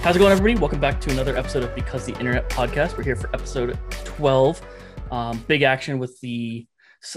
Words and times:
How's 0.00 0.14
it 0.14 0.20
going, 0.20 0.30
everybody? 0.30 0.58
Welcome 0.58 0.80
back 0.80 1.00
to 1.02 1.10
another 1.10 1.36
episode 1.36 1.64
of 1.64 1.74
Because 1.74 2.06
the 2.06 2.16
Internet 2.18 2.48
podcast. 2.48 2.96
We're 2.96 3.02
here 3.02 3.16
for 3.16 3.28
episode 3.34 3.76
12. 3.90 4.62
Um, 5.10 5.44
big 5.48 5.62
action 5.62 5.98
with 5.98 6.18
the 6.20 6.66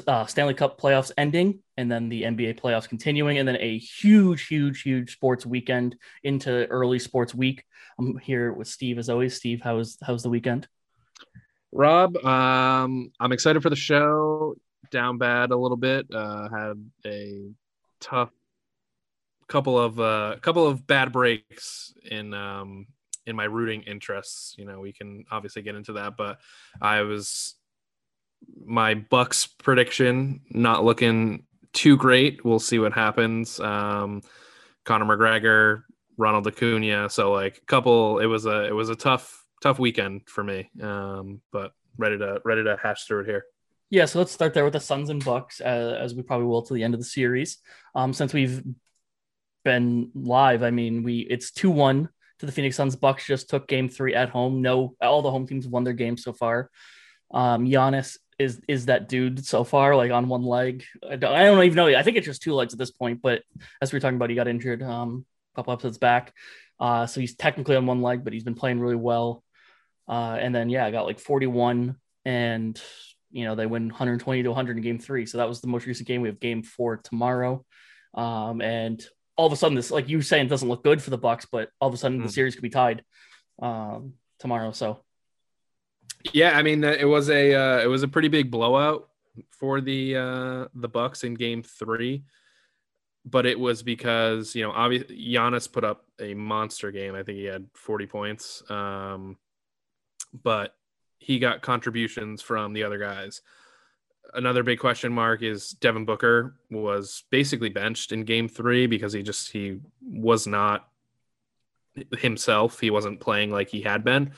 uh, 0.07 0.25
Stanley 0.25 0.55
Cup 0.55 0.82
playoffs 0.82 1.11
ending 1.15 1.59
and 1.78 1.91
then 1.91 2.09
the 2.09 2.23
NBA 2.23 2.59
playoffs 2.59 2.89
continuing, 2.89 3.38
and 3.38 3.47
then 3.47 3.57
a 3.57 3.78
huge, 3.78 4.47
huge, 4.47 4.82
huge 4.82 5.14
sports 5.14 5.46
weekend 5.46 5.96
into 6.23 6.65
early 6.68 6.97
sports 6.97 7.36
week. 7.36 7.64
I'm 8.00 8.18
here 8.18 8.52
with 8.52 8.68
Steve 8.68 8.98
as 8.98 9.09
always. 9.09 9.36
Steve, 9.36 9.61
how's 9.63 9.98
how's 10.04 10.23
the 10.23 10.29
weekend? 10.29 10.68
Rob, 11.71 12.18
um, 12.18 13.11
I'm 13.19 13.32
excited 13.32 13.61
for 13.61 13.69
the 13.69 13.75
show. 13.75 14.55
Down 14.89 15.19
bad 15.19 15.52
a 15.52 15.55
little 15.55 15.77
bit. 15.77 16.07
Uh, 16.11 16.50
had 16.50 16.91
a 17.05 17.52
tough 18.02 18.32
couple 19.51 19.78
of 19.78 20.00
uh, 20.00 20.37
couple 20.41 20.65
of 20.65 20.87
bad 20.87 21.11
breaks 21.11 21.93
in 22.10 22.33
um, 22.33 22.87
in 23.25 23.36
my 23.36 23.43
rooting 23.43 23.83
interests. 23.83 24.55
You 24.57 24.65
know, 24.65 24.79
we 24.79 24.93
can 24.93 25.25
obviously 25.29 25.61
get 25.61 25.75
into 25.75 25.93
that, 25.93 26.15
but 26.18 26.39
I 26.82 27.01
was 27.01 27.55
my 28.65 28.96
Bucks 28.96 29.46
prediction 29.46 30.41
not 30.50 30.83
looking 30.83 31.43
too 31.74 31.97
great. 31.97 32.44
We'll 32.44 32.59
see 32.59 32.80
what 32.80 32.94
happens. 32.94 33.59
Um, 33.59 34.22
Conor 34.86 35.05
McGregor, 35.05 35.83
Ronald 36.17 36.47
Acuna. 36.47 37.09
So 37.09 37.31
like 37.31 37.58
a 37.58 37.66
couple, 37.66 38.19
it 38.19 38.25
was 38.25 38.45
a 38.45 38.66
it 38.66 38.73
was 38.73 38.89
a 38.89 38.95
tough 38.95 39.45
tough 39.61 39.80
weekend 39.80 40.22
for 40.27 40.44
me. 40.44 40.69
Um, 40.81 41.41
but 41.52 41.73
ready 41.97 42.17
to 42.17 42.41
ready 42.45 42.63
to 42.63 42.77
hash 42.81 43.03
through 43.03 43.22
it 43.22 43.27
here. 43.27 43.45
Yeah, 43.89 44.05
so 44.05 44.19
let's 44.19 44.31
start 44.31 44.53
there 44.53 44.63
with 44.63 44.72
the 44.72 44.80
Suns 44.80 45.09
and 45.09 45.23
Bucks, 45.23 45.59
uh, 45.59 45.97
as 45.99 46.16
we 46.16 46.23
probably 46.23 46.47
will 46.47 46.61
to 46.61 46.73
the 46.73 46.81
end 46.81 46.94
of 46.94 47.02
the 47.02 47.05
series. 47.05 47.57
Um, 47.94 48.13
since 48.13 48.33
we've 48.33 48.63
been 49.63 50.11
live, 50.13 50.63
I 50.63 50.71
mean, 50.71 51.03
we 51.03 51.19
it's 51.19 51.51
two 51.51 51.71
one 51.71 52.09
to 52.39 52.45
the 52.45 52.51
Phoenix 52.51 52.75
Suns. 52.75 52.95
Bucks 52.95 53.25
just 53.25 53.49
took 53.49 53.67
Game 53.67 53.89
Three 53.89 54.15
at 54.15 54.29
home. 54.29 54.61
No, 54.61 54.95
all 55.01 55.21
the 55.21 55.31
home 55.31 55.47
teams 55.47 55.65
have 55.65 55.71
won 55.71 55.83
their 55.83 55.93
games 55.93 56.23
so 56.23 56.33
far. 56.33 56.69
Um, 57.33 57.65
Giannis 57.65 58.17
is 58.39 58.61
is 58.67 58.87
that 58.87 59.07
dude 59.07 59.45
so 59.45 59.63
far, 59.63 59.95
like 59.95 60.11
on 60.11 60.27
one 60.27 60.43
leg. 60.43 60.83
I 61.07 61.15
don't, 61.15 61.33
I 61.33 61.45
don't 61.45 61.63
even 61.63 61.75
know. 61.75 61.87
I 61.87 62.03
think 62.03 62.17
it's 62.17 62.25
just 62.25 62.41
two 62.41 62.53
legs 62.53 62.73
at 62.73 62.79
this 62.79 62.91
point. 62.91 63.21
But 63.21 63.43
as 63.81 63.91
we 63.91 63.97
were 63.97 64.01
talking 64.01 64.17
about, 64.17 64.29
he 64.29 64.35
got 64.35 64.47
injured 64.47 64.83
um, 64.83 65.25
a 65.53 65.55
couple 65.55 65.73
episodes 65.73 65.97
back, 65.97 66.33
uh, 66.79 67.05
so 67.05 67.21
he's 67.21 67.35
technically 67.35 67.75
on 67.75 67.85
one 67.85 68.01
leg, 68.01 68.23
but 68.23 68.33
he's 68.33 68.43
been 68.43 68.55
playing 68.55 68.79
really 68.79 68.95
well. 68.95 69.43
Uh, 70.07 70.37
and 70.39 70.53
then 70.53 70.69
yeah, 70.69 70.85
I 70.85 70.91
got 70.91 71.05
like 71.05 71.19
41, 71.19 71.95
and 72.25 72.81
you 73.31 73.45
know 73.45 73.55
they 73.55 73.65
win 73.65 73.87
120 73.87 74.43
to 74.43 74.49
100 74.49 74.77
in 74.77 74.83
Game 74.83 74.99
Three. 74.99 75.25
So 75.25 75.37
that 75.37 75.47
was 75.47 75.61
the 75.61 75.67
most 75.67 75.85
recent 75.85 76.07
game. 76.07 76.21
We 76.21 76.29
have 76.29 76.39
Game 76.39 76.63
Four 76.63 76.97
tomorrow, 76.97 77.63
um, 78.13 78.61
and 78.61 79.01
all 79.35 79.47
of 79.47 79.53
a 79.53 79.55
sudden 79.55 79.75
this, 79.75 79.91
like 79.91 80.09
you 80.09 80.21
saying, 80.21 80.47
doesn't 80.47 80.67
look 80.67 80.83
good 80.83 81.01
for 81.01 81.09
the 81.09 81.17
Bucks, 81.17 81.45
but 81.51 81.69
all 81.79 81.87
of 81.87 81.93
a 81.93 81.97
sudden 81.97 82.19
mm. 82.19 82.21
the 82.21 82.27
hmm. 82.27 82.33
series 82.33 82.55
could 82.55 82.63
be 82.63 82.69
tied 82.69 83.03
um, 83.61 84.13
tomorrow. 84.39 84.71
So 84.71 84.99
yeah, 86.33 86.57
I 86.57 86.63
mean 86.63 86.83
it 86.83 87.07
was 87.07 87.29
a 87.29 87.53
uh, 87.53 87.79
it 87.81 87.88
was 87.88 88.03
a 88.03 88.07
pretty 88.07 88.27
big 88.27 88.51
blowout 88.51 89.09
for 89.49 89.81
the 89.81 90.15
uh, 90.15 90.65
the 90.73 90.89
Bucks 90.89 91.23
in 91.23 91.33
Game 91.33 91.63
Three, 91.63 92.23
but 93.25 93.45
it 93.45 93.59
was 93.59 93.83
because 93.83 94.55
you 94.55 94.63
know 94.63 94.71
obviously 94.71 95.17
Giannis 95.17 95.71
put 95.71 95.83
up 95.83 96.05
a 96.19 96.33
monster 96.33 96.91
game. 96.91 97.16
I 97.16 97.23
think 97.23 97.38
he 97.38 97.45
had 97.45 97.67
forty 97.73 98.05
points, 98.05 98.63
um, 98.69 99.38
but 100.43 100.75
he 101.19 101.39
got 101.39 101.61
contributions 101.61 102.41
from 102.41 102.73
the 102.73 102.83
other 102.83 102.97
guys. 102.97 103.41
Another 104.33 104.64
big 104.64 104.80
question 104.80 105.11
mark 105.11 105.41
is 105.41 105.72
Devin 105.72 106.05
Booker 106.05 106.55
was 106.69 107.23
basically 107.31 107.69
benched 107.69 108.11
in 108.11 108.23
Game 108.23 108.47
Three 108.47 108.88
because 108.88 109.13
he 109.13 109.23
just 109.23 109.51
he 109.51 109.79
was 110.01 110.47
not 110.47 110.88
himself. 112.18 112.79
He 112.79 112.90
wasn't 112.90 113.19
playing 113.19 113.51
like 113.51 113.69
he 113.69 113.81
had 113.81 114.03
been. 114.03 114.31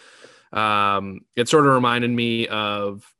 Um, 0.51 1.21
it 1.35 1.49
sort 1.49 1.65
of 1.65 1.73
reminded 1.73 2.11
me 2.11 2.47
of 2.47 3.11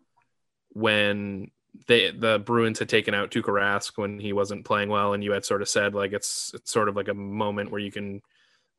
when 0.69 1.51
they 1.87 2.11
the 2.11 2.39
Bruins 2.39 2.79
had 2.79 2.89
taken 2.89 3.13
out 3.13 3.31
Tuukka 3.31 3.45
Rask 3.45 3.97
when 3.97 4.19
he 4.19 4.33
wasn't 4.33 4.65
playing 4.65 4.89
well, 4.89 5.13
and 5.13 5.23
you 5.23 5.31
had 5.31 5.45
sort 5.45 5.61
of 5.61 5.69
said 5.69 5.95
like 5.95 6.13
it's 6.13 6.51
it's 6.53 6.71
sort 6.71 6.89
of 6.89 6.95
like 6.95 7.07
a 7.07 7.13
moment 7.13 7.71
where 7.71 7.81
you 7.81 7.91
can 7.91 8.21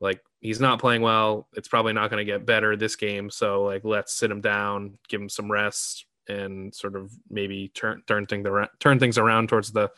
like 0.01 0.21
he's 0.41 0.61
not 0.61 0.81
playing 0.81 1.03
well. 1.03 1.49
It's 1.55 1.69
probably 1.69 1.93
not 1.93 2.11
going 2.11 2.25
to 2.25 2.33
get 2.33 2.47
better 2.47 2.77
this 2.77 2.97
game, 2.97 3.31
so 3.31 3.65
like 3.65 3.85
let's 3.85 4.15
sit 4.15 4.31
him 4.31 4.41
down, 4.41 4.99
give 5.09 5.21
him 5.21 5.29
some 5.29 5.51
rest, 5.51 6.07
and 6.29 6.75
sort 6.75 6.97
of 6.97 7.13
maybe 7.31 7.69
turn 7.69 8.03
turn 8.07 8.27
things 8.27 8.47
around, 8.47 8.71
turn 8.81 8.99
things 8.99 9.19
around 9.19 9.49
towards 9.49 9.73
the 9.73 9.91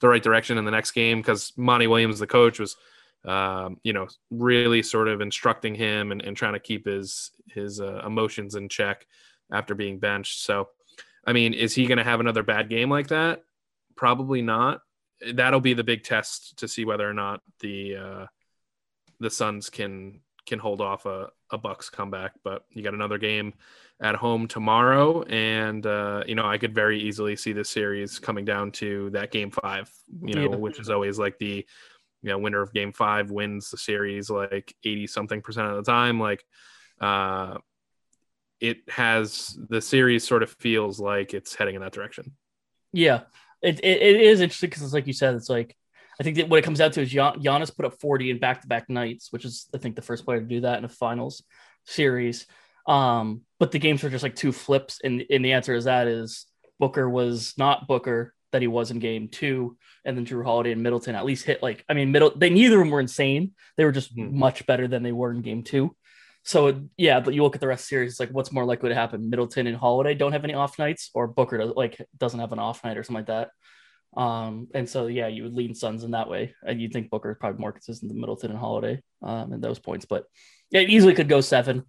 the 0.00 0.08
right 0.08 0.22
direction 0.22 0.58
in 0.58 0.64
the 0.64 0.70
next 0.70 0.92
game 0.92 1.18
because 1.18 1.52
Monty 1.56 1.86
Williams, 1.86 2.18
the 2.18 2.26
coach, 2.26 2.58
was 2.58 2.76
um, 3.26 3.80
you 3.82 3.92
know, 3.92 4.06
really 4.30 4.82
sort 4.82 5.08
of 5.08 5.20
instructing 5.20 5.74
him 5.74 6.12
and, 6.12 6.22
and 6.22 6.36
trying 6.36 6.52
to 6.52 6.60
keep 6.60 6.86
his 6.86 7.32
his 7.48 7.80
uh, 7.80 8.02
emotions 8.06 8.54
in 8.54 8.68
check 8.68 9.06
after 9.50 9.74
being 9.74 9.98
benched. 9.98 10.44
So, 10.44 10.68
I 11.26 11.32
mean, 11.32 11.52
is 11.52 11.74
he 11.74 11.86
going 11.86 11.98
to 11.98 12.04
have 12.04 12.20
another 12.20 12.44
bad 12.44 12.68
game 12.68 12.88
like 12.88 13.08
that? 13.08 13.42
Probably 13.96 14.42
not. 14.42 14.80
That'll 15.34 15.60
be 15.60 15.74
the 15.74 15.84
big 15.84 16.04
test 16.04 16.58
to 16.58 16.68
see 16.68 16.84
whether 16.84 17.08
or 17.08 17.14
not 17.14 17.40
the 17.60 17.96
uh, 17.96 18.26
the 19.18 19.30
Suns 19.30 19.70
can 19.70 20.20
can 20.46 20.60
hold 20.60 20.80
off 20.80 21.04
a, 21.04 21.30
a 21.50 21.58
Bucks 21.58 21.90
comeback. 21.90 22.32
But 22.44 22.64
you 22.70 22.82
got 22.82 22.94
another 22.94 23.18
game 23.18 23.54
at 24.00 24.14
home 24.14 24.46
tomorrow, 24.46 25.22
and 25.22 25.86
uh, 25.86 26.22
you 26.26 26.34
know 26.34 26.46
I 26.46 26.58
could 26.58 26.74
very 26.74 27.00
easily 27.00 27.36
see 27.36 27.52
this 27.52 27.70
series 27.70 28.18
coming 28.18 28.44
down 28.44 28.72
to 28.72 29.10
that 29.10 29.30
game 29.30 29.50
five. 29.50 29.90
You 30.22 30.34
know, 30.34 30.50
yeah. 30.50 30.56
which 30.56 30.78
is 30.78 30.90
always 30.90 31.18
like 31.18 31.38
the 31.38 31.66
you 32.26 32.32
know 32.32 32.38
winner 32.38 32.60
of 32.60 32.72
game 32.72 32.92
five 32.92 33.30
wins 33.30 33.70
the 33.70 33.76
series 33.76 34.28
like 34.28 34.74
80 34.84 35.06
something 35.06 35.42
percent 35.42 35.68
of 35.68 35.76
the 35.76 35.90
time 35.90 36.18
like 36.18 36.44
uh 37.00 37.56
it 38.60 38.78
has 38.88 39.56
the 39.68 39.80
series 39.80 40.26
sort 40.26 40.42
of 40.42 40.50
feels 40.50 40.98
like 40.98 41.34
it's 41.34 41.54
heading 41.54 41.76
in 41.76 41.82
that 41.82 41.92
direction 41.92 42.32
yeah 42.92 43.22
it, 43.62 43.78
it, 43.80 44.02
it 44.02 44.20
is 44.20 44.40
interesting 44.40 44.70
because 44.70 44.82
it's 44.82 44.92
like 44.92 45.06
you 45.06 45.12
said 45.12 45.34
it's 45.34 45.50
like 45.50 45.76
i 46.18 46.24
think 46.24 46.36
that 46.36 46.48
what 46.48 46.58
it 46.58 46.64
comes 46.64 46.78
down 46.78 46.90
to 46.90 47.02
is 47.02 47.10
Gian- 47.10 47.40
Giannis 47.40 47.74
put 47.74 47.84
up 47.84 48.00
40 48.00 48.30
in 48.30 48.38
back-to-back 48.38 48.88
nights 48.88 49.28
which 49.30 49.44
is 49.44 49.68
i 49.74 49.78
think 49.78 49.94
the 49.94 50.02
first 50.02 50.24
player 50.24 50.40
to 50.40 50.46
do 50.46 50.62
that 50.62 50.78
in 50.78 50.84
a 50.84 50.88
finals 50.88 51.44
series 51.84 52.46
um 52.86 53.42
but 53.58 53.72
the 53.72 53.78
games 53.78 54.02
were 54.02 54.10
just 54.10 54.22
like 54.22 54.36
two 54.36 54.52
flips 54.52 55.00
and, 55.02 55.24
and 55.30 55.44
the 55.44 55.52
answer 55.52 55.74
is 55.74 55.84
that 55.84 56.06
is 56.06 56.46
booker 56.78 57.08
was 57.08 57.54
not 57.56 57.88
booker 57.88 58.32
that 58.52 58.62
he 58.62 58.68
was 58.68 58.90
in 58.90 58.98
game 58.98 59.28
two 59.28 59.76
and 60.04 60.16
then 60.16 60.24
Jrue 60.24 60.44
Holiday 60.44 60.72
and 60.72 60.82
Middleton 60.82 61.14
at 61.14 61.26
least 61.26 61.44
hit 61.44 61.62
like 61.62 61.84
I 61.88 61.94
mean 61.94 62.12
middle 62.12 62.32
they 62.34 62.48
neither 62.48 62.76
of 62.76 62.80
them 62.80 62.90
were 62.90 63.00
insane. 63.00 63.52
They 63.76 63.84
were 63.84 63.92
just 63.92 64.16
mm-hmm. 64.16 64.38
much 64.38 64.64
better 64.66 64.88
than 64.88 65.02
they 65.02 65.12
were 65.12 65.32
in 65.32 65.42
game 65.42 65.62
two. 65.62 65.94
So 66.44 66.80
yeah, 66.96 67.18
but 67.18 67.34
you 67.34 67.42
look 67.42 67.56
at 67.56 67.60
the 67.60 67.66
rest 67.66 67.82
of 67.82 67.86
the 67.86 67.88
series, 67.88 68.20
like 68.20 68.30
what's 68.30 68.52
more 68.52 68.64
likely 68.64 68.88
to 68.88 68.94
happen? 68.94 69.28
Middleton 69.28 69.66
and 69.66 69.76
Holiday 69.76 70.14
don't 70.14 70.30
have 70.30 70.44
any 70.44 70.54
off 70.54 70.78
nights, 70.78 71.10
or 71.12 71.26
Booker 71.26 71.58
does, 71.58 71.72
like 71.74 72.00
doesn't 72.16 72.38
have 72.38 72.52
an 72.52 72.60
off 72.60 72.84
night 72.84 72.96
or 72.96 73.02
something 73.02 73.26
like 73.26 73.50
that. 74.14 74.20
Um, 74.20 74.68
and 74.72 74.88
so 74.88 75.08
yeah, 75.08 75.26
you 75.26 75.42
would 75.42 75.54
lean 75.54 75.74
Suns 75.74 76.04
in 76.04 76.12
that 76.12 76.30
way, 76.30 76.54
and 76.64 76.80
you'd 76.80 76.92
think 76.92 77.10
Booker 77.10 77.32
is 77.32 77.36
probably 77.40 77.60
more 77.60 77.72
consistent 77.72 78.10
than 78.12 78.20
Middleton 78.20 78.52
and 78.52 78.60
Holiday 78.60 79.02
um, 79.22 79.52
in 79.52 79.60
those 79.60 79.80
points. 79.80 80.06
But 80.06 80.24
yeah, 80.70 80.80
it 80.82 80.90
easily 80.90 81.14
could 81.14 81.28
go 81.28 81.40
seven. 81.40 81.84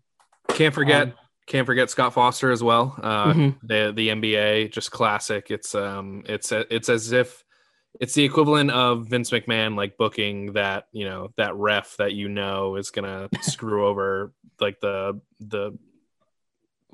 Can't 0.49 0.73
forget, 0.73 1.03
um, 1.03 1.13
can't 1.47 1.65
forget 1.65 1.89
Scott 1.89 2.13
Foster 2.13 2.51
as 2.51 2.61
well. 2.61 2.97
Uh, 3.01 3.33
mm-hmm. 3.33 3.67
The 3.67 3.93
the 3.95 4.09
NBA 4.09 4.71
just 4.71 4.91
classic. 4.91 5.49
It's 5.49 5.75
um, 5.75 6.23
it's 6.27 6.51
it's 6.51 6.89
as 6.89 7.11
if 7.11 7.43
it's 7.99 8.13
the 8.13 8.23
equivalent 8.23 8.71
of 8.71 9.07
Vince 9.07 9.31
McMahon 9.31 9.75
like 9.75 9.97
booking 9.97 10.53
that 10.53 10.87
you 10.91 11.05
know 11.05 11.29
that 11.37 11.55
ref 11.55 11.95
that 11.97 12.13
you 12.13 12.29
know 12.29 12.75
is 12.75 12.91
gonna 12.91 13.29
screw 13.41 13.87
over 13.87 14.33
like 14.59 14.79
the 14.79 15.19
the 15.39 15.77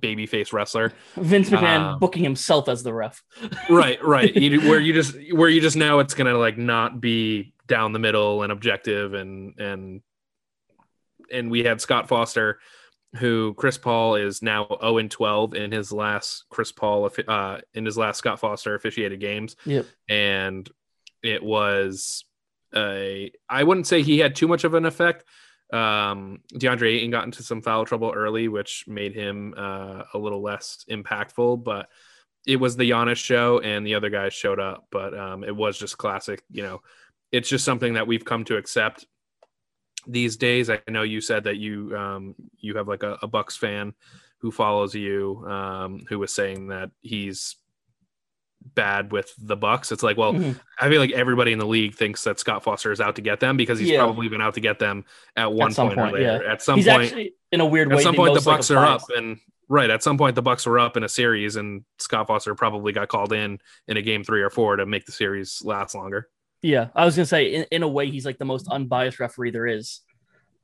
babyface 0.01 0.53
wrestler. 0.53 0.93
Vince 1.15 1.49
McMahon 1.49 1.94
um, 1.94 1.99
booking 1.99 2.23
himself 2.23 2.67
as 2.67 2.83
the 2.83 2.94
ref. 2.94 3.23
right, 3.69 4.03
right. 4.03 4.35
You, 4.35 4.59
where 4.69 4.79
you 4.79 4.94
just 4.94 5.15
where 5.31 5.49
you 5.49 5.61
just 5.61 5.77
know 5.77 5.99
it's 5.99 6.13
gonna 6.13 6.38
like 6.38 6.57
not 6.57 7.01
be 7.01 7.53
down 7.67 7.94
the 7.94 7.99
middle 7.99 8.44
and 8.44 8.51
objective 8.51 9.13
and 9.13 9.57
and 9.59 10.01
and 11.31 11.49
we 11.49 11.63
had 11.63 11.81
Scott 11.81 12.07
Foster 12.07 12.59
who 13.18 13.54
Chris 13.56 13.77
Paul 13.77 14.15
is 14.15 14.42
now 14.42 14.68
0 14.81 14.98
and 14.98 15.12
12 15.12 15.54
in 15.54 15.71
his 15.71 15.92
last 15.92 16.45
Chris 16.50 16.71
Paul 16.71 17.10
uh, 17.27 17.57
in 17.74 17.86
his 17.86 17.98
last 17.98 18.18
Scott 18.18 18.39
Foster 18.39 18.75
officiated 18.75 19.19
games. 19.19 19.56
Yep. 19.65 19.86
And 20.10 20.69
it 21.21 21.44
was 21.44 22.25
a 22.75 23.31
I 23.48 23.63
wouldn't 23.63 23.88
say 23.88 24.01
he 24.01 24.19
had 24.19 24.36
too 24.36 24.48
much 24.48 24.63
of 24.63 24.74
an 24.74 24.86
effect. 24.86 25.25
Um, 25.71 26.42
DeAndre 26.54 26.95
Ayton 26.95 27.12
got 27.12 27.25
into 27.25 27.44
some 27.44 27.62
foul 27.62 27.86
trouble 27.86 28.12
early, 28.15 28.48
which 28.48 28.86
made 28.88 29.13
him 29.13 29.54
uh, 29.57 30.04
a 30.13 30.18
little 30.18 30.42
less 30.42 30.86
impactful. 30.89 31.63
But 31.63 31.89
it 32.45 32.57
was 32.57 32.75
the 32.75 32.89
Giannis 32.89 33.18
show, 33.18 33.59
and 33.59 33.86
the 33.86 33.95
other 33.95 34.09
guys 34.09 34.33
showed 34.33 34.59
up. 34.59 34.88
But 34.92 35.18
um, 35.18 35.44
it 35.44 35.56
was 35.56 35.77
just 35.77 35.98
classic. 35.98 36.44
You 36.51 36.63
know, 36.63 36.81
it's 37.31 37.50
just 37.50 37.66
something 37.66 37.94
that 37.94 38.07
we've 38.07 38.25
come 38.25 38.44
to 38.45 38.57
accept 38.57 39.06
these 40.07 40.38
days. 40.38 40.69
I 40.69 40.79
know 40.89 41.03
you 41.03 41.21
said 41.21 41.44
that 41.45 41.57
you 41.57 41.95
um, 41.97 42.35
you 42.59 42.75
have 42.77 42.88
like 42.88 43.03
a, 43.03 43.17
a 43.21 43.27
Bucks 43.27 43.55
fan 43.57 43.94
who 44.39 44.51
follows 44.51 44.94
you, 44.94 45.44
um, 45.47 46.03
who 46.09 46.19
was 46.19 46.33
saying 46.33 46.67
that 46.67 46.91
he's 47.01 47.55
bad 48.75 49.11
with 49.11 49.33
the 49.38 49.55
Bucks. 49.57 49.91
It's 49.91 50.03
like, 50.03 50.17
well, 50.17 50.33
Mhm. 50.33 50.59
I 50.79 50.89
feel 50.89 51.00
like 51.01 51.11
everybody 51.11 51.51
in 51.51 51.59
the 51.59 51.65
league 51.65 51.95
thinks 51.95 52.23
that 52.23 52.39
Scott 52.39 52.63
Foster 52.63 52.91
is 52.91 53.01
out 53.01 53.15
to 53.17 53.21
get 53.21 53.39
them 53.41 53.57
because 53.57 53.77
he's 53.77 53.89
Yeah. 53.89 53.97
probably 54.03 54.29
been 54.29 54.41
out 54.41 54.53
to 54.53 54.61
get 54.61 54.79
them 54.79 55.03
at 55.35 55.51
one 55.51 55.71
some 55.71 55.88
point, 55.88 56.00
point, 56.00 56.13
or 56.15 56.17
later. 56.19 56.44
yeah. 56.44 56.51
At 56.51 56.61
some 56.61 56.77
He's 56.77 56.88
point, 56.88 57.03
actually 57.03 57.33
in 57.51 57.59
a 57.61 57.65
weird 57.65 57.89
at 57.91 57.95
way. 57.95 58.01
At 58.01 58.03
some 58.03 58.15
point 58.15 58.29
the 58.33 58.35
most, 58.35 58.47
like, 58.47 58.57
Bucks 58.57 58.71
are 58.71 58.85
up, 58.85 59.01
and 59.15 59.38
right 59.67 59.89
at 59.89 60.01
some 60.01 60.17
point 60.17 60.35
the 60.35 60.41
Bucks 60.41 60.65
were 60.65 60.79
up 60.79 60.95
in 60.95 61.03
a 61.03 61.09
series, 61.09 61.57
and 61.57 61.83
Scott 61.99 62.27
Foster 62.27 62.56
probably 62.56 62.94
got 62.94 63.09
called 63.09 63.33
in 63.33 63.59
in 63.89 63.97
a 63.97 64.01
game 64.01 64.23
three 64.23 64.41
or 64.41 64.49
four 64.49 64.77
to 64.77 64.85
make 64.85 65.06
the 65.06 65.11
series 65.11 65.61
last 65.65 65.94
longer. 65.94 66.29
Yeah, 66.63 66.88
I 66.95 67.04
was 67.04 67.15
gonna 67.15 67.25
say 67.25 67.54
in, 67.54 67.65
in 67.71 67.83
a 67.83 67.88
way 67.88 68.10
he's 68.10 68.25
like 68.25 68.39
the 68.39 68.45
most 68.45 68.69
unbiased 68.69 69.19
referee 69.19 69.51
there 69.51 69.68
is, 69.68 70.00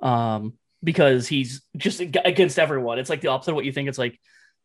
um, 0.02 0.54
because 0.82 1.28
he's 1.28 1.62
just 1.76 2.00
against 2.00 2.58
everyone. 2.58 3.00
It's 3.00 3.10
like 3.10 3.22
the 3.22 3.28
opposite 3.28 3.52
of 3.52 3.56
what 3.56 3.66
you 3.66 3.74
think. 3.74 3.90
It's 3.90 3.98
like 3.98 4.18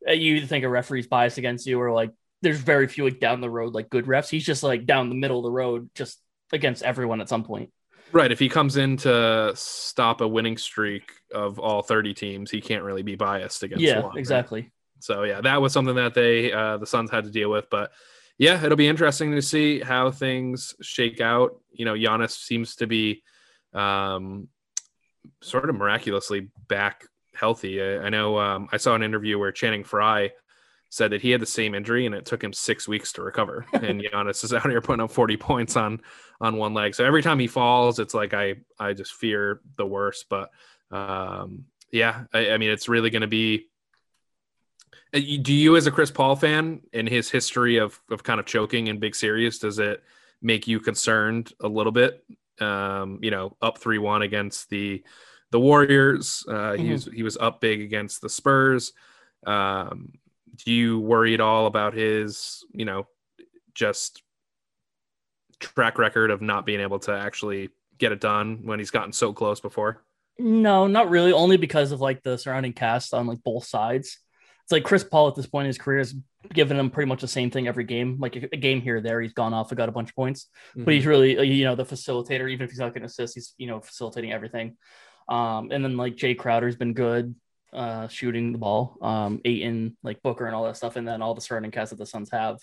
uh, 0.09 0.13
you 0.13 0.37
either 0.37 0.47
think 0.47 0.65
a 0.65 0.69
referee's 0.69 1.09
biased 1.09 1.37
against 1.37 1.67
you, 1.67 1.81
or 1.81 1.93
like 1.93 2.13
there's 2.41 2.61
very 2.61 2.87
few 2.87 3.05
like 3.05 3.19
down 3.19 3.41
the 3.41 3.51
road 3.51 3.75
like 3.75 3.91
good 3.91 4.07
refs. 4.07 4.31
He's 4.31 4.47
just 4.47 4.63
like 4.63 4.87
down 4.87 5.09
the 5.09 5.17
middle 5.17 5.39
of 5.39 5.45
the 5.45 5.51
road, 5.51 5.91
just 5.95 6.21
against 6.53 6.85
everyone 6.85 7.21
at 7.21 7.29
some 7.29 7.43
point. 7.43 7.71
Right, 8.13 8.31
if 8.31 8.39
he 8.39 8.49
comes 8.49 8.77
in 8.77 8.97
to 8.99 9.53
stop 9.57 10.21
a 10.21 10.29
winning 10.29 10.57
streak 10.57 11.11
of 11.35 11.59
all 11.59 11.83
thirty 11.83 12.15
teams, 12.15 12.49
he 12.49 12.61
can't 12.61 12.85
really 12.85 13.03
be 13.03 13.17
biased 13.17 13.65
against. 13.65 13.83
yeah, 13.83 13.99
one, 13.99 14.11
right? 14.11 14.19
exactly. 14.19 14.71
So 15.01 15.25
yeah, 15.25 15.41
that 15.41 15.61
was 15.61 15.73
something 15.73 15.97
that 15.97 16.15
they 16.15 16.53
uh, 16.53 16.77
the 16.77 16.87
Suns 16.87 17.11
had 17.11 17.25
to 17.25 17.31
deal 17.31 17.51
with. 17.51 17.69
But 17.71 17.91
yeah, 18.39 18.65
it'll 18.65 18.77
be 18.77 18.89
interesting 18.89 19.33
to 19.33 19.43
see 19.43 19.81
how 19.81 20.11
things 20.11 20.75
shake 20.83 21.21
out. 21.21 21.61
You 21.73 21.85
know, 21.85 21.95
Giannis 21.95 22.33
seems 22.33 22.77
to 22.77 22.87
be 22.87 23.23
um, 23.73 24.49
sort 25.43 25.69
of 25.69 25.77
miraculously 25.77 26.51
back 26.69 27.05
healthy. 27.35 27.83
I, 27.83 28.07
I 28.07 28.09
know 28.09 28.39
um, 28.39 28.69
I 28.73 28.77
saw 28.77 28.95
an 28.95 29.03
interview 29.03 29.39
where 29.39 29.53
Channing 29.53 29.85
Frye 29.85 30.31
said 30.91 31.11
that 31.11 31.23
he 31.23 31.31
had 31.31 31.43
the 31.43 31.47
same 31.47 31.75
injury 31.75 32.07
and 32.07 32.15
it 32.15 32.25
took 32.25 32.43
him 32.43 32.53
six 32.53 32.87
weeks 32.87 33.13
to 33.13 33.23
recover. 33.23 33.67
and 33.73 34.01
Giannis 34.01 34.45
is 34.45 34.55
out 34.55 34.71
here 34.71 34.81
putting 34.81 35.03
up 35.03 35.11
40 35.11 35.37
points 35.37 35.77
on 35.77 36.01
on 36.41 36.57
one 36.57 36.75
leg. 36.75 36.95
So 36.95 37.05
every 37.05 37.23
time 37.23 37.39
he 37.39 37.47
falls, 37.47 37.99
it's 37.99 38.15
like 38.15 38.35
I 38.35 38.57
I 38.79 38.93
just 38.93 39.15
fear 39.15 39.61
the 39.77 39.87
worst. 39.87 40.27
But 40.29 40.51
um, 40.91 41.65
yeah, 41.91 42.25
I, 42.33 42.51
I 42.51 42.59
mean, 42.59 42.71
it's 42.71 42.89
really 42.89 43.11
going 43.11 43.23
to 43.23 43.29
be. 43.29 43.69
Uh, 45.15 45.21
Do 45.43 45.53
you, 45.55 45.77
as 45.77 45.87
a 45.87 45.91
Chris 45.91 46.11
Paul 46.11 46.37
fan, 46.37 46.81
in 46.93 47.07
his 47.07 47.31
history 47.31 47.77
of 47.79 48.01
of 48.11 48.23
kind 48.23 48.41
of 48.41 48.47
choking 48.47 48.89
in 48.89 48.99
big 48.99 49.15
series, 49.15 49.59
does 49.59 49.79
it 49.79 50.03
make 50.43 50.67
you 50.67 50.81
concerned 50.81 51.53
a 51.61 51.69
little 51.69 51.93
bit? 51.93 52.25
Um, 52.61 53.19
you 53.23 53.31
know, 53.31 53.57
up 53.63 53.79
three 53.79 53.99
one 53.99 54.23
against 54.23 54.71
the 54.71 55.03
the 55.51 55.61
Warriors. 55.61 56.45
Uh, 56.49 56.75
He 56.75 56.91
Mhm. 56.91 56.93
was 56.93 57.09
he 57.15 57.23
was 57.23 57.37
up 57.37 57.61
big 57.61 57.81
against 57.81 58.21
the 58.21 58.29
Spurs. 58.29 58.93
Um, 59.47 60.13
do 60.65 60.73
you 60.73 61.01
worry 61.01 61.35
at 61.35 61.41
all 61.41 61.67
about 61.67 61.95
his, 61.95 62.65
you 62.73 62.85
know, 62.85 63.07
just 63.75 64.23
track 65.61 65.99
record 65.99 66.31
of 66.31 66.43
not 66.43 66.67
being 66.67 66.81
able 66.81 66.99
to 67.01 67.13
actually 67.13 67.71
get 67.99 68.13
it 68.13 68.21
done 68.21 68.61
when 68.65 68.79
he's 68.79 68.91
gotten 68.91 69.13
so 69.13 69.33
close 69.33 69.61
before? 69.61 70.03
No, 70.39 70.87
not 70.89 71.11
really. 71.11 71.33
Only 71.33 71.57
because 71.57 71.93
of 71.93 72.01
like 72.01 72.23
the 72.23 72.37
surrounding 72.37 72.73
cast 72.73 73.15
on 73.15 73.27
like 73.27 73.43
both 73.45 73.65
sides. 73.67 74.19
It's 74.65 74.73
like 74.73 74.85
Chris 74.85 75.05
Paul 75.05 75.29
at 75.29 75.35
this 75.35 75.47
point 75.47 75.67
in 75.67 75.69
his 75.69 75.79
career 75.79 75.99
has 75.99 76.15
given 76.53 76.79
him 76.79 76.91
pretty 76.91 77.09
much 77.09 77.21
the 77.21 77.29
same 77.29 77.51
thing 77.51 77.69
every 77.69 77.85
game. 77.85 78.17
Like 78.19 78.37
a, 78.37 78.49
a 78.53 78.57
game 78.57 78.81
here 78.81 78.97
or 78.97 79.01
there, 79.01 79.21
he's 79.21 79.35
gone 79.35 79.53
off 79.53 79.71
and 79.71 79.77
got 79.77 79.89
a 79.89 79.93
bunch 79.93 80.11
of 80.11 80.17
points. 80.17 80.49
But 80.75 80.95
he's 80.95 81.07
really 81.07 81.39
uh, 81.39 81.43
you 81.43 81.65
know 81.65 81.75
the 81.75 81.85
facilitator. 81.85 82.51
Even 82.51 82.65
if 82.65 82.71
he's 82.71 82.79
not 82.79 82.91
going 82.91 83.03
to 83.03 83.07
assist, 83.07 83.35
he's 83.35 83.55
you 83.59 83.67
know 83.67 83.81
facilitating 83.81 84.33
everything. 84.33 84.77
Um, 85.29 85.71
and 85.71 85.85
then 85.85 85.97
like 85.97 86.17
Jay 86.17 86.35
Crowder's 86.35 86.77
been 86.77 86.95
good 86.95 87.35
uh, 87.75 88.09
shooting 88.09 88.53
the 88.53 88.59
ball. 88.59 88.97
Um, 89.03 89.41
Ayton, 89.45 89.97
like 90.03 90.23
Booker, 90.23 90.47
and 90.47 90.55
all 90.55 90.65
that 90.65 90.77
stuff. 90.77 90.97
And 90.97 91.07
then 91.07 91.23
all 91.23 91.35
the 91.35 91.41
surrounding 91.41 91.71
cast 91.71 91.91
that 91.91 91.97
the 91.97 92.07
Suns 92.07 92.31
have, 92.31 92.59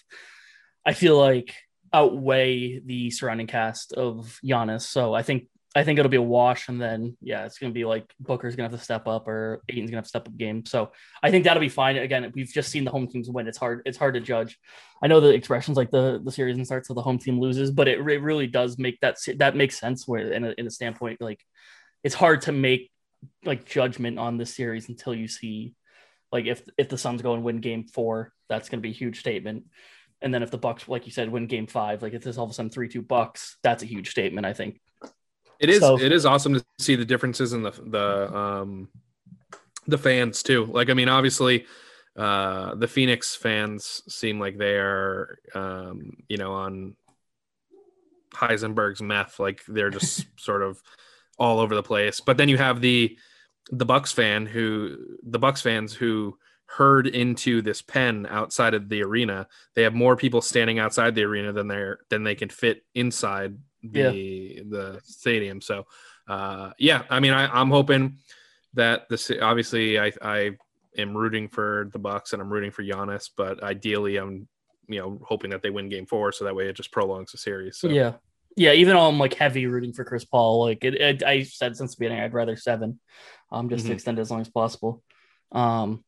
I 0.86 0.94
feel 0.94 1.18
like 1.18 1.56
outweigh 1.94 2.80
the 2.80 3.12
surrounding 3.12 3.48
cast 3.48 3.94
of 3.94 4.40
Giannis. 4.44 4.82
So 4.82 5.14
I 5.14 5.24
think 5.24 5.48
I 5.74 5.84
think 5.84 6.00
it'll 6.00 6.10
be 6.10 6.18
a 6.18 6.22
wash, 6.22 6.68
and 6.68 6.82
then 6.82 7.16
yeah, 7.22 7.46
it's 7.46 7.58
gonna 7.58 7.72
be 7.72 7.86
like 7.86 8.14
Booker's 8.20 8.56
gonna 8.56 8.70
have 8.70 8.78
to 8.78 8.84
step 8.84 9.08
up 9.08 9.28
or 9.28 9.62
Ayton's 9.70 9.90
gonna 9.90 10.00
have 10.00 10.06
to 10.06 10.10
step 10.10 10.28
up 10.28 10.36
game. 10.36 10.66
So 10.66 10.92
I 11.24 11.32
think 11.32 11.46
that'll 11.46 11.62
be 11.62 11.70
fine. 11.70 11.96
Again, 11.96 12.30
we've 12.36 12.52
just 12.52 12.72
seen 12.72 12.84
the 12.84 12.92
home 12.92 13.08
teams 13.08 13.30
win. 13.30 13.48
It's 13.48 13.58
hard. 13.58 13.82
It's 13.86 13.98
hard 13.98 14.16
to 14.16 14.20
judge. 14.20 14.60
I 15.02 15.08
know 15.08 15.22
the 15.22 15.30
expressions 15.30 15.78
like 15.78 15.90
the 15.90 16.20
the 16.24 16.32
series 16.32 16.58
and 16.58 16.66
starts 16.66 16.90
so 16.90 16.94
the 16.94 17.02
home 17.02 17.20
team 17.20 17.40
loses, 17.40 17.72
but 17.72 17.88
it, 17.88 18.04
re- 18.04 18.18
really 18.18 18.48
does 18.48 18.78
make 18.78 19.00
that 19.00 19.18
that 19.38 19.56
makes 19.56 19.80
sense. 19.80 20.06
Where 20.06 20.32
in 20.32 20.44
a, 20.44 20.54
in 20.58 20.68
a 20.68 20.72
standpoint, 20.72 21.22
like 21.22 21.40
it's 22.04 22.16
hard 22.16 22.42
to 22.44 22.52
make 22.52 22.92
like 23.46 23.66
judgment 23.66 24.20
on 24.20 24.38
this 24.38 24.54
series 24.54 24.90
until 24.90 25.14
you 25.16 25.30
see 25.30 25.76
like 26.34 26.48
if 26.48 26.64
if 26.78 26.90
the 26.90 26.98
Suns 26.98 27.22
go 27.22 27.34
and 27.34 27.44
win 27.44 27.62
Game 27.62 27.86
Four, 27.86 28.34
that's 28.50 28.68
gonna 28.68 28.82
be 28.82 28.90
a 28.90 28.94
huge 28.94 29.20
statement. 29.20 29.66
And 30.22 30.34
then 30.34 30.44
if 30.44 30.52
the 30.52 30.58
Bucks, 30.58 30.88
like 30.88 31.06
you 31.06 31.12
said, 31.12 31.30
win 31.30 31.48
Game 31.48 31.68
Five, 31.68 32.02
like 32.02 32.14
if 32.14 32.24
there's 32.24 32.38
all 32.38 32.46
of 32.46 32.52
a 32.52 32.54
sudden 32.54 32.72
three 32.72 32.90
two 32.90 33.02
Bucks, 33.02 33.58
that's 33.64 33.84
a 33.84 33.88
huge 33.88 34.10
statement. 34.10 34.46
I 34.46 34.52
think. 34.54 34.82
It 35.62 35.70
is 35.70 35.80
So- 35.80 36.00
it 36.00 36.12
is 36.12 36.26
awesome 36.26 36.56
to 36.56 36.66
see 36.80 36.96
the 36.96 37.06
differences 37.06 37.54
in 37.54 37.62
the 37.64 37.72
the 37.72 38.36
um 38.36 38.90
the 39.88 39.98
fans 39.98 40.44
too. 40.44 40.66
Like 40.66 40.90
I 40.90 40.94
mean 40.94 41.08
obviously 41.10 41.66
uh 42.18 42.76
the 42.76 42.88
Phoenix 42.88 43.36
fans 43.36 44.02
seem 44.10 44.40
like 44.40 44.58
they 44.58 44.76
are 44.76 45.38
um 45.56 46.18
you 46.28 46.38
know 46.38 46.54
on 46.54 46.96
Heisenberg's 48.34 49.02
meth 49.02 49.40
like 49.40 49.62
they're 49.68 49.90
just 49.90 50.26
sort 50.40 50.64
of 50.64 50.82
all 51.38 51.60
over 51.60 51.76
the 51.76 51.84
place. 51.84 52.20
But 52.20 52.38
then 52.38 52.50
you 52.50 52.58
have 52.58 52.82
the 52.82 53.18
the 53.72 53.86
Bucks 53.86 54.12
fan 54.12 54.46
who 54.46 54.98
the 55.24 55.40
Bucks 55.40 55.62
fans 55.62 55.94
who 55.94 56.38
herd 56.66 57.06
into 57.06 57.62
this 57.62 57.82
pen 57.82 58.26
outside 58.30 58.74
of 58.74 58.88
the 58.90 59.04
arena. 59.04 59.48
They 59.76 59.84
have 59.84 59.94
more 59.94 60.16
people 60.16 60.42
standing 60.42 60.80
outside 60.80 61.14
the 61.16 61.24
arena 61.24 61.52
than 61.52 61.68
they're 61.68 62.00
than 62.10 62.24
they 62.24 62.36
can 62.36 62.50
fit 62.50 62.84
inside 62.96 63.58
the 63.84 64.64
the 64.70 65.02
stadium. 65.04 65.62
So 65.62 65.86
uh 66.28 66.72
yeah, 66.78 67.04
I 67.10 67.20
mean 67.20 67.34
I, 67.34 67.48
I'm 67.48 67.70
hoping 67.70 68.18
that 68.74 69.10
this 69.10 69.32
obviously 69.42 70.00
I 70.00 70.12
I 70.22 70.52
am 70.98 71.16
rooting 71.16 71.48
for 71.48 71.90
the 71.92 72.00
Bucks 72.00 72.34
and 72.34 72.42
I'm 72.42 72.52
rooting 72.52 72.72
for 72.72 72.84
Giannis, 72.84 73.30
but 73.36 73.64
ideally 73.64 74.18
I'm 74.18 74.48
you 74.88 75.00
know 75.00 75.20
hoping 75.28 75.52
that 75.52 75.62
they 75.62 75.70
win 75.70 75.90
game 75.90 76.06
four 76.06 76.32
so 76.32 76.46
that 76.46 76.56
way 76.56 76.68
it 76.68 76.76
just 76.76 76.92
prolongs 76.92 77.32
the 77.32 77.38
series. 77.38 77.78
So 77.78 77.90
Yeah. 77.90 78.14
Yeah, 78.58 78.74
even 78.74 78.96
though 78.96 79.08
I'm 79.08 79.18
like 79.18 79.34
heavy 79.36 79.66
rooting 79.66 79.94
for 79.94 80.04
Chris 80.04 80.26
Paul, 80.26 80.66
like 80.66 80.84
it, 80.84 80.96
it 80.96 81.24
I 81.24 81.44
said 81.44 81.78
since 81.78 81.96
the 81.96 82.00
beginning, 82.02 82.22
I'd 82.22 82.34
rather 82.34 82.58
seven, 82.58 83.00
um, 83.50 83.70
just 83.70 83.86
to 83.86 83.92
Mhm. 83.92 83.94
extend 83.94 84.20
it 84.20 84.24
as 84.24 84.30
long 84.30 84.42
as 84.42 84.50
possible. 84.50 85.02
Um, 85.54 86.04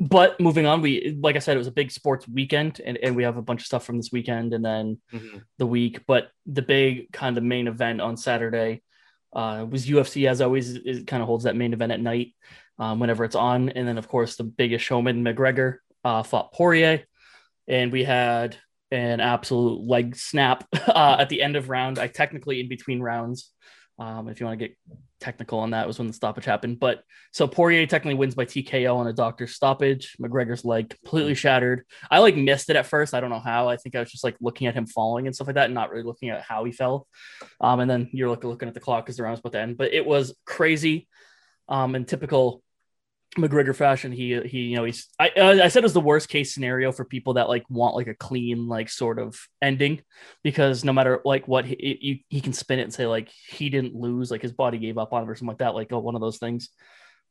but 0.00 0.40
moving 0.40 0.64
on, 0.66 0.80
we 0.80 1.16
like 1.20 1.36
I 1.36 1.40
said, 1.40 1.54
it 1.56 1.58
was 1.58 1.66
a 1.66 1.72
big 1.72 1.90
sports 1.90 2.26
weekend, 2.26 2.80
and, 2.84 2.96
and 3.02 3.14
we 3.14 3.22
have 3.24 3.36
a 3.36 3.42
bunch 3.42 3.60
of 3.62 3.66
stuff 3.66 3.84
from 3.84 3.98
this 3.98 4.10
weekend 4.10 4.54
and 4.54 4.64
then 4.64 4.98
Mhm. 5.12 5.42
the 5.58 5.66
week. 5.66 6.00
But 6.06 6.30
the 6.46 6.62
big 6.62 7.12
kind 7.12 7.36
of 7.36 7.44
main 7.44 7.68
event 7.68 8.00
on 8.00 8.16
Saturday 8.16 8.82
uh, 9.32 9.66
was 9.68 9.86
UFC, 9.88 10.26
as 10.28 10.40
always. 10.40 10.74
It 10.74 11.06
kind 11.06 11.22
of 11.22 11.26
holds 11.26 11.44
that 11.44 11.54
main 11.54 11.72
event 11.72 11.92
at 11.92 12.00
night 12.00 12.34
um, 12.78 12.98
whenever 12.98 13.24
it's 13.24 13.36
on, 13.36 13.68
and 13.68 13.86
then 13.86 13.98
of 13.98 14.08
course 14.08 14.36
the 14.36 14.44
biggest 14.44 14.84
showman 14.84 15.22
McGregor 15.22 15.76
uh, 16.02 16.22
fought 16.22 16.52
Poirier, 16.52 17.04
and 17.68 17.92
we 17.92 18.02
had 18.04 18.56
an 18.90 19.20
absolute 19.20 19.86
leg 19.86 20.16
snap 20.16 20.64
uh, 20.88 21.16
at 21.20 21.28
the 21.28 21.42
end 21.42 21.54
of 21.56 21.68
round. 21.68 21.98
I 21.98 22.08
technically 22.08 22.58
in 22.60 22.68
between 22.68 23.00
rounds, 23.00 23.52
um, 24.00 24.28
if 24.28 24.40
you 24.40 24.46
want 24.46 24.58
to 24.58 24.66
get 24.66 24.76
technical 25.20 25.58
on 25.58 25.70
that, 25.70 25.86
was 25.86 25.98
when 25.98 26.08
the 26.08 26.14
stoppage 26.14 26.46
happened. 26.46 26.80
But 26.80 27.04
so 27.32 27.46
Poirier 27.46 27.86
technically 27.86 28.14
wins 28.14 28.34
by 28.34 28.46
TKO 28.46 28.96
on 28.96 29.06
a 29.06 29.12
doctor's 29.12 29.54
stoppage. 29.54 30.16
McGregor's 30.18 30.64
leg 30.64 30.88
completely 30.88 31.34
shattered. 31.34 31.84
I 32.10 32.20
like 32.20 32.34
missed 32.34 32.70
it 32.70 32.76
at 32.76 32.86
first. 32.86 33.12
I 33.12 33.20
don't 33.20 33.28
know 33.28 33.38
how. 33.38 33.68
I 33.68 33.76
think 33.76 33.94
I 33.94 34.00
was 34.00 34.10
just 34.10 34.24
like 34.24 34.36
looking 34.40 34.66
at 34.66 34.74
him 34.74 34.86
falling 34.86 35.26
and 35.26 35.34
stuff 35.34 35.48
like 35.48 35.56
that, 35.56 35.66
and 35.66 35.74
not 35.74 35.90
really 35.90 36.02
looking 36.02 36.30
at 36.30 36.40
how 36.40 36.64
he 36.64 36.72
fell. 36.72 37.06
Um, 37.60 37.80
and 37.80 37.90
then 37.90 38.08
you're 38.12 38.30
looking 38.30 38.48
looking 38.48 38.68
at 38.68 38.74
the 38.74 38.80
clock 38.80 39.04
because 39.04 39.18
the 39.18 39.22
round 39.22 39.34
was 39.34 39.40
about 39.40 39.52
to 39.52 39.60
end. 39.60 39.76
But 39.76 39.92
it 39.92 40.06
was 40.06 40.34
crazy. 40.46 41.06
Um, 41.68 41.94
in 41.94 42.04
typical 42.04 42.62
McGregor 43.38 43.74
fashion, 43.74 44.10
he 44.10 44.40
he 44.40 44.58
you 44.62 44.76
know 44.76 44.84
he's 44.84 45.08
I 45.18 45.28
uh, 45.30 45.60
I 45.62 45.68
said 45.68 45.80
it 45.80 45.84
was 45.84 45.92
the 45.92 46.00
worst 46.00 46.28
case 46.28 46.52
scenario 46.52 46.90
for 46.90 47.04
people 47.04 47.34
that 47.34 47.48
like 47.48 47.64
want 47.70 47.94
like 47.94 48.08
a 48.08 48.14
clean 48.14 48.66
like 48.66 48.88
sort 48.88 49.20
of 49.20 49.38
ending 49.62 50.02
because 50.42 50.84
no 50.84 50.92
matter 50.92 51.20
like 51.24 51.46
what 51.46 51.64
he 51.64 51.98
you, 52.00 52.18
he 52.28 52.40
can 52.40 52.52
spin 52.52 52.80
it 52.80 52.84
and 52.84 52.92
say 52.92 53.06
like 53.06 53.30
he 53.48 53.68
didn't 53.68 53.94
lose 53.94 54.32
like 54.32 54.42
his 54.42 54.52
body 54.52 54.78
gave 54.78 54.98
up 54.98 55.12
on 55.12 55.22
him 55.22 55.30
or 55.30 55.36
something 55.36 55.48
like 55.48 55.58
that 55.58 55.76
like 55.76 55.92
oh, 55.92 56.00
one 56.00 56.16
of 56.16 56.20
those 56.20 56.38
things. 56.38 56.70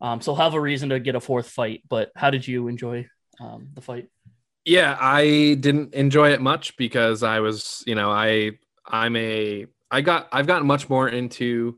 Um, 0.02 0.22
so 0.22 0.34
have 0.36 0.54
a 0.54 0.62
reason 0.62 0.90
to 0.90 1.00
get 1.00 1.16
a 1.16 1.20
fourth 1.20 1.50
fight. 1.50 1.84
But 1.90 2.12
how 2.16 2.30
did 2.30 2.48
you 2.48 2.70
enjoy 2.70 3.08
um, 3.42 3.70
the 3.74 3.82
fight? 3.82 4.08
Yeah, 4.64 4.98
I 5.00 5.58
didn't 5.60 5.94
enjoy 5.94 6.32
it 6.32 6.42
much 6.42 6.78
because 6.78 7.24
I 7.24 7.40
was, 7.40 7.84
you 7.86 7.96
know, 7.96 8.10
I 8.10 8.52
I'm 8.86 9.16
a 9.16 9.66
I 9.92 10.02
got 10.02 10.30
I've 10.32 10.48
gotten 10.48 10.68
much 10.68 10.90
more 10.90 11.10
into 11.10 11.78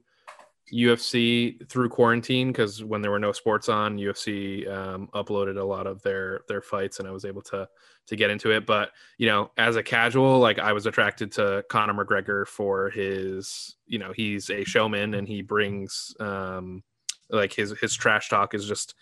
UFC 0.74 1.68
through 1.70 1.90
quarantine 1.90 2.48
because 2.48 2.84
when 2.84 3.02
there 3.02 3.12
were 3.12 3.20
no 3.20 3.32
sports 3.32 3.70
on, 3.70 3.98
UFC 3.98 4.70
um, 4.72 5.10
uploaded 5.14 5.60
a 5.60 5.64
lot 5.64 5.88
of 5.88 6.02
their 6.02 6.42
their 6.48 6.62
fights, 6.62 7.00
and 7.00 7.08
I 7.08 7.12
was 7.12 7.26
able 7.26 7.42
to 7.44 7.68
to 8.08 8.16
get 8.16 8.30
into 8.30 8.52
it. 8.52 8.66
But 8.66 8.92
you 9.18 9.28
know, 9.28 9.52
as 9.58 9.76
a 9.76 9.84
casual, 9.84 10.40
like 10.40 10.60
I 10.60 10.74
was 10.74 10.86
attracted 10.86 11.32
to 11.34 11.64
Conor 11.70 11.94
McGregor 11.94 12.48
for 12.48 12.90
his, 12.90 13.76
you 13.86 14.00
know, 14.00 14.12
he's 14.14 14.50
a 14.50 14.64
showman 14.64 15.14
and 15.14 15.28
he 15.28 15.42
brings 15.42 16.16
um, 16.20 16.84
like 17.30 17.54
his 17.54 17.74
his 17.80 17.94
trash 17.94 18.30
talk 18.30 18.54
is 18.54 18.68
just 18.68 18.96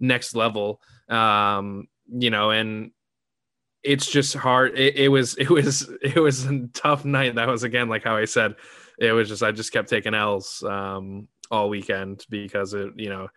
next 0.00 0.34
level. 0.34 0.80
Um, 1.08 1.88
you 2.10 2.30
know, 2.30 2.50
and 2.50 2.92
it's 3.82 4.06
just 4.06 4.34
hard. 4.34 4.78
It, 4.78 4.96
it 4.96 5.08
was 5.08 5.34
it 5.36 5.50
was 5.50 5.88
it 6.02 6.16
was 6.16 6.44
a 6.44 6.66
tough 6.72 7.04
night. 7.04 7.34
That 7.36 7.48
was 7.48 7.62
again 7.62 7.88
like 7.88 8.04
how 8.04 8.16
I 8.16 8.24
said. 8.24 8.56
It 8.98 9.12
was 9.12 9.28
just 9.28 9.42
I 9.42 9.52
just 9.52 9.72
kept 9.72 9.88
taking 9.88 10.14
L's 10.14 10.62
um, 10.64 11.28
all 11.50 11.68
weekend 11.68 12.26
because 12.28 12.74
it 12.74 12.92
you 12.96 13.08
know 13.08 13.28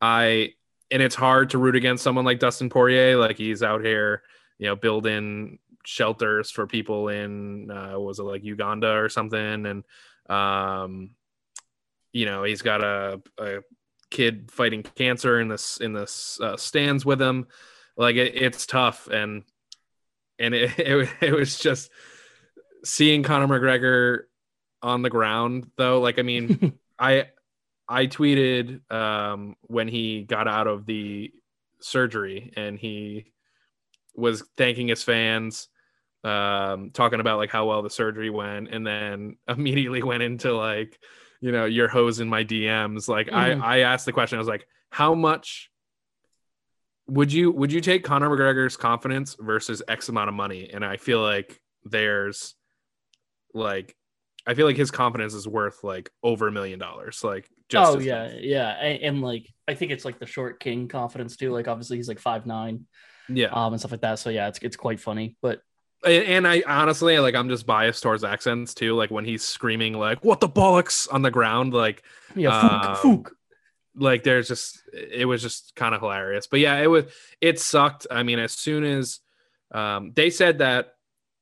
I 0.00 0.54
and 0.90 1.02
it's 1.02 1.14
hard 1.14 1.50
to 1.50 1.58
root 1.58 1.76
against 1.76 2.04
someone 2.04 2.24
like 2.24 2.38
Dustin 2.38 2.70
Poirier. 2.70 3.16
Like 3.16 3.36
he's 3.36 3.62
out 3.62 3.84
here 3.84 4.22
you 4.60 4.66
know 4.66 4.76
building 4.76 5.58
shelters 5.84 6.50
for 6.50 6.66
people 6.66 7.08
in 7.08 7.70
uh, 7.70 7.98
was 7.98 8.20
it 8.20 8.24
like 8.24 8.44
Uganda 8.44 8.92
or 8.92 9.08
something 9.08 9.66
and 9.66 9.84
um 10.28 11.10
you 12.12 12.26
know 12.26 12.44
he's 12.44 12.62
got 12.62 12.84
a, 12.84 13.20
a 13.38 13.60
kid 14.10 14.50
fighting 14.52 14.82
cancer 14.82 15.40
in 15.40 15.48
this 15.48 15.78
in 15.78 15.92
this 15.94 16.38
uh, 16.40 16.56
stands 16.56 17.04
with 17.04 17.20
him 17.20 17.46
like 17.96 18.16
it, 18.16 18.34
it's 18.36 18.66
tough 18.66 19.08
and 19.08 19.42
and 20.40 20.54
it, 20.54 20.72
it, 20.78 21.08
it 21.20 21.32
was 21.32 21.58
just 21.58 21.90
seeing 22.84 23.22
Conor 23.22 23.46
McGregor 23.46 24.22
on 24.82 25.02
the 25.02 25.10
ground 25.10 25.70
though 25.76 26.00
like 26.00 26.18
I 26.18 26.22
mean 26.22 26.78
I 26.98 27.26
I 27.88 28.06
tweeted 28.06 28.90
um 28.90 29.56
when 29.62 29.88
he 29.88 30.22
got 30.22 30.48
out 30.48 30.66
of 30.66 30.86
the 30.86 31.30
surgery 31.80 32.52
and 32.56 32.78
he 32.78 33.32
was 34.14 34.42
thanking 34.56 34.88
his 34.88 35.02
fans 35.02 35.68
um 36.24 36.90
talking 36.92 37.20
about 37.20 37.38
like 37.38 37.50
how 37.50 37.66
well 37.66 37.82
the 37.82 37.90
surgery 37.90 38.30
went 38.30 38.68
and 38.68 38.86
then 38.86 39.36
immediately 39.48 40.02
went 40.02 40.22
into 40.22 40.52
like 40.52 40.98
you 41.40 41.52
know 41.52 41.64
your 41.64 41.88
hose 41.88 42.20
in 42.20 42.28
my 42.28 42.44
dms 42.44 43.08
like 43.08 43.28
mm-hmm. 43.28 43.62
i 43.62 43.76
i 43.76 43.78
asked 43.80 44.04
the 44.04 44.12
question 44.12 44.36
i 44.36 44.40
was 44.40 44.48
like 44.48 44.66
how 44.90 45.14
much 45.14 45.70
would 47.10 47.32
you 47.32 47.50
would 47.50 47.72
you 47.72 47.80
take 47.80 48.04
conor 48.04 48.28
mcgregor's 48.28 48.76
confidence 48.76 49.36
versus 49.38 49.82
x 49.88 50.08
amount 50.08 50.28
of 50.28 50.34
money 50.34 50.70
and 50.72 50.84
i 50.84 50.96
feel 50.96 51.20
like 51.20 51.60
there's 51.84 52.54
like 53.52 53.96
i 54.46 54.54
feel 54.54 54.66
like 54.66 54.76
his 54.76 54.90
confidence 54.90 55.34
is 55.34 55.46
worth 55.46 55.82
like 55.82 56.10
over 56.22 56.48
a 56.48 56.52
million 56.52 56.78
dollars 56.78 57.22
like 57.24 57.48
just 57.68 57.96
oh 57.96 57.98
yeah 57.98 58.24
much. 58.24 58.34
yeah 58.40 58.68
and, 58.80 59.02
and, 59.02 59.22
like 59.22 59.46
i 59.66 59.74
think 59.74 59.90
it's 59.90 60.04
like 60.04 60.18
the 60.18 60.26
short 60.26 60.60
king 60.60 60.88
confidence 60.88 61.36
too 61.36 61.52
like 61.52 61.68
obviously 61.68 61.96
he's 61.96 62.08
like 62.08 62.20
five 62.20 62.46
nine 62.46 62.86
yeah 63.28 63.48
um 63.48 63.72
and 63.72 63.80
stuff 63.80 63.92
like 63.92 64.00
that 64.00 64.18
so 64.18 64.30
yeah 64.30 64.48
it's, 64.48 64.58
it's 64.60 64.76
quite 64.76 65.00
funny 65.00 65.36
but 65.42 65.60
and 66.02 66.48
I 66.48 66.62
honestly 66.66 67.18
like 67.18 67.34
I'm 67.34 67.50
just 67.50 67.66
biased 67.66 68.02
towards 68.02 68.24
accents 68.24 68.72
too. 68.72 68.94
Like 68.94 69.10
when 69.10 69.26
he's 69.26 69.42
screaming 69.42 69.92
like 69.92 70.24
"What 70.24 70.40
the 70.40 70.48
bollocks" 70.48 71.06
on 71.12 71.20
the 71.20 71.30
ground, 71.30 71.74
like 71.74 72.02
yeah, 72.34 72.58
um, 72.58 72.96
fook, 72.96 73.32
like 73.96 74.22
there's 74.22 74.48
just 74.48 74.82
it 74.92 75.26
was 75.26 75.42
just 75.42 75.74
kind 75.74 75.94
of 75.94 76.00
hilarious. 76.00 76.46
But 76.46 76.60
yeah, 76.60 76.76
it 76.76 76.86
was 76.86 77.04
it 77.40 77.58
sucked. 77.58 78.06
I 78.10 78.22
mean, 78.22 78.38
as 78.38 78.52
soon 78.52 78.84
as 78.84 79.20
um, 79.72 80.12
they 80.14 80.30
said 80.30 80.58
that, 80.58 80.94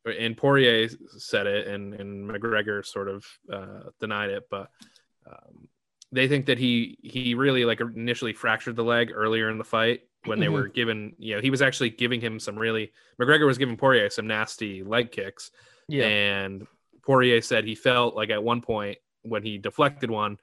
and 0.04 0.36
Poirier 0.36 0.88
said 1.18 1.46
it, 1.46 1.66
and 1.66 1.94
and 1.94 2.28
McGregor 2.28 2.84
sort 2.84 3.08
of 3.08 3.26
uh, 3.52 3.90
denied 4.00 4.30
it, 4.30 4.44
but 4.50 4.70
um, 5.26 5.68
they 6.12 6.28
think 6.28 6.46
that 6.46 6.58
he 6.58 6.98
he 7.02 7.34
really 7.34 7.64
like 7.64 7.80
initially 7.80 8.32
fractured 8.32 8.76
the 8.76 8.84
leg 8.84 9.10
earlier 9.14 9.50
in 9.50 9.58
the 9.58 9.64
fight 9.64 10.02
when 10.24 10.40
they 10.40 10.46
mm-hmm. 10.46 10.54
were 10.54 10.68
given, 10.68 11.14
you 11.18 11.34
know, 11.34 11.40
he 11.40 11.50
was 11.50 11.62
actually 11.62 11.90
giving 11.90 12.20
him 12.20 12.40
some 12.40 12.58
really 12.58 12.92
McGregor 13.20 13.46
was 13.46 13.58
giving 13.58 13.76
Poirier 13.76 14.10
some 14.10 14.26
nasty 14.26 14.82
leg 14.82 15.12
kicks. 15.12 15.50
Yeah. 15.88 16.06
And 16.06 16.66
Poirier 17.02 17.40
said 17.40 17.64
he 17.64 17.74
felt 17.74 18.14
like 18.14 18.30
at 18.30 18.42
one 18.42 18.60
point 18.60 18.98
when 19.22 19.42
he 19.42 19.58
deflected 19.58 20.10
one 20.10 20.38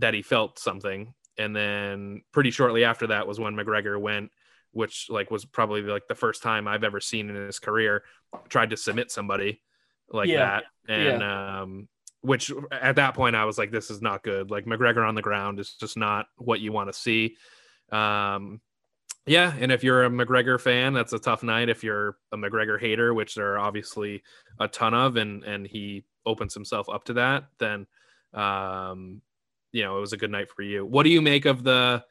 that 0.00 0.14
he 0.14 0.22
felt 0.22 0.58
something. 0.58 1.14
And 1.38 1.54
then 1.54 2.22
pretty 2.32 2.50
shortly 2.50 2.84
after 2.84 3.06
that 3.08 3.26
was 3.26 3.40
when 3.40 3.54
McGregor 3.54 3.98
went, 4.00 4.30
which 4.72 5.06
like 5.08 5.30
was 5.30 5.44
probably 5.44 5.82
like 5.82 6.06
the 6.08 6.14
first 6.14 6.42
time 6.42 6.68
I've 6.68 6.84
ever 6.84 7.00
seen 7.00 7.30
in 7.30 7.36
his 7.36 7.58
career, 7.58 8.04
tried 8.48 8.70
to 8.70 8.76
submit 8.76 9.10
somebody 9.10 9.62
like 10.10 10.28
yeah. 10.28 10.60
that. 10.60 10.64
And 10.88 11.20
yeah. 11.20 11.60
um 11.60 11.88
which 12.22 12.52
at 12.70 12.96
that 12.96 13.14
point 13.14 13.36
I 13.36 13.44
was 13.44 13.56
like, 13.56 13.70
this 13.70 13.90
is 13.90 14.02
not 14.02 14.22
good. 14.22 14.50
Like 14.50 14.66
McGregor 14.66 15.08
on 15.08 15.14
the 15.14 15.22
ground 15.22 15.58
is 15.58 15.74
just 15.74 15.96
not 15.96 16.26
what 16.36 16.60
you 16.60 16.72
want 16.72 16.92
to 16.92 16.98
see. 16.98 17.36
Um, 17.90 18.60
yeah, 19.26 19.54
and 19.58 19.70
if 19.70 19.84
you're 19.84 20.04
a 20.04 20.10
McGregor 20.10 20.60
fan, 20.60 20.92
that's 20.92 21.12
a 21.12 21.18
tough 21.18 21.42
night. 21.42 21.68
If 21.68 21.84
you're 21.84 22.16
a 22.32 22.36
McGregor 22.36 22.80
hater, 22.80 23.14
which 23.14 23.34
there 23.34 23.54
are 23.54 23.58
obviously 23.58 24.22
a 24.58 24.66
ton 24.66 24.94
of, 24.94 25.16
and 25.16 25.44
and 25.44 25.66
he 25.66 26.04
opens 26.26 26.54
himself 26.54 26.88
up 26.88 27.04
to 27.04 27.14
that, 27.14 27.44
then 27.58 27.86
um, 28.34 29.22
you 29.72 29.82
know 29.82 29.96
it 29.96 30.00
was 30.00 30.12
a 30.12 30.16
good 30.16 30.30
night 30.30 30.50
for 30.50 30.62
you. 30.62 30.84
What 30.84 31.04
do 31.04 31.10
you 31.10 31.20
make 31.20 31.44
of 31.44 31.62
the 31.62 32.04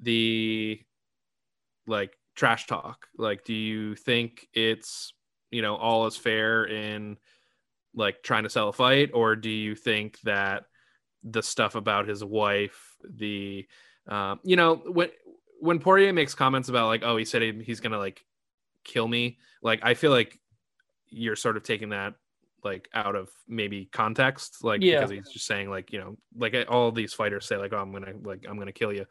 the 0.00 0.80
like 1.86 2.16
trash 2.34 2.66
talk? 2.66 3.06
Like, 3.16 3.44
do 3.44 3.54
you 3.54 3.94
think 3.94 4.46
it's 4.52 5.12
you 5.50 5.62
know 5.62 5.76
all 5.76 6.06
is 6.06 6.16
fair 6.16 6.64
in 6.64 7.18
like 7.94 8.22
trying 8.22 8.44
to 8.44 8.50
sell 8.50 8.68
a 8.68 8.72
fight, 8.72 9.10
or 9.14 9.36
do 9.36 9.50
you 9.50 9.74
think 9.74 10.20
that 10.20 10.64
the 11.24 11.42
stuff 11.42 11.74
about 11.74 12.08
his 12.08 12.24
wife, 12.24 12.96
the 13.08 13.66
um, 14.06 14.40
you 14.42 14.56
know 14.56 14.76
when 14.76 15.10
when 15.60 15.78
Poirier 15.78 16.12
makes 16.12 16.34
comments 16.34 16.68
about 16.68 16.86
like, 16.86 17.02
oh, 17.04 17.16
he 17.16 17.24
said 17.24 17.42
he, 17.42 17.62
he's 17.64 17.80
gonna 17.80 17.98
like 17.98 18.24
kill 18.84 19.08
me, 19.08 19.38
like 19.62 19.80
I 19.82 19.94
feel 19.94 20.10
like 20.10 20.38
you're 21.08 21.36
sort 21.36 21.56
of 21.56 21.62
taking 21.62 21.90
that 21.90 22.14
like 22.64 22.88
out 22.94 23.16
of 23.16 23.30
maybe 23.46 23.88
context, 23.92 24.64
like 24.64 24.82
yeah. 24.82 24.96
because 24.96 25.10
he's 25.10 25.28
just 25.28 25.46
saying 25.46 25.70
like 25.70 25.92
you 25.92 26.00
know 26.00 26.16
like 26.36 26.54
all 26.68 26.92
these 26.92 27.14
fighters 27.14 27.46
say 27.46 27.56
like 27.56 27.72
oh 27.72 27.78
I'm 27.78 27.92
gonna 27.92 28.12
like 28.22 28.46
I'm 28.48 28.58
gonna 28.58 28.72
kill 28.72 28.92
you. 28.92 29.06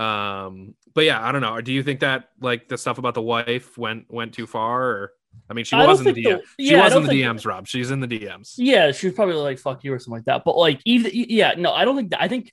Um, 0.00 0.74
but 0.94 1.04
yeah, 1.04 1.26
I 1.26 1.32
don't 1.32 1.40
know. 1.40 1.60
Do 1.60 1.72
you 1.72 1.82
think 1.82 2.00
that 2.00 2.30
like 2.40 2.68
the 2.68 2.78
stuff 2.78 2.98
about 2.98 3.14
the 3.14 3.22
wife 3.22 3.76
went 3.76 4.06
went 4.08 4.34
too 4.34 4.46
far? 4.46 4.82
Or 4.82 5.12
I 5.50 5.54
mean, 5.54 5.64
she 5.64 5.76
was 5.76 6.00
in 6.00 6.14
the 6.14 6.22
DM. 6.22 6.22
The, 6.24 6.42
yeah, 6.58 6.88
she 6.88 6.94
was 6.94 6.94
in 6.94 7.02
the 7.04 7.22
DMs, 7.22 7.46
Rob. 7.46 7.66
She's 7.66 7.90
in 7.90 8.00
the 8.00 8.08
DMs. 8.08 8.54
Yeah, 8.56 8.92
she 8.92 9.06
was 9.08 9.14
probably 9.14 9.34
like 9.36 9.58
"fuck 9.58 9.84
you" 9.84 9.92
or 9.92 9.98
something 9.98 10.18
like 10.18 10.24
that. 10.26 10.44
But 10.44 10.56
like, 10.56 10.80
even 10.84 11.10
yeah, 11.14 11.54
no, 11.56 11.72
I 11.72 11.84
don't 11.84 11.96
think. 11.96 12.10
That, 12.10 12.22
I 12.22 12.28
think 12.28 12.52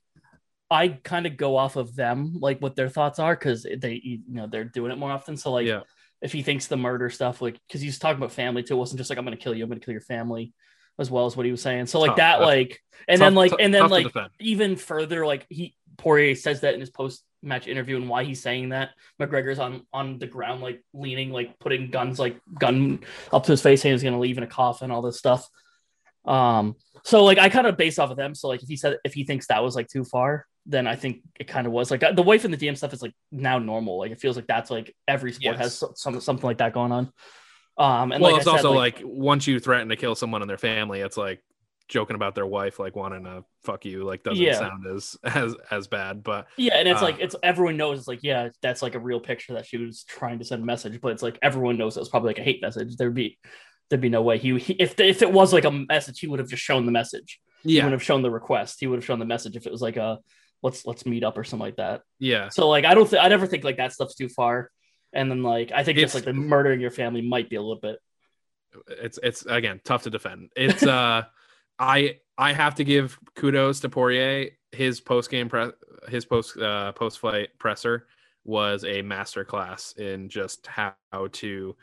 I 0.69 0.89
kind 0.89 1.25
of 1.25 1.37
go 1.37 1.55
off 1.55 1.75
of 1.75 1.95
them, 1.95 2.37
like 2.39 2.59
what 2.59 2.75
their 2.75 2.89
thoughts 2.89 3.19
are, 3.19 3.35
because 3.35 3.63
they, 3.63 4.01
you 4.03 4.21
know, 4.27 4.47
they're 4.47 4.63
doing 4.63 4.91
it 4.91 4.97
more 4.97 5.11
often. 5.11 5.37
So 5.37 5.51
like, 5.51 5.67
yeah. 5.67 5.81
If 6.21 6.31
he 6.31 6.41
thinks 6.41 6.67
the 6.67 6.77
murder 6.77 7.09
stuff, 7.09 7.41
like, 7.41 7.59
because 7.67 7.81
he's 7.81 7.99
talking 7.99 8.17
about 8.17 8.31
family 8.31 8.63
too, 8.63 8.75
it 8.75 8.77
wasn't 8.77 8.97
just 8.97 9.09
like 9.09 9.19
I'm 9.19 9.25
gonna 9.25 9.37
kill 9.37 9.53
you, 9.53 9.63
I'm 9.63 9.69
gonna 9.69 9.79
kill 9.79 9.93
your 9.93 10.01
family, 10.01 10.53
as 10.97 11.11
well 11.11 11.25
as 11.25 11.35
what 11.35 11.45
he 11.45 11.51
was 11.51 11.61
saying. 11.61 11.87
So 11.87 11.99
like 11.99 12.11
tough, 12.11 12.17
that, 12.17 12.41
like, 12.41 12.81
and 13.07 13.19
tough, 13.19 13.25
then 13.27 13.35
like, 13.35 13.53
and 13.59 13.73
then 13.73 13.89
like 13.89 14.07
even 14.39 14.75
further, 14.75 15.25
like 15.25 15.45
he 15.49 15.75
Poirier 15.97 16.35
says 16.35 16.61
that 16.61 16.73
in 16.73 16.79
his 16.79 16.89
post 16.89 17.23
match 17.41 17.67
interview 17.67 17.95
and 17.95 18.09
why 18.09 18.23
he's 18.23 18.41
saying 18.41 18.69
that 18.69 18.91
McGregor's 19.21 19.59
on 19.59 19.85
on 19.93 20.17
the 20.17 20.27
ground, 20.27 20.61
like 20.61 20.83
leaning, 20.93 21.31
like 21.31 21.59
putting 21.59 21.91
guns, 21.91 22.19
like 22.19 22.37
gun 22.57 22.99
up 23.31 23.43
to 23.45 23.51
his 23.51 23.61
face, 23.61 23.81
saying 23.81 23.93
he's 23.93 24.03
gonna 24.03 24.19
leave 24.19 24.37
in 24.37 24.43
a 24.43 24.47
coffin, 24.47 24.91
all 24.91 25.01
this 25.01 25.17
stuff. 25.17 25.47
Um, 26.25 26.75
so 27.03 27.23
like 27.23 27.37
I 27.37 27.49
kind 27.49 27.67
of 27.67 27.77
based 27.77 27.99
off 27.99 28.11
of 28.11 28.17
them. 28.17 28.33
So 28.35 28.47
like 28.47 28.63
if 28.63 28.67
he 28.67 28.77
said 28.77 28.97
if 29.03 29.13
he 29.13 29.23
thinks 29.23 29.47
that 29.47 29.63
was 29.63 29.75
like 29.75 29.87
too 29.87 30.03
far, 30.03 30.47
then 30.65 30.87
I 30.87 30.95
think 30.95 31.21
it 31.39 31.47
kind 31.47 31.67
of 31.67 31.73
was 31.73 31.91
like 31.91 32.03
the 32.15 32.21
wife 32.21 32.43
and 32.43 32.53
the 32.53 32.57
DM 32.57 32.75
stuff 32.77 32.93
is 32.93 33.01
like 33.01 33.13
now 33.31 33.59
normal. 33.59 33.99
Like 33.99 34.11
it 34.11 34.19
feels 34.19 34.35
like 34.35 34.47
that's 34.47 34.71
like 34.71 34.95
every 35.07 35.31
sport 35.31 35.57
yes. 35.57 35.81
has 35.81 35.99
some 35.99 36.19
something 36.19 36.47
like 36.47 36.57
that 36.57 36.73
going 36.73 36.91
on. 36.91 37.11
Um, 37.77 38.11
and 38.11 38.21
well, 38.21 38.31
like 38.31 38.41
it's 38.41 38.45
said, 38.49 38.57
also 38.57 38.71
like, 38.71 38.97
like, 38.97 39.05
once 39.05 39.47
you 39.47 39.59
threaten 39.59 39.89
to 39.89 39.95
kill 39.95 40.15
someone 40.15 40.41
in 40.41 40.47
their 40.47 40.57
family, 40.57 41.01
it's 41.01 41.17
like 41.17 41.41
joking 41.87 42.15
about 42.15 42.33
their 42.33 42.45
wife 42.45 42.79
like 42.79 42.95
wanting 42.95 43.23
to 43.25 43.43
fuck 43.63 43.85
you 43.85 44.03
like 44.03 44.23
doesn't 44.23 44.43
yeah. 44.43 44.57
sound 44.57 44.85
as 44.87 45.15
as 45.23 45.55
as 45.69 45.87
bad 45.87 46.23
but 46.23 46.47
yeah 46.57 46.73
and 46.73 46.87
it's 46.87 47.01
uh, 47.01 47.05
like 47.05 47.17
it's 47.19 47.35
everyone 47.43 47.77
knows 47.77 47.99
it's 47.99 48.07
like 48.07 48.23
yeah 48.23 48.49
that's 48.61 48.81
like 48.81 48.95
a 48.95 48.99
real 48.99 49.19
picture 49.19 49.53
that 49.53 49.65
she 49.65 49.77
was 49.77 50.03
trying 50.03 50.39
to 50.39 50.45
send 50.45 50.63
a 50.63 50.65
message 50.65 50.99
but 50.99 51.11
it's 51.11 51.21
like 51.21 51.37
everyone 51.43 51.77
knows 51.77 51.95
it 51.95 51.99
was 51.99 52.09
probably 52.09 52.29
like 52.29 52.39
a 52.39 52.43
hate 52.43 52.61
message 52.61 52.95
there'd 52.97 53.13
be 53.13 53.37
there'd 53.89 54.01
be 54.01 54.09
no 54.09 54.23
way 54.23 54.37
he, 54.37 54.57
he 54.57 54.73
if 54.73 54.99
if 54.99 55.21
it 55.21 55.31
was 55.31 55.53
like 55.53 55.65
a 55.65 55.71
message 55.71 56.19
he 56.19 56.27
would 56.27 56.39
have 56.39 56.49
just 56.49 56.63
shown 56.63 56.87
the 56.87 56.91
message 56.91 57.39
yeah 57.63 57.81
he 57.81 57.85
would 57.85 57.93
have 57.93 58.03
shown 58.03 58.23
the 58.23 58.31
request 58.31 58.77
he 58.79 58.87
would 58.87 58.97
have 58.97 59.05
shown 59.05 59.19
the 59.19 59.25
message 59.25 59.55
if 59.55 59.67
it 59.67 59.71
was 59.71 59.81
like 59.81 59.97
a 59.97 60.17
let's 60.65 60.85
let's 60.85 61.05
meet 61.05 61.23
up 61.23 61.37
or 61.37 61.43
something 61.43 61.65
like 61.65 61.77
that. 61.77 62.01
Yeah. 62.19 62.49
So 62.49 62.67
like 62.67 62.83
I 62.83 62.93
don't 62.93 63.07
think 63.07 63.23
I 63.23 63.29
never 63.29 63.47
think 63.47 63.63
like 63.63 63.77
that 63.77 63.93
stuff's 63.93 64.15
too 64.15 64.27
far. 64.27 64.71
And 65.13 65.31
then 65.31 65.43
like 65.43 65.71
I 65.71 65.83
think 65.83 65.97
it's, 65.97 66.13
just 66.13 66.15
like 66.15 66.25
the 66.25 66.33
murdering 66.33 66.81
your 66.81 66.91
family 66.91 67.21
might 67.21 67.49
be 67.49 67.55
a 67.55 67.61
little 67.61 67.79
bit 67.79 67.99
it's 68.87 69.19
it's 69.23 69.45
again 69.45 69.79
tough 69.83 70.03
to 70.03 70.09
defend. 70.09 70.49
It's 70.55 70.83
uh 70.83 71.23
I 71.79 72.17
I 72.37 72.53
have 72.53 72.75
to 72.75 72.83
give 72.83 73.17
kudos 73.35 73.81
to 73.81 73.89
Poirier. 73.89 74.49
His 74.71 74.99
post 74.99 75.29
game 75.29 75.49
press 75.49 75.71
his 76.09 76.25
post 76.25 76.57
uh 76.57 76.91
post 76.93 77.19
flight 77.19 77.49
presser 77.59 78.07
was 78.43 78.83
a 78.83 79.01
masterclass 79.01 79.97
in 79.97 80.29
just 80.29 80.67
how 80.67 80.93
to 81.31 81.75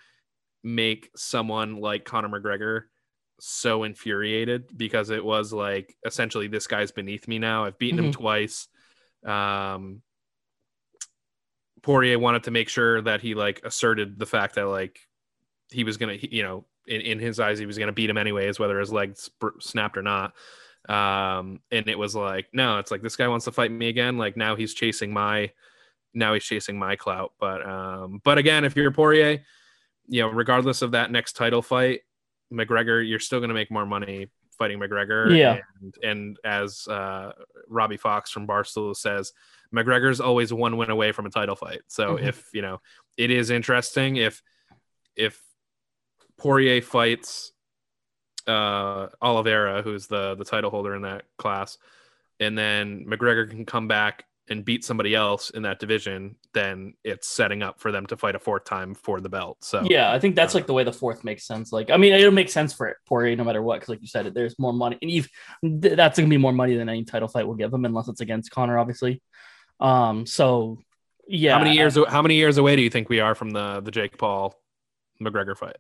make 0.63 1.11
someone 1.17 1.77
like 1.77 2.05
Conor 2.05 2.29
McGregor 2.29 2.83
so 3.45 3.83
infuriated 3.83 4.79
because 4.79 5.11
it 5.11 5.25
was 5.25 5.53
like 5.53 5.97
essentially 6.07 6.47
this 6.47 6.69
guy's 6.69 6.93
beneath 6.93 7.27
me 7.27 7.41
now. 7.41 7.65
I've 7.65 7.77
beaten 7.77 7.99
mm-hmm. 7.99 8.07
him 8.07 8.13
twice. 8.13 8.69
Um, 9.27 10.03
Poirier 11.83 12.21
wanted 12.21 12.45
to 12.45 12.53
make 12.53 12.69
sure 12.69 13.03
that 13.03 13.21
he 13.21 13.35
like 13.35 13.61
asserted 13.65 14.17
the 14.17 14.27
fact 14.27 14.55
that 14.55 14.69
like 14.69 15.01
he 15.73 15.83
was 15.83 15.97
gonna, 15.97 16.19
you 16.21 16.45
know, 16.45 16.65
in, 16.87 17.01
in 17.01 17.19
his 17.19 17.41
eyes 17.41 17.59
he 17.59 17.67
was 17.67 17.79
gonna 17.79 17.91
beat 17.91 18.09
him 18.09 18.17
anyways, 18.17 18.61
whether 18.61 18.79
his 18.79 18.93
legs 18.93 19.29
snapped 19.59 19.97
or 19.97 20.03
not. 20.03 20.35
Um, 20.89 21.59
and 21.73 21.89
it 21.89 21.99
was 21.99 22.15
like, 22.15 22.47
no, 22.53 22.79
it's 22.79 22.93
like 22.93 23.03
this 23.03 23.17
guy 23.17 23.27
wants 23.27 23.47
to 23.47 23.53
fight 23.53 23.73
me 23.73 23.89
again. 23.89 24.19
Like 24.19 24.37
now 24.37 24.55
he's 24.55 24.73
chasing 24.73 25.13
my, 25.13 25.51
now 26.15 26.33
he's 26.33 26.45
chasing 26.45 26.79
my 26.79 26.95
clout. 26.95 27.33
But 27.41 27.69
um, 27.69 28.21
but 28.23 28.39
again, 28.39 28.65
if 28.65 28.77
you're 28.77 28.93
Poirier, 28.93 29.43
you 30.07 30.23
know, 30.23 30.29
regardless 30.29 30.81
of 30.81 30.93
that 30.93 31.11
next 31.11 31.33
title 31.33 31.63
fight, 31.63 32.03
McGregor, 32.53 33.07
you're 33.07 33.19
still 33.19 33.41
going 33.41 33.49
to 33.49 33.55
make 33.55 33.71
more 33.71 33.87
money 33.87 34.29
fighting 34.59 34.79
McGregor. 34.79 35.37
Yeah. 35.37 35.59
And, 35.81 35.95
and 36.03 36.37
as 36.45 36.87
uh, 36.87 37.33
Robbie 37.69 37.97
Fox 37.97 38.31
from 38.31 38.47
Barstool 38.47 38.95
says, 38.95 39.33
McGregor's 39.75 40.21
always 40.21 40.53
one 40.53 40.77
win 40.77 40.91
away 40.91 41.13
from 41.13 41.27
a 41.27 41.31
title 41.31 41.57
fight. 41.57 41.81
So 41.89 42.17
Mhm. 42.17 42.29
if, 42.29 42.49
you 42.53 42.63
know, 42.63 42.81
it 43.17 43.31
is 43.31 43.51
interesting 43.51 44.17
if, 44.17 44.43
if 45.17 45.41
Poirier 46.39 46.83
fights 46.83 47.53
uh, 48.47 49.07
Oliveira, 49.21 49.83
who's 49.83 50.07
the, 50.09 50.35
the 50.35 50.45
title 50.45 50.71
holder 50.71 50.95
in 50.95 51.03
that 51.03 51.25
class, 51.39 51.79
and 52.41 52.57
then 52.59 53.07
McGregor 53.07 53.49
can 53.49 53.65
come 53.65 53.89
back 53.89 54.25
and 54.49 54.65
beat 54.65 54.85
somebody 54.85 55.15
else 55.15 55.51
in 55.51 55.63
that 55.63 55.79
division, 55.79 56.37
then 56.53 56.95
it's 57.05 57.29
setting 57.29 57.63
up 57.63 57.81
for 57.81 57.93
them 57.93 58.07
to 58.07 58.17
fight 58.17 58.35
a 58.35 58.39
fourth 58.39 58.65
time 58.65 58.95
for 58.95 59.21
the 59.21 59.29
belt. 59.29 59.59
So 59.61 59.83
Yeah, 59.89 60.13
I 60.13 60.19
think 60.19 60.35
that's 60.35 60.55
Uh, 60.55 60.59
like 60.59 60.67
the 60.67 60.73
way 60.73 60.85
the 60.85 60.93
fourth 60.93 61.23
makes 61.25 61.47
sense. 61.47 61.73
Like, 61.73 61.91
I 61.91 61.97
mean, 61.97 62.13
it'll 62.13 62.33
make 62.33 62.51
sense 62.51 62.73
for 62.73 62.89
it, 62.89 62.97
Poirier 63.07 63.37
no 63.37 63.45
matter 63.45 63.63
what, 63.63 63.77
because 63.77 63.89
like 63.89 64.03
you 64.03 64.09
said, 64.09 64.33
there's 64.35 64.59
more 64.59 64.73
money, 64.73 64.99
and 65.01 65.11
you've, 65.11 65.29
th- 65.63 65.97
that's 65.97 66.19
gonna 66.19 66.29
be 66.29 66.39
more 66.39 66.53
money 66.53 66.77
than 66.77 66.89
any 66.89 67.05
title 67.05 67.29
fight 67.29 67.47
will 67.47 67.55
give 67.55 67.73
him, 67.73 67.85
unless 67.85 68.09
it's 68.09 68.21
against 68.21 68.51
Conor, 68.51 68.79
obviously. 68.79 69.23
Um, 69.81 70.27
so 70.27 70.79
yeah, 71.29 71.53
how 71.53 71.61
many 71.61 71.77
years 71.77 71.97
how 72.09 72.23
many 72.23 72.35
years 72.35 72.59
away 72.59 72.77
do 72.77 72.83
you 72.83 72.91
think 72.91 73.09
we 73.09 73.21
are 73.21 73.35
from 73.35 73.51
the 73.51 73.81
the 73.81 73.91
Jake 73.91 74.19
Paul 74.19 74.55
McGregor 75.21 75.57
fight? 75.57 75.77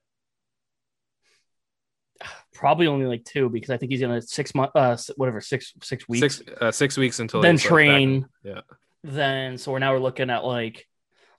Probably 2.54 2.86
only 2.86 3.06
like 3.06 3.24
two, 3.24 3.48
because 3.48 3.70
I 3.70 3.76
think 3.78 3.92
he's 3.92 4.00
gonna 4.00 4.20
six 4.22 4.54
month, 4.54 4.72
uh, 4.74 4.96
whatever, 5.16 5.40
six 5.40 5.72
six 5.82 6.06
weeks, 6.08 6.36
Six 6.36 6.50
uh, 6.60 6.70
six 6.70 6.96
weeks 6.96 7.18
until 7.18 7.40
then 7.40 7.56
train. 7.56 8.26
Yeah. 8.44 8.60
Then 9.02 9.56
so 9.58 9.72
we're 9.72 9.78
now 9.78 9.92
we're 9.92 10.00
looking 10.00 10.28
at 10.30 10.44
like 10.44 10.86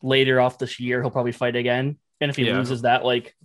later 0.01 0.41
off 0.41 0.57
this 0.57 0.79
year 0.79 1.01
he'll 1.01 1.11
probably 1.11 1.31
fight 1.31 1.55
again, 1.55 1.97
and 2.19 2.29
if 2.31 2.35
he 2.35 2.45
Yeah. 2.47 2.57
loses 2.57 2.81
that, 2.81 3.05
like, 3.05 3.35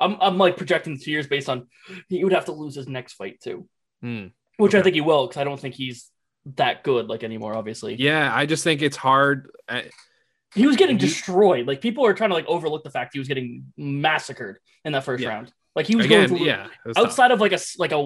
I'm 0.00 0.16
I'm 0.20 0.38
like 0.38 0.56
projecting 0.56 0.98
two 0.98 1.10
years 1.10 1.26
based 1.26 1.48
on 1.48 1.68
he 2.08 2.24
would 2.24 2.32
have 2.32 2.46
to 2.46 2.52
lose 2.52 2.74
his 2.74 2.88
next 2.88 3.12
fight 3.14 3.40
too. 3.40 3.68
Hmm. 4.02 4.26
which 4.58 4.74
I 4.74 4.82
think 4.82 4.94
he 4.94 5.00
will 5.00 5.26
because 5.26 5.40
I 5.40 5.44
don't 5.44 5.58
think 5.60 5.74
he's 5.74 6.10
that 6.56 6.82
good 6.82 7.08
like 7.08 7.24
anymore. 7.24 7.54
Obviously, 7.54 7.94
Yeah, 7.96 8.30
I 8.34 8.46
just 8.46 8.64
think 8.64 8.80
it's 8.82 8.96
hard. 8.96 9.50
I, 9.68 9.90
he 10.54 10.66
was 10.66 10.76
getting 10.76 10.96
destroyed. 10.96 11.66
Like 11.66 11.80
people 11.82 12.06
are 12.06 12.14
trying 12.14 12.30
to 12.30 12.34
like 12.36 12.46
overlook 12.46 12.84
the 12.84 12.90
fact 12.90 13.12
he 13.12 13.18
was 13.18 13.28
getting 13.28 13.72
massacred 13.76 14.58
in 14.84 14.92
that 14.92 15.04
first 15.04 15.22
Yeah. 15.22 15.28
round. 15.30 15.52
Like 15.76 15.86
he 15.86 15.94
was 15.94 16.06
again, 16.06 16.28
going 16.28 16.38
through, 16.38 16.46
yeah. 16.46 16.64
it 16.64 16.88
was 16.88 16.96
tough. 16.96 17.04
outside 17.04 17.30
of 17.32 17.40
like 17.40 17.52
a 17.52 17.58
like 17.76 17.92
a 17.92 17.98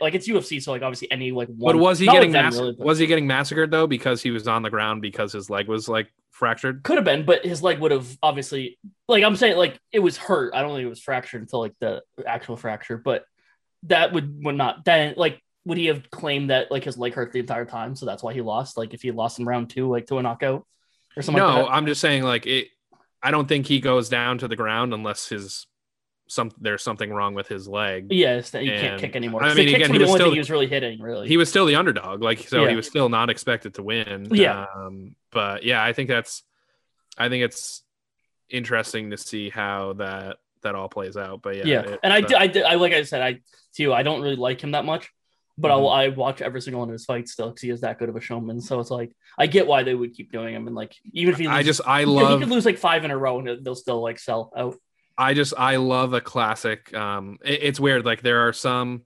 like 0.00 0.14
it's 0.14 0.28
UFC, 0.28 0.62
so 0.62 0.70
like 0.70 0.82
obviously 0.82 1.10
any 1.10 1.32
like 1.32 1.48
one. 1.48 1.74
But 1.74 1.82
was 1.82 1.98
he 1.98 2.06
getting 2.06 2.30
mass- 2.30 2.54
really, 2.54 2.72
but- 2.78 2.86
was 2.86 3.00
he 3.00 3.06
getting 3.08 3.26
massacred 3.26 3.72
though 3.72 3.88
because 3.88 4.22
he 4.22 4.30
was 4.30 4.46
on 4.46 4.62
the 4.62 4.70
ground 4.70 5.02
because 5.02 5.32
his 5.32 5.50
leg 5.50 5.66
was 5.66 5.88
like 5.88 6.08
fractured? 6.30 6.84
could 6.84 6.94
have 6.94 7.04
been, 7.04 7.24
but 7.24 7.44
his 7.44 7.64
leg 7.64 7.80
would 7.80 7.90
have 7.90 8.06
obviously 8.22 8.78
like 9.08 9.24
I'm 9.24 9.34
saying 9.34 9.56
like 9.56 9.76
it 9.90 9.98
was 9.98 10.16
hurt. 10.16 10.54
I 10.54 10.62
don't 10.62 10.76
think 10.76 10.86
it 10.86 10.88
was 10.88 11.02
fractured 11.02 11.40
until 11.40 11.58
like 11.58 11.74
the 11.80 12.00
actual 12.24 12.56
fracture, 12.56 12.96
but 12.96 13.24
that 13.82 14.12
would 14.12 14.44
would 14.44 14.54
not 14.54 14.84
then 14.84 15.14
like 15.16 15.42
would 15.64 15.78
he 15.78 15.86
have 15.86 16.08
claimed 16.12 16.50
that 16.50 16.70
like 16.70 16.84
his 16.84 16.96
leg 16.96 17.14
hurt 17.14 17.32
the 17.32 17.40
entire 17.40 17.64
time, 17.64 17.96
so 17.96 18.06
that's 18.06 18.22
why 18.22 18.34
he 18.34 18.40
lost? 18.40 18.78
Like 18.78 18.94
if 18.94 19.02
he 19.02 19.10
lost 19.10 19.40
in 19.40 19.46
round 19.46 19.68
two, 19.70 19.90
like 19.90 20.06
to 20.06 20.18
a 20.18 20.22
knockout 20.22 20.64
or 21.16 21.22
something. 21.22 21.42
No, 21.42 21.48
like 21.48 21.64
that? 21.66 21.72
I'm 21.72 21.86
just 21.86 22.00
saying 22.00 22.22
like 22.22 22.46
it. 22.46 22.68
I 23.20 23.32
don't 23.32 23.48
think 23.48 23.66
he 23.66 23.80
goes 23.80 24.08
down 24.08 24.38
to 24.38 24.46
the 24.46 24.54
ground 24.54 24.94
unless 24.94 25.28
his 25.28 25.66
some 26.28 26.50
there's 26.60 26.82
something 26.82 27.12
wrong 27.12 27.34
with 27.34 27.46
his 27.48 27.68
leg. 27.68 28.08
Yes, 28.10 28.50
that 28.50 28.64
you 28.64 28.72
can't 28.72 29.00
kick 29.00 29.14
anymore. 29.16 29.44
I 29.44 29.54
mean, 29.54 29.74
again, 29.74 29.92
he 29.92 29.98
was 29.98 30.10
still- 30.12 30.32
he 30.32 30.38
was 30.38 30.50
really 30.50 30.66
hitting, 30.66 31.00
really. 31.00 31.28
He 31.28 31.36
was 31.36 31.48
still 31.48 31.66
the 31.66 31.76
underdog, 31.76 32.22
like 32.22 32.40
so 32.40 32.64
Yeah. 32.64 32.70
he 32.70 32.76
was 32.76 32.86
still 32.86 33.08
not 33.08 33.30
expected 33.30 33.74
to 33.74 33.82
win. 33.82 34.28
Yeah. 34.32 34.66
Um, 34.74 35.14
but 35.30 35.62
yeah, 35.62 35.82
I 35.82 35.92
think 35.92 36.08
that's 36.08 36.42
I 37.18 37.28
think 37.28 37.44
it's 37.44 37.82
interesting 38.48 39.10
to 39.10 39.16
see 39.16 39.50
how 39.50 39.94
that 39.94 40.36
that 40.62 40.74
all 40.74 40.88
plays 40.88 41.16
out. 41.16 41.42
But 41.42 41.56
yeah, 41.56 41.64
yeah, 41.64 41.80
it- 41.82 42.00
and 42.02 42.12
I, 42.12 42.20
d- 42.20 42.34
I, 42.34 42.46
d- 42.46 42.62
I- 42.62 42.74
like 42.74 42.92
I 42.92 43.02
said, 43.04 43.22
I 43.22 43.40
too, 43.76 43.92
I 43.92 44.02
don't 44.02 44.20
really 44.22 44.36
like 44.36 44.60
him 44.62 44.72
that 44.72 44.84
much, 44.84 45.10
but 45.58 45.70
Mm-hmm. 45.70 45.86
I, 45.86 46.04
I 46.04 46.08
watch 46.08 46.42
every 46.42 46.60
single 46.60 46.80
one 46.80 46.88
of 46.88 46.92
his 46.92 47.04
fights 47.04 47.32
still 47.32 47.48
because 47.50 47.62
he 47.62 47.70
is 47.70 47.82
that 47.82 47.98
good 47.98 48.08
of 48.08 48.16
a 48.16 48.20
showman. 48.20 48.60
So 48.60 48.80
it's 48.80 48.90
like 48.90 49.12
I 49.38 49.46
get 49.46 49.66
why 49.66 49.82
they 49.84 49.94
would 49.94 50.14
keep 50.14 50.32
doing 50.32 50.54
him, 50.54 50.66
and 50.66 50.74
like 50.74 50.94
even 51.12 51.32
if 51.34 51.38
he, 51.40 51.46
I 51.46 51.62
just 51.62 51.80
I 51.86 52.00
he, 52.00 52.04
could- 52.06 52.30
he 52.32 52.38
could 52.40 52.48
lose 52.48 52.66
like 52.66 52.78
five 52.78 53.04
in 53.04 53.10
a 53.10 53.16
row 53.18 53.38
and 53.38 53.64
they'll 53.64 53.74
still 53.74 54.02
like 54.02 54.18
sell 54.18 54.50
out. 54.56 54.76
I 55.18 55.34
just 55.34 55.54
I 55.56 55.76
love 55.76 56.12
a 56.12 56.20
classic. 56.20 56.92
Um, 56.94 57.38
it- 57.44 57.60
it's 57.62 57.80
weird. 57.80 58.04
Like 58.04 58.22
there 58.22 58.46
are 58.48 58.52
some, 58.52 59.02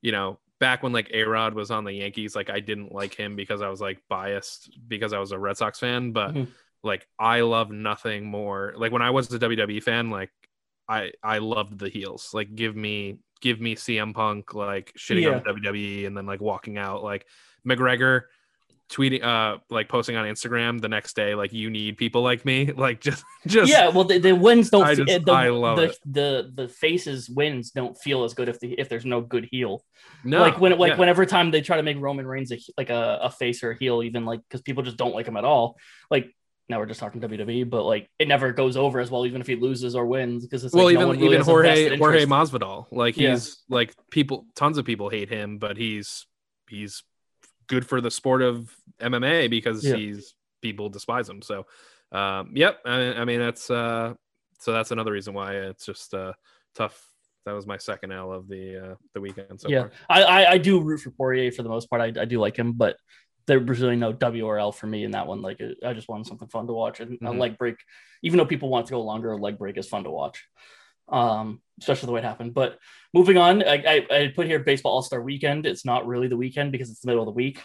you 0.00 0.12
know, 0.12 0.38
back 0.60 0.82
when 0.82 0.92
like 0.92 1.10
A 1.12 1.24
Rod 1.24 1.54
was 1.54 1.70
on 1.70 1.84
the 1.84 1.92
Yankees, 1.92 2.34
like 2.36 2.48
I 2.50 2.60
didn't 2.60 2.92
like 2.92 3.14
him 3.14 3.36
because 3.36 3.60
I 3.62 3.68
was 3.68 3.80
like 3.80 3.98
biased 4.08 4.70
because 4.88 5.12
I 5.12 5.18
was 5.18 5.32
a 5.32 5.38
Red 5.38 5.56
Sox 5.56 5.78
fan. 5.78 6.12
But 6.12 6.34
Mhm. 6.34 6.48
like 6.82 7.06
I 7.18 7.40
love 7.40 7.70
nothing 7.70 8.24
more. 8.26 8.72
Like 8.76 8.92
when 8.92 9.02
I 9.02 9.10
was 9.10 9.32
a 9.32 9.38
WWE 9.38 9.82
fan, 9.82 10.10
like 10.10 10.30
I 10.88 11.12
I 11.22 11.38
loved 11.38 11.78
the 11.78 11.88
heels. 11.88 12.30
Like 12.32 12.54
give 12.54 12.74
me 12.76 13.18
give 13.40 13.60
me 13.60 13.74
CM 13.74 14.14
Punk 14.14 14.54
like 14.54 14.92
shitting 14.96 15.22
on 15.34 15.42
WWE 15.44 16.06
and 16.06 16.16
then 16.16 16.26
like 16.26 16.40
walking 16.40 16.78
out. 16.78 17.02
Like 17.02 17.26
McGregor 17.66 18.22
tweeting 18.92 19.24
uh 19.24 19.58
like 19.70 19.88
posting 19.88 20.16
on 20.16 20.26
Instagram 20.26 20.80
the 20.80 20.88
next 20.88 21.16
day 21.16 21.34
like 21.34 21.52
you 21.52 21.70
need 21.70 21.96
people 21.96 22.22
like 22.22 22.44
me 22.44 22.72
like 22.76 23.00
just 23.00 23.24
just 23.46 23.70
yeah, 23.70 23.88
well, 23.88 24.04
the, 24.04 24.18
the 24.18 24.32
wins 24.32 24.70
don't. 24.70 24.84
I 24.84 24.94
just- 24.94 25.06
the, 25.08 25.18
the, 25.18 25.82
it. 25.82 25.98
the 26.04 26.52
the 26.54 26.68
faces 26.68 27.28
wins 27.28 27.70
don't 27.70 27.96
feel 27.98 28.24
as 28.24 28.34
good 28.34 28.48
if 28.48 28.60
the 28.60 28.78
if 28.78 28.88
there's 28.88 29.06
no 29.06 29.20
good 29.20 29.48
heel. 29.50 29.82
no 30.24 30.40
like 30.40 30.60
when 30.60 30.78
like 30.78 30.92
yeah. 30.92 30.98
whenever 30.98 31.24
time 31.26 31.50
they 31.50 31.62
try 31.62 31.76
to 31.78 31.82
make 31.82 31.98
Roman 31.98 32.26
Reigns 32.26 32.52
a, 32.52 32.58
like 32.76 32.90
a, 32.90 33.20
a 33.22 33.30
face 33.30 33.62
or 33.62 33.72
a 33.72 33.76
heel, 33.76 34.02
even 34.02 34.24
like 34.24 34.40
because 34.48 34.60
people 34.60 34.82
just 34.82 34.96
don't 34.96 35.14
like 35.14 35.26
him 35.26 35.36
at 35.36 35.44
all. 35.44 35.76
Like 36.10 36.34
now 36.68 36.78
we're 36.78 36.86
just 36.86 37.00
talking 37.00 37.20
WWE, 37.20 37.68
but 37.68 37.84
like 37.84 38.08
it 38.18 38.28
never 38.28 38.52
goes 38.52 38.76
over 38.76 39.00
as 39.00 39.10
well, 39.10 39.26
even 39.26 39.40
if 39.40 39.46
he 39.46 39.56
loses 39.56 39.94
or 39.94 40.06
wins, 40.06 40.44
because 40.46 40.64
it's 40.64 40.74
like, 40.74 40.78
well, 40.84 40.92
no 40.92 40.98
even 41.00 41.08
one 41.08 41.18
really 41.18 41.34
even 41.34 41.44
Jorge 41.44 41.96
Jorge. 41.96 42.26
Masvidal, 42.26 42.86
like 42.90 43.16
Yeah. 43.16 43.30
he's 43.30 43.62
like 43.68 43.94
people, 44.10 44.46
tons 44.54 44.78
of 44.78 44.84
people 44.84 45.08
hate 45.08 45.28
him, 45.28 45.58
but 45.58 45.76
he's 45.76 46.26
he's 46.68 47.02
good 47.66 47.86
for 47.86 48.00
the 48.00 48.10
sport 48.10 48.42
of 48.42 48.74
MMA 49.00 49.48
because 49.50 49.84
Yeah. 49.84 49.96
he's 49.96 50.34
people 50.60 50.88
despise 50.88 51.28
him. 51.28 51.42
So, 51.42 51.66
um, 52.12 52.50
yep, 52.54 52.78
I, 52.84 53.14
I 53.14 53.24
mean 53.24 53.40
that's 53.40 53.70
uh, 53.70 54.14
so 54.60 54.72
that's 54.72 54.90
another 54.90 55.12
reason 55.12 55.34
why 55.34 55.54
it's 55.54 55.84
just 55.86 56.14
uh, 56.14 56.32
tough. 56.74 57.08
That 57.44 57.52
was 57.52 57.66
my 57.66 57.76
second 57.78 58.12
L 58.12 58.32
of 58.32 58.46
the 58.48 58.92
uh, 58.92 58.94
the 59.14 59.20
weekend 59.20 59.60
so 59.60 59.68
yeah. 59.68 59.88
I, 60.08 60.22
I 60.22 60.50
I 60.52 60.58
do 60.58 60.80
root 60.80 61.00
for 61.00 61.10
Poirier 61.10 61.50
for 61.50 61.64
the 61.64 61.68
most 61.68 61.90
part. 61.90 62.00
I, 62.00 62.20
I 62.20 62.24
do 62.24 62.38
like 62.38 62.56
him, 62.56 62.72
but 62.74 62.96
there 63.48 63.58
was 63.58 63.80
really 63.80 63.96
no 63.96 64.12
W 64.12 64.46
or 64.46 64.58
L 64.60 64.70
for 64.70 64.86
me 64.86 65.02
in 65.02 65.10
that 65.10 65.26
one. 65.26 65.42
Like 65.42 65.60
I 65.84 65.92
just 65.92 66.08
wanted 66.08 66.26
something 66.28 66.46
fun 66.48 66.68
to 66.68 66.72
watch, 66.72 67.00
and 67.00 67.18
a 67.22 67.24
Mhm. 67.24 67.38
leg 67.38 67.58
break, 67.58 67.74
even 68.22 68.38
though 68.38 68.46
people 68.46 68.68
want 68.68 68.86
to 68.86 68.92
go 68.92 69.02
longer, 69.02 69.32
a 69.32 69.36
leg 69.36 69.58
break 69.58 69.76
is 69.76 69.88
fun 69.88 70.04
to 70.04 70.10
watch. 70.10 70.46
Um, 71.08 71.60
especially 71.80 72.06
the 72.06 72.12
way 72.12 72.20
it 72.20 72.24
happened. 72.24 72.54
But 72.54 72.78
moving 73.12 73.36
on, 73.36 73.62
I, 73.62 73.82
I, 73.86 74.06
I 74.10 74.32
put 74.34 74.46
here 74.46 74.60
baseball 74.60 74.92
All 74.92 75.02
Star 75.02 75.20
Weekend. 75.20 75.66
It's 75.66 75.84
not 75.84 76.06
really 76.06 76.28
the 76.28 76.36
weekend 76.36 76.72
because 76.72 76.90
it's 76.90 77.00
the 77.00 77.08
middle 77.08 77.22
of 77.22 77.26
the 77.26 77.32
week. 77.32 77.60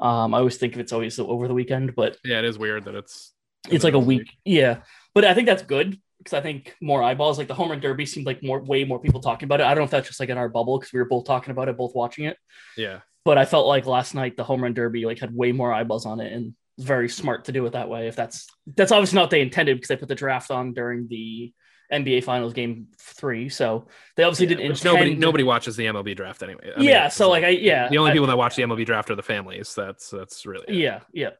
Um, 0.00 0.32
I 0.32 0.38
always 0.38 0.56
think 0.56 0.74
of 0.74 0.80
it's 0.80 0.92
always 0.92 1.18
over 1.18 1.48
the 1.48 1.54
weekend, 1.54 1.94
but 1.94 2.16
Yeah, 2.24 2.38
it 2.38 2.44
is 2.44 2.58
weird 2.58 2.84
that 2.84 2.94
it's 2.94 3.32
it's 3.68 3.84
like 3.84 3.94
a 3.94 3.98
the 3.98 4.04
week. 4.04 4.30
Yeah, 4.44 4.78
but 5.14 5.24
I 5.24 5.34
think 5.34 5.46
that's 5.46 5.62
good 5.62 5.98
because 6.18 6.32
I 6.32 6.40
think 6.40 6.76
more 6.80 7.02
eyeballs. 7.02 7.38
Like 7.38 7.48
the 7.48 7.54
home 7.54 7.70
run 7.70 7.80
derby 7.80 8.06
seemed 8.06 8.26
like 8.26 8.42
more, 8.42 8.62
way 8.62 8.84
more 8.84 9.00
people 9.00 9.20
talking 9.20 9.46
about 9.46 9.60
it. 9.60 9.64
I 9.64 9.70
don't 9.70 9.78
know 9.78 9.84
if 9.84 9.90
that's 9.90 10.08
just 10.08 10.20
like 10.20 10.28
in 10.28 10.38
our 10.38 10.48
bubble 10.48 10.78
because 10.78 10.92
we 10.92 11.00
were 11.00 11.04
both 11.08 11.26
talking 11.26 11.50
about 11.50 11.68
it, 11.68 11.76
both 11.76 11.94
watching 11.94 12.24
it. 12.24 12.36
Yeah, 12.76 13.00
But 13.24 13.38
I 13.38 13.44
felt 13.44 13.66
like 13.66 13.86
last 13.86 14.14
night 14.14 14.36
the 14.36 14.44
home 14.44 14.62
run 14.62 14.74
derby 14.74 15.04
like 15.04 15.18
had 15.18 15.34
way 15.34 15.52
more 15.52 15.72
eyeballs 15.72 16.06
on 16.06 16.20
it, 16.20 16.32
and 16.32 16.54
very 16.78 17.08
smart 17.08 17.46
to 17.46 17.52
do 17.52 17.66
it 17.66 17.72
that 17.72 17.88
way. 17.88 18.06
If 18.06 18.14
that's 18.14 18.46
that's 18.76 18.92
obviously 18.92 19.16
not 19.16 19.22
what 19.22 19.30
they 19.30 19.40
intended 19.40 19.76
because 19.76 19.88
they 19.88 19.96
put 19.96 20.08
the 20.08 20.14
draft 20.14 20.50
on 20.50 20.74
during 20.74 21.08
the 21.08 21.52
NBA 21.92 22.22
Finals 22.24 22.52
game 22.52 22.88
three, 22.98 23.48
so 23.48 23.86
they 24.16 24.22
obviously 24.22 24.46
Yeah, 24.46 24.56
didn't 24.56 24.68
which 24.70 24.80
intend. 24.80 24.94
nobody 24.94 25.14
nobody 25.14 25.44
watches 25.44 25.76
the 25.76 25.86
MLB 25.86 26.14
draft 26.16 26.42
anyway. 26.42 26.72
I 26.76 26.78
mean, 26.80 26.88
yeah, 26.88 27.08
so 27.08 27.30
like 27.30 27.44
I 27.44 27.48
yeah 27.48 27.88
the 27.88 27.98
only 27.98 28.10
I- 28.10 28.14
people 28.14 28.26
that 28.28 28.36
watch 28.38 28.56
the 28.56 28.62
MLB 28.62 28.84
draft 28.84 29.10
are 29.10 29.14
the 29.16 29.22
families. 29.22 29.74
That's 29.74 30.10
that's 30.10 30.44
really 30.46 30.64
it. 30.68 30.74
Yeah, 30.74 31.00
yeah. 31.12 31.30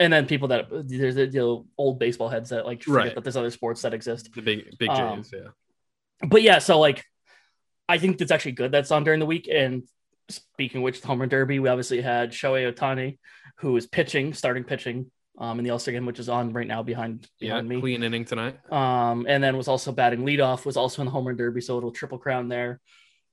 And 0.00 0.12
then 0.12 0.26
people 0.26 0.48
that 0.48 0.66
there's 0.70 1.14
the 1.14 1.26
you 1.26 1.40
know, 1.40 1.66
old 1.78 2.00
baseball 2.00 2.28
heads 2.28 2.50
that 2.50 2.66
like 2.66 2.82
forget 2.82 2.96
Right. 2.96 3.14
that 3.14 3.22
there's 3.22 3.36
other 3.36 3.50
sports 3.50 3.82
that 3.82 3.94
exist. 3.94 4.30
the 4.34 4.42
big 4.42 4.76
big 4.78 4.88
Um, 4.90 5.22
Yeah. 5.32 5.48
But 6.28 6.42
yeah, 6.42 6.58
so 6.58 6.80
like 6.80 7.04
I 7.88 7.98
think 7.98 8.18
that's 8.18 8.32
actually 8.32 8.52
good 8.52 8.72
that's 8.72 8.90
on 8.90 9.04
during 9.04 9.20
the 9.20 9.26
week. 9.26 9.48
And 9.52 9.84
speaking 10.28 10.78
of 10.78 10.82
which, 10.84 11.00
the 11.02 11.06
home 11.06 11.20
run 11.20 11.28
derby, 11.28 11.58
we 11.60 11.68
obviously 11.68 12.00
had 12.00 12.32
Shohei 12.32 12.72
Ohtani, 12.72 13.18
who 13.58 13.76
is 13.76 13.86
pitching, 13.86 14.32
starting 14.34 14.64
pitching 14.64 15.10
um 15.38 15.58
in 15.58 15.64
the 15.64 15.70
All-Star 15.70 15.92
game, 15.92 16.06
which 16.06 16.18
is 16.20 16.28
on 16.28 16.52
right 16.52 16.66
now 16.66 16.82
behind 16.82 17.28
Yeah, 17.40 17.50
behind 17.54 17.68
me. 17.68 17.80
clean 17.80 18.02
inning 18.02 18.24
tonight. 18.24 18.58
Um, 18.72 19.26
and 19.28 19.42
then 19.42 19.56
was 19.56 19.68
also 19.68 19.90
batting 19.92 20.20
leadoff, 20.20 20.64
was 20.64 20.76
also 20.76 21.02
in 21.02 21.06
the 21.06 21.12
home 21.12 21.26
run 21.26 21.36
derby, 21.36 21.60
so 21.60 21.74
a 21.74 21.76
little 21.76 21.90
triple 21.92 22.18
crown 22.18 22.48
there. 22.48 22.80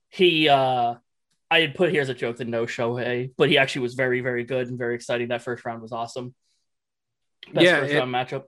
He 0.08 0.48
uh 0.48 0.94
I 1.50 1.60
had 1.60 1.74
put 1.74 1.90
here 1.90 2.00
as 2.02 2.08
a 2.08 2.14
joke 2.14 2.38
that 2.38 2.48
no 2.48 2.64
Shohei, 2.64 3.32
but 3.36 3.50
he 3.50 3.58
actually 3.58 3.82
was 3.82 3.92
very, 3.94 4.20
very 4.20 4.42
good 4.42 4.68
and 4.68 4.78
very 4.78 4.94
exciting. 4.94 5.28
That 5.28 5.42
first 5.42 5.64
round 5.66 5.82
was 5.82 5.92
awesome. 5.92 6.34
Best 7.52 7.64
Yeah, 7.66 7.80
first 7.80 7.92
it- 7.92 7.98
round 7.98 8.12
matchup. 8.14 8.44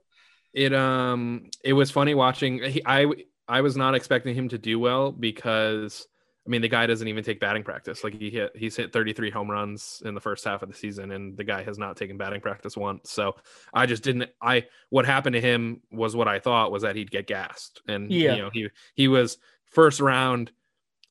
It 0.53 0.73
um 0.73 1.49
it 1.63 1.73
was 1.73 1.91
funny 1.91 2.13
watching. 2.15 2.63
He, 2.63 2.81
I 2.85 3.07
I 3.47 3.61
was 3.61 3.75
not 3.77 3.93
expecting 3.93 4.35
him 4.35 4.49
to 4.49 4.57
do 4.57 4.79
well 4.79 5.11
because 5.11 6.07
I 6.45 6.49
mean, 6.49 6.61
the 6.61 6.67
guy 6.67 6.85
doesn't 6.85 7.07
even 7.07 7.23
take 7.23 7.39
batting 7.39 7.63
practice. 7.63 8.03
Like 8.03 8.13
he 8.13 8.29
hit, 8.29 8.51
he's 8.55 8.75
hit 8.75 8.93
33 8.93 9.31
home 9.31 9.49
runs 9.49 10.03
in 10.05 10.13
the 10.13 10.21
first 10.21 10.45
half 10.45 10.61
of 10.61 10.69
the 10.69 10.75
season, 10.75 11.11
and 11.11 11.35
the 11.35 11.43
guy 11.43 11.63
has 11.63 11.79
not 11.79 11.97
taken 11.97 12.17
batting 12.17 12.41
practice 12.41 12.77
once. 12.77 13.09
So 13.11 13.35
I 13.73 13.87
just 13.87 14.03
didn't. 14.03 14.29
I 14.41 14.65
what 14.89 15.05
happened 15.05 15.33
to 15.33 15.41
him 15.41 15.81
was 15.91 16.15
what 16.15 16.27
I 16.27 16.39
thought 16.39 16.71
was 16.71 16.83
that 16.83 16.95
he'd 16.95 17.09
get 17.09 17.25
gassed, 17.25 17.81
and 17.87 18.11
Yeah. 18.11 18.35
you 18.35 18.41
know 18.43 18.49
he 18.53 18.69
he 18.93 19.07
was 19.07 19.39
first 19.65 19.99
round 19.99 20.51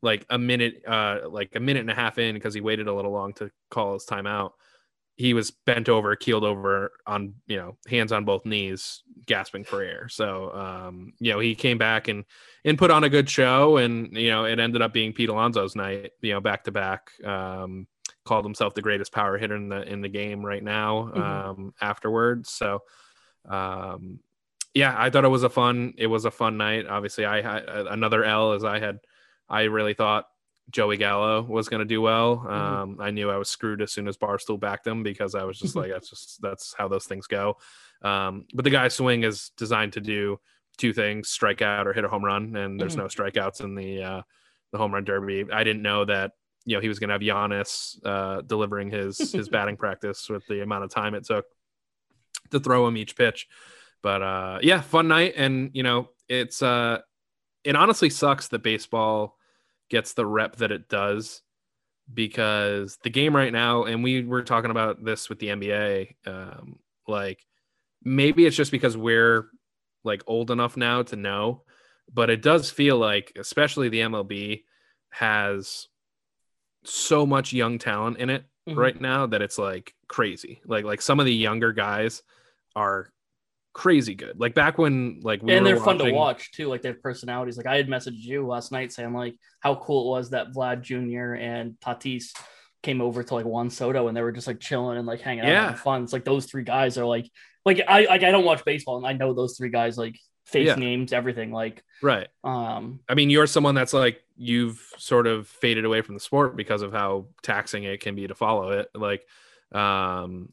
like 0.03 0.25
a 0.31 0.39
minute, 0.39 0.83
uh, 0.87 1.21
like 1.29 1.57
a 1.57 1.61
minute 1.61 1.81
and 1.81 1.91
a 1.91 1.95
half 1.95 2.19
in 2.19 2.35
because 2.35 2.55
he 2.55 2.61
waited 2.61 2.87
a 2.87 2.93
little 2.95 3.11
long 3.11 3.33
to 3.33 3.51
call 3.71 3.95
his 3.95 4.05
timeout. 4.05 4.53
He 5.17 5.33
was 5.33 5.53
bent 5.53 5.89
over, 5.89 6.17
keeled 6.17 6.43
over 6.45 6.93
on, 7.07 7.35
you 7.47 7.57
know, 7.57 7.77
hands 7.87 8.11
on 8.11 8.25
both 8.25 8.45
knees, 8.45 9.03
gasping 9.27 9.63
for 9.65 9.81
air. 9.83 10.09
So, 10.09 10.53
um, 10.53 11.13
you 11.21 11.33
know, 11.33 11.39
he 11.39 11.55
came 11.55 11.79
back 11.79 12.09
and 12.09 12.25
and 12.65 12.77
put 12.77 12.91
on 12.91 13.05
a 13.05 13.09
good 13.09 13.31
show, 13.31 13.77
and 13.77 14.17
you 14.17 14.31
know, 14.31 14.45
it 14.45 14.59
ended 14.59 14.83
up 14.83 14.93
being 14.93 15.13
Pete 15.13 15.29
Alonso's 15.29 15.77
night. 15.77 16.13
You 16.21 16.33
know, 16.33 16.41
back 16.41 16.65
to 16.65 16.73
back. 16.73 17.13
Um, 17.25 17.87
called 18.25 18.45
himself 18.45 18.75
the 18.75 18.83
greatest 18.83 19.13
power 19.13 19.37
hitter 19.39 19.55
in 19.55 19.69
the 19.69 19.83
in 19.83 20.01
the 20.01 20.09
game 20.09 20.45
right 20.45 20.63
now. 20.63 21.13
Mhm. 21.15 21.21
Um, 21.21 21.75
afterwards, 21.81 22.51
so 22.51 22.83
um, 23.49 24.21
yeah, 24.75 24.95
I 24.97 25.11
thought 25.11 25.25
it 25.25 25.29
was 25.29 25.45
a 25.45 25.51
fun. 25.51 25.95
It 25.97 26.07
was 26.09 26.25
a 26.25 26.31
fun 26.31 26.57
night. 26.57 26.87
Obviously, 26.89 27.25
I 27.25 27.43
had 27.43 27.69
uh, 27.69 27.85
another 27.91 28.25
L 28.25 28.53
as 28.53 28.65
I 28.65 28.79
had. 28.81 28.99
I 29.49 29.65
really 29.65 29.95
thought 29.95 30.27
Joey 30.71 30.97
Gallo 30.97 31.43
was 31.43 31.69
going 31.69 31.81
to 31.81 31.85
do 31.85 32.01
well. 32.01 32.39
Mhm. 32.39 32.51
Um, 32.51 32.97
I 33.01 33.11
knew 33.11 33.31
I 33.31 33.37
was 33.37 33.49
screwed 33.49 33.83
as 33.83 33.93
soon 33.93 34.09
as 34.09 34.17
Barstool 34.17 34.59
backed 34.59 34.87
him 34.87 35.03
because 35.03 35.35
I 35.35 35.45
was 35.45 35.59
just 35.59 35.77
like, 35.77 35.91
that's 35.91 36.09
just 36.11 36.41
that's 36.41 36.75
how 36.77 36.89
those 36.89 37.05
things 37.07 37.27
go. 37.27 37.57
Um, 38.03 38.47
but 38.55 38.65
the 38.65 38.71
guy's 38.71 38.95
swing 38.95 39.25
is 39.25 39.51
designed 39.57 39.93
to 39.95 40.01
do 40.01 40.41
two 40.79 40.93
things: 40.93 41.29
strike 41.29 41.63
out 41.63 41.87
or 41.87 41.93
hit 41.93 42.05
a 42.05 42.09
home 42.09 42.25
run, 42.25 42.57
and 42.57 42.81
there's 42.81 42.95
Mhm. 42.95 42.99
no 42.99 43.05
strikeouts 43.05 43.61
in 43.63 43.75
the 43.75 44.03
uh, 44.03 44.23
the 44.73 44.79
home 44.79 44.93
run 44.95 45.05
derby. 45.05 45.45
I 45.53 45.65
didn't 45.65 45.83
know 45.83 46.05
that 46.07 46.33
you 46.65 46.75
know 46.77 46.81
he 46.81 46.89
was 46.89 46.99
going 46.99 47.09
to 47.09 47.13
have 47.15 47.21
Giannis 47.23 47.99
uh, 48.05 48.41
delivering 48.41 48.91
his 48.91 49.19
his 49.33 49.49
batting 49.49 49.77
practice 49.77 50.29
with 50.29 50.47
the 50.49 50.63
amount 50.63 50.85
of 50.85 50.91
time 50.91 51.15
it 51.15 51.25
took 51.25 51.45
to 52.51 52.59
throw 52.61 52.87
him 52.89 52.97
each 52.97 53.17
pitch. 53.17 53.49
But 54.03 54.23
uh, 54.23 54.59
yeah, 54.63 54.81
fun 54.81 55.09
night, 55.09 55.35
and 55.37 55.71
you 55.75 55.83
know 55.83 56.09
it's 56.29 56.63
uh, 56.63 57.01
it 57.65 57.77
honestly 57.77 58.11
sucks 58.11 58.49
that 58.49 58.63
baseball 58.63 59.39
gets 59.91 60.15
the 60.15 60.27
rep 60.27 60.57
that 60.57 60.73
it 60.73 60.89
does 60.89 61.43
because 62.13 62.99
the 63.03 63.11
game 63.11 63.35
right 63.35 63.53
now, 63.53 63.85
and 63.85 64.03
we 64.05 64.25
were 64.25 64.43
talking 64.43 64.71
about 64.71 65.03
this 65.05 65.29
with 65.29 65.39
the 65.39 65.49
NBA, 65.49 66.15
um, 66.27 66.79
like 67.09 67.45
maybe 68.03 68.45
it's 68.47 68.57
just 68.57 68.71
because 68.71 68.97
we're 68.97 69.49
like 70.05 70.23
old 70.27 70.51
enough 70.51 70.77
now 70.77 71.03
to 71.03 71.17
know, 71.17 71.63
but 72.13 72.29
it 72.29 72.43
does 72.43 72.71
feel 72.71 72.99
like, 72.99 73.33
especially 73.37 73.89
the 73.89 74.01
MLB 74.01 74.65
has 75.11 75.89
so 76.85 77.25
much 77.25 77.53
young 77.53 77.79
talent 77.79 78.19
in 78.19 78.29
it 78.29 78.45
Mhm. 78.69 78.77
right 78.77 79.01
now 79.01 79.27
that 79.27 79.41
it's 79.43 79.59
like 79.59 79.95
crazy. 80.09 80.61
Like 80.67 80.85
like 80.85 81.01
some 81.03 81.21
of 81.21 81.27
the 81.27 81.35
younger 81.35 81.73
guys 81.73 82.23
are 82.77 83.13
crazy 83.75 84.15
good. 84.15 84.41
Like 84.41 84.55
back 84.55 84.79
when 84.79 85.21
like 85.23 85.43
we 85.43 85.53
and 85.53 85.67
they're 85.67 85.77
fun 85.77 85.99
to 85.99 86.11
watch 86.13 86.53
too. 86.53 86.69
Like 86.69 86.81
they 86.81 86.89
have 86.89 87.03
personalities. 87.03 87.57
Like 87.59 87.67
I 87.67 87.77
had 87.77 87.89
messaged 87.89 88.23
you 88.23 88.47
last 88.47 88.73
night 88.73 88.93
saying 88.93 89.13
like 89.13 89.35
how 89.61 89.75
cool 89.75 90.07
it 90.07 90.17
was 90.17 90.31
that 90.31 90.53
Vlad 90.55 90.81
Jr. 90.81 91.35
and 91.35 91.75
Tatis 91.85 92.33
came 92.83 93.01
over 93.01 93.23
to 93.23 93.35
like 93.35 93.45
Juan 93.45 93.69
Soto 93.71 94.09
and 94.09 94.17
they 94.17 94.23
were 94.23 94.33
just 94.33 94.47
like 94.47 94.61
chilling 94.61 94.97
and 94.97 95.07
like 95.07 95.21
hanging 95.21 95.45
out 95.45 95.49
Yeah. 95.49 95.63
having 95.65 95.77
fun. 95.79 96.03
It's 96.05 96.13
like 96.13 96.25
those 96.25 96.47
three 96.47 96.65
guys 96.65 96.97
are 96.97 97.05
like 97.05 97.29
like 97.67 97.81
I 97.87 98.05
like 98.07 98.23
I 98.23 98.31
don't 98.31 98.45
watch 98.45 98.65
baseball 98.65 98.97
and 98.99 99.07
I 99.07 99.13
know 99.13 99.35
those 99.35 99.57
three 99.59 99.71
guys 99.71 99.99
like 99.99 100.19
face 100.47 100.67
Yeah. 100.69 100.75
names, 100.77 101.13
everything. 101.13 101.51
Like 101.51 101.83
Right. 102.03 102.29
um 102.45 103.01
I 103.09 103.15
mean, 103.15 103.29
you're 103.31 103.47
someone 103.47 103.75
that's 103.75 103.93
like 103.93 104.23
you've 104.37 104.81
sort 104.99 105.27
of 105.27 105.49
faded 105.49 105.85
away 105.85 106.03
from 106.03 106.15
the 106.15 106.21
sport 106.21 106.57
because 106.57 106.83
of 106.83 106.93
how 106.93 107.27
taxing 107.43 107.85
it 107.85 108.01
can 108.01 108.15
be 108.15 108.27
to 108.27 108.35
follow 108.35 108.71
it. 108.71 108.89
Like, 108.95 109.25
um, 109.73 110.53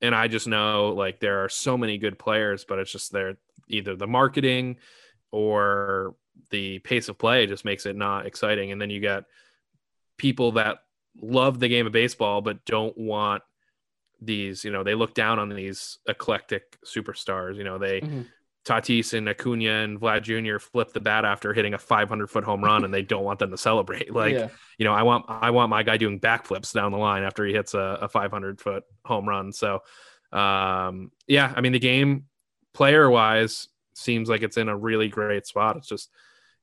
and 0.00 0.14
I 0.14 0.28
just 0.28 0.46
know 0.46 0.90
like 0.96 1.20
there 1.20 1.44
are 1.44 1.48
so 1.48 1.76
many 1.76 1.98
good 1.98 2.18
players, 2.18 2.64
but 2.64 2.78
it's 2.78 2.92
just 2.92 3.12
they're 3.12 3.36
either 3.68 3.96
the 3.96 4.06
marketing 4.06 4.76
or 5.30 6.14
the 6.50 6.78
pace 6.80 7.08
of 7.08 7.18
play 7.18 7.46
just 7.46 7.64
makes 7.64 7.86
it 7.86 7.96
not 7.96 8.26
exciting. 8.26 8.72
And 8.72 8.80
then 8.80 8.90
you 8.90 9.00
got 9.00 9.24
people 10.16 10.52
that 10.52 10.78
love 11.20 11.58
the 11.58 11.68
game 11.68 11.86
of 11.86 11.92
baseball 11.92 12.40
but 12.40 12.64
don't 12.64 12.96
want 12.96 13.42
these, 14.20 14.64
you 14.64 14.70
know, 14.70 14.82
they 14.82 14.94
look 14.94 15.14
down 15.14 15.38
on 15.38 15.48
these 15.48 15.98
eclectic 16.06 16.78
superstars. 16.84 17.56
You 17.56 17.64
know, 17.64 17.78
they 17.78 18.00
mhm. 18.00 18.26
Tatis 18.68 19.14
and 19.14 19.28
Acuna 19.28 19.70
and 19.70 19.98
Vlad 19.98 20.22
Jr. 20.22 20.58
flip 20.58 20.92
the 20.92 21.00
bat 21.00 21.24
after 21.24 21.54
hitting 21.54 21.72
a 21.72 21.78
500 21.78 22.28
foot 22.28 22.44
home 22.44 22.62
run, 22.62 22.84
and 22.84 22.92
they 22.92 23.02
don't 23.02 23.24
want 23.24 23.38
them 23.38 23.50
to 23.50 23.58
celebrate. 23.58 24.08
Like, 24.18 24.34
yeah. 24.34 24.48
you 24.78 24.84
know, 24.84 24.92
I 24.92 25.04
want 25.04 25.26
I 25.28 25.50
want 25.50 25.70
my 25.70 25.84
guy 25.84 25.96
doing 25.96 26.18
backflips 26.18 26.72
down 26.72 26.90
the 26.90 26.98
line 26.98 27.22
after 27.22 27.44
he 27.44 27.52
hits 27.52 27.74
a, 27.74 27.98
a 28.02 28.08
500 28.08 28.60
foot 28.60 28.82
home 29.04 29.28
run. 29.28 29.52
So, 29.52 29.82
um, 30.32 31.12
yeah, 31.28 31.52
I 31.54 31.60
mean, 31.60 31.70
the 31.70 31.78
game 31.78 32.24
player 32.74 33.08
wise 33.08 33.68
seems 33.94 34.28
like 34.28 34.42
it's 34.42 34.56
in 34.56 34.68
a 34.68 34.76
really 34.76 35.08
great 35.08 35.46
spot. 35.46 35.76
It's 35.76 35.86
just, 35.86 36.10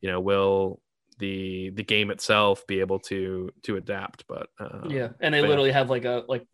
you 0.01 0.11
know, 0.11 0.19
will 0.19 0.81
the 1.17 1.69
the 1.69 1.83
game 1.83 2.11
itself 2.11 2.67
be 2.67 2.81
able 2.81 2.99
to 2.99 3.51
to 3.63 3.77
adapt? 3.77 4.25
But 4.27 4.47
uh, 4.59 4.89
yeah. 4.89 5.09
And 5.21 5.33
they 5.33 5.39
but 5.39 5.45
yeah. 5.45 5.49
literally 5.49 5.71
have 5.71 5.89
like 5.89 6.03
a 6.03 6.25
like 6.27 6.45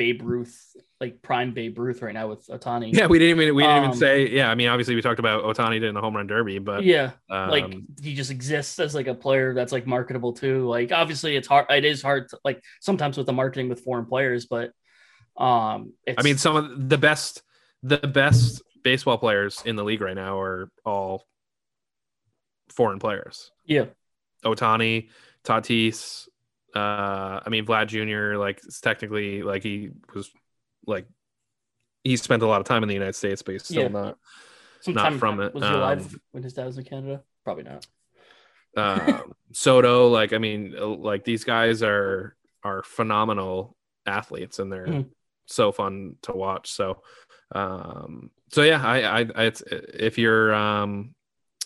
Babe 0.00 0.22
Ruth, 0.24 0.74
like 0.98 1.20
prime 1.20 1.52
Babe 1.52 1.78
Ruth 1.78 2.00
right 2.00 2.14
now 2.14 2.28
with 2.28 2.46
Ohtani. 2.46 2.90
yeah, 2.94 3.06
we 3.06 3.18
didn't 3.18 3.38
even 3.38 3.54
we 3.54 3.62
didn't 3.62 3.76
even 3.76 3.90
Um, 3.90 3.96
say 3.96 4.30
yeah. 4.30 4.50
I 4.50 4.54
mean, 4.54 4.68
obviously 4.68 4.94
we 4.94 5.02
talked 5.02 5.18
about 5.20 5.44
Ohtani 5.44 5.86
in 5.86 5.94
the 5.94 6.00
home 6.00 6.16
run 6.16 6.26
derby, 6.26 6.58
but 6.58 6.84
yeah. 6.84 7.10
um, 7.28 7.50
like 7.50 7.74
he 8.00 8.14
just 8.14 8.30
exists 8.30 8.78
as 8.78 8.94
like 8.94 9.08
a 9.08 9.14
player 9.14 9.52
that's 9.52 9.72
like 9.72 9.86
marketable 9.86 10.32
too. 10.32 10.66
Like 10.66 10.90
obviously 10.90 11.36
it's 11.36 11.46
hard. 11.46 11.66
It 11.68 11.84
is 11.84 12.00
hard 12.00 12.30
to 12.30 12.38
like 12.46 12.64
sometimes 12.80 13.18
with 13.18 13.26
the 13.26 13.34
marketing 13.34 13.68
with 13.68 13.80
foreign 13.80 14.06
players, 14.06 14.46
but 14.46 14.72
um, 15.36 15.92
it's, 16.06 16.16
I 16.18 16.22
mean, 16.22 16.38
some 16.38 16.56
of 16.56 16.88
the 16.88 16.96
best, 16.96 17.42
the 17.82 17.98
best 17.98 18.62
baseball 18.82 19.18
players 19.18 19.62
in 19.66 19.76
the 19.76 19.84
league 19.84 20.00
right 20.00 20.16
now 20.16 20.40
are 20.40 20.70
all 20.86 21.26
foreign 22.70 23.00
players. 23.00 23.50
yeah, 23.66 23.84
Ohtani, 24.46 25.10
Tatis. 25.44 26.26
Uh, 26.74 27.40
I 27.44 27.48
mean, 27.48 27.66
Vlad 27.66 27.88
Jr. 27.88 28.38
Like, 28.38 28.60
it's 28.64 28.80
technically 28.80 29.42
like 29.42 29.62
he 29.62 29.90
was 30.14 30.30
like 30.86 31.06
he 32.04 32.16
spent 32.16 32.42
a 32.42 32.46
lot 32.46 32.60
of 32.60 32.66
time 32.66 32.82
in 32.82 32.88
the 32.88 32.94
United 32.94 33.14
States, 33.14 33.42
but 33.42 33.52
he's 33.52 33.64
still 33.64 33.82
Yeah. 33.84 33.88
not. 33.88 34.18
sometime 34.80 35.18
from 35.18 35.40
it, 35.40 35.52
Was 35.54 35.62
he 35.64 35.68
alive 35.70 36.00
um, 36.00 36.20
when 36.32 36.42
his 36.42 36.54
dad 36.54 36.66
was 36.66 36.78
in 36.78 36.84
Canada? 36.84 37.22
Probably 37.44 37.64
not. 37.64 37.86
Uh, 38.76 39.22
Soto, 39.52 40.08
like, 40.08 40.32
I 40.32 40.38
mean, 40.38 40.74
uh, 40.78 40.86
like 40.86 41.24
these 41.24 41.44
guys 41.44 41.82
are 41.82 42.36
are 42.62 42.82
phenomenal 42.82 43.76
athletes, 44.06 44.58
and 44.58 44.72
they're 44.72 44.86
Mhm. 44.86 45.06
so 45.46 45.72
fun 45.72 46.16
to 46.22 46.32
watch. 46.32 46.70
So, 46.70 47.02
um, 47.52 48.30
so 48.52 48.62
yeah, 48.62 48.82
I, 48.84 49.00
I, 49.00 49.26
I 49.34 49.44
it's, 49.44 49.62
if 49.62 50.18
you're, 50.18 50.54
um, 50.54 51.14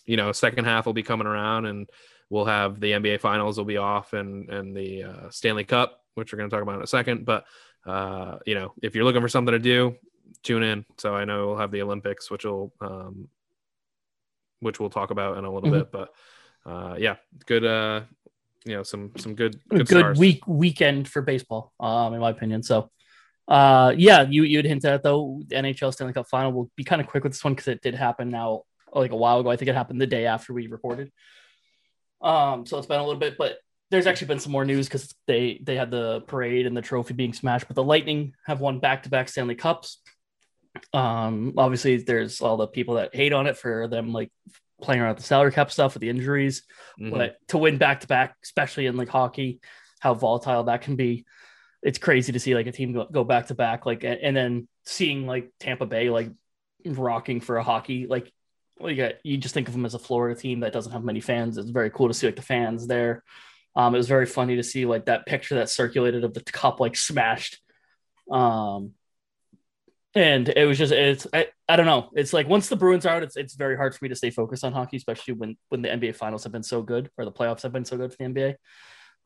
you 0.06 0.16
know, 0.16 0.32
second 0.32 0.64
half 0.64 0.86
will 0.86 0.92
be 0.92 1.02
coming 1.02 1.26
around, 1.26 1.66
and 1.66 1.88
we'll 2.30 2.44
have 2.44 2.80
the 2.80 2.92
NBA 2.92 3.20
Finals 3.20 3.58
will 3.58 3.64
be 3.64 3.76
off, 3.76 4.12
and 4.12 4.48
and 4.50 4.76
the 4.76 5.04
uh, 5.04 5.30
Stanley 5.30 5.64
Cup, 5.64 6.00
which 6.14 6.32
we're 6.32 6.38
going 6.38 6.50
to 6.50 6.54
talk 6.54 6.62
about 6.62 6.76
in 6.76 6.82
a 6.82 6.86
second. 6.86 7.24
But 7.24 7.44
uh, 7.86 8.38
you 8.46 8.54
know, 8.54 8.72
if 8.82 8.94
you're 8.94 9.04
looking 9.04 9.20
for 9.22 9.28
something 9.28 9.52
to 9.52 9.58
do, 9.58 9.96
tune 10.42 10.62
in. 10.62 10.84
So 10.98 11.14
I 11.14 11.24
know 11.24 11.48
we'll 11.48 11.58
have 11.58 11.70
the 11.70 11.82
Olympics, 11.82 12.30
which 12.30 12.44
will, 12.44 12.72
um, 12.80 13.28
which 14.60 14.80
we'll 14.80 14.90
talk 14.90 15.10
about 15.10 15.36
in 15.38 15.44
a 15.44 15.52
little 15.52 15.68
Mhm. 15.70 15.78
bit. 15.78 15.92
But 15.92 16.14
uh, 16.66 16.96
yeah, 16.98 17.16
good. 17.46 17.64
Uh, 17.64 18.02
you 18.64 18.74
know, 18.74 18.82
some 18.82 19.12
some 19.18 19.34
good 19.34 19.60
good, 19.68 19.86
good 19.86 20.16
week 20.16 20.46
weekend 20.46 21.06
for 21.06 21.20
baseball, 21.20 21.72
um, 21.78 22.14
in 22.14 22.20
my 22.20 22.30
opinion. 22.30 22.62
So, 22.62 22.90
uh, 23.46 23.92
yeah, 23.94 24.22
you 24.22 24.44
you'd 24.44 24.64
hint 24.64 24.86
at 24.86 25.02
though 25.02 25.42
the 25.46 25.56
NHL 25.56 25.92
Stanley 25.92 26.14
Cup 26.14 26.26
final. 26.28 26.50
We'll 26.50 26.70
be 26.74 26.84
kind 26.84 27.02
of 27.02 27.06
quick 27.06 27.24
with 27.24 27.32
this 27.32 27.44
one 27.44 27.52
because 27.52 27.68
it 27.68 27.82
did 27.82 27.94
happen 27.94 28.30
now 28.30 28.62
like 28.94 29.10
a 29.10 29.16
while 29.16 29.40
ago. 29.40 29.50
I 29.50 29.56
think 29.56 29.68
it 29.68 29.74
happened 29.74 30.00
the 30.00 30.06
day 30.06 30.24
after 30.24 30.54
we 30.54 30.66
recorded. 30.66 31.12
Um, 32.24 32.66
so 32.66 32.78
it's 32.78 32.86
been 32.86 32.98
a 33.00 33.04
little 33.04 33.20
bit, 33.20 33.36
but 33.38 33.58
there's 33.90 34.06
actually 34.06 34.28
been 34.28 34.40
some 34.40 34.50
more 34.50 34.64
news 34.64 34.88
because 34.88 35.14
they 35.26 35.60
they 35.62 35.76
had 35.76 35.90
the 35.90 36.22
parade 36.22 36.66
and 36.66 36.76
the 36.76 36.82
trophy 36.82 37.14
being 37.14 37.32
smashed. 37.34 37.68
But 37.68 37.76
the 37.76 37.84
Lightning 37.84 38.34
have 38.46 38.60
won 38.60 38.80
back 38.80 39.02
to 39.04 39.10
back 39.10 39.28
Stanley 39.28 39.54
Cups. 39.54 40.00
Um, 40.92 41.54
obviously, 41.56 41.98
there's 41.98 42.40
all 42.40 42.56
the 42.56 42.66
people 42.66 42.94
that 42.94 43.14
hate 43.14 43.32
on 43.32 43.46
it 43.46 43.56
for 43.56 43.86
them 43.88 44.12
like 44.12 44.30
playing 44.82 45.00
around 45.00 45.10
with 45.10 45.18
the 45.18 45.22
salary 45.24 45.52
cap 45.52 45.70
stuff 45.70 45.94
with 45.94 46.00
the 46.00 46.08
injuries 46.10 46.64
Mhm. 47.00 47.10
but 47.12 47.36
to 47.48 47.58
win 47.58 47.78
back 47.78 48.00
to 48.00 48.06
back, 48.08 48.34
especially 48.42 48.86
in 48.86 48.96
like 48.96 49.08
hockey, 49.08 49.60
how 50.00 50.14
volatile 50.14 50.64
that 50.64 50.82
can 50.82 50.96
be. 50.96 51.24
It's 51.82 51.98
crazy 51.98 52.32
to 52.32 52.40
see 52.40 52.54
like 52.54 52.66
a 52.66 52.72
team 52.72 52.92
go- 52.92 53.06
go 53.10 53.22
back 53.24 53.46
to 53.48 53.54
back, 53.54 53.86
like, 53.86 54.02
and 54.04 54.36
then 54.36 54.66
seeing 54.84 55.26
like 55.26 55.50
Tampa 55.60 55.86
Bay 55.86 56.10
like 56.10 56.30
rocking 56.84 57.40
for 57.40 57.56
a 57.56 57.62
hockey, 57.62 58.06
like, 58.06 58.32
well, 58.78 58.90
you 58.90 58.96
got 58.96 59.14
you 59.22 59.36
just 59.36 59.54
think 59.54 59.68
of 59.68 59.74
them 59.74 59.86
as 59.86 59.94
a 59.94 59.98
Florida 59.98 60.38
team 60.38 60.60
that 60.60 60.72
doesn't 60.72 60.92
have 60.92 61.04
many 61.04 61.20
fans. 61.20 61.58
It's 61.58 61.70
very 61.70 61.90
cool 61.90 62.08
to 62.08 62.14
see 62.14 62.26
like 62.26 62.36
the 62.36 62.42
fans 62.42 62.86
there. 62.86 63.22
Um, 63.76 63.94
it 63.94 63.98
was 63.98 64.08
very 64.08 64.26
funny 64.26 64.56
to 64.56 64.62
see 64.62 64.86
like 64.86 65.06
that 65.06 65.26
picture 65.26 65.56
that 65.56 65.70
circulated 65.70 66.24
of 66.24 66.34
the 66.34 66.42
cup 66.42 66.80
like 66.80 66.96
smashed. 66.96 67.60
Um, 68.30 68.92
and 70.14 70.48
it 70.48 70.64
was 70.64 70.78
just 70.78 70.92
it's 70.92 71.26
I, 71.32 71.48
I 71.68 71.76
don't 71.76 71.86
know. 71.86 72.10
It's 72.14 72.32
like 72.32 72.48
once 72.48 72.68
the 72.68 72.76
Bruins 72.76 73.04
are 73.04 73.16
out, 73.16 73.22
it's 73.22 73.36
it's 73.36 73.54
very 73.54 73.76
hard 73.76 73.94
for 73.94 74.04
me 74.04 74.08
to 74.10 74.16
stay 74.16 74.30
focused 74.30 74.64
on 74.64 74.72
hockey, 74.72 74.96
especially 74.96 75.34
when 75.34 75.56
when 75.68 75.82
the 75.82 75.88
NBA 75.88 76.16
finals 76.16 76.44
have 76.44 76.52
been 76.52 76.62
so 76.62 76.82
good 76.82 77.10
or 77.18 77.24
the 77.24 77.32
playoffs 77.32 77.62
have 77.62 77.72
been 77.72 77.84
so 77.84 77.96
good 77.96 78.12
for 78.12 78.18
the 78.18 78.24
NBA 78.24 78.54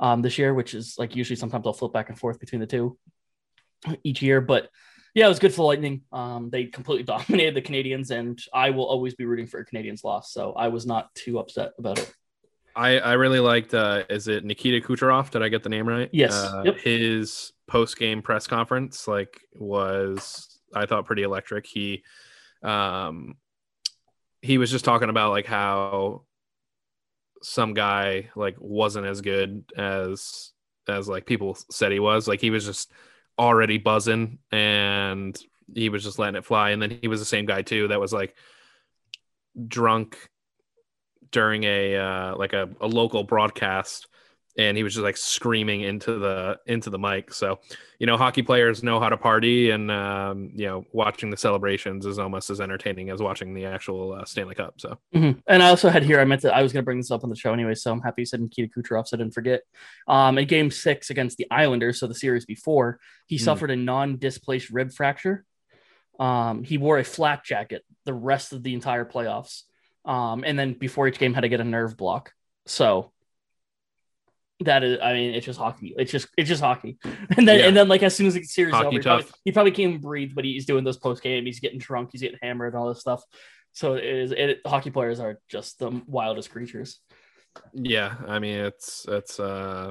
um 0.01 0.23
this 0.23 0.39
year, 0.39 0.55
which 0.55 0.75
is 0.75 0.95
like 0.99 1.15
usually 1.15 1.37
sometimes 1.37 1.67
I'll 1.67 1.73
flip 1.73 1.93
back 1.93 2.09
and 2.09 2.19
forth 2.19 2.41
between 2.41 2.61
the 2.61 2.67
two 2.67 2.99
each 4.03 4.23
year. 4.23 4.41
But 4.41 4.71
yeah, 5.15 5.27
it 5.27 5.29
was 5.29 5.39
good 5.39 5.53
for 5.53 5.59
the 5.59 5.63
Lightning. 5.63 6.03
Um, 6.13 6.51
they 6.51 6.65
completely 6.65 7.05
dominated 7.05 7.55
the 7.55 7.63
Canadiens, 7.63 8.11
and 8.11 8.39
I 8.53 8.71
will 8.71 8.87
always 8.87 9.15
be 9.15 9.25
rooting 9.25 9.47
for 9.47 9.61
a 9.61 9.67
Canadiens 9.67 10.05
loss. 10.05 10.33
So 10.33 10.53
I 10.53 10.69
was 10.69 10.87
not 10.87 11.15
too 11.15 11.39
upset 11.39 11.73
about 11.79 11.99
it. 11.99 12.13
I, 12.77 13.01
I 13.01 13.13
really 13.15 13.41
liked 13.41 13.75
uh 13.75 14.05
is 14.09 14.29
it 14.29 14.45
Nikita 14.45 14.87
Kucherov? 14.87 15.31
Did 15.31 15.43
I 15.43 15.49
get 15.49 15.65
the 15.65 15.69
name 15.69 15.89
right? 15.89 16.09
Yes. 16.13 16.33
Uh, 16.33 16.63
Yep. 16.67 16.79
His 16.79 17.53
post 17.67 17.99
game 17.99 18.23
press 18.23 18.47
conference 18.47 19.09
like 19.09 19.41
was 19.57 20.61
I 20.73 20.87
thought 20.87 21.05
pretty 21.05 21.25
electric. 21.25 21.67
He 21.67 22.05
um 22.63 23.37
he 24.43 24.59
was 24.59 24.71
just 24.71 24.85
talking 24.85 25.09
about 25.09 25.31
like 25.31 25.47
how 25.47 26.23
some 27.43 27.75
guy 27.75 28.31
like 28.37 28.57
wasn't 28.61 29.07
as 29.07 29.23
good 29.23 29.65
as 29.77 30.53
as 30.89 31.09
like 31.09 31.27
people 31.27 31.59
said 31.71 31.91
he 31.91 31.99
was. 31.99 32.29
Like 32.29 32.41
he 32.41 32.51
was 32.51 32.65
just 32.65 32.93
already 33.39 33.79
buzzing 33.79 34.39
and 34.51 35.39
he 35.75 35.89
was 35.89 36.03
just 36.03 36.19
letting 36.19 36.37
it 36.37 36.45
fly. 36.45 36.71
And 36.71 36.81
then 36.81 36.99
he 37.01 37.09
was 37.09 37.21
the 37.21 37.27
same 37.27 37.47
guy 37.47 37.63
too 37.63 37.89
that 37.89 38.01
was 38.01 38.13
like 38.13 38.35
drunk 39.67 40.19
during 41.31 41.65
a 41.65 41.97
uh, 41.97 42.37
like 42.37 42.53
a, 42.53 42.69
a 42.81 42.87
local 42.87 43.25
broadcast 43.25 44.09
and 44.59 44.77
he 44.77 44.83
was 44.83 44.93
just 44.93 45.05
like 45.05 45.17
screaming 45.17 45.81
into 45.83 46.19
the 46.19 46.59
into 46.67 46.91
the 46.91 46.99
mic 46.99 47.33
so 47.33 47.59
you 47.99 48.07
know 48.07 48.17
hockey 48.19 48.43
players 48.43 48.83
know 48.83 48.99
how 49.01 49.09
to 49.09 49.17
party 49.17 49.71
and 49.71 49.91
um, 49.91 50.51
you 50.55 50.67
know 50.67 50.85
watching 50.93 51.31
the 51.31 51.37
celebrations 51.37 52.05
is 52.05 52.19
almost 52.19 52.51
as 52.51 52.61
entertaining 52.61 53.09
as 53.09 53.21
watching 53.23 53.55
the 53.55 53.65
actual 53.65 54.13
uh, 54.13 54.25
stanley 54.25 54.55
cup 54.55 54.75
so 54.79 54.99
Mhm. 55.15 55.41
And 55.47 55.63
I 55.63 55.69
also 55.71 55.89
had 55.89 56.03
here, 56.03 56.21
I 56.21 56.25
meant 56.25 56.43
to, 56.43 56.55
I 56.55 56.63
was 56.63 56.73
going 56.73 56.83
to 56.83 56.85
bring 56.85 56.99
this 56.99 57.11
up 57.11 57.25
on 57.25 57.31
the 57.31 57.37
show 57.37 57.53
anyway, 57.53 57.75
so 57.75 57.91
I'm 57.91 58.01
happy 58.03 58.23
you 58.23 58.27
said 58.27 58.41
Nikita 58.41 58.69
Kucherov, 58.77 59.07
so 59.09 59.17
I 59.17 59.19
didn't 59.19 59.33
forget. 59.33 59.63
Um, 60.07 60.37
in 60.39 60.47
game 60.47 60.71
six 60.71 61.09
against 61.11 61.39
the 61.39 61.47
Islanders, 61.51 61.99
so 61.99 62.07
the 62.07 62.15
series 62.15 62.45
before, 62.45 62.99
he 63.27 63.37
Hmm. 63.39 63.45
suffered 63.45 63.71
a 63.71 63.77
non 63.77 64.19
displaced 64.19 64.71
rib 64.71 64.93
fracture. 64.93 65.45
Um, 66.19 66.65
he 66.65 66.79
wore 66.79 66.99
a 66.99 67.05
flak 67.05 67.45
jacket 67.45 67.85
the 68.05 68.13
rest 68.15 68.53
of 68.53 68.63
the 68.63 68.75
entire 68.75 69.05
playoffs. 69.05 69.63
Um, 70.05 70.45
and 70.45 70.59
then 70.59 70.75
before 70.75 71.07
each 71.09 71.19
game, 71.19 71.33
had 71.35 71.43
to 71.43 71.49
get 71.49 71.61
a 71.61 71.65
nerve 71.65 71.97
block. 71.97 72.33
So 72.67 73.13
that 74.61 74.83
is, 74.85 74.99
I 75.03 75.13
mean, 75.13 75.35
it's 75.35 75.47
just 75.47 75.59
hockey. 75.59 75.95
It's 75.97 76.11
just, 76.11 76.29
it's 76.37 76.49
just 76.49 76.63
hockey. 76.63 76.99
And 77.37 77.47
then, 77.47 77.59
Yeah. 77.61 77.67
and 77.67 77.77
then, 77.77 77.89
like, 77.89 78.03
as 78.03 78.15
soon 78.17 78.27
as 78.27 78.35
the 78.35 78.43
series 78.43 78.75
Hockey 78.75 78.87
over, 78.87 78.97
he 78.97 79.03
probably, 79.03 79.27
he 79.45 79.53
probably 79.53 79.71
can't 79.73 79.89
even 79.91 80.01
breathe, 80.01 80.33
but 80.35 80.45
he's 80.45 80.67
doing 80.67 80.85
those 80.85 80.97
post 80.97 81.23
game. 81.23 81.45
He's 81.47 81.61
getting 81.61 81.79
drunk. 81.79 82.11
He's 82.13 82.23
getting 82.23 82.39
hammered 82.43 82.75
and 82.75 82.81
all 82.83 82.89
this 82.89 83.01
stuff. 83.01 83.23
So 83.73 83.95
it 83.95 84.05
is. 84.05 84.33
It, 84.33 84.61
hockey 84.67 84.91
players 84.91 85.21
are 85.21 85.39
just 85.49 85.79
the 85.79 86.03
wildest 86.07 86.51
creatures. 86.51 87.01
yeah 87.73 88.15
i 88.29 88.39
mean 88.39 88.57
it's 88.59 89.05
it's 89.09 89.41
uh 89.41 89.91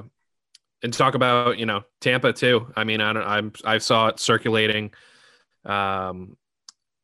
and 0.82 0.92
talk 0.92 1.14
about 1.14 1.58
you 1.58 1.66
know 1.66 1.82
tampa 2.00 2.32
too 2.32 2.72
i 2.76 2.84
mean 2.84 3.00
i 3.02 3.12
don't 3.12 3.26
i'm 3.26 3.52
i 3.64 3.76
saw 3.78 4.06
it 4.08 4.18
circulating 4.18 4.90
um 5.66 6.36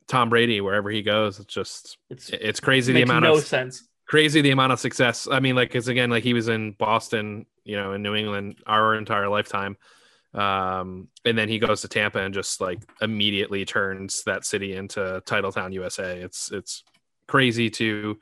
tom 0.09 0.31
brady 0.31 0.61
wherever 0.63 0.89
he 0.91 1.03
goes 1.03 1.39
it's 1.41 1.53
just 1.53 1.99
It's 2.09 2.31
it's 2.31 2.61
crazy 2.61 2.93
the 2.95 3.01
makes 3.01 3.11
amount 3.11 3.25
no 3.25 3.35
of 3.37 3.45
sense. 3.45 3.87
Crazy 4.15 4.41
the 4.41 4.51
amount 4.53 4.73
of 4.73 4.79
success. 4.79 5.27
I 5.29 5.41
mean, 5.41 5.57
like, 5.57 5.73
cause 5.73 5.89
again, 5.89 6.09
like 6.09 6.23
he 6.23 6.35
was 6.35 6.47
in 6.49 6.71
Boston, 6.73 7.47
you 7.65 7.77
know, 7.77 7.95
in 7.95 8.03
New 8.03 8.15
England 8.15 8.57
our 8.65 8.95
entire 8.95 9.29
lifetime. 9.29 9.77
Um, 10.33 11.09
and 11.25 11.37
then 11.37 11.49
he 11.49 11.59
goes 11.59 11.81
to 11.81 11.89
Tampa 11.89 12.21
and 12.21 12.33
just 12.33 12.61
like 12.61 12.79
immediately 13.01 13.65
turns 13.65 14.23
that 14.25 14.45
city 14.45 14.75
into 14.77 15.21
Titletown, 15.27 15.73
USA. 15.73 16.19
It's 16.21 16.53
it's 16.53 16.85
crazy 17.27 17.71
to 17.71 18.19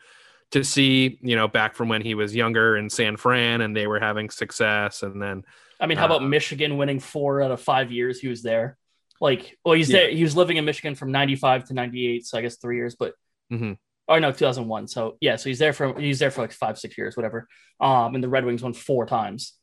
to 0.52 0.64
see, 0.64 1.18
you 1.22 1.36
know, 1.36 1.46
back 1.48 1.74
from 1.74 1.88
when 1.90 2.00
he 2.02 2.14
was 2.14 2.34
younger 2.34 2.76
in 2.78 2.88
San 2.88 3.16
Fran 3.18 3.60
and 3.60 3.76
they 3.76 3.86
were 3.86 4.00
having 4.00 4.30
success, 4.30 5.02
and 5.02 5.20
then 5.20 5.44
I 5.80 5.86
mean, 5.86 5.98
how 5.98 6.06
about 6.06 6.22
Uh, 6.22 6.26
Michigan 6.26 6.76
winning 6.78 7.00
four 7.00 7.42
out 7.42 7.50
of 7.50 7.60
five 7.60 7.90
years 7.92 8.18
he 8.20 8.28
was 8.28 8.42
there? 8.42 8.78
Like, 9.20 9.58
well, 9.64 9.74
he's 9.74 9.90
Yeah. 9.90 10.00
there. 10.00 10.10
He 10.10 10.22
was 10.22 10.36
living 10.36 10.56
in 10.56 10.64
Michigan 10.64 10.94
from 10.94 11.10
'95 11.12 11.64
to 11.68 11.74
'98, 11.74 12.24
so 12.26 12.38
I 12.38 12.42
guess 12.42 12.56
three 12.56 12.76
years. 12.76 12.94
But 12.94 13.14
Mhm. 13.52 13.76
Oh 14.08 14.18
no, 14.18 14.32
2001. 14.32 14.88
So 14.88 15.16
yeah, 15.20 15.36
so 15.36 15.48
he's 15.48 15.58
there 15.58 15.72
for 15.72 15.98
he's 16.00 16.18
there 16.18 16.30
for 16.30 16.42
like 16.42 16.52
five, 16.52 16.78
six 16.78 16.96
years, 16.98 17.16
whatever. 17.16 17.48
Um, 17.80 18.14
and 18.14 18.22
the 18.22 18.28
Red 18.28 18.44
Wings 18.44 18.62
won 18.62 18.72
four 18.74 19.06
times, 19.06 19.54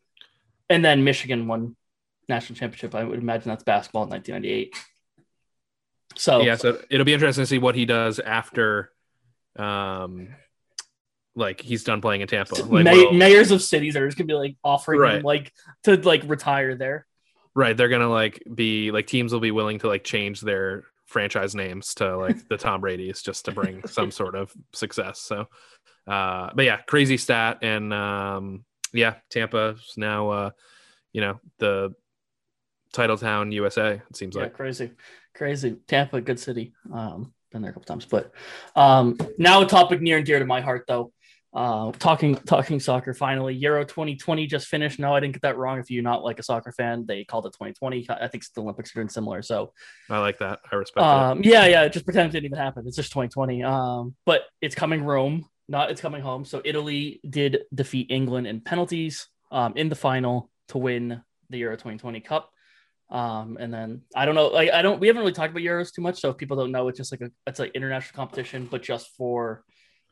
and 0.69 0.83
then 0.83 1.03
Michigan 1.03 1.47
won 1.47 1.75
national 2.27 2.57
championship. 2.57 2.93
I 2.95 3.03
would 3.03 3.19
imagine 3.19 3.49
that's 3.49 3.63
basketball 3.63 4.03
in 4.03 4.09
1998. 4.09 4.75
So 6.15 6.41
yeah, 6.41 6.55
so 6.55 6.79
it'll 6.89 7.05
be 7.05 7.13
interesting 7.13 7.43
to 7.43 7.47
see 7.47 7.59
what 7.59 7.75
he 7.75 7.85
does 7.85 8.19
after, 8.19 8.91
um, 9.57 10.29
like 11.35 11.61
he's 11.61 11.83
done 11.83 12.01
playing 12.01 12.21
in 12.21 12.27
Tampa. 12.27 12.55
Like, 12.55 12.83
may- 12.83 13.05
will- 13.05 13.13
mayors 13.13 13.51
of 13.51 13.61
cities 13.61 13.95
are 13.95 14.05
just 14.07 14.17
gonna 14.17 14.27
be 14.27 14.33
like 14.33 14.55
offering 14.63 14.99
Right. 14.99 15.15
him 15.17 15.23
like 15.23 15.53
to 15.83 15.95
like 15.97 16.23
retire 16.25 16.75
there. 16.75 17.05
Right, 17.55 17.75
they're 17.75 17.89
gonna 17.89 18.09
like 18.09 18.43
be 18.53 18.91
like 18.91 19.07
teams 19.07 19.31
will 19.31 19.39
be 19.39 19.51
willing 19.51 19.79
to 19.79 19.87
like 19.87 20.03
change 20.03 20.41
their 20.41 20.83
franchise 21.09 21.55
names 21.55 21.93
to 21.95 22.17
like 22.17 22.37
the 22.49 22.57
Tom 22.57 22.81
Brady's 22.81 23.21
just 23.21 23.45
to 23.45 23.51
bring 23.51 23.83
some 23.87 24.11
sort 24.11 24.35
of 24.35 24.53
success. 24.73 25.19
So, 25.19 25.47
uh, 26.07 26.49
but 26.55 26.65
yeah, 26.65 26.77
crazy 26.87 27.17
stat, 27.17 27.59
and 27.61 27.93
um, 27.93 28.65
yeah, 28.93 29.15
Tampa's 29.29 29.93
now, 29.97 30.29
uh, 30.29 30.49
you 31.13 31.21
know, 31.21 31.39
the 31.59 31.93
title 32.93 33.17
town 33.17 33.51
USA. 33.51 34.01
It 34.09 34.15
seems 34.15 34.35
Yeah, 34.35 34.43
like 34.43 34.53
crazy, 34.53 34.91
crazy. 35.35 35.77
Tampa, 35.87 36.21
good 36.21 36.39
city. 36.39 36.73
Um, 36.91 37.33
been 37.51 37.61
there 37.61 37.71
a 37.71 37.73
couple 37.73 37.87
times, 37.87 38.05
but 38.05 38.31
um, 38.75 39.17
now 39.37 39.61
a 39.61 39.67
topic 39.67 40.01
near 40.01 40.17
and 40.17 40.25
dear 40.25 40.39
to 40.39 40.45
my 40.45 40.61
heart, 40.61 40.85
though. 40.87 41.11
Uh, 41.51 41.91
talking 41.93 42.35
talking 42.35 42.79
soccer. 42.79 43.13
Finally, 43.13 43.55
Euro 43.55 43.83
2020 43.83 44.45
just 44.45 44.67
finished. 44.67 44.99
No, 44.99 45.15
I 45.15 45.19
didn't 45.19 45.33
get 45.33 45.41
that 45.41 45.57
wrong. 45.57 45.79
If 45.79 45.89
you're 45.89 46.03
not 46.03 46.23
like 46.23 46.37
a 46.37 46.43
soccer 46.43 46.71
fan, 46.71 47.05
they 47.07 47.23
called 47.23 47.47
it 47.47 47.53
2020. 47.53 48.07
I 48.09 48.27
think 48.27 48.43
the 48.53 48.61
Olympics 48.61 48.91
are 48.91 48.99
doing 48.99 49.09
similar. 49.09 49.41
So 49.41 49.73
I 50.11 50.19
like 50.19 50.37
that. 50.39 50.59
I 50.71 50.75
respect 50.75 51.03
um, 51.03 51.41
yeah, 51.43 51.65
yeah, 51.65 51.87
just 51.87 52.05
pretend 52.05 52.29
it 52.29 52.33
didn't 52.33 52.45
even 52.45 52.59
happen. 52.59 52.85
It's 52.85 52.95
just 52.95 53.11
2020. 53.11 53.63
Um, 53.63 54.15
but 54.27 54.43
it's 54.61 54.75
coming 54.75 55.03
Rome, 55.03 55.47
not 55.67 55.89
it's 55.89 56.01
coming 56.01 56.21
home. 56.21 56.45
So 56.45 56.61
Italy 56.63 57.19
did 57.27 57.61
defeat 57.73 58.11
England 58.11 58.45
in 58.45 58.61
penalties 58.61 59.27
um, 59.51 59.73
in 59.75 59.89
the 59.89 59.95
final 59.95 60.51
to 60.67 60.77
win 60.77 61.23
the 61.49 61.57
Euro 61.57 61.75
2020 61.75 62.19
Cup. 62.19 62.51
Um, 63.09 63.57
and 63.59 63.73
then 63.73 64.03
I 64.15 64.25
don't 64.25 64.35
know, 64.35 64.49
like 64.49 64.69
I 64.69 64.83
don't, 64.83 64.99
we 64.99 65.07
haven't 65.07 65.21
really 65.21 65.33
talked 65.33 65.49
about 65.49 65.63
Euros 65.63 65.91
too 65.91 66.03
much. 66.03 66.21
So 66.21 66.29
if 66.29 66.37
people 66.37 66.57
don't 66.57 66.71
know, 66.71 66.89
it's 66.89 66.97
just 66.99 67.11
like 67.11 67.21
a, 67.21 67.31
it's 67.47 67.57
like 67.57 67.71
international 67.71 68.15
competition, 68.15 68.67
but 68.69 68.83
just 68.83 69.09
for 69.17 69.63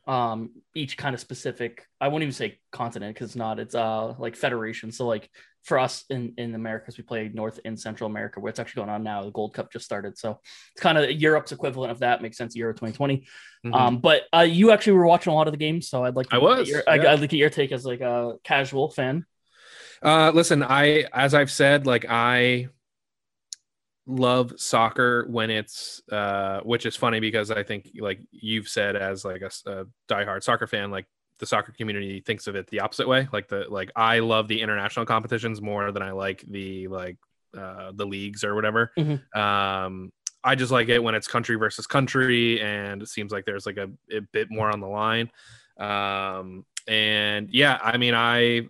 um 0.07 0.49
each 0.73 0.95
kind 0.97 1.13
of 1.13 1.19
specific 1.19 1.85
i 1.99 2.07
won't 2.07 2.23
even 2.23 2.31
say 2.31 2.59
continent 2.71 3.13
because 3.13 3.29
it's 3.29 3.35
not 3.35 3.59
it's 3.59 3.75
uh 3.75 4.13
like 4.17 4.35
federation 4.35 4.91
so 4.91 5.05
like 5.05 5.29
for 5.65 5.77
us 5.77 6.05
in 6.09 6.33
in 6.37 6.55
americas 6.55 6.97
we 6.97 7.03
play 7.03 7.29
north 7.33 7.59
and 7.65 7.77
central 7.77 8.09
america 8.09 8.39
where 8.39 8.49
it's 8.49 8.59
actually 8.59 8.79
going 8.79 8.89
on 8.89 9.03
now 9.03 9.23
the 9.25 9.31
gold 9.31 9.53
cup 9.53 9.71
just 9.71 9.83
started 9.83 10.17
so 10.17 10.39
it's 10.73 10.81
kind 10.81 10.97
of 10.97 11.11
europe's 11.11 11.51
equivalent 11.51 11.91
of 11.91 11.99
that 11.99 12.21
makes 12.21 12.37
sense 12.37 12.55
euro 12.55 12.73
2020 12.73 13.27
Mhm. 13.65 13.73
um 13.73 13.97
but 13.99 14.23
uh 14.33 14.41
you 14.41 14.71
actually 14.71 14.93
were 14.93 15.07
watching 15.07 15.33
a 15.33 15.35
lot 15.35 15.47
of 15.47 15.51
the 15.51 15.57
games 15.57 15.89
so 15.89 16.03
i'd 16.05 16.15
like 16.15 16.29
to 16.29 16.35
I 16.35 16.39
was, 16.39 16.69
your, 16.69 16.83
I, 16.87 16.95
yeah. 16.95 17.11
i'd 17.13 17.19
like 17.19 17.33
your 17.33 17.49
take 17.49 17.71
as 17.71 17.85
like 17.85 18.01
a 18.01 18.35
casual 18.43 18.89
fan 18.91 19.25
Uh, 20.01 20.31
listen, 20.33 20.61
I 20.61 21.05
as 21.11 21.33
I've 21.33 21.49
said, 21.49 21.87
like 21.87 22.05
I 22.07 22.67
love 24.07 24.53
soccer 24.57 25.25
when 25.29 25.49
it's 25.49 26.01
uh, 26.11 26.61
which 26.61 26.85
is 26.85 26.95
funny 26.95 27.19
because 27.19 27.51
I 27.51 27.63
think 27.63 27.91
like 27.99 28.21
you've 28.31 28.67
said 28.67 28.95
as 28.95 29.25
like 29.25 29.41
a, 29.41 29.51
a 29.69 29.85
diehard 30.09 30.43
soccer 30.43 30.65
fan, 30.65 30.89
like 30.91 31.05
the 31.39 31.45
soccer 31.45 31.71
community 31.73 32.21
thinks 32.21 32.47
of 32.47 32.55
it 32.55 32.67
the 32.67 32.79
opposite 32.79 33.07
way. 33.07 33.27
Like 33.31 33.47
the 33.49 33.65
like 33.69 33.91
I 33.95 34.19
love 34.19 34.47
the 34.47 34.61
international 34.61 35.05
competitions 35.05 35.61
more 35.61 35.91
than 35.91 36.01
I 36.01 36.11
like 36.11 36.43
the 36.47 36.87
like 36.87 37.17
uh, 37.57 37.91
the 37.93 38.05
leagues 38.05 38.43
or 38.43 38.55
whatever. 38.55 38.91
Mhm. 38.97 39.35
Um, 39.37 40.11
I 40.43 40.55
just 40.55 40.71
like 40.71 40.87
it 40.87 41.03
when 41.03 41.15
it's 41.15 41.27
country 41.27 41.57
versus 41.57 41.85
country, 41.85 42.61
and 42.61 43.01
it 43.01 43.09
seems 43.09 43.31
like 43.31 43.45
there's 43.45 43.65
like 43.65 43.77
a, 43.77 43.89
a 44.15 44.21
bit 44.31 44.49
more 44.49 44.71
on 44.71 44.79
the 44.79 44.87
line. 44.87 45.29
Um, 45.77 46.65
and 46.87 47.49
yeah, 47.51 47.77
I 47.81 47.97
mean, 47.97 48.13
I 48.13 48.69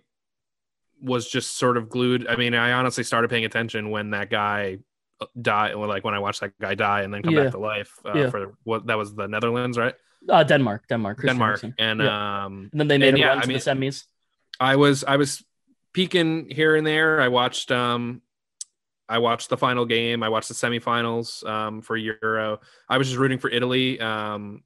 was 1.00 1.28
just 1.28 1.56
sort 1.56 1.76
of 1.76 1.88
glued. 1.88 2.26
I 2.26 2.34
mean, 2.36 2.54
I 2.54 2.72
honestly 2.72 3.04
started 3.04 3.30
paying 3.30 3.44
attention 3.44 3.90
when 3.90 4.10
that 4.10 4.30
guy 4.30 4.78
or 5.20 5.86
like 5.86 6.04
when 6.04 6.14
I 6.14 6.18
watched 6.18 6.40
that 6.40 6.52
guy 6.60 6.74
die 6.74 7.02
and 7.02 7.12
then 7.12 7.22
come 7.22 7.34
Yeah. 7.34 7.44
back 7.44 7.52
to 7.52 7.58
life 7.58 7.98
uh, 8.04 8.12
Yeah. 8.14 8.30
for 8.30 8.54
what 8.64 8.86
that 8.86 8.96
was 8.98 9.14
the 9.14 9.26
Netherlands, 9.26 9.76
right? 9.78 9.94
uh 10.28 10.42
denmark 10.42 10.82
denmark 10.88 11.16
Christian 11.18 11.36
Denmark, 11.36 11.50
Eriksen. 11.64 11.74
and 11.78 12.00
Yeah. 12.00 12.44
um, 12.44 12.68
and 12.72 12.80
then 12.80 12.88
they 12.88 12.98
made 12.98 13.08
and 13.10 13.18
yeah, 13.18 13.28
run 13.28 13.38
I 13.38 13.40
to 13.42 13.48
mean- 13.48 13.58
the 13.58 13.70
semis 13.70 14.04
I 14.60 14.74
was 14.76 15.04
I 15.04 15.16
was 15.16 15.44
peeking 15.92 16.50
here 16.50 16.74
and 16.74 16.84
there. 16.86 17.20
I 17.20 17.28
watched 17.28 17.70
um 17.70 18.20
I 19.08 19.18
watched 19.18 19.48
the 19.48 19.56
final 19.56 19.86
game. 19.86 20.22
I 20.24 20.28
watched 20.28 20.48
the 20.48 20.54
semifinals 20.54 21.46
um 21.46 21.82
for 21.82 21.96
Euro. 21.96 22.58
I 22.88 22.98
was 22.98 23.06
just 23.08 23.18
rooting 23.18 23.38
for 23.38 23.48
Italy. 23.50 24.00
Um 24.00 24.64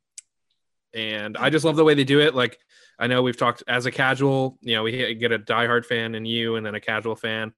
and 0.94 1.36
I 1.36 1.50
just 1.50 1.64
love 1.64 1.76
the 1.76 1.84
way 1.84 1.94
they 1.94 2.04
do 2.04 2.20
it. 2.20 2.34
Like 2.34 2.58
I 2.98 3.06
know 3.06 3.22
we've 3.22 3.36
talked 3.36 3.62
as 3.68 3.84
a 3.86 3.90
casual, 3.90 4.58
you 4.62 4.74
know, 4.74 4.82
we 4.84 5.14
get 5.14 5.32
a 5.32 5.38
diehard 5.38 5.84
fan 5.84 6.14
and 6.14 6.26
you 6.26 6.56
and 6.56 6.64
then 6.64 6.74
a 6.74 6.80
casual 6.80 7.14
fan. 7.16 7.52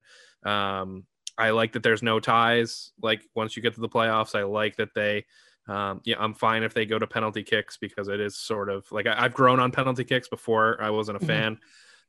Um 0.45 1.05
I 1.37 1.49
like 1.51 1.73
that 1.73 1.83
there's 1.83 2.03
no 2.03 2.19
ties. 2.19 2.91
Like 3.01 3.21
once 3.35 3.55
you 3.55 3.61
get 3.63 3.75
to 3.75 3.81
the 3.81 3.89
playoffs, 3.89 4.35
I 4.35 4.43
like 4.43 4.77
that 4.77 4.89
they. 4.95 5.25
Um, 5.67 6.01
yeah, 6.05 6.17
I'm 6.19 6.35
fine 6.35 6.61
if 6.61 6.73
they 6.75 6.85
go 6.85 6.99
to 6.99 7.07
penalty 7.07 7.41
kicks 7.43 7.77
because 7.77 8.07
it 8.07 8.19
is 8.19 8.37
sort 8.37 8.69
of 8.69 8.85
like 8.91 9.07
I, 9.07 9.23
have 9.23 9.33
grown 9.33 9.59
on 9.59 9.71
penalty 9.71 10.03
kicks 10.03 10.27
before. 10.29 10.81
I 10.81 10.91
wasn't 10.91 11.17
a 11.17 11.25
Mhm. 11.25 11.27
fan. 11.27 11.59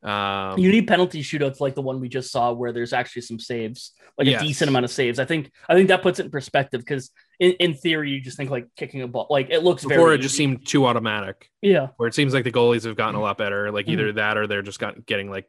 Um, 0.03 0.59
You 0.59 0.71
need 0.71 0.87
penalty 0.87 1.23
shootouts 1.23 1.59
like 1.59 1.75
the 1.75 1.81
one 1.81 1.99
we 1.99 2.09
just 2.11 2.31
saw, 2.31 2.53
where 2.53 2.71
there's 2.71 2.93
actually 2.93 3.23
some 3.23 3.39
saves, 3.39 3.93
like 4.19 4.29
Yes. 4.29 4.43
a 4.43 4.45
decent 4.45 4.69
amount 4.69 4.85
of 4.85 4.91
saves. 4.91 5.19
I 5.19 5.25
think 5.25 5.51
I 5.71 5.75
think 5.75 5.89
that 5.89 6.03
puts 6.03 6.21
it 6.21 6.27
in 6.27 6.31
perspective 6.31 6.81
because 6.83 7.11
in, 7.41 7.53
in 7.53 7.73
theory 7.75 8.11
you 8.11 8.21
just 8.21 8.37
think 8.37 8.51
like 8.51 8.67
kicking 8.77 9.01
a 9.01 9.09
ball, 9.09 9.27
like 9.31 9.49
it 9.49 9.61
looks 9.65 9.83
before 9.85 9.97
very 10.09 10.15
it 10.17 10.21
just 10.21 10.37
seemed 10.37 10.67
too 10.67 10.85
automatic. 10.85 11.51
yeah 11.63 11.89
Where 11.97 12.07
it 12.09 12.15
seems 12.15 12.35
like 12.35 12.45
the 12.45 12.53
goalies 12.53 12.85
have 12.85 12.95
gotten 12.95 13.15
a 13.17 13.21
lot 13.23 13.39
better. 13.39 13.73
Like 13.73 13.87
Mhm. 13.87 13.93
either 13.93 14.13
that 14.13 14.37
or 14.37 14.47
they're 14.47 14.61
just 14.63 14.79
got 14.79 15.07
getting 15.07 15.31
like 15.31 15.49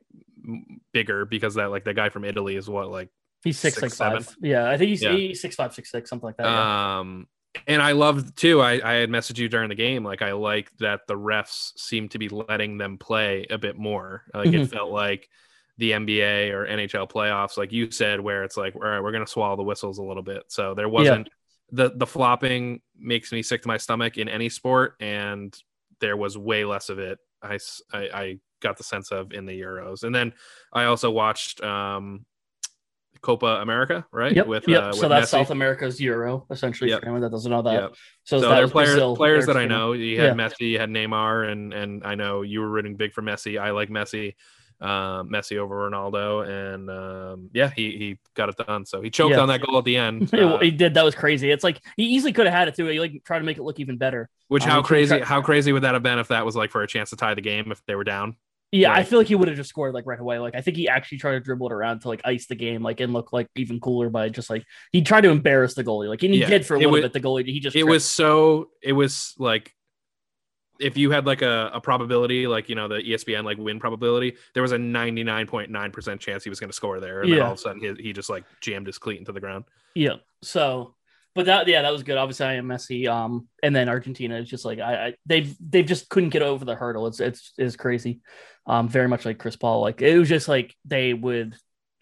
bigger 0.94 1.26
because 1.26 1.56
that 1.56 1.72
like 1.72 1.84
the 1.84 1.94
guy 1.94 2.08
from 2.08 2.24
Italy 2.24 2.56
is 2.56 2.70
what 2.70 2.90
like 2.90 3.10
he's 3.48 3.60
six, 3.60 3.76
Six, 3.76 3.82
like 3.84 3.92
seven. 3.92 4.24
five 4.24 4.36
yeah 4.42 4.70
I 4.70 4.78
think 4.78 4.90
he's, 4.90 5.02
Yeah. 5.02 5.14
he's 5.16 5.42
six 5.42 5.56
five 5.56 5.74
six 5.74 5.92
six 5.92 6.10
something 6.10 6.28
like 6.28 6.38
that. 6.38 6.46
yeah. 6.46 7.00
Um, 7.00 7.28
and 7.66 7.82
I 7.82 7.94
love 7.94 8.36
too. 8.36 8.62
I, 8.62 8.74
I 8.88 8.94
had 8.96 9.10
messaged 9.10 9.40
you 9.40 9.50
during 9.50 9.70
the 9.70 9.76
game. 9.76 10.04
Like 10.04 10.22
I 10.22 10.34
like 10.34 10.70
that 10.78 11.02
the 11.08 11.16
refs 11.16 11.72
seem 11.78 12.08
to 12.10 12.20
be 12.20 12.30
letting 12.30 12.78
them 12.78 12.98
play 13.00 13.48
a 13.50 13.58
bit 13.58 13.78
more. 13.78 14.24
Like 14.34 14.48
it 14.50 14.62
Mhm. 14.62 14.70
felt 14.70 14.92
like 14.92 15.28
the 15.80 15.92
NBA 15.92 16.52
or 16.54 16.66
NHL 16.68 17.08
playoffs, 17.10 17.58
like 17.58 17.72
you 17.72 17.90
said, 17.92 18.20
where 18.20 18.44
it's 18.44 18.58
like, 18.58 18.76
all 18.76 18.82
right, 18.82 19.02
we're 19.02 19.12
gonna 19.12 19.26
swallow 19.28 19.56
the 19.56 19.64
whistles 19.64 19.98
a 19.98 20.04
little 20.04 20.24
bit. 20.24 20.44
So 20.50 20.74
there 20.76 20.90
wasn't 20.90 21.30
the 21.72 21.92
the 21.96 22.06
flopping 22.08 22.82
makes 22.98 23.32
me 23.32 23.42
sick 23.44 23.62
to 23.64 23.68
my 23.68 23.78
stomach 23.78 24.18
in 24.18 24.30
any 24.30 24.50
sport, 24.50 24.96
and 25.00 25.56
there 26.00 26.16
was 26.16 26.38
way 26.38 26.64
less 26.64 26.90
of 26.90 27.00
it. 27.00 27.18
I 27.42 27.58
I 27.94 28.40
got 28.62 28.78
the 28.78 28.84
sense 28.84 29.12
of 29.12 29.34
in 29.34 29.46
the 29.46 29.60
Euros, 29.60 30.04
and 30.04 30.14
then 30.16 30.34
I 30.74 30.86
also 30.86 31.12
watched 31.12 31.62
um 31.64 32.26
Copa 33.22 33.60
America, 33.62 34.06
right? 34.12 34.34
Yep. 34.36 34.48
With 34.48 34.68
yep. 34.68 34.84
uh, 34.84 34.94
so 34.94 35.08
that's 35.10 35.28
Messi. 35.28 35.32
South 35.32 35.50
America's 35.52 36.00
Euro, 36.02 36.46
essentially, 36.50 36.90
Yep. 36.90 37.00
for 37.02 37.06
anyone 37.08 37.22
that 37.22 37.32
doesn't 37.32 37.52
know 37.52 37.62
that. 37.62 37.74
Yep. 37.74 37.96
So, 38.24 38.40
So 38.42 38.50
that 38.50 38.56
they're 38.56 38.68
players 38.68 38.90
Brazil, 38.92 39.16
players 39.16 39.46
that 39.48 39.58
I 39.58 39.66
know. 39.66 39.94
You 39.94 40.20
had 40.22 40.38
Yeah. 40.38 40.46
Messi, 40.48 40.70
you 40.72 40.80
had 40.80 40.90
Neymar, 40.90 41.52
and 41.52 41.74
and 41.74 42.04
I 42.04 42.16
know 42.16 42.42
you 42.42 42.62
were 42.62 42.70
rooting 42.70 42.96
big 42.96 43.14
for 43.14 43.22
Messi. 43.22 43.60
I 43.60 43.72
like 43.72 43.90
Messi, 43.90 44.36
um, 44.80 45.30
Messi 45.30 45.58
over 45.58 45.90
Ronaldo, 45.90 46.48
and 46.48 46.90
um, 46.90 47.50
yeah, 47.54 47.70
he 47.76 47.92
he 47.98 48.20
got 48.36 48.50
it 48.50 48.58
done. 48.58 48.86
So 48.86 49.02
he 49.02 49.10
choked 49.10 49.34
Yeah. 49.36 49.40
on 49.42 49.48
that 49.48 49.62
goal 49.62 49.78
at 49.80 49.86
the 49.86 49.98
end, 49.98 50.34
uh, 50.34 50.60
he 50.60 50.72
did. 50.72 50.94
That 50.94 51.04
was 51.06 51.16
crazy. 51.16 51.50
It's 51.50 51.64
like 51.64 51.82
he 51.96 52.04
easily 52.06 52.32
could 52.34 52.46
have 52.46 52.54
had 52.56 52.68
it 52.68 52.76
too. 52.76 52.86
He 52.88 53.00
like 53.00 53.24
tried 53.24 53.40
to 53.40 53.46
make 53.46 53.58
it 53.58 53.64
look 53.64 53.80
even 53.80 53.98
better. 53.98 54.30
which 54.50 54.64
um, 54.64 54.70
how 54.70 54.82
crazy 54.82 55.18
tried- 55.18 55.24
how 55.24 55.42
crazy 55.42 55.72
would 55.74 55.84
that 55.84 55.94
have 55.96 56.04
been 56.04 56.20
if 56.20 56.28
that 56.28 56.46
was 56.46 56.56
like 56.56 56.70
for 56.72 56.84
a 56.84 56.88
chance 56.88 57.10
to 57.10 57.16
tie 57.16 57.34
the 57.34 57.42
game 57.42 57.72
if 57.72 57.84
they 57.88 57.96
were 57.96 58.04
down? 58.04 58.36
Yeah, 58.72 58.92
I 58.92 59.04
feel 59.04 59.18
like 59.18 59.28
he 59.30 59.36
would 59.36 59.48
have 59.48 59.56
just 59.56 59.70
scored 59.70 59.94
like 59.94 60.06
right 60.06 60.20
away. 60.20 60.40
Like 60.40 60.54
I 60.56 60.62
think 60.62 60.76
he 60.76 60.90
actually 60.90 61.20
tried 61.20 61.32
to 61.34 61.40
dribble 61.40 61.68
it 61.68 61.74
around 61.74 62.02
to 62.02 62.10
like 62.10 62.22
ice 62.26 62.48
the 62.48 62.56
game, 62.56 62.84
like 62.84 63.00
and 63.00 63.14
look 63.14 63.32
like 63.32 63.48
even 63.56 63.80
cooler 63.80 64.10
by 64.10 64.28
just 64.30 64.50
like 64.50 64.64
he 64.92 65.02
tried 65.02 65.22
to 65.22 65.30
embarrass 65.30 65.74
the 65.74 65.84
goalie. 65.86 66.10
Like 66.10 66.22
and 66.24 66.34
he 66.34 66.42
Yeah, 66.42 66.50
did 66.50 66.66
for 66.66 66.74
a 66.76 66.78
it 66.78 66.80
little 66.82 66.92
was- 66.94 67.02
bit. 67.04 67.14
The 67.14 67.22
goalie 67.22 67.46
he 67.46 67.60
just 67.62 67.76
It 67.76 67.80
tripped. 67.80 67.92
was 67.92 68.04
so 68.06 68.70
it 68.84 68.92
was 68.94 69.34
like 69.38 69.74
if 70.80 70.96
you 70.96 71.10
had 71.10 71.26
like 71.26 71.42
a, 71.42 71.72
a 71.74 71.82
probability, 71.82 72.46
like 72.46 72.70
you 72.70 72.76
know 72.76 72.88
the 72.88 72.96
ESPN 72.98 73.44
like 73.46 73.58
win 73.58 73.80
probability, 73.80 74.36
there 74.54 74.62
was 74.62 74.74
a 74.74 74.78
ninety 74.78 75.24
nine 75.24 75.48
point 75.48 75.72
nine 75.72 75.92
percent 75.92 76.22
chance 76.22 76.44
he 76.44 76.50
was 76.50 76.60
going 76.60 76.70
to 76.70 76.76
score 76.76 77.00
there, 77.00 77.22
and 77.22 77.32
then 77.32 77.42
all 77.42 77.54
of 77.54 77.58
a 77.58 77.62
sudden 77.62 77.82
he, 77.82 78.04
he 78.04 78.14
just 78.14 78.30
like 78.30 78.44
jammed 78.62 78.86
his 78.86 78.98
cleat 79.00 79.18
into 79.18 79.32
the 79.32 79.40
ground. 79.40 79.64
yeah. 79.96 80.16
So, 80.44 80.94
but 81.34 81.48
that 81.48 81.68
yeah 81.68 81.82
that 81.82 81.92
was 81.92 82.04
good. 82.04 82.18
Obviously 82.18 82.46
I 82.46 82.54
am 82.56 82.68
messy. 82.68 83.08
Um, 83.08 83.48
and 83.64 83.76
then 83.76 83.90
Argentina 83.90 84.38
is 84.38 84.48
just 84.48 84.66
like 84.66 84.78
I, 84.80 85.08
I 85.08 85.14
they've 85.26 85.56
they've 85.60 85.86
just 85.86 86.10
couldn't 86.10 86.30
get 86.30 86.44
over 86.44 86.64
the 86.64 86.76
hurdle. 86.76 87.08
It's 87.08 87.20
it's 87.20 87.54
is 87.58 87.76
crazy. 87.76 88.20
Um, 88.68 88.90
very 88.90 89.08
much 89.08 89.26
like 89.26 89.40
Chris 89.40 89.56
Paul. 89.56 89.82
Like 89.82 90.02
it 90.02 90.18
was 90.18 90.28
just 90.30 90.48
like 90.48 90.76
they 90.86 91.14
would 91.14 91.56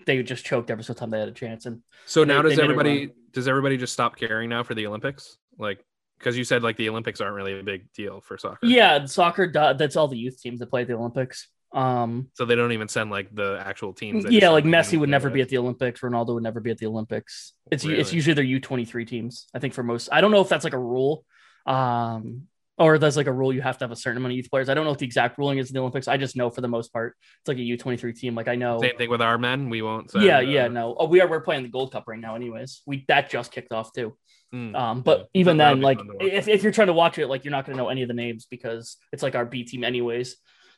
they 0.05 0.17
would 0.17 0.27
just 0.27 0.45
choked 0.45 0.69
every 0.71 0.83
single 0.83 0.99
time 0.99 1.11
they 1.11 1.19
had 1.19 1.29
a 1.29 1.31
chance. 1.33 1.65
And 1.65 1.81
So 2.05 2.23
now 2.23 2.41
they 2.41 2.49
does 2.49 2.59
it 2.59 2.63
everybody 2.63 3.11
does 3.31 3.47
everybody 3.47 3.77
just 3.77 3.93
stop 3.93 4.15
caring 4.17 4.49
now 4.49 4.63
for 4.63 4.73
the 4.73 4.87
Olympics? 4.87 5.37
Like 5.57 5.83
because 6.17 6.37
you 6.37 6.43
said 6.43 6.63
like 6.63 6.77
the 6.77 6.89
Olympics 6.89 7.21
aren't 7.21 7.35
really 7.35 7.59
a 7.59 7.63
big 7.63 7.91
deal 7.93 8.21
for 8.21 8.37
soccer. 8.37 8.65
yeah, 8.65 9.05
soccer 9.05 9.51
that's 9.51 9.95
all 9.95 10.07
the 10.07 10.17
youth 10.17 10.41
teams 10.41 10.59
that 10.59 10.67
play 10.67 10.81
at 10.81 10.87
the 10.87 10.95
Olympics. 10.95 11.47
Um, 11.73 12.29
So 12.33 12.45
they 12.45 12.55
don't 12.55 12.71
even 12.71 12.87
send 12.87 13.11
like 13.11 13.35
the 13.35 13.61
actual 13.63 13.91
teams. 13.93 14.25
yeah, 14.29 14.49
like 14.49 14.63
Messi 14.63 14.97
would 14.97 15.09
never 15.09 15.29
be 15.29 15.41
at 15.41 15.49
the 15.49 15.57
Olympics. 15.57 15.99
Ronaldo 15.99 16.35
would 16.35 16.43
never 16.43 16.61
be 16.61 16.71
at 16.71 16.77
the 16.77 16.85
Olympics. 16.87 17.53
It's 17.69 17.83
it's 17.83 18.13
usually 18.13 18.33
their 18.33 18.45
U 18.45 18.59
twenty 18.61 18.85
three 18.85 19.05
teams. 19.05 19.47
I 19.53 19.59
think 19.59 19.73
for 19.73 19.83
most. 19.83 20.07
I 20.11 20.21
don't 20.21 20.31
know 20.31 20.39
if 20.41 20.47
that's 20.49 20.63
like 20.63 20.73
a 20.73 20.79
rule, 20.79 21.25
um, 21.65 22.47
or 22.77 22.97
there's 22.97 23.15
like 23.17 23.27
a 23.27 23.31
rule 23.31 23.53
you 23.53 23.61
have 23.61 23.77
to 23.77 23.85
have 23.85 23.91
a 23.91 23.95
certain 23.95 24.17
amount 24.17 24.33
of 24.33 24.37
youth 24.37 24.49
players. 24.51 24.67
I 24.69 24.73
don't 24.73 24.83
know 24.83 24.89
what 24.89 24.99
the 24.99 25.05
exact 25.05 25.37
ruling 25.37 25.57
is 25.59 25.69
in 25.69 25.73
the 25.75 25.79
Olympics. 25.79 26.07
I 26.07 26.17
just 26.17 26.35
know 26.35 26.49
for 26.49 26.61
the 26.61 26.67
most 26.67 26.91
part 26.91 27.15
it's 27.41 27.47
like 27.47 27.57
a 27.57 27.61
U 27.61 27.77
twenty 27.77 27.97
three 27.97 28.13
team. 28.13 28.35
Like 28.35 28.47
I 28.47 28.55
know. 28.55 28.79
Same 28.81 28.97
thing 28.97 29.09
with 29.09 29.21
our 29.21 29.37
men. 29.37 29.69
We 29.69 29.81
won't. 29.81 30.11
Yeah, 30.13 30.37
uh, 30.37 30.41
yeah, 30.41 30.67
no. 30.67 30.95
Oh, 30.99 31.07
we 31.07 31.21
are 31.21 31.27
we're 31.27 31.41
playing 31.41 31.63
the 31.63 31.69
Gold 31.69 31.91
Cup 31.93 32.03
right 32.07 32.19
now, 32.19 32.35
anyways. 32.35 32.81
We 32.85 33.05
that 33.07 33.29
just 33.29 33.51
kicked 33.51 33.71
off 33.71 33.93
too. 33.93 34.17
mm, 34.53 34.75
Um, 34.75 35.01
but 35.01 35.19
yeah. 35.19 35.25
even 35.41 35.57
then, 35.57 35.79
like 35.81 35.97
fun 35.99 36.07
to 36.07 36.13
watch. 36.15 36.23
if, 36.33 36.47
if 36.47 36.63
you're 36.63 36.71
trying 36.73 36.87
to 36.87 36.93
watch 36.93 37.17
it, 37.17 37.27
like 37.27 37.45
you're 37.45 37.51
not 37.51 37.65
gonna 37.65 37.77
know 37.77 37.89
any 37.89 38.01
of 38.01 38.07
the 38.07 38.13
names 38.13 38.45
because 38.49 38.97
it's 39.13 39.23
like 39.23 39.35
our 39.35 39.45
B 39.45 39.63
team 39.63 39.83
anyways. 39.83 40.35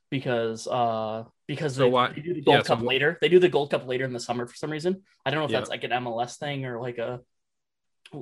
Because 0.09 0.67
uh 0.67 1.25
because 1.47 1.75
So 1.75 1.83
they, 1.83 1.89
why- 1.89 2.13
they 2.13 2.21
do 2.21 2.33
the 2.33 2.41
Gold 2.41 2.57
yeah, 2.59 2.63
Cup 2.63 2.79
wh- 2.79 2.83
later. 2.83 3.17
They 3.19 3.27
do 3.27 3.39
the 3.39 3.49
Gold 3.49 3.71
Cup 3.71 3.85
later 3.87 4.05
in 4.05 4.13
the 4.13 4.21
summer 4.21 4.45
for 4.47 4.55
some 4.55 4.71
reason. 4.71 5.01
I 5.25 5.31
don't 5.31 5.39
know 5.39 5.45
if 5.45 5.51
Yeah. 5.51 5.59
that's 5.59 5.69
like 5.69 5.83
an 5.83 5.91
MLS 5.91 6.37
thing 6.37 6.63
or 6.65 6.79
like 6.79 6.97
a 6.97 7.19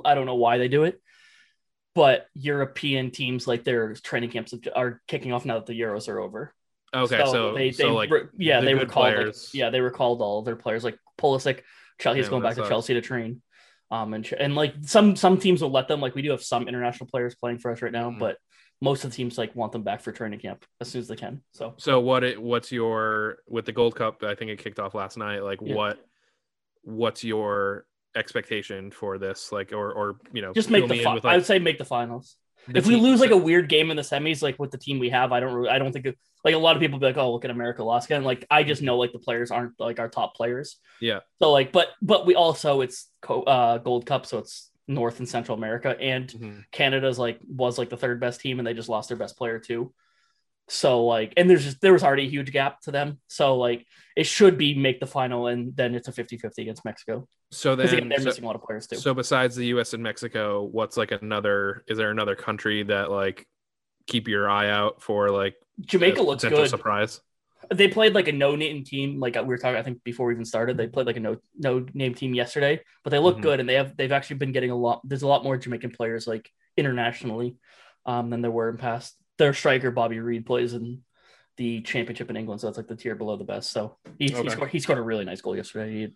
I 0.04 0.16
don't 0.16 0.26
know 0.26 0.34
why 0.36 0.58
they 0.58 0.68
do 0.68 0.86
it. 0.86 1.00
But 1.95 2.27
European 2.34 3.10
teams 3.10 3.47
like 3.47 3.63
their 3.63 3.93
training 3.95 4.29
camps 4.29 4.53
are 4.75 5.01
kicking 5.08 5.31
off 5.31 5.45
now 5.45 5.55
that 5.55 5.65
the 5.65 5.79
Euros 5.79 6.08
are 6.10 6.19
over. 6.19 6.53
okay, 6.93 7.17
so 7.25 7.53
they, 7.55 7.71
so 7.71 7.95
like 7.95 8.12
yeah 8.38 8.60
the 8.60 8.65
they 8.67 8.73
good 8.73 8.81
recalled 8.81 9.15
like, 9.15 9.36
yeah 9.53 9.69
they 9.69 9.81
recalled 9.81 10.21
all 10.21 10.39
of 10.39 10.45
their 10.45 10.55
players 10.58 10.84
like 10.84 10.99
Pulisic, 11.17 11.62
Chelsea. 11.99 12.19
He's 12.19 12.25
Yeah, 12.25 12.29
going 12.31 12.43
back 12.43 12.55
to. 12.58 12.67
Chelsea 12.67 12.93
to 12.93 13.01
train. 13.01 13.41
Um 13.91 14.13
and 14.13 14.29
and 14.39 14.55
like 14.55 14.73
some 14.81 15.15
some 15.15 15.38
teams 15.38 15.62
will 15.62 15.71
let 15.71 15.88
them 15.88 16.01
like 16.01 16.15
we 16.15 16.21
do 16.21 16.31
have 16.31 16.43
some 16.43 16.67
international 16.67 17.08
players 17.10 17.36
playing 17.36 17.60
for 17.60 17.71
us 17.71 17.81
right 17.81 17.91
now, 17.91 18.10
Mhm. 18.12 18.19
but 18.19 18.38
most 18.81 19.05
of 19.05 19.12
the 19.12 19.15
teams 19.15 19.38
like 19.38 19.55
want 19.55 19.71
them 19.71 19.84
back 19.84 20.01
for 20.01 20.12
training 20.12 20.39
camp 20.39 20.65
as 20.81 20.89
soon 20.89 20.99
as 20.99 21.08
they 21.08 21.15
can. 21.15 21.41
So 21.53 21.75
So 21.77 22.01
what 22.01 22.23
it 22.25 22.41
what's 22.41 22.71
your 22.71 23.38
with 23.47 23.65
the 23.65 23.71
Gold 23.71 23.95
Cup? 23.95 24.21
I 24.23 24.36
think 24.36 24.51
it 24.51 24.60
kicked 24.60 24.79
off 24.79 24.95
last 24.95 25.17
night. 25.17 25.43
Like 25.43 25.60
Yeah. 25.62 25.75
what 25.75 25.97
what's 26.84 27.23
your 27.23 27.86
expectation 28.15 28.91
for 28.91 29.17
this? 29.17 29.51
Like 29.51 29.71
or 29.73 29.91
or 29.91 30.17
you 30.34 30.41
know 30.41 30.54
just 30.54 30.69
make 30.69 30.88
the 30.88 31.04
fi- 31.04 31.13
with, 31.15 31.25
I 31.25 31.36
would 31.36 31.45
say 31.45 31.60
make 31.60 31.78
the 31.78 31.86
finals. 31.86 32.36
the 32.67 32.78
if 32.80 32.88
we 32.88 32.95
team- 32.95 33.04
lose 33.04 33.19
like 33.19 33.32
a 33.32 33.38
weird 33.38 33.69
game 33.69 33.91
in 33.91 33.97
the 33.97 34.04
semis, 34.04 34.41
like 34.41 34.58
with 34.60 34.71
the 34.71 34.78
team 34.78 34.99
we 34.99 35.10
have, 35.10 35.32
I 35.32 35.39
don't 35.39 35.54
really, 35.54 35.69
I 35.69 35.78
don't 35.80 35.91
think 35.91 36.06
it, 36.06 36.17
like 36.43 36.56
a 36.56 36.58
lot 36.58 36.75
of 36.75 36.82
people 36.82 36.99
be 36.99 37.06
like, 37.06 37.17
oh, 37.17 37.32
look 37.32 37.45
at 37.45 37.51
America 37.51 37.84
lost 37.84 38.08
again. 38.08 38.23
Like 38.23 38.45
I 38.49 38.63
just 38.63 38.82
know 38.82 38.97
like 38.97 39.12
the 39.13 39.19
players 39.19 39.51
aren't 39.51 39.80
like 39.80 39.99
our 39.99 40.10
top 40.10 40.36
players. 40.36 40.78
Yeah. 40.99 41.19
So 41.41 41.51
like, 41.51 41.71
but 41.71 41.89
but 42.01 42.25
we 42.25 42.36
also 42.36 42.82
it's 42.82 43.10
co- 43.21 43.43
uh, 43.43 43.78
Gold 43.80 44.06
Cup, 44.06 44.25
so 44.25 44.39
it's 44.39 44.71
North 44.88 45.19
and 45.19 45.28
Central 45.28 45.58
America, 45.58 45.95
and 45.99 46.28
Mhm. 46.30 46.63
Canada's 46.71 47.17
like 47.19 47.39
was 47.47 47.78
like 47.78 47.89
the 47.89 47.97
third 47.97 48.19
best 48.19 48.39
team, 48.41 48.60
and 48.60 48.67
they 48.67 48.73
just 48.73 48.89
lost 48.89 49.10
their 49.10 49.17
best 49.17 49.38
player 49.38 49.60
too. 49.60 49.93
So 50.67 51.06
like, 51.06 51.34
and 51.38 51.49
there's 51.49 51.63
just 51.63 51.82
there 51.82 51.93
was 51.93 52.04
already 52.04 52.25
a 52.25 52.30
huge 52.30 52.51
gap 52.51 52.82
to 52.82 52.91
them. 52.91 53.19
So 53.28 53.58
like, 53.58 53.86
it 54.15 54.25
should 54.25 54.58
be 54.58 54.73
make 54.75 54.99
the 54.99 55.06
final, 55.06 55.47
and 55.47 55.75
then 55.75 55.93
it's 55.95 56.08
a 56.08 56.12
50-50 56.12 56.62
against 56.63 56.86
Mexico 56.86 57.28
So 57.51 57.75
then 57.75 58.10
they're 58.10 58.19
so, 58.19 58.25
missing 58.25 58.43
a 58.43 58.47
lot 58.47 58.56
of 58.56 58.63
players 58.63 58.88
too. 58.88 58.97
so 58.99 59.13
besides 59.13 59.56
the 59.56 59.67
U.S. 59.67 59.93
and 59.93 60.01
Mexico, 60.01 60.63
what's 60.63 60.97
like 60.97 61.12
another? 61.12 61.84
Is 61.88 61.97
there 61.97 62.12
another 62.12 62.36
country 62.36 62.84
that 62.84 63.12
like 63.12 63.45
keep 64.08 64.28
your 64.28 64.49
eye 64.49 64.69
out 64.69 65.01
for 65.01 65.30
like 65.30 65.56
Jamaica 65.82 66.21
looks 66.21 66.43
good. 66.43 66.69
surprise? 66.69 67.21
they 67.73 67.88
played 67.88 68.13
like 68.13 68.28
a 68.28 68.32
no 68.32 68.56
name 68.56 68.84
team 68.84 69.19
like 69.19 69.36
we 69.36 69.41
were 69.41 69.58
talking 69.58 69.78
i 69.78 69.82
think 69.82 70.04
before 70.04 70.28
we 70.28 70.34
even 70.34 70.45
started 70.45 70.78
they 70.78 70.88
played 70.88 71.08
like 71.08 71.17
a 71.17 71.19
no 71.19 71.38
no 71.58 71.84
name 71.95 72.13
team 72.13 72.36
yesterday 72.36 72.80
but 73.04 73.10
they 73.10 73.17
look 73.17 73.38
Mhm. 73.38 73.41
good 73.41 73.60
and 73.60 73.67
they 73.67 73.73
have 73.73 73.97
they've 73.97 74.12
actually 74.12 74.36
been 74.36 74.51
getting 74.51 74.69
a 74.69 74.75
lot 74.75 75.01
there's 75.04 75.23
a 75.23 75.28
lot 75.28 75.43
more 75.43 75.58
jamaican 75.58 75.89
players 75.89 76.28
like 76.28 76.47
internationally 76.78 77.58
um 78.06 78.30
than 78.30 78.41
there 78.41 78.51
were 78.51 78.69
in 78.69 78.78
past 78.78 79.15
their 79.38 79.54
striker 79.54 79.91
bobby 79.91 80.19
reid 80.19 80.45
plays 80.45 80.74
in 80.74 81.02
the 81.58 81.82
championship 81.82 82.30
in 82.30 82.38
england 82.38 82.60
so 82.62 82.67
it's 82.67 82.78
like 82.78 82.88
the 82.88 82.95
tier 82.95 83.15
below 83.15 83.38
the 83.38 83.43
best 83.43 83.71
so 83.71 83.98
he, 84.19 84.34
Okay. 84.34 84.43
he, 84.43 84.50
scored, 84.50 84.69
he 84.71 84.80
scored 84.80 85.00
a 85.00 85.02
really 85.02 85.26
nice 85.26 85.41
goal 85.41 85.56
yesterday 85.56 86.08
He- 86.08 86.15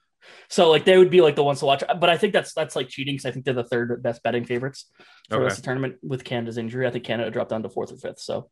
so 0.49 0.69
like 0.69 0.83
they 0.83 0.97
would 0.97 1.09
be 1.09 1.21
like 1.21 1.35
the 1.37 1.43
ones 1.43 1.59
to 1.59 1.65
watch 1.65 1.81
but 1.99 2.09
i 2.09 2.17
think 2.17 2.33
that's 2.33 2.53
that's 2.53 2.75
like 2.75 2.89
cheating 2.89 3.15
because 3.15 3.25
i 3.25 3.31
think 3.31 3.45
they're 3.45 3.53
the 3.53 3.63
third 3.63 4.03
best 4.03 4.21
betting 4.21 4.43
favorites 4.43 4.91
for 5.29 5.37
Okay. 5.37 5.45
this 5.45 5.61
tournament 5.61 5.95
with 6.03 6.23
canada's 6.25 6.57
injury 6.57 6.85
i 6.85 6.91
think 6.91 7.05
canada 7.05 7.31
dropped 7.31 7.51
down 7.51 7.63
to 7.63 7.69
fourth 7.69 7.91
or 7.93 7.97
fifth 7.97 8.19
so 8.19 8.49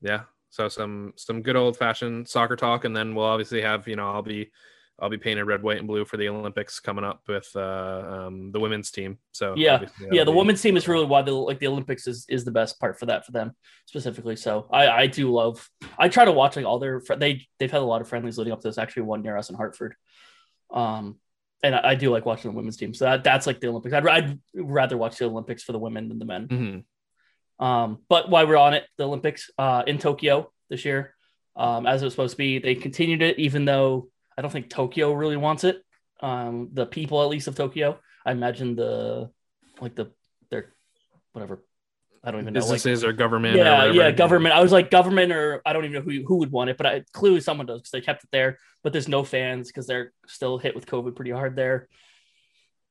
Yeah. 0.00 0.22
So 0.50 0.68
some 0.68 1.12
some 1.16 1.42
good 1.42 1.56
old 1.56 1.76
fashioned 1.76 2.28
soccer 2.28 2.56
talk, 2.56 2.84
and 2.84 2.96
then 2.96 3.14
we'll 3.14 3.26
obviously 3.26 3.60
have 3.60 3.86
you 3.88 3.96
know 3.96 4.08
I'll 4.10 4.22
be 4.22 4.50
I'll 4.98 5.10
be 5.10 5.18
painted 5.18 5.44
red, 5.44 5.62
white, 5.62 5.76
and 5.78 5.86
blue 5.86 6.04
for 6.06 6.16
the 6.16 6.28
Olympics 6.28 6.80
coming 6.80 7.04
up 7.04 7.20
with 7.28 7.48
uh, 7.54 8.24
um, 8.28 8.50
the 8.50 8.58
women's 8.60 8.90
team. 8.90 9.18
So 9.32 9.54
Yeah. 9.56 9.84
yeah, 10.10 10.24
the 10.24 10.32
be- 10.32 10.36
women's 10.38 10.62
team 10.62 10.76
is 10.76 10.88
really 10.88 11.04
why 11.04 11.20
the 11.22 11.32
like 11.32 11.58
the 11.58 11.66
Olympics 11.66 12.06
is 12.06 12.24
is 12.28 12.44
the 12.46 12.50
best 12.50 12.80
part 12.80 12.98
for 12.98 13.06
that 13.06 13.26
for 13.26 13.32
them 13.32 13.52
specifically. 13.84 14.36
So 14.36 14.66
I 14.72 14.88
I 14.88 15.06
do 15.06 15.30
love. 15.30 15.68
I 15.98 16.08
try 16.08 16.24
to 16.24 16.32
watch 16.32 16.56
like 16.56 16.64
all 16.64 16.78
their 16.78 17.02
they 17.18 17.46
they've 17.58 17.70
had 17.70 17.82
a 17.82 17.84
lot 17.84 18.00
of 18.00 18.08
friendlies 18.08 18.38
leading 18.38 18.52
up 18.54 18.60
to 18.62 18.68
this. 18.68 18.78
Actually, 18.78 19.02
one 19.02 19.22
near 19.22 19.36
us 19.36 19.50
in 19.50 19.56
Hartford. 19.56 19.94
Um, 20.70 21.16
and 21.62 21.74
I, 21.74 21.90
I 21.90 21.94
do 21.94 22.10
like 22.10 22.24
watching 22.26 22.50
the 22.50 22.56
women's 22.56 22.76
team. 22.76 22.94
So 22.94 23.04
that, 23.06 23.24
that's 23.24 23.46
like 23.46 23.60
the 23.60 23.68
Olympics. 23.68 23.94
I'd, 23.94 24.06
I'd 24.06 24.38
rather 24.54 24.96
watch 24.96 25.16
the 25.18 25.26
Olympics 25.26 25.62
for 25.62 25.72
the 25.72 25.78
women 25.78 26.08
than 26.08 26.18
the 26.18 26.24
men. 26.24 26.48
Mhm. 26.48 27.64
Um, 27.64 27.98
but 28.08 28.28
while 28.30 28.46
we're 28.46 28.56
on 28.58 28.74
it, 28.74 28.84
the 28.98 29.04
Olympics 29.06 29.50
uh, 29.58 29.82
in 29.86 29.98
Tokyo 29.98 30.52
this 30.68 30.84
year, 30.84 31.14
um, 31.54 31.86
as 31.86 32.02
it 32.02 32.04
was 32.04 32.12
supposed 32.12 32.32
to 32.32 32.36
be, 32.38 32.58
they 32.58 32.74
continued 32.74 33.22
it, 33.22 33.38
even 33.38 33.64
though 33.64 34.10
I 34.36 34.42
don't 34.42 34.50
think 34.50 34.68
Tokyo 34.70 35.12
really 35.12 35.36
wants 35.36 35.64
it. 35.64 35.82
um, 36.20 36.70
the 36.72 36.86
people 36.86 37.22
at 37.22 37.28
least 37.28 37.48
of 37.48 37.54
Tokyo. 37.54 37.98
I 38.24 38.32
imagine 38.32 38.74
the 38.76 39.30
like 39.80 39.94
the 39.94 40.12
their 40.50 40.74
whatever. 41.32 41.62
I 42.24 42.32
don't 42.32 42.40
even 42.40 42.54
know. 42.54 42.60
Like, 42.60 42.70
Businesses 42.72 43.04
or 43.04 43.12
government. 43.12 43.56
yeah, 43.56 43.78
whatever. 43.78 43.94
yeah, 43.94 44.10
government. 44.10 44.54
I 44.54 44.60
was 44.60 44.72
like 44.72 44.90
government, 44.90 45.30
or 45.32 45.62
I 45.64 45.72
don't 45.72 45.84
even 45.84 45.94
know 45.94 46.00
who 46.00 46.24
who 46.26 46.36
would 46.38 46.50
want 46.50 46.70
it, 46.70 46.76
but 46.76 46.86
I, 46.86 47.04
clearly 47.12 47.40
someone 47.40 47.66
does 47.66 47.80
because 47.80 47.90
they 47.92 48.00
kept 48.00 48.24
it 48.24 48.30
there. 48.32 48.58
But 48.82 48.92
there's 48.92 49.08
no 49.08 49.22
fans 49.24 49.68
because 49.68 49.86
they're 49.86 50.12
still 50.26 50.58
hit 50.58 50.74
with 50.74 50.86
COVID 50.86 51.14
pretty 51.14 51.30
hard 51.30 51.54
there. 51.54 51.88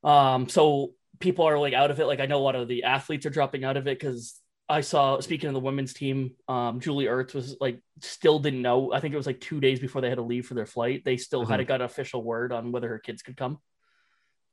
Um, 0.04 0.48
so 0.48 0.92
people 1.20 1.46
are 1.48 1.58
like 1.60 1.74
out 1.74 1.92
of 1.92 2.00
it. 2.00 2.06
Like 2.06 2.20
I 2.20 2.28
know 2.28 2.38
a 2.38 2.46
lot 2.48 2.56
of 2.56 2.68
the 2.68 2.84
athletes 2.84 3.26
are 3.26 3.32
dropping 3.32 3.64
out 3.64 3.76
of 3.78 3.88
it 3.88 4.00
because 4.00 4.40
I 4.68 4.82
saw 4.82 5.20
speaking 5.20 5.48
of 5.48 5.54
the 5.54 5.60
women's 5.60 5.94
team, 5.94 6.32
um, 6.48 6.80
Julie 6.80 7.06
Ertz 7.06 7.34
was 7.36 7.56
like 7.62 7.80
still 8.02 8.40
didn't 8.40 8.62
know. 8.64 8.92
I 8.92 9.00
think 9.00 9.14
it 9.14 9.18
was 9.18 9.28
like 9.28 9.40
two 9.40 9.60
days 9.60 9.80
before 9.80 10.02
they 10.02 10.10
had 10.10 10.18
to 10.18 10.24
leave 10.24 10.48
for 10.48 10.56
their 10.56 10.66
flight. 10.66 11.04
They 11.06 11.18
still 11.18 11.46
Mhm. 11.46 11.50
hadn't 11.50 11.68
got 11.68 11.82
an 11.82 11.86
official 11.86 12.24
word 12.24 12.52
on 12.52 12.72
whether 12.72 12.88
her 12.90 13.00
kids 13.00 13.22
could 13.22 13.38
come. 13.38 13.60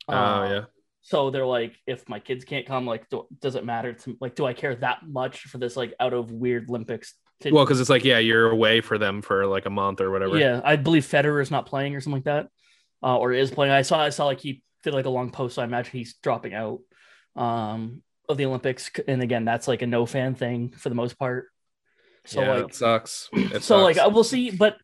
Oh 0.08 0.14
Um, 0.14 0.50
yeah. 0.50 0.64
so 1.00 1.30
they're 1.30 1.46
like, 1.46 1.74
if 1.86 2.06
my 2.08 2.18
kids 2.20 2.44
can't 2.44 2.66
come, 2.66 2.86
like, 2.86 3.08
do, 3.08 3.26
does 3.40 3.54
it 3.54 3.64
matter 3.64 3.94
to 3.94 4.16
like, 4.20 4.34
do 4.34 4.44
I 4.44 4.52
care 4.52 4.74
that 4.76 4.98
much 5.08 5.42
for 5.44 5.56
this 5.58 5.76
like 5.76 5.94
out 5.98 6.12
of 6.12 6.30
weird 6.30 6.68
Olympics? 6.68 7.14
to- 7.40 7.50
Well, 7.50 7.64
because 7.64 7.80
it's 7.80 7.90
like 7.90 8.04
yeah, 8.04 8.18
you're 8.18 8.50
away 8.50 8.82
for 8.82 8.98
them 8.98 9.22
for 9.22 9.46
like 9.46 9.64
a 9.66 9.70
month 9.70 10.00
or 10.02 10.10
whatever. 10.10 10.38
yeah, 10.38 10.60
I 10.62 10.76
believe 10.76 11.04
Federer 11.04 11.40
is 11.40 11.50
not 11.50 11.64
playing 11.66 11.96
or 11.96 12.00
something 12.00 12.18
like 12.18 12.24
that, 12.24 12.48
uh, 13.02 13.16
or 13.18 13.32
is 13.32 13.50
playing. 13.50 13.72
I 13.72 13.82
saw, 13.82 13.98
I 14.00 14.10
saw 14.10 14.26
like 14.26 14.40
he 14.40 14.62
did 14.82 14.92
like 14.92 15.06
a 15.06 15.10
long 15.10 15.30
post. 15.30 15.54
So 15.54 15.62
I 15.62 15.64
imagine 15.64 15.92
he's 15.92 16.14
dropping 16.22 16.52
out 16.54 16.80
um, 17.34 18.02
of 18.28 18.36
the 18.36 18.46
Olympics. 18.46 18.90
And 19.08 19.22
again, 19.22 19.44
that's 19.44 19.68
like 19.68 19.82
a 19.82 19.86
no 19.86 20.06
fan 20.06 20.34
thing 20.34 20.70
for 20.70 20.88
the 20.88 20.94
most 20.94 21.18
part. 21.18 21.46
So 22.24 22.40
yeah, 22.42 22.54
like, 22.54 22.64
it 22.66 22.74
sucks. 22.74 23.28
It 23.32 23.62
so 23.62 23.80
like 23.82 23.96
sucks. 23.96 24.06
uh, 24.08 24.10
we'll 24.10 24.24
see, 24.24 24.50
but 24.50 24.76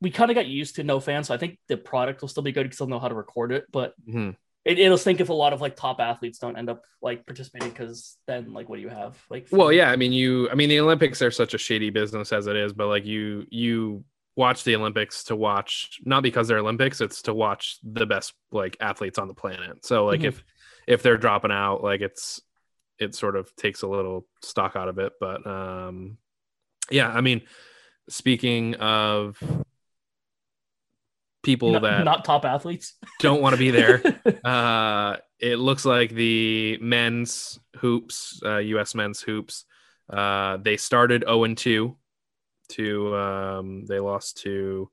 we 0.00 0.10
kind 0.10 0.30
of 0.30 0.34
got 0.34 0.46
used 0.46 0.76
to 0.76 0.84
no 0.84 1.00
fans. 1.00 1.28
So 1.28 1.34
I 1.34 1.38
think 1.38 1.58
the 1.68 1.76
product 1.76 2.20
will 2.20 2.28
still 2.28 2.42
be 2.42 2.52
good 2.52 2.64
because 2.64 2.78
they'll 2.78 2.88
know 2.88 2.98
how 2.98 3.08
to 3.08 3.14
record 3.14 3.50
it. 3.52 3.64
But 3.72 3.94
Mhm. 4.06 4.36
it, 4.64 4.78
it'll 4.78 4.98
stink 4.98 5.20
if 5.20 5.30
a 5.30 5.32
lot 5.32 5.52
of 5.54 5.60
like 5.60 5.74
top 5.76 6.00
athletes 6.00 6.38
don't 6.38 6.56
end 6.58 6.68
up 6.68 6.82
like 7.00 7.24
participating 7.24 7.70
because 7.70 8.18
then 8.26 8.52
like 8.52 8.68
what 8.68 8.76
do 8.76 8.82
you 8.82 8.88
have 8.90 9.16
like 9.30 9.46
Well, 9.50 9.72
yeah, 9.72 9.90
I 9.90 9.96
mean, 9.96 10.12
you, 10.12 10.50
I 10.50 10.54
mean, 10.54 10.68
the 10.68 10.80
Olympics 10.80 11.22
are 11.22 11.30
such 11.30 11.54
a 11.54 11.58
shady 11.58 11.88
business 11.90 12.32
as 12.32 12.46
it 12.46 12.56
is, 12.56 12.72
but 12.74 12.88
like 12.88 13.06
you, 13.06 13.46
you 13.48 14.04
watch 14.34 14.64
the 14.64 14.76
Olympics 14.76 15.24
to 15.24 15.36
watch, 15.36 15.98
not 16.04 16.22
because 16.22 16.46
they're 16.48 16.58
Olympics, 16.58 17.00
it's 17.00 17.22
to 17.22 17.32
watch 17.32 17.78
the 17.82 18.04
best 18.04 18.34
like 18.52 18.76
athletes 18.80 19.18
on 19.18 19.28
the 19.28 19.34
planet. 19.34 19.86
So 19.86 20.04
like 20.04 20.20
Mhm. 20.20 20.26
if, 20.26 20.44
if 20.86 21.02
they're 21.02 21.16
dropping 21.16 21.52
out, 21.52 21.82
like 21.82 22.02
it's, 22.02 22.42
it 22.98 23.14
sort 23.14 23.36
of 23.36 23.54
takes 23.56 23.82
a 23.82 23.86
little 23.86 24.26
stock 24.42 24.76
out 24.76 24.88
of 24.88 24.98
it. 24.98 25.12
But 25.20 25.46
um, 25.46 26.18
yeah, 26.90 27.08
I 27.08 27.20
mean, 27.20 27.42
speaking 28.08 28.74
of 28.76 29.38
people 31.42 31.72
not, 31.72 31.82
that 31.82 32.04
not 32.04 32.24
top 32.24 32.44
athletes. 32.44 32.94
don't 33.20 33.40
want 33.40 33.54
to 33.54 33.58
be 33.58 33.70
there, 33.70 34.02
uh, 34.44 35.16
it 35.38 35.56
looks 35.56 35.84
like 35.84 36.10
the 36.10 36.78
men's 36.80 37.58
hoops, 37.76 38.40
uh, 38.44 38.58
U.S. 38.58 38.94
men's 38.94 39.20
hoops, 39.20 39.64
uh, 40.10 40.56
they 40.58 40.76
started 40.76 41.24
0 41.26 41.44
and 41.44 41.58
2 41.58 41.96
to 42.68 43.16
um, 43.16 43.84
they 43.86 44.00
lost 44.00 44.38
to 44.38 44.90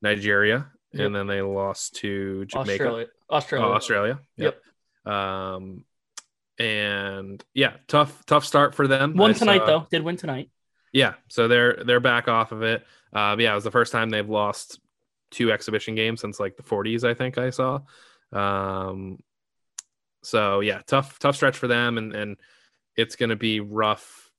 Nigeria 0.00 0.68
Yep. 0.92 1.06
and 1.06 1.14
then 1.14 1.26
they 1.26 1.42
lost 1.42 1.96
to 1.96 2.44
Jamaica, 2.46 2.72
Australia. 2.72 3.06
Australia. 3.30 3.66
Oh, 3.66 3.72
Australia. 3.72 4.20
Yep. 4.36 4.62
Um, 5.12 5.84
and 6.58 7.42
yeah, 7.54 7.74
tough, 7.88 8.24
tough 8.26 8.44
start 8.44 8.74
for 8.74 8.86
them. 8.88 9.14
Won 9.16 9.30
I 9.30 9.34
tonight 9.34 9.58
saw- 9.58 9.66
though. 9.66 9.86
Did 9.90 10.02
win 10.02 10.16
tonight. 10.16 10.50
Yeah, 10.92 11.14
so 11.28 11.48
they're 11.48 11.82
they're 11.84 12.00
back 12.00 12.28
off 12.28 12.52
of 12.52 12.62
it. 12.62 12.86
Uh, 13.12 13.36
yeah, 13.38 13.52
it 13.52 13.54
was 13.54 13.64
the 13.64 13.70
first 13.70 13.92
time 13.92 14.10
they've 14.10 14.28
lost 14.28 14.80
two 15.30 15.52
exhibition 15.52 15.94
games 15.94 16.20
since 16.20 16.38
like 16.40 16.56
the 16.56 16.62
40s. 16.62 17.04
I 17.04 17.12
think 17.14 17.36
I 17.38 17.50
saw. 17.50 17.80
Um, 18.32 19.18
so 20.22 20.60
yeah, 20.60 20.80
tough 20.86 21.18
tough 21.18 21.36
stretch 21.36 21.56
for 21.58 21.66
them, 21.68 21.98
and 21.98 22.14
and 22.14 22.36
it's 22.96 23.16
going 23.16 23.28
to 23.30 23.36
be 23.36 23.60
rough 23.60 24.30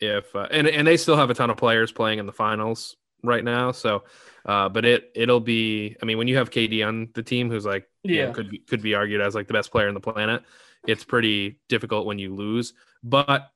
if 0.00 0.34
uh, 0.36 0.46
and 0.50 0.68
and 0.68 0.86
they 0.86 0.96
still 0.96 1.16
have 1.16 1.30
a 1.30 1.34
ton 1.34 1.50
of 1.50 1.56
players 1.56 1.90
playing 1.92 2.18
in 2.18 2.26
the 2.26 2.32
finals 2.32 2.96
right 3.24 3.42
now. 3.44 3.72
So, 3.72 4.04
uh, 4.44 4.68
but 4.68 4.84
it 4.84 5.10
it'll 5.14 5.40
be. 5.40 5.96
I 6.00 6.04
mean, 6.06 6.18
when 6.18 6.28
you 6.28 6.36
have 6.36 6.50
KD 6.50 6.86
on 6.86 7.08
the 7.14 7.22
team, 7.22 7.50
who's 7.50 7.66
like 7.66 7.88
you 8.04 8.16
know, 8.22 8.26
Yeah. 8.28 8.32
could 8.32 8.50
be, 8.50 8.58
could 8.58 8.82
be 8.82 8.94
argued 8.94 9.20
as 9.20 9.34
like 9.34 9.48
the 9.48 9.54
best 9.54 9.70
player 9.72 9.88
on 9.88 9.94
the 9.94 10.00
planet, 10.00 10.44
it's 10.86 11.04
pretty 11.04 11.60
difficult 11.68 12.06
when 12.06 12.18
you 12.18 12.34
lose. 12.34 12.72
But 13.02 13.50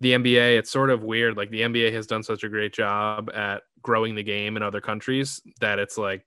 the 0.00 0.12
NBA, 0.12 0.58
it's 0.58 0.70
sort 0.70 0.90
of 0.90 1.02
weird. 1.02 1.36
Like 1.36 1.50
the 1.50 1.60
NBA 1.62 1.92
has 1.92 2.06
done 2.06 2.22
such 2.22 2.42
a 2.44 2.48
great 2.48 2.72
job 2.72 3.30
at 3.34 3.62
growing 3.82 4.14
the 4.14 4.22
game 4.22 4.56
in 4.56 4.62
other 4.62 4.80
countries 4.80 5.40
that 5.60 5.78
it's 5.78 5.98
like 5.98 6.24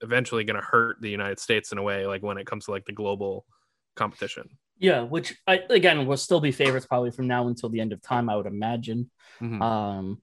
eventually 0.00 0.44
going 0.44 0.60
to 0.60 0.66
hurt 0.66 0.98
the 1.00 1.10
United 1.10 1.40
States 1.40 1.72
in 1.72 1.78
a 1.78 1.82
way, 1.82 2.06
like 2.06 2.22
when 2.22 2.38
it 2.38 2.46
comes 2.46 2.66
to 2.66 2.70
like 2.70 2.84
the 2.84 2.92
global 2.92 3.44
competition. 3.96 4.48
Yeah, 4.78 5.02
which 5.02 5.36
I 5.46 5.62
again 5.70 6.06
will 6.06 6.16
still 6.16 6.40
be 6.40 6.52
favorites 6.52 6.86
probably 6.86 7.10
from 7.10 7.26
now 7.26 7.48
until 7.48 7.68
the 7.68 7.80
end 7.80 7.92
of 7.92 8.00
time. 8.00 8.30
I 8.30 8.36
would 8.36 8.46
imagine. 8.46 9.10
Mhm. 9.40 9.60
Um, 9.60 10.22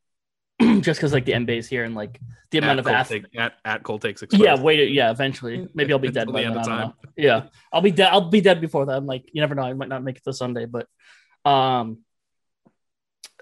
just 0.81 0.99
because 0.99 1.11
like 1.13 1.25
the 1.25 1.33
NBA's 1.33 1.67
here 1.67 1.83
and 1.83 1.95
like 1.95 2.19
the 2.51 2.59
amount 2.59 2.73
At 2.73 2.79
of 2.79 2.85
Colt 2.85 2.95
athletes. 2.97 3.27
Take- 3.31 3.41
at, 3.41 3.53
at 3.65 3.83
Colt 3.83 4.01
takes 4.01 4.21
exposed. 4.21 4.43
Yeah, 4.43 4.59
wait. 4.61 4.91
Yeah, 4.91 5.11
eventually. 5.11 5.67
Maybe 5.73 5.91
I'll 5.93 5.99
be 5.99 6.09
dead 6.11 6.27
by 6.31 6.41
the 6.41 6.45
end 6.47 6.55
I 6.57 6.61
of 6.61 6.67
time. 6.67 6.93
Yeah, 7.17 7.47
I'll 7.73 7.81
be 7.81 7.91
dead. 7.91 8.09
I'll 8.11 8.29
be 8.29 8.41
dead 8.41 8.61
before 8.61 8.85
that. 8.85 8.95
I'm 8.95 9.05
like, 9.05 9.25
you 9.33 9.41
never 9.41 9.55
know. 9.55 9.63
I 9.63 9.73
might 9.73 9.89
not 9.89 10.03
make 10.03 10.17
it 10.17 10.23
to 10.23 10.33
Sunday, 10.33 10.65
but 10.65 10.87
um, 11.43 11.99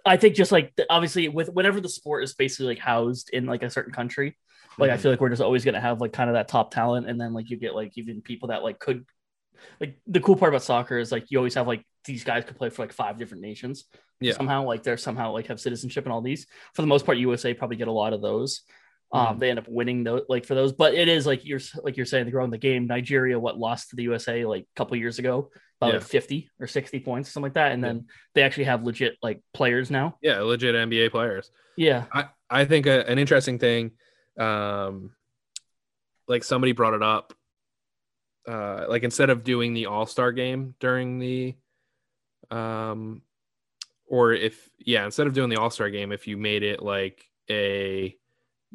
I 0.05 0.17
think 0.17 0.35
just 0.35 0.51
like 0.51 0.75
the- 0.75 0.85
obviously 0.89 1.27
with 1.29 1.49
whenever 1.49 1.79
the 1.79 1.89
sport 1.89 2.23
is 2.23 2.33
basically 2.33 2.67
like 2.67 2.79
housed 2.79 3.29
in 3.29 3.45
like 3.45 3.63
a 3.63 3.69
certain 3.69 3.93
country, 3.93 4.37
like 4.77 4.89
I 4.91 4.95
Mhm. 4.95 4.99
feel 4.99 5.11
like 5.11 5.21
we're 5.21 5.29
just 5.29 5.41
always 5.41 5.63
gonna 5.63 5.79
have 5.81 6.01
like 6.01 6.13
kind 6.13 6.29
of 6.29 6.33
that 6.33 6.47
top 6.47 6.71
talent, 6.73 7.07
and 7.07 7.19
then 7.21 7.33
like 7.33 7.49
you 7.49 7.57
get 7.57 7.75
like 7.75 7.91
even 7.97 8.21
people 8.21 8.49
that 8.49 8.63
like 8.63 8.79
could. 8.79 9.05
Like 9.79 9.97
the 10.07 10.19
cool 10.19 10.35
part 10.35 10.51
about 10.51 10.63
soccer 10.63 10.97
is 10.97 11.09
like 11.11 11.31
you 11.31 11.37
always 11.37 11.53
have 11.53 11.67
like 11.67 11.85
these 12.05 12.23
guys 12.23 12.45
could 12.45 12.57
play 12.57 12.69
for 12.69 12.81
like 12.83 12.93
five 12.93 13.17
different 13.17 13.41
nations. 13.43 13.85
Yeah. 14.19 14.33
Somehow 14.33 14.63
like 14.63 14.83
they're 14.83 14.97
somehow 14.97 15.31
like 15.33 15.47
have 15.47 15.59
citizenship 15.59 16.05
and 16.05 16.13
all 16.13 16.21
these. 16.21 16.47
For 16.73 16.81
the 16.81 16.87
most 16.87 17.05
part, 17.05 17.17
USA 17.17 17.53
probably 17.53 17.77
get 17.77 17.87
a 17.87 17.91
lot 17.91 18.13
of 18.13 18.21
those. 18.21 18.61
Um, 19.11 19.35
Mhm. 19.35 19.39
they 19.39 19.49
end 19.51 19.59
up 19.59 19.67
winning 19.67 20.03
those 20.03 20.23
like 20.27 20.43
for 20.45 20.55
those, 20.55 20.73
but 20.73 20.95
it 20.95 21.07
is 21.07 21.27
like 21.27 21.45
you're 21.45 21.59
like 21.83 21.97
you're 21.97 22.05
saying, 22.05 22.29
growing 22.31 22.49
the 22.51 22.57
game. 22.57 22.87
Nigeria, 22.87 23.39
what 23.39 23.57
lost 23.59 23.89
to 23.91 23.95
the 23.95 24.03
USA 24.03 24.43
like 24.45 24.63
a 24.63 24.75
couple 24.75 24.97
years 24.97 25.19
ago, 25.19 25.51
about 25.79 25.87
Yeah. 25.93 25.99
like 25.99 26.07
50 26.07 26.49
or 26.59 26.65
60 26.67 26.99
points, 27.01 27.29
something 27.29 27.45
like 27.47 27.53
that. 27.53 27.73
And 27.73 27.81
Yeah. 27.83 27.87
then 27.89 28.07
they 28.33 28.41
actually 28.43 28.63
have 28.65 28.83
legit 28.83 29.17
like 29.21 29.41
players 29.53 29.91
now. 29.91 30.17
Yeah, 30.21 30.39
legit 30.41 30.73
NBA 30.75 31.09
players. 31.11 31.51
Yeah. 31.77 32.05
I, 32.11 32.29
I 32.49 32.65
think 32.65 32.85
a, 32.87 33.07
an 33.07 33.19
interesting 33.19 33.59
thing, 33.59 33.91
um, 34.39 35.11
like 36.27 36.43
somebody 36.43 36.71
brought 36.71 36.93
it 36.95 37.03
up, 37.03 37.33
uh, 38.47 38.85
like 38.89 39.03
instead 39.03 39.29
of 39.29 39.43
doing 39.43 39.73
the 39.73 39.85
All 39.87 40.05
Star 40.05 40.31
game 40.31 40.75
during 40.79 41.19
the, 41.19 41.55
um, 42.53 43.21
or 44.07 44.33
if 44.33 44.69
yeah, 44.79 45.05
instead 45.05 45.27
of 45.27 45.33
doing 45.33 45.49
the 45.49 45.59
All 45.59 45.69
Star 45.69 45.89
game, 45.89 46.11
if 46.11 46.27
you 46.27 46.37
made 46.37 46.63
it 46.63 46.81
like 46.81 47.23
a 47.49 48.15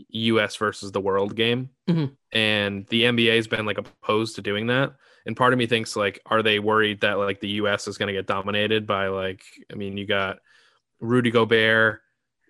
U.S. 0.08 0.56
versus 0.56 0.92
the 0.92 1.00
world 1.00 1.34
game, 1.36 1.70
Mhm. 1.88 2.16
and 2.32 2.86
the 2.88 3.02
NBA 3.04 3.36
has 3.36 3.48
been 3.48 3.66
like 3.66 3.78
opposed 3.78 4.36
to 4.36 4.42
doing 4.42 4.66
that, 4.68 4.94
and 5.26 5.36
part 5.36 5.52
of 5.52 5.58
me 5.58 5.66
thinks 5.66 5.96
like, 5.96 6.20
are 6.26 6.42
they 6.42 6.58
worried 6.58 7.00
that 7.02 7.18
like 7.18 7.40
the 7.40 7.48
U.S. 7.62 7.88
is 7.88 7.98
going 7.98 8.06
to 8.08 8.12
get 8.12 8.26
dominated 8.26 8.86
by 8.86 9.08
like, 9.08 9.42
I 9.72 9.74
mean, 9.74 9.96
you 9.96 10.06
got 10.06 10.38
Rudy 11.00 11.30
Gobert. 11.30 12.00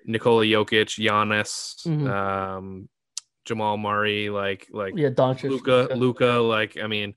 Nikola 0.07 0.45
Jokic, 0.45 0.87
Giannis, 1.05 1.87
Mhm. 1.87 2.09
um, 2.09 2.89
Jamal 3.45 3.77
Murray, 3.77 4.31
like 4.31 4.67
like 4.71 4.95
Yeah. 4.97 5.11
Doncic. 5.11 5.51
Luka, 5.51 5.89
Luka. 5.95 6.39
Like 6.39 6.79
I 6.79 6.87
mean, 6.87 7.15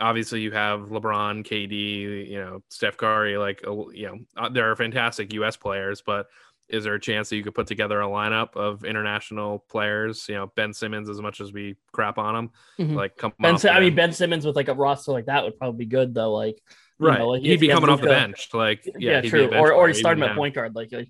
obviously 0.00 0.40
you 0.40 0.50
have 0.52 0.80
LeBron, 0.80 1.44
KD, 1.46 2.28
you 2.30 2.38
know, 2.38 2.62
Steph 2.70 2.96
Curry. 2.96 3.36
Like 3.36 3.62
you 3.62 4.06
know, 4.06 4.18
uh, 4.36 4.48
there 4.48 4.70
are 4.70 4.76
fantastic 4.76 5.32
U.S. 5.34 5.56
players, 5.56 6.02
but 6.04 6.26
is 6.68 6.84
there 6.84 6.94
a 6.94 7.00
chance 7.00 7.28
that 7.28 7.36
you 7.36 7.42
could 7.44 7.54
put 7.54 7.66
together 7.66 8.00
a 8.00 8.06
lineup 8.06 8.56
of 8.56 8.84
international 8.84 9.64
players? 9.68 10.26
You 10.28 10.36
know, 10.36 10.52
Ben 10.56 10.72
Simmons, 10.72 11.08
as 11.10 11.20
much 11.20 11.40
as 11.40 11.52
we 11.52 11.76
crap 11.92 12.18
on 12.18 12.34
him, 12.36 12.50
Mhm. 12.78 12.94
like 12.94 13.16
come 13.16 13.32
Ben, 13.38 13.56
I 13.68 13.80
mean. 13.80 13.94
Ben 13.94 14.12
Simmons 14.12 14.46
with 14.46 14.56
like 14.56 14.68
a 14.68 14.74
roster 14.74 15.12
like 15.12 15.26
that 15.26 15.44
would 15.44 15.58
probably 15.58 15.84
be 15.84 15.88
good 15.90 16.14
though. 16.14 16.32
Like, 16.32 16.58
right? 16.98 17.18
know, 17.18 17.28
like, 17.30 17.42
he'd 17.42 17.60
be 17.60 17.68
coming 17.68 17.90
off 17.90 18.00
the 18.00 18.06
bench. 18.06 18.48
Like 18.54 18.86
yeah, 18.86 18.92
yeah, 18.98 19.20
he'd 19.20 19.32
be 19.32 19.44
a 19.44 19.48
true. 19.48 19.58
Or 19.58 19.72
or 19.72 19.84
player. 19.84 19.86
he 19.88 19.92
He 19.92 19.98
start 19.98 20.20
at 20.20 20.36
point 20.36 20.54
guard, 20.54 20.74
like, 20.74 20.90
like, 20.92 21.08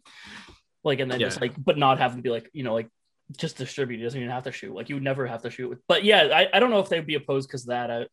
like, 0.83 1.01
and 1.01 1.11
then 1.11 1.21
just 1.21 1.41
like, 1.41 1.53
but 1.57 1.79
not 1.79 1.99
having 1.99 2.19
him 2.19 2.23
be 2.23 2.31
like, 2.31 2.51
you 2.53 2.65
know, 2.65 2.75
like 2.75 2.89
just 3.37 3.57
distribute. 3.57 3.99
He 3.99 4.03
doesn't 4.05 4.21
even 4.21 4.31
have 4.33 4.45
to 4.45 4.53
shoot. 4.53 4.75
Like 4.75 4.89
you 4.89 4.97
would 4.97 5.03
never 5.05 5.27
have 5.27 5.43
to 5.43 5.51
shoot. 5.51 5.81
But 5.89 6.05
yeah, 6.05 6.29
I, 6.35 6.49
I 6.57 6.61
don't 6.61 6.71
know 6.71 6.81
if 6.81 6.89
they'd 6.89 7.07
be 7.07 7.15
opposed 7.15 7.49
because 7.49 7.67
that. 7.67 7.91
I, 7.91 8.07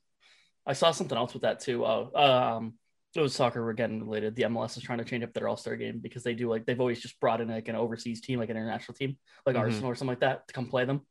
I 0.65 0.73
saw 0.73 0.91
something 0.91 1.17
else 1.17 1.33
with 1.33 1.41
that 1.43 1.59
too. 1.59 1.85
Oh, 1.85 2.11
um, 2.15 2.73
it 3.15 3.19
was 3.21 3.35
soccer. 3.35 3.63
We're 3.63 3.73
getting 3.73 4.01
related. 4.03 4.35
The 4.35 4.43
MLS 4.43 4.77
is 4.77 4.83
trying 4.83 4.99
to 4.99 5.03
change 5.05 5.23
up 5.23 5.33
their 5.33 5.47
All 5.47 5.57
Star 5.57 5.75
game 5.75 5.99
because 5.99 6.23
they 6.23 6.33
do 6.33 6.49
like 6.49 6.65
they've 6.65 6.79
always 6.79 7.01
just 7.01 7.19
brought 7.19 7.41
in 7.41 7.49
like 7.49 7.67
an 7.67 7.75
overseas 7.75 8.21
team, 8.21 8.39
like 8.39 8.49
an 8.49 8.57
international 8.57 8.95
team, 8.95 9.17
like 9.45 9.55
Mhm. 9.55 9.59
Arsenal 9.59 9.89
or 9.91 9.95
something 9.95 10.11
like 10.11 10.21
that, 10.21 10.47
to 10.47 10.53
come 10.53 10.67
play 10.67 10.85
them. 10.85 11.01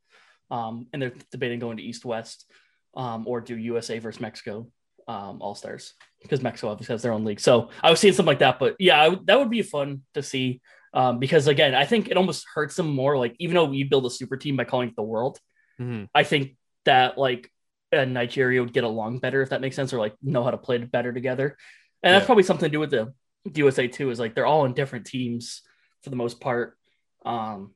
Um, 0.50 0.86
and 0.92 1.00
they're 1.02 1.12
debating 1.30 1.58
going 1.60 1.76
to 1.76 1.82
East 1.82 2.04
West, 2.04 2.50
um, 2.94 3.26
or 3.28 3.40
do 3.40 3.56
USA 3.56 3.98
versus 3.98 4.20
Mexico, 4.20 4.68
um, 5.06 5.40
All 5.42 5.54
Stars 5.54 5.94
because 6.22 6.42
Mexico 6.42 6.68
obviously 6.70 6.92
has 6.92 7.02
their 7.02 7.12
own 7.12 7.24
league. 7.24 7.40
So 7.40 7.70
I 7.82 7.90
was 7.90 7.98
seeing 8.00 8.12
something 8.12 8.26
like 8.28 8.40
that, 8.40 8.58
but 8.58 8.76
yeah, 8.78 9.00
I 9.02 9.16
that 9.24 9.38
would 9.38 9.50
be 9.50 9.62
fun 9.62 10.02
to 10.14 10.22
see. 10.22 10.60
Um, 10.92 11.18
because 11.18 11.46
again, 11.46 11.74
I 11.74 11.84
think 11.86 12.08
it 12.08 12.16
almost 12.16 12.44
hurts 12.54 12.76
them 12.76 12.88
more. 12.88 13.16
Like 13.16 13.36
even 13.38 13.54
though 13.54 13.64
we 13.66 13.84
build 13.84 14.06
a 14.06 14.10
super 14.10 14.36
team 14.36 14.56
by 14.56 14.64
calling 14.64 14.88
it 14.88 14.96
the 14.96 15.02
world, 15.02 15.38
Mhm. 15.80 16.08
I 16.14 16.24
think 16.24 16.56
that 16.84 17.16
like 17.18 17.50
and 17.92 18.14
Nigeria 18.14 18.62
would 18.62 18.72
get 18.72 18.84
along 18.84 19.18
better, 19.18 19.42
if 19.42 19.50
that 19.50 19.60
makes 19.60 19.76
sense, 19.76 19.92
or 19.92 19.98
like 19.98 20.14
know 20.22 20.44
how 20.44 20.50
to 20.50 20.58
play 20.58 20.78
better 20.78 21.12
together. 21.12 21.56
And 22.02 22.14
that's 22.14 22.26
probably 22.26 22.44
something 22.44 22.68
to 22.68 22.72
do 22.72 22.80
with 22.80 22.90
the 22.90 23.12
USA 23.54 23.88
too. 23.88 24.10
Is 24.10 24.18
like 24.20 24.34
they're 24.34 24.46
all 24.46 24.64
in 24.64 24.74
different 24.74 25.06
teams 25.06 25.62
for 26.02 26.10
the 26.10 26.16
most 26.16 26.40
part. 26.40 26.76
Um, 27.24 27.74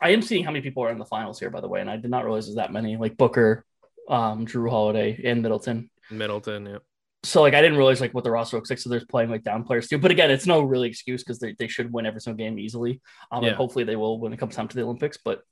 I 0.00 0.10
am 0.10 0.22
seeing 0.22 0.44
how 0.44 0.50
many 0.50 0.62
people 0.62 0.84
are 0.84 0.90
in 0.90 0.98
the 0.98 1.04
finals 1.04 1.38
here, 1.40 1.50
by 1.50 1.60
the 1.60 1.68
way, 1.68 1.80
and 1.80 1.90
I 1.90 1.96
did 1.96 2.10
not 2.10 2.24
realize 2.24 2.46
there's 2.46 2.56
that 2.56 2.72
many. 2.72 2.96
Like 2.96 3.16
Booker, 3.16 3.64
um, 4.08 4.46
Jrue 4.46 4.70
Holiday, 4.70 5.20
and 5.24 5.42
Middleton. 5.42 5.90
Middleton. 6.10 6.66
Yeah. 6.66 6.78
So 7.24 7.42
like 7.42 7.54
I 7.54 7.60
didn't 7.60 7.76
realize 7.76 8.00
like 8.00 8.14
what 8.14 8.22
the 8.24 8.30
roster 8.30 8.56
looks 8.56 8.70
like. 8.70 8.78
So 8.78 8.88
there's 8.90 9.04
playing 9.04 9.28
like 9.28 9.42
down 9.42 9.64
players 9.64 9.88
too. 9.88 9.98
But 9.98 10.12
again, 10.12 10.30
it's 10.30 10.46
no 10.46 10.62
really 10.62 10.88
excuse 10.88 11.22
because 11.24 11.40
they, 11.40 11.54
they 11.58 11.66
should 11.66 11.92
win 11.92 12.06
every 12.06 12.20
single 12.20 12.38
game 12.38 12.58
easily. 12.60 13.00
Um, 13.32 13.42
Yeah. 13.42 13.48
and 13.50 13.56
hopefully 13.56 13.84
they 13.84 13.96
will 13.96 14.20
when 14.20 14.32
it 14.32 14.38
comes 14.38 14.54
time 14.54 14.68
to 14.68 14.76
the 14.76 14.82
Olympics. 14.82 15.18
But 15.22 15.42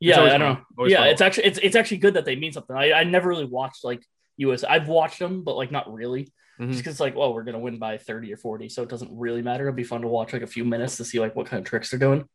yeah, 0.00 0.20
I 0.20 0.38
don't 0.38 0.40
know. 0.40 0.86
Yeah, 0.86 0.98
fun. 0.98 1.08
it's 1.08 1.20
actually 1.20 1.44
it's 1.44 1.58
it's 1.62 1.76
actually 1.76 1.98
good 1.98 2.14
that 2.14 2.24
they 2.24 2.36
mean 2.36 2.52
something. 2.52 2.76
I, 2.76 2.92
I 2.92 3.04
never 3.04 3.28
really 3.28 3.44
watched 3.44 3.84
like 3.84 4.02
US. 4.38 4.64
I've 4.64 4.88
watched 4.88 5.18
them, 5.18 5.42
but 5.42 5.56
like 5.56 5.70
not 5.70 5.92
really. 5.92 6.32
Mhm. 6.60 6.68
Just 6.68 6.78
because 6.80 6.94
it's 6.94 7.00
like, 7.00 7.14
oh, 7.16 7.32
we're 7.32 7.44
gonna 7.44 7.58
win 7.58 7.78
by 7.78 7.98
30 7.98 8.32
or 8.32 8.36
40. 8.36 8.68
So 8.68 8.82
it 8.82 8.88
doesn't 8.88 9.10
really 9.12 9.42
matter. 9.42 9.64
It'd 9.64 9.76
be 9.76 9.84
fun 9.84 10.02
to 10.02 10.08
watch 10.08 10.32
like 10.32 10.42
a 10.42 10.46
few 10.46 10.64
minutes 10.64 10.96
to 10.98 11.04
see 11.04 11.20
like 11.20 11.36
what 11.36 11.46
kind 11.46 11.60
of 11.60 11.68
tricks 11.68 11.90
they're 11.90 12.00
doing. 12.00 12.28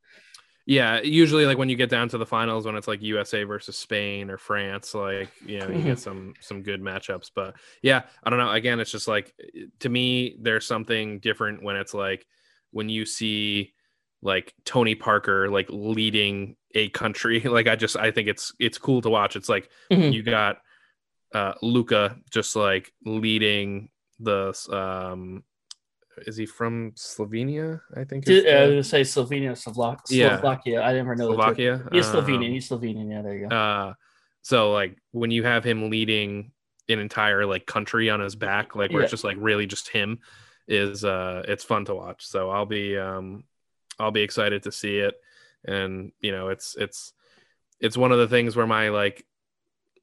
Yeah, 0.68 1.02
usually 1.02 1.48
like 1.48 1.58
when 1.58 1.70
you 1.70 1.76
get 1.76 1.90
down 1.90 2.08
to 2.10 2.20
the 2.20 2.26
finals 2.26 2.66
when 2.66 2.76
it's 2.76 2.88
like 2.88 3.02
USA 3.02 3.44
versus 3.44 3.76
Spain 3.78 4.30
or 4.30 4.38
France, 4.38 4.94
like 4.94 5.30
you 5.46 5.60
know, 5.60 5.70
you 5.70 5.82
get 5.82 6.00
some 6.00 6.36
some 6.40 6.62
good 6.62 6.82
matchups. 6.82 7.32
But 7.34 7.56
yeah, 7.82 8.04
I 8.24 8.30
don't 8.30 8.38
know. 8.38 8.52
Again, 8.52 8.80
it's 8.80 8.92
just 8.92 9.08
like 9.08 9.34
to 9.80 9.90
me, 9.90 10.38
there's 10.40 10.68
something 10.68 11.20
different 11.20 11.64
when 11.64 11.76
it's 11.76 11.96
like 11.96 12.26
when 12.70 12.90
you 12.90 13.06
see 13.08 13.74
like 14.22 14.54
Tony 14.66 14.96
Parker 14.96 15.50
like 15.50 15.68
leading 15.70 16.56
a 16.76 16.90
country. 16.90 17.40
Like 17.46 17.68
I 17.68 17.76
just 17.76 17.98
I 17.98 18.12
think 18.12 18.28
it's 18.28 18.54
it's 18.60 18.78
cool 18.78 19.02
to 19.02 19.10
watch. 19.10 19.36
It's 19.36 19.50
like 19.50 19.70
Mhm. 19.92 20.14
you 20.14 20.24
got 20.24 20.58
uh 21.34 21.54
Luka 21.62 22.18
just 22.30 22.56
like 22.56 22.92
leading 23.06 23.90
the 24.20 24.54
um 24.72 25.44
is 26.28 26.36
he 26.38 26.46
from 26.46 26.92
Slovenia? 26.92 27.82
I 27.96 28.04
think 28.04 28.26
Did, 28.26 28.46
uh, 28.46 28.50
I 28.50 28.62
was 28.66 28.70
gonna 28.72 28.84
say 28.84 29.02
Slovenia, 29.02 29.58
Slovak, 29.58 30.02
Yeah. 30.10 30.38
Slovakia. 30.38 30.82
I 30.84 30.94
never 30.94 31.16
know. 31.16 31.34
Slovakia. 31.34 31.88
He's 31.92 32.06
Um, 32.14 32.24
Slovenian. 32.26 32.52
He's 32.52 32.70
Slovenian. 32.70 33.10
Yeah, 33.10 33.22
there 33.24 33.36
you 33.36 33.48
go. 33.50 33.56
Uh, 33.56 33.94
so 34.44 34.72
like 34.72 34.98
when 35.12 35.32
you 35.32 35.44
have 35.44 35.64
him 35.64 35.90
leading 35.90 36.52
an 36.90 37.00
entire 37.00 37.46
like 37.46 37.66
country 37.66 38.10
on 38.10 38.20
his 38.20 38.36
back, 38.36 38.76
like 38.76 38.92
where 38.92 39.02
it's 39.02 39.10
just 39.12 39.24
like 39.24 39.38
really 39.40 39.66
just 39.66 39.88
him, 39.88 40.20
is 40.68 41.04
uh, 41.06 41.42
it's 41.48 41.64
fun 41.64 41.86
to 41.86 41.96
watch. 41.96 42.28
So 42.28 42.52
I'll 42.52 42.66
be 42.68 42.98
um, 42.98 43.46
I'll 44.02 44.12
be 44.12 44.22
excited 44.22 44.64
to 44.64 44.72
see 44.72 44.98
it, 44.98 45.16
and 45.66 46.12
you 46.20 46.32
know 46.32 46.50
it's 46.50 46.76
it's 46.78 47.14
it's 47.80 47.98
one 47.98 48.12
of 48.12 48.20
the 48.20 48.28
things 48.28 48.56
where 48.56 48.68
my 48.68 48.90
like 48.90 49.26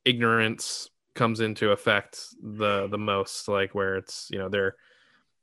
ignorance 0.05 0.91
comes 1.15 1.41
into 1.41 1.73
effect 1.73 2.21
the 2.43 2.87
the 2.89 2.99
most, 2.99 3.49
like 3.49 3.75
where 3.75 3.97
it's 3.97 4.29
you 4.31 4.39
know 4.39 4.49
they're 4.49 4.77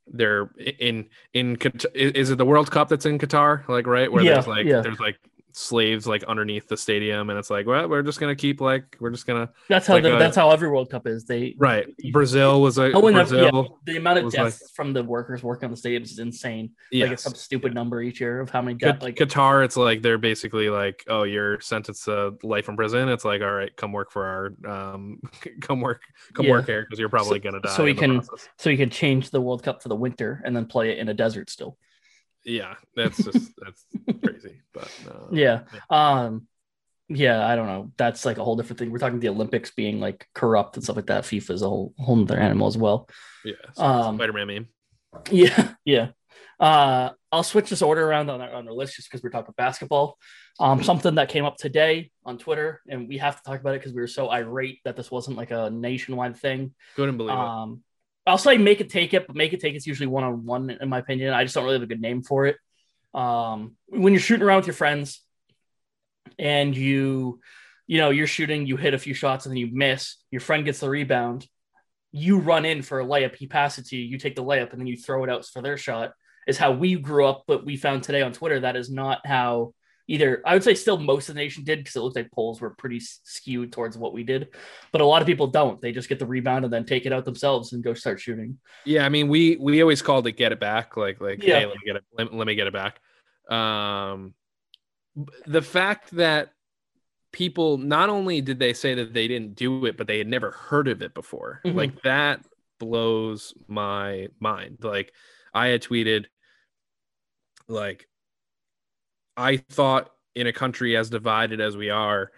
they're 0.08 0.50
in 0.58 1.10
in 1.34 1.58
is 1.94 2.32
it 2.32 2.38
the 2.38 2.46
World 2.46 2.72
Cup 2.72 2.90
that's 2.90 3.06
in 3.06 3.20
Qatar? 3.20 3.68
Like 3.68 3.88
right? 3.88 4.12
Where 4.12 4.24
Yeah, 4.24 4.34
there's 4.34 4.48
like 4.48 4.66
yeah. 4.66 4.82
there's 4.82 5.00
like 5.00 5.20
slaves 5.58 6.06
like 6.06 6.22
underneath 6.26 6.68
the 6.68 6.76
stadium 6.76 7.30
and 7.30 7.40
it's 7.40 7.50
like 7.50 7.66
well 7.66 7.88
we're 7.88 8.02
just 8.02 8.20
gonna 8.20 8.36
keep 8.36 8.60
like 8.60 8.98
we're 9.00 9.10
just 9.10 9.26
gonna 9.26 9.50
That's 9.70 9.88
how 9.88 9.94
like 9.94 10.04
the, 10.04 10.16
a- 10.18 10.20
that's 10.20 10.36
how 10.36 10.50
every 10.52 10.68
World 10.70 10.90
Cup 10.90 11.08
is. 11.08 11.24
They 11.24 11.56
right 11.58 11.88
Brazil 12.12 12.62
was 12.62 12.78
a 12.78 12.92
Oh, 12.92 13.02
Brazil 13.02 13.52
yeah, 13.54 13.76
the 13.94 13.98
amount 13.98 14.20
of 14.20 14.32
deaths 14.34 14.72
from 14.76 14.92
the 14.92 15.02
workers 15.02 15.44
working 15.44 15.68
on 15.68 15.72
the 15.72 15.78
stadiums 15.78 16.12
is 16.12 16.20
insane. 16.20 16.72
Like 16.92 17.12
it's 17.12 17.24
some 17.24 17.34
stupid 17.36 17.74
number 17.74 18.02
each 18.02 18.20
year 18.20 18.42
of 18.42 18.50
how 18.50 18.62
many 18.62 18.78
deaths. 18.78 19.02
Like 19.02 19.16
Qatar, 19.16 19.64
it's 19.64 19.78
like 19.78 20.02
they're 20.02 20.18
basically 20.18 20.70
like, 20.70 21.06
oh, 21.08 21.24
you're 21.24 21.62
sentenced 21.62 22.04
to 22.06 22.34
life 22.44 22.68
in 22.68 22.76
prison. 22.76 23.08
It's 23.08 23.24
like, 23.24 23.42
all 23.42 23.52
right, 23.54 23.74
come 23.78 23.94
work 23.94 24.12
for 24.12 24.26
our, 24.66 24.70
um, 24.94 25.22
come 25.62 25.80
work, 25.80 26.02
come 26.34 26.46
Yeah. 26.48 26.52
work 26.52 26.66
here 26.66 26.82
because 26.84 27.00
you're 27.00 27.08
probably 27.10 27.40
So- 27.40 27.44
gonna 27.44 27.62
die. 27.62 27.76
so 27.76 27.84
we 27.86 27.94
can- 27.94 28.20
process. 28.22 28.50
so 28.58 28.70
you 28.70 28.78
can 28.78 28.90
change 28.90 29.30
the 29.30 29.40
World 29.40 29.64
Cup 29.64 29.82
for 29.82 29.88
the 29.88 29.96
winter 29.96 30.42
and 30.44 30.54
then 30.54 30.66
play 30.66 30.92
it 30.92 30.98
in 30.98 31.08
a 31.08 31.14
desert 31.14 31.50
still. 31.50 31.78
Yeah, 32.46 32.76
that's 32.96 33.18
just 33.24 33.52
that's 33.58 33.86
crazy. 34.24 34.62
But 34.74 34.92
uh, 35.10 35.28
Yeah. 35.32 35.62
Um 35.90 36.48
yeah, 37.08 37.46
I 37.46 37.56
don't 37.56 37.68
know. 37.68 37.92
That's 37.98 38.26
like 38.26 38.38
a 38.38 38.44
whole 38.44 38.56
different 38.56 38.80
thing. 38.80 38.92
We're 38.92 38.98
talking 38.98 39.20
the 39.20 39.30
Olympics 39.30 39.72
being 39.72 40.00
like 40.00 40.28
corrupt 40.34 40.76
and 40.76 40.84
stuff 40.84 40.96
like 40.96 41.06
that. 41.08 41.24
FIFA 41.24 41.52
is 41.52 41.62
a 41.62 41.70
whole 41.70 41.94
whole 42.00 42.22
other 42.22 42.38
animal 42.38 42.68
as 42.68 42.78
well. 42.78 43.08
yeah, 43.44 43.54
so 43.74 43.84
Um, 43.84 44.16
Spider-Man 44.16 44.48
meme. 44.48 44.68
Yeah, 45.32 45.74
yeah. 45.86 46.08
Uh, 46.60 47.12
I'll 47.32 47.44
switch 47.44 47.70
this 47.70 47.82
order 47.82 48.08
around 48.08 48.30
on 48.30 48.42
our, 48.42 48.54
on 48.54 48.68
our 48.68 48.74
list 48.74 48.96
just 48.96 49.10
because 49.10 49.22
we're 49.24 49.30
talking 49.30 49.54
basketball. 49.58 50.18
Um, 50.60 50.82
something 50.84 51.16
that 51.16 51.30
came 51.30 51.44
up 51.46 51.58
today 51.58 52.12
on 52.26 52.38
Twitter, 52.38 52.82
and 52.88 53.10
we 53.10 53.18
have 53.18 53.36
to 53.36 53.44
talk 53.44 53.60
about 53.60 53.76
it 53.76 53.80
because 53.80 53.94
we 53.94 54.00
were 54.02 54.08
so 54.08 54.30
irate 54.30 54.80
that 54.86 54.96
this 54.96 55.12
wasn't 55.12 55.36
like 55.38 55.52
a 55.52 55.70
nationwide 55.70 56.38
thing. 56.38 56.74
Couldn't 56.96 57.18
believe 57.18 57.34
it. 57.34 57.40
Um, 57.40 57.84
I'll 58.26 58.38
say 58.38 58.58
make 58.58 58.82
it 58.82 58.90
take 58.90 59.14
it, 59.14 59.28
but 59.28 59.36
make 59.36 59.54
it 59.54 59.60
take 59.60 59.76
it's 59.76 59.88
usually 59.88 60.08
one 60.08 60.24
on 60.24 60.46
one 60.46 60.70
in 60.70 60.90
my 60.90 61.00
opinion. 61.00 61.34
I 61.34 61.44
just 61.44 61.56
don't 61.56 61.64
really 61.64 61.76
have 61.76 61.84
a 61.84 61.88
good 61.88 62.02
name 62.02 62.24
for 62.24 62.48
it. 62.48 62.58
Um, 63.14 63.76
when 63.88 64.14
you're 64.14 64.20
shooting 64.20 64.46
around 64.46 64.58
with 64.58 64.68
your 64.68 64.74
friends 64.74 65.22
and 66.38 66.76
you, 66.76 67.40
you 67.88 68.00
know, 68.00 68.10
you're 68.10 68.28
shooting, 68.28 68.66
you 68.66 68.78
hit 68.78 68.94
a 68.94 69.00
few 69.00 69.14
shots 69.14 69.46
and 69.46 69.52
then 69.52 69.58
you 69.58 69.70
miss, 69.72 70.18
your 70.32 70.42
friend 70.42 70.66
gets 70.66 70.80
the 70.80 70.90
rebound, 70.90 71.48
you 72.12 72.40
run 72.40 72.66
in 72.66 72.82
for 72.82 73.00
a 73.00 73.06
layup, 73.06 73.36
he 73.36 73.48
passes 73.48 73.86
it 73.86 73.90
to 73.90 73.96
you, 73.96 74.04
you 74.04 74.18
take 74.18 74.36
the 74.36 74.44
layup 74.44 74.72
and 74.72 74.80
then 74.80 74.88
you 74.88 74.98
throw 74.98 75.24
it 75.24 75.30
out 75.30 75.46
for 75.46 75.62
their 75.62 75.78
shot. 75.78 76.12
Is 76.48 76.60
how 76.60 76.74
we 76.74 76.96
grew 76.96 77.26
up, 77.26 77.44
but 77.48 77.66
we 77.66 77.76
found 77.76 78.04
today 78.04 78.22
on 78.22 78.32
Twitter 78.32 78.60
that 78.60 78.76
is 78.76 78.92
not 78.92 79.26
how 79.26 79.74
either 80.08 80.42
I 80.46 80.54
would 80.54 80.64
say 80.64 80.76
still 80.76 80.98
most 80.98 81.30
of 81.30 81.36
the 81.36 81.42
nation 81.42 81.64
did 81.64 81.80
because 81.80 81.96
it 81.96 82.02
looked 82.02 82.16
like 82.16 82.32
polls 82.32 82.62
were 82.62 82.72
pretty 82.72 83.00
skewed 83.00 83.72
towards 83.72 83.98
what 83.98 84.14
we 84.14 84.24
did, 84.24 84.50
but 84.92 85.02
a 85.02 85.06
lot 85.06 85.22
of 85.22 85.26
people 85.28 85.48
don't. 85.48 85.82
They 85.82 85.92
just 85.92 86.10
get 86.10 86.20
the 86.20 86.26
rebound 86.28 86.64
and 86.66 86.74
then 86.74 86.86
take 86.86 87.06
it 87.06 87.14
out 87.14 87.26
themselves 87.26 87.74
and 87.74 87.84
go 87.84 87.94
start 87.94 88.20
shooting. 88.20 88.60
Yeah, 88.86 89.06
I 89.06 89.10
mean, 89.10 89.28
we 89.28 89.56
we 89.58 89.82
always 89.82 90.02
called 90.02 90.28
it 90.28 90.34
"get 90.34 90.52
it 90.52 90.60
back," 90.60 90.96
like 90.98 91.20
like 91.22 91.44
Yeah. 91.44 91.60
hey, 91.62 91.66
let 91.66 91.76
me 91.76 91.82
get 91.86 91.96
it, 91.96 92.04
let, 92.14 92.34
let 92.34 92.48
me 92.48 92.56
get 92.56 92.68
it 92.68 92.74
back. 92.74 93.00
Um, 93.50 94.34
the 95.46 95.62
fact 95.62 96.12
that 96.12 96.52
people 97.32 97.78
not 97.78 98.10
only 98.10 98.42
did 98.42 98.60
they 98.60 98.74
say 98.74 98.94
that 98.96 99.14
they 99.14 99.28
didn't 99.28 99.56
do 99.56 99.86
it, 99.86 99.98
but 99.98 100.08
they 100.08 100.18
had 100.18 100.28
never 100.28 100.52
heard 100.52 100.88
of 100.88 101.02
it 101.02 101.14
before, 101.14 101.62
Mhm. 101.66 101.76
like 101.76 102.02
that 102.04 102.46
blows 102.80 103.54
my 103.68 104.28
mind. 104.40 104.78
Like 104.82 105.14
I 105.54 105.68
had 105.68 105.82
tweeted, 105.82 106.26
like 107.68 108.08
I 109.38 109.58
thought 109.58 110.12
in 110.36 110.48
a 110.48 110.54
country 110.54 110.96
as 110.98 111.10
divided 111.10 111.62
as 111.62 111.78
we 111.78 111.90
are, 111.90 112.32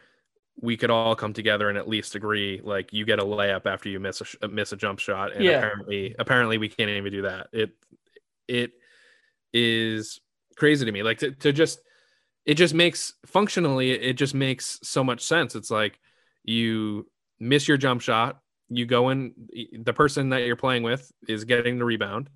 we 0.59 0.77
could 0.77 0.89
all 0.89 1.15
come 1.15 1.33
together 1.33 1.69
and 1.69 1.77
at 1.77 1.87
least 1.87 2.15
agree 2.15 2.61
like 2.63 2.91
you 2.93 3.05
get 3.05 3.19
a 3.19 3.23
layup 3.23 3.65
after 3.65 3.89
you 3.89 3.99
miss 3.99 4.21
a 4.21 4.25
sh- 4.25 4.35
miss 4.49 4.71
a 4.71 4.77
jump 4.77 4.99
shot. 4.99 5.33
And 5.33 5.43
Yeah. 5.45 5.57
apparently 5.57 6.15
apparently 6.17 6.57
we 6.57 6.69
can't 6.69 6.89
even 6.89 7.11
do 7.11 7.21
that. 7.23 7.47
It 7.53 7.71
it 8.47 8.71
is 9.53 10.19
crazy 10.55 10.85
to 10.85 10.91
me. 10.91 11.03
Like 11.03 11.19
to, 11.19 11.31
to 11.31 11.51
just 11.51 11.79
it 12.45 12.55
just 12.55 12.73
makes 12.73 13.13
functionally 13.25 13.91
it 13.91 14.13
just 14.13 14.33
makes 14.33 14.79
so 14.83 15.03
much 15.03 15.21
sense. 15.21 15.55
It's 15.55 15.69
like 15.71 15.99
you 16.43 17.07
miss 17.39 17.67
your 17.67 17.77
jump 17.77 18.01
shot 18.01 18.39
you 18.69 18.85
go 18.85 19.09
in 19.09 19.33
the 19.81 19.93
person 19.93 20.29
that 20.29 20.43
you're 20.43 20.55
playing 20.57 20.83
with 20.83 21.09
is 21.27 21.45
getting 21.45 21.77
the 21.77 21.85
rebound 21.85 22.29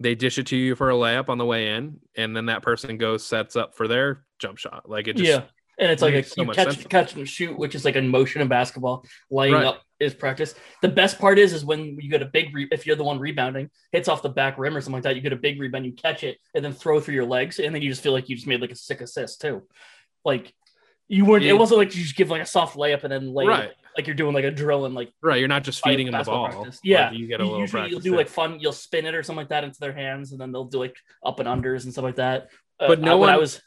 they 0.00 0.14
dish 0.14 0.38
it 0.38 0.46
to 0.46 0.56
you 0.56 0.74
for 0.74 0.90
a 0.90 0.94
layup 0.94 1.28
on 1.28 1.38
the 1.38 1.44
way 1.44 1.74
in 1.74 1.98
and 2.16 2.36
then 2.36 2.46
that 2.46 2.62
person 2.62 2.98
goes 2.98 3.24
sets 3.24 3.56
up 3.56 3.74
for 3.74 3.88
their 3.88 4.24
jump 4.38 4.58
shot 4.58 4.88
like 4.88 5.08
it 5.08 5.16
just 5.16 5.28
yeah. 5.28 5.42
And 5.78 5.90
it's 5.92 6.00
like 6.00 6.14
a, 6.14 6.22
so 6.22 6.42
you 6.42 6.50
catch, 6.52 6.88
catch 6.88 7.14
and 7.16 7.28
shoot, 7.28 7.58
which 7.58 7.74
is 7.74 7.84
like 7.84 7.96
a 7.96 8.00
motion 8.00 8.40
in 8.40 8.48
basketball. 8.48 9.04
Laying 9.30 9.52
Right. 9.52 9.66
up 9.66 9.82
is 10.00 10.14
practice. 10.14 10.54
The 10.80 10.88
best 10.88 11.18
part 11.18 11.38
is, 11.38 11.52
is 11.52 11.66
when 11.66 11.98
you 12.00 12.08
get 12.08 12.22
a 12.22 12.26
big, 12.26 12.54
re- 12.54 12.68
if 12.72 12.86
you're 12.86 12.96
the 12.96 13.04
one 13.04 13.18
rebounding, 13.18 13.68
hits 13.92 14.08
off 14.08 14.22
the 14.22 14.30
back 14.30 14.56
rim 14.56 14.74
or 14.74 14.80
something 14.80 14.94
like 14.94 15.02
that, 15.02 15.16
you 15.16 15.20
get 15.20 15.34
a 15.34 15.36
big 15.36 15.60
rebound, 15.60 15.84
you 15.84 15.92
catch 15.92 16.24
it, 16.24 16.38
and 16.54 16.64
then 16.64 16.72
throw 16.72 16.98
through 16.98 17.14
your 17.14 17.26
legs, 17.26 17.58
and 17.58 17.74
then 17.74 17.82
you 17.82 17.90
just 17.90 18.02
feel 18.02 18.12
like 18.12 18.30
you 18.30 18.36
just 18.36 18.46
made 18.46 18.62
like 18.62 18.70
a 18.70 18.74
sick 18.74 19.02
assist 19.02 19.42
too. 19.42 19.64
Like 20.24 20.54
you 21.08 21.26
weren't. 21.26 21.44
Yeah. 21.44 21.50
It 21.50 21.58
wasn't 21.58 21.76
like 21.76 21.94
you 21.94 22.02
just 22.02 22.16
give 22.16 22.30
like 22.30 22.40
a 22.40 22.46
soft 22.46 22.74
layup 22.78 23.04
and 23.04 23.12
then 23.12 23.34
lay 23.34 23.44
it, 23.44 23.48
right 23.48 23.70
like 23.96 24.06
you're 24.06 24.14
doing 24.16 24.34
like 24.34 24.44
a 24.44 24.50
drill 24.50 24.84
and 24.84 24.94
like 24.94 25.10
right 25.22 25.38
you're 25.38 25.48
not 25.48 25.64
just 25.64 25.82
feeding 25.82 26.06
them 26.10 26.18
the 26.18 26.24
ball 26.30 26.48
practice. 26.48 26.78
Yeah. 26.84 27.08
Like, 27.10 27.18
you 27.18 27.26
get 27.26 27.40
a 27.40 27.44
you- 27.44 27.50
little 27.50 27.60
usually 27.62 27.90
you'll 27.90 28.00
do 28.00 28.10
there. 28.10 28.18
like 28.18 28.28
fun. 28.28 28.60
You'll 28.60 28.72
spin 28.72 29.06
it 29.06 29.14
or 29.14 29.22
something 29.22 29.38
like 29.38 29.48
that 29.48 29.64
into 29.64 29.78
their 29.80 29.92
hands, 29.92 30.32
and 30.32 30.40
then 30.40 30.52
they'll 30.52 30.64
do 30.64 30.78
like 30.78 30.96
up 31.24 31.40
and 31.40 31.48
unders 31.48 31.84
and 31.84 31.92
stuff 31.92 32.04
like 32.04 32.16
that. 32.16 32.50
Uh, 32.78 32.88
But 32.88 33.00
no 33.00 33.12
I- 33.12 33.14
when 33.20 33.30
I 33.30 33.32
one- 33.34 33.40
was 33.40 33.60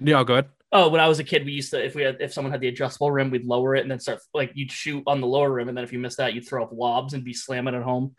yeah 0.00 0.22
go 0.24 0.34
ahead 0.34 0.48
Oh, 0.72 0.88
when 0.88 1.00
I 1.00 1.08
was 1.08 1.18
a 1.18 1.24
kid, 1.24 1.44
we 1.44 1.50
used 1.50 1.72
to 1.72 1.84
if 1.84 1.96
we 1.96 2.02
had 2.02 2.18
if 2.20 2.32
someone 2.32 2.52
had 2.52 2.60
the 2.60 2.68
adjustable 2.68 3.10
rim, 3.10 3.30
we'd 3.30 3.44
lower 3.44 3.74
it 3.74 3.82
and 3.82 3.90
then 3.90 3.98
start 3.98 4.20
like 4.32 4.52
you'd 4.54 4.70
shoot 4.70 5.02
on 5.04 5.20
the 5.20 5.26
lower 5.26 5.50
rim, 5.52 5.68
and 5.68 5.76
then 5.76 5.82
if 5.82 5.92
you 5.92 5.98
missed 5.98 6.18
that, 6.18 6.32
you'd 6.32 6.46
throw 6.46 6.62
up 6.62 6.70
lobs 6.72 7.12
and 7.12 7.24
be 7.24 7.32
slamming 7.34 7.74
at 7.74 7.82
home. 7.82 8.14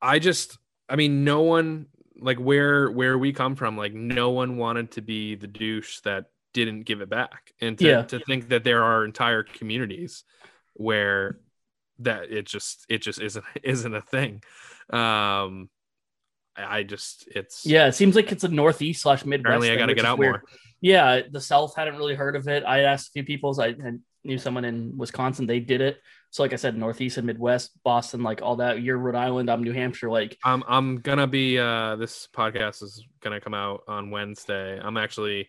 I 0.00 0.18
just 0.18 0.56
I 0.88 0.96
mean 0.96 1.24
no 1.24 1.42
one 1.42 1.88
like 2.18 2.38
where 2.38 2.90
where 2.90 3.18
we 3.18 3.32
come 3.34 3.54
from 3.56 3.76
like 3.76 3.92
no 3.92 4.30
one 4.30 4.56
wanted 4.56 4.92
to 4.92 5.02
be 5.02 5.34
the 5.34 5.46
douche 5.46 6.00
that 6.04 6.26
didn't 6.52 6.82
give 6.82 7.00
it 7.00 7.08
back 7.10 7.52
and 7.60 7.78
to, 7.78 7.84
Yeah. 7.88 8.02
to 8.02 8.18
think 8.20 8.48
that 8.48 8.64
there 8.64 8.82
are 8.84 9.04
entire 9.04 9.42
communities 9.42 10.24
where 10.74 11.38
that 11.98 12.30
it 12.32 12.46
just 12.46 12.84
it 12.88 12.98
just 13.02 13.20
isn't 13.20 13.44
isn't 13.62 13.94
a 13.94 14.00
thing 14.02 14.42
um 14.90 15.68
I 16.56 16.82
just 16.82 17.26
it's 17.34 17.64
Yeah, 17.64 17.86
it 17.86 17.92
seems 17.92 18.14
like 18.14 18.30
it's 18.30 18.44
a 18.44 18.48
northeast 18.48 19.02
slash 19.02 19.24
midwest. 19.24 19.46
apparently 19.46 19.70
I 19.70 19.76
got 19.76 19.86
to 19.86 19.92
which 19.92 19.96
get 19.96 20.04
out 20.04 20.18
weird. 20.18 20.32
more 20.32 20.42
Yeah, 20.82 21.20
the 21.30 21.40
South 21.40 21.74
hadn't 21.76 21.96
really 21.96 22.14
heard 22.14 22.36
of 22.36 22.46
it. 22.48 22.62
I 22.66 22.80
asked 22.80 23.08
a 23.08 23.12
few 23.12 23.24
people, 23.24 23.58
I 23.60 23.74
knew 24.24 24.36
someone 24.36 24.64
in 24.66 24.96
Wisconsin. 24.98 25.46
They 25.46 25.60
did 25.60 25.80
it. 25.80 25.98
So 26.30 26.42
like 26.42 26.52
I 26.52 26.56
said, 26.56 26.76
Northeast 26.76 27.16
and 27.16 27.26
Midwest, 27.26 27.70
Boston, 27.84 28.22
like 28.22 28.42
all 28.42 28.56
that. 28.56 28.82
You're 28.82 28.98
Rhode 28.98 29.14
Island. 29.14 29.48
I'm 29.50 29.62
New 29.62 29.72
Hampshire. 29.72 30.10
Like 30.10 30.36
I'm 30.44 30.62
I'm 30.68 30.96
gonna 31.00 31.26
be. 31.26 31.58
uh 31.58 31.96
This 31.96 32.28
podcast 32.34 32.82
is 32.82 33.02
gonna 33.22 33.40
come 33.40 33.54
out 33.54 33.82
on 33.88 34.10
Wednesday. 34.10 34.78
I'm 34.82 34.96
actually 34.98 35.48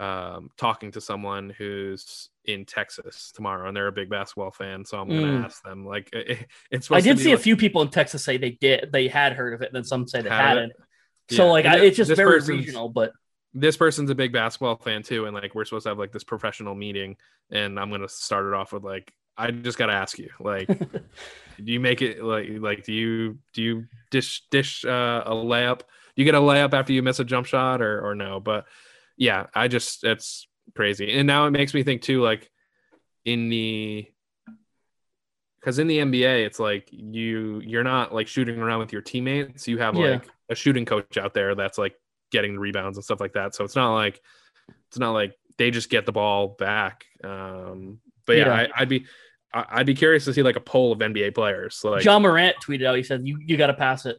um 0.00 0.50
talking 0.56 0.92
to 0.92 1.00
someone 1.00 1.50
who's 1.50 2.30
in 2.44 2.64
Texas 2.64 3.32
tomorrow, 3.34 3.68
and 3.68 3.76
they're 3.76 3.88
a 3.88 3.92
big 3.92 4.08
basketball 4.10 4.50
fan. 4.50 4.84
So 4.84 4.98
I'm 4.98 5.08
gonna 5.08 5.22
Mm. 5.22 5.44
ask 5.44 5.62
them. 5.62 5.86
Like 5.86 6.10
it, 6.12 6.46
it's. 6.70 6.86
I 6.90 7.00
supposed 7.00 7.04
to 7.04 7.14
did 7.14 7.18
see 7.22 7.32
a 7.32 7.38
few 7.38 7.56
people 7.56 7.82
in 7.82 7.88
Texas 7.88 8.24
say 8.24 8.36
they 8.36 8.52
did, 8.52 8.90
they 8.92 9.08
had 9.08 9.32
heard 9.34 9.54
of 9.54 9.62
it, 9.62 9.66
and 9.66 9.76
then 9.76 9.84
some 9.84 10.06
say 10.06 10.22
they 10.22 10.28
had 10.30 10.56
hadn't. 10.56 10.72
So 11.30 11.46
Yeah. 11.46 11.50
like 11.52 11.66
I, 11.66 11.78
it's 11.78 11.96
just 11.96 12.08
this 12.08 12.16
very 12.16 12.40
regional, 12.40 12.88
but 12.88 13.12
this 13.54 13.76
person's 13.76 14.10
a 14.10 14.14
big 14.14 14.32
basketball 14.32 14.76
fan 14.76 15.02
too 15.02 15.24
and 15.24 15.34
like 15.34 15.54
we're 15.54 15.64
supposed 15.64 15.84
to 15.84 15.88
have 15.88 15.98
like 15.98 16.12
this 16.12 16.22
professional 16.22 16.74
meeting 16.74 17.16
and 17.50 17.80
i'm 17.80 17.90
gonna 17.90 18.08
start 18.08 18.46
it 18.46 18.52
off 18.52 18.72
with 18.74 18.84
like 18.84 19.10
i 19.38 19.50
just 19.50 19.78
gotta 19.78 19.92
ask 19.92 20.18
you 20.18 20.28
like 20.38 20.68
do 21.64 21.72
you 21.72 21.80
make 21.80 22.02
it 22.02 22.22
like 22.22 22.46
like 22.60 22.84
do 22.84 22.92
you 22.92 23.38
do 23.54 23.62
you 23.62 23.84
dish 24.10 24.42
dish 24.50 24.84
uh, 24.84 25.22
a 25.26 25.32
layup 25.32 25.78
do 25.80 25.84
you 26.16 26.24
get 26.24 26.34
a 26.34 26.38
layup 26.40 26.74
after 26.74 26.92
you 26.92 27.02
miss 27.02 27.20
a 27.20 27.24
jump 27.24 27.46
shot 27.46 27.80
or 27.80 28.06
or 28.06 28.14
no 28.14 28.38
but 28.38 28.66
yeah 29.18 29.46
i 29.54 29.68
just 29.68 30.00
that's 30.00 30.48
crazy 30.74 31.12
and 31.18 31.26
now 31.26 31.46
it 31.46 31.50
makes 31.50 31.74
me 31.74 31.82
think 31.82 32.00
too 32.02 32.22
like 32.22 32.50
in 33.24 33.48
the 33.50 34.06
because 35.60 35.78
in 35.78 35.86
the 35.88 35.98
nba 35.98 36.46
it's 36.46 36.58
like 36.60 36.88
you 36.92 37.60
you're 37.64 37.84
not 37.84 38.14
like 38.14 38.28
shooting 38.28 38.58
around 38.58 38.78
with 38.78 38.92
your 38.92 39.02
teammates 39.02 39.66
you 39.68 39.78
have 39.78 39.94
Yeah. 39.96 40.12
like 40.12 40.28
a 40.48 40.54
shooting 40.54 40.84
coach 40.86 41.18
out 41.18 41.34
there 41.34 41.54
that's 41.54 41.76
like 41.78 41.94
getting 42.30 42.54
the 42.54 42.60
rebounds 42.60 42.96
and 42.96 43.04
stuff 43.04 43.20
like 43.20 43.32
that 43.34 43.54
so 43.54 43.64
it's 43.64 43.76
not 43.76 43.94
like 43.94 44.20
it's 44.88 44.98
not 44.98 45.12
like 45.12 45.34
they 45.58 45.70
just 45.70 45.90
get 45.90 46.06
the 46.06 46.12
ball 46.12 46.48
back 46.58 47.04
um 47.24 47.98
but 48.26 48.36
yeah, 48.36 48.46
Yeah. 48.46 48.68
I, 48.74 48.82
i'd 48.82 48.88
be 48.88 49.06
i'd 49.52 49.86
be 49.86 49.94
curious 49.94 50.24
to 50.26 50.32
see 50.34 50.42
like 50.42 50.56
a 50.56 50.60
poll 50.60 50.92
of 50.92 50.98
nba 50.98 51.34
players 51.34 51.80
like 51.82 52.04
Ja 52.04 52.18
Morant 52.18 52.56
tweeted 52.64 52.86
out. 52.86 52.96
He 52.96 53.02
said, 53.02 53.26
"You 53.26 53.38
you 53.40 53.56
got 53.56 53.68
to 53.68 53.74
pass 53.74 54.04
it." 54.06 54.18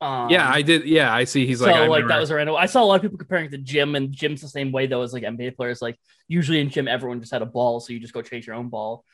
Um, 0.00 0.30
yeah 0.30 0.48
i 0.48 0.62
did 0.62 0.84
yeah 0.84 1.12
i 1.12 1.24
see 1.24 1.44
he's 1.44 1.58
so 1.58 1.66
like 1.66 1.88
like, 1.88 2.02
I've 2.02 2.08
that 2.08 2.20
was 2.20 2.30
a 2.30 2.36
random. 2.36 2.54
I 2.54 2.66
saw 2.66 2.82
a 2.82 2.86
lot 2.86 2.96
of 2.96 3.02
people 3.02 3.18
comparing 3.18 3.46
it 3.46 3.50
to 3.50 3.58
gym, 3.58 3.96
and 3.96 4.12
gym's 4.12 4.40
the 4.40 4.48
same 4.48 4.70
way 4.70 4.86
though 4.86 5.02
as 5.02 5.12
like 5.12 5.24
NBA 5.24 5.56
players. 5.56 5.82
Like 5.82 5.98
usually 6.28 6.60
in 6.60 6.70
Jim, 6.70 6.86
everyone 6.86 7.20
just 7.20 7.32
had 7.32 7.42
a 7.42 7.46
ball, 7.46 7.80
so 7.80 7.92
you 7.92 8.00
just 8.00 8.14
go 8.14 8.22
chase 8.22 8.46
your 8.46 8.56
own 8.56 8.68
ball. 8.68 9.04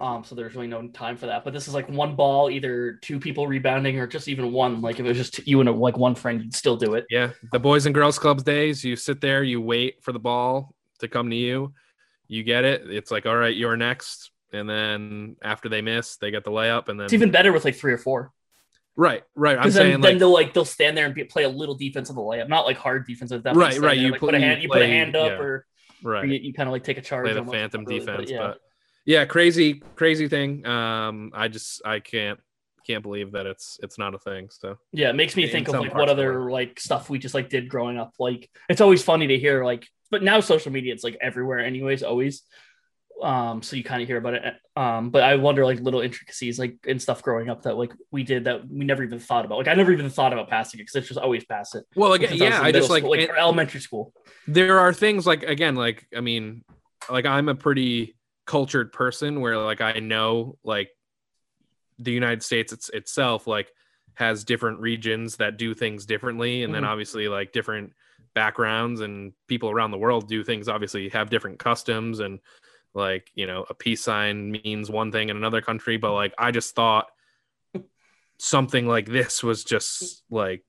Um, 0.00 0.24
so 0.24 0.34
there's 0.34 0.54
really 0.54 0.66
no 0.66 0.88
time 0.88 1.16
for 1.16 1.26
that. 1.26 1.44
But 1.44 1.52
this 1.52 1.68
is 1.68 1.74
like 1.74 1.88
one 1.88 2.16
ball, 2.16 2.50
either 2.50 2.98
two 3.02 3.20
people 3.20 3.46
rebounding 3.46 3.98
or 4.00 4.06
just 4.06 4.28
even 4.28 4.52
one. 4.52 4.80
Like 4.80 4.98
if 4.98 5.06
it 5.06 5.08
was 5.08 5.16
just 5.16 5.46
you 5.46 5.60
and 5.60 5.68
a, 5.68 5.72
like 5.72 5.96
one 5.96 6.14
friend, 6.14 6.42
you'd 6.42 6.54
still 6.54 6.76
do 6.76 6.94
it. 6.94 7.04
Yeah, 7.10 7.30
the 7.52 7.60
boys 7.60 7.86
and 7.86 7.94
girls 7.94 8.18
clubs 8.18 8.42
days. 8.42 8.84
You 8.84 8.96
sit 8.96 9.20
there, 9.20 9.42
you 9.42 9.60
wait 9.60 10.02
for 10.02 10.12
the 10.12 10.18
ball 10.18 10.74
to 11.00 11.08
come 11.08 11.30
to 11.30 11.36
you. 11.36 11.74
You 12.26 12.42
get 12.42 12.64
it. 12.64 12.90
It's 12.90 13.10
like, 13.10 13.26
all 13.26 13.36
right, 13.36 13.54
you're 13.54 13.76
next. 13.76 14.30
And 14.52 14.68
then 14.68 15.36
after 15.42 15.68
they 15.68 15.82
miss, 15.82 16.16
they 16.16 16.30
get 16.30 16.44
the 16.44 16.50
layup, 16.50 16.88
and 16.88 16.98
then 16.98 17.04
It's 17.04 17.14
even 17.14 17.30
better 17.30 17.52
with 17.52 17.64
like 17.64 17.74
three 17.76 17.92
or 17.92 17.98
four. 17.98 18.32
Right, 18.96 19.22
right. 19.34 19.56
I'm 19.56 19.64
then, 19.64 19.72
saying 19.72 19.90
then 19.92 20.00
like 20.00 20.18
they'll 20.18 20.32
like 20.32 20.54
they'll 20.54 20.64
stand 20.64 20.96
there 20.96 21.06
and 21.06 21.14
be, 21.14 21.24
play 21.24 21.44
a 21.44 21.48
little 21.48 21.74
defense 21.74 22.10
of 22.10 22.16
the 22.16 22.22
layup, 22.22 22.48
not 22.48 22.66
like 22.66 22.76
hard 22.76 23.06
defense. 23.06 23.30
But 23.30 23.44
Right, 23.44 23.56
right, 23.56 23.80
there, 23.80 23.94
you 23.94 24.10
like, 24.10 24.20
put- 24.20 24.30
put 24.30 24.34
a 24.34 24.38
you 24.38 24.44
hand, 24.44 24.62
you 24.62 24.68
put 24.68 24.82
a 24.82 24.86
hand 24.86 25.16
up, 25.16 25.32
yeah. 25.32 25.38
or, 25.38 25.66
or 26.04 26.10
right. 26.10 26.28
you, 26.28 26.38
you 26.38 26.54
kind 26.54 26.68
of 26.68 26.72
like 26.72 26.84
take 26.84 26.98
a 26.98 27.02
charge. 27.02 27.24
Play 27.24 27.32
the 27.32 27.40
almost, 27.40 27.54
phantom 27.54 27.84
really, 27.84 28.00
defense, 28.00 28.30
yeah. 28.30 28.38
but 28.38 28.58
yeah, 29.04 29.24
crazy, 29.24 29.82
crazy 29.96 30.28
thing. 30.28 30.66
Um, 30.66 31.30
I 31.34 31.48
just 31.48 31.82
I 31.84 32.00
can't 32.00 32.40
can't 32.86 33.02
believe 33.02 33.32
that 33.32 33.46
it's 33.46 33.78
it's 33.82 33.98
not 33.98 34.14
a 34.14 34.18
thing. 34.18 34.48
So 34.50 34.78
Yeah, 34.92 35.10
it 35.10 35.16
makes 35.16 35.36
me 35.36 35.44
in 35.44 35.50
think 35.50 35.68
of 35.68 35.74
like 35.74 35.94
what 35.94 36.08
other 36.08 36.50
like 36.50 36.78
stuff 36.78 37.10
we 37.10 37.18
just 37.18 37.34
like 37.34 37.48
did 37.48 37.68
growing 37.68 37.98
up. 37.98 38.14
Like 38.18 38.50
it's 38.68 38.80
always 38.80 39.02
funny 39.02 39.26
to 39.28 39.38
hear 39.38 39.64
like, 39.64 39.86
but 40.10 40.22
now 40.22 40.40
social 40.40 40.72
media 40.72 40.92
it's 40.92 41.04
like 41.04 41.16
everywhere 41.20 41.58
anyways, 41.58 42.02
always. 42.02 42.42
Um, 43.22 43.62
so 43.62 43.76
you 43.76 43.84
kind 43.84 44.02
of 44.02 44.08
hear 44.08 44.16
about 44.18 44.34
it. 44.34 44.42
Um, 44.76 45.10
but 45.10 45.22
I 45.22 45.36
wonder 45.36 45.64
like 45.64 45.80
little 45.80 46.00
intricacies 46.00 46.58
like 46.58 46.76
and 46.86 47.00
stuff 47.00 47.22
growing 47.22 47.48
up 47.48 47.62
that 47.62 47.76
like 47.76 47.92
we 48.10 48.22
did 48.22 48.44
that 48.44 48.68
we 48.68 48.84
never 48.84 49.02
even 49.02 49.18
thought 49.18 49.44
about. 49.44 49.58
Like 49.58 49.68
I 49.68 49.74
never 49.74 49.92
even 49.92 50.10
thought 50.10 50.32
about 50.32 50.48
passing 50.50 50.80
it 50.80 50.82
because 50.84 50.96
it's 50.96 51.08
just 51.08 51.20
always 51.20 51.44
pass 51.44 51.74
it. 51.74 51.84
well, 51.94 52.12
again, 52.12 52.30
Since 52.30 52.40
yeah, 52.40 52.58
in 52.60 52.66
I 52.66 52.72
just 52.72 52.90
middle 52.90 53.10
like, 53.10 53.28
like 53.28 53.38
elementary 53.38 53.80
school. 53.80 54.12
there 54.48 54.80
are 54.80 54.92
things 54.92 55.26
like 55.26 55.42
again 55.44 55.74
like 55.74 56.06
i 56.16 56.20
mean 56.20 56.62
like 57.08 57.24
i'm 57.24 57.48
a 57.48 57.54
pretty 57.54 58.14
cultured 58.46 58.92
person 58.92 59.40
where 59.40 59.56
like 59.58 59.80
i 59.80 60.00
know 60.00 60.58
like 60.64 60.90
the 61.98 62.12
united 62.12 62.42
states 62.42 62.72
it's, 62.72 62.88
itself 62.90 63.46
like 63.46 63.70
has 64.14 64.44
different 64.44 64.80
regions 64.80 65.36
that 65.36 65.56
do 65.56 65.72
things 65.74 66.04
differently 66.06 66.62
and 66.62 66.74
then 66.74 66.82
Mhm. 66.82 66.88
obviously 66.88 67.26
like 67.28 67.52
different 67.52 67.92
backgrounds 68.34 69.00
and 69.00 69.32
people 69.48 69.70
around 69.70 69.92
the 69.92 69.98
world 69.98 70.28
do 70.28 70.42
things 70.44 70.68
obviously 70.68 71.08
have 71.08 71.30
different 71.30 71.58
customs 71.58 72.20
and 72.20 72.38
like 72.94 73.30
you 73.34 73.46
know 73.46 73.64
a 73.68 73.74
peace 73.74 74.02
sign 74.02 74.50
means 74.52 74.88
one 74.90 75.10
thing 75.12 75.28
in 75.28 75.36
another 75.36 75.60
country 75.60 75.96
but 75.96 76.12
like 76.12 76.32
i 76.38 76.50
just 76.50 76.74
thought 76.74 77.06
something 78.38 78.86
like 78.86 79.06
this 79.06 79.42
was 79.42 79.64
just 79.64 80.22
like 80.30 80.62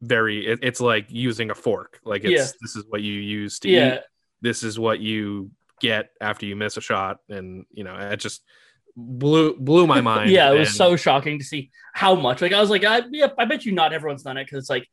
very 0.00 0.46
it, 0.46 0.58
it's 0.62 0.80
like 0.80 1.06
using 1.08 1.50
a 1.50 1.54
fork 1.54 2.00
like 2.04 2.24
it's 2.24 2.30
Yeah. 2.32 2.52
this 2.60 2.76
is 2.76 2.84
what 2.88 3.00
you 3.02 3.14
use 3.14 3.58
to 3.60 3.68
Yeah, 3.70 3.94
eat 3.94 4.00
this 4.42 4.62
is 4.62 4.78
what 4.78 5.00
you 5.00 5.50
get 5.80 6.10
after 6.20 6.46
you 6.46 6.54
miss 6.56 6.76
a 6.76 6.80
shot 6.80 7.18
and 7.28 7.64
you 7.72 7.82
know 7.84 7.96
it 7.96 8.16
just 8.18 8.42
blew 8.96 9.56
blew 9.56 9.86
my 9.86 10.00
mind 10.12 10.30
yeah, 10.30 10.52
it 10.52 10.58
was 10.58 10.68
and- 10.68 10.76
so 10.76 10.96
shocking 10.96 11.38
to 11.38 11.44
see 11.44 11.70
how 11.94 12.14
much. 12.14 12.40
Like 12.42 12.52
I 12.52 12.60
was 12.60 12.70
like, 12.70 12.84
I 12.84 13.02
yeah, 13.10 13.28
I 13.38 13.44
bet 13.44 13.64
you 13.64 13.72
not 13.72 13.92
everyone's 13.92 14.22
done 14.22 14.36
it 14.36 14.44
because 14.44 14.58
it's 14.58 14.70
like 14.70 14.86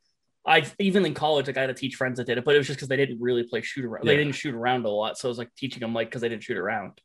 I 0.44 0.64
even 0.80 1.06
in 1.06 1.14
college, 1.14 1.46
like 1.46 1.56
I 1.56 1.60
had 1.60 1.68
to 1.68 1.74
teach 1.74 1.94
friends 1.94 2.16
that 2.18 2.26
did 2.26 2.36
it, 2.38 2.44
but 2.44 2.54
it 2.54 2.58
was 2.58 2.66
just 2.66 2.78
because 2.78 2.88
they 2.88 2.96
didn't 2.96 3.20
really 3.20 3.44
play 3.44 3.62
shoot 3.62 3.84
around. 3.84 4.06
They 4.06 4.16
didn't 4.16 4.34
shoot 4.34 4.54
around 4.54 4.84
a 4.84 4.90
lot, 4.90 5.16
so 5.16 5.28
it 5.28 5.30
was 5.30 5.38
like 5.38 5.54
teaching 5.56 5.80
them 5.80 5.94
like 5.94 6.08
because 6.08 6.20
they 6.20 6.28
didn't 6.28 6.42
shoot 6.42 6.56
around. 6.56 7.00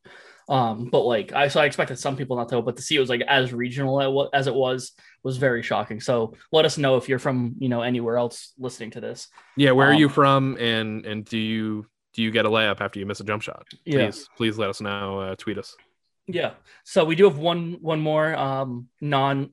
Um, 0.50 0.86
but 0.92 1.02
like 1.02 1.34
I 1.34 1.50
so 1.50 1.60
I 1.62 1.66
expected 1.66 2.00
some 2.00 2.16
people 2.16 2.38
not 2.38 2.50
to, 2.50 2.62
but 2.62 2.78
to 2.78 2.82
see 2.82 2.96
it 2.96 3.00
was 3.00 3.10
like 3.10 3.22
as 3.28 3.54
regional 3.54 4.02
as 4.02 4.08
it 4.08 4.12
wa- 4.12 4.30
as 4.34 4.48
it 4.48 4.56
was 4.56 4.94
was 5.24 5.38
very 5.38 5.62
shocking. 5.62 6.00
So 6.00 6.34
let 6.52 6.66
us 6.66 6.78
know 6.78 6.96
if 6.98 7.08
you're 7.10 7.20
from 7.20 7.56
you 7.60 7.70
know 7.70 7.82
anywhere 7.82 8.18
else 8.18 8.54
listening 8.58 8.92
to 8.92 9.02
this. 9.02 9.28
yeah 9.56 9.72
where 9.72 9.90
are 9.90 9.94
um, 9.94 10.00
you 10.00 10.10
from 10.10 10.58
and 10.60 11.06
and 11.06 11.26
do 11.26 11.38
you 11.38 11.86
do 12.14 12.24
you 12.24 12.32
get 12.32 12.46
a 12.46 12.50
layup 12.50 12.82
after 12.82 12.98
you 13.00 13.06
miss 13.06 13.20
a 13.20 13.24
jump 13.24 13.44
shot 13.44 13.68
Yeah. 13.86 14.06
please 14.08 14.30
please 14.38 14.58
let 14.58 14.70
us 14.70 14.82
know 14.82 15.20
uh, 15.20 15.36
tweet 15.36 15.58
us 15.60 15.76
Yeah. 16.28 16.54
So 16.86 17.06
we 17.06 17.16
do 17.16 17.26
have 17.26 17.38
one 17.38 17.78
one 17.82 18.00
more 18.00 18.36
um 18.36 18.88
non 19.02 19.52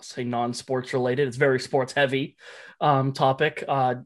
say 0.00 0.24
non-sports 0.24 0.92
related. 0.92 1.26
It's 1.26 1.36
very 1.36 1.58
sports 1.58 1.92
heavy 1.94 2.36
um 2.80 3.12
topic. 3.12 3.64
Uh 3.66 3.96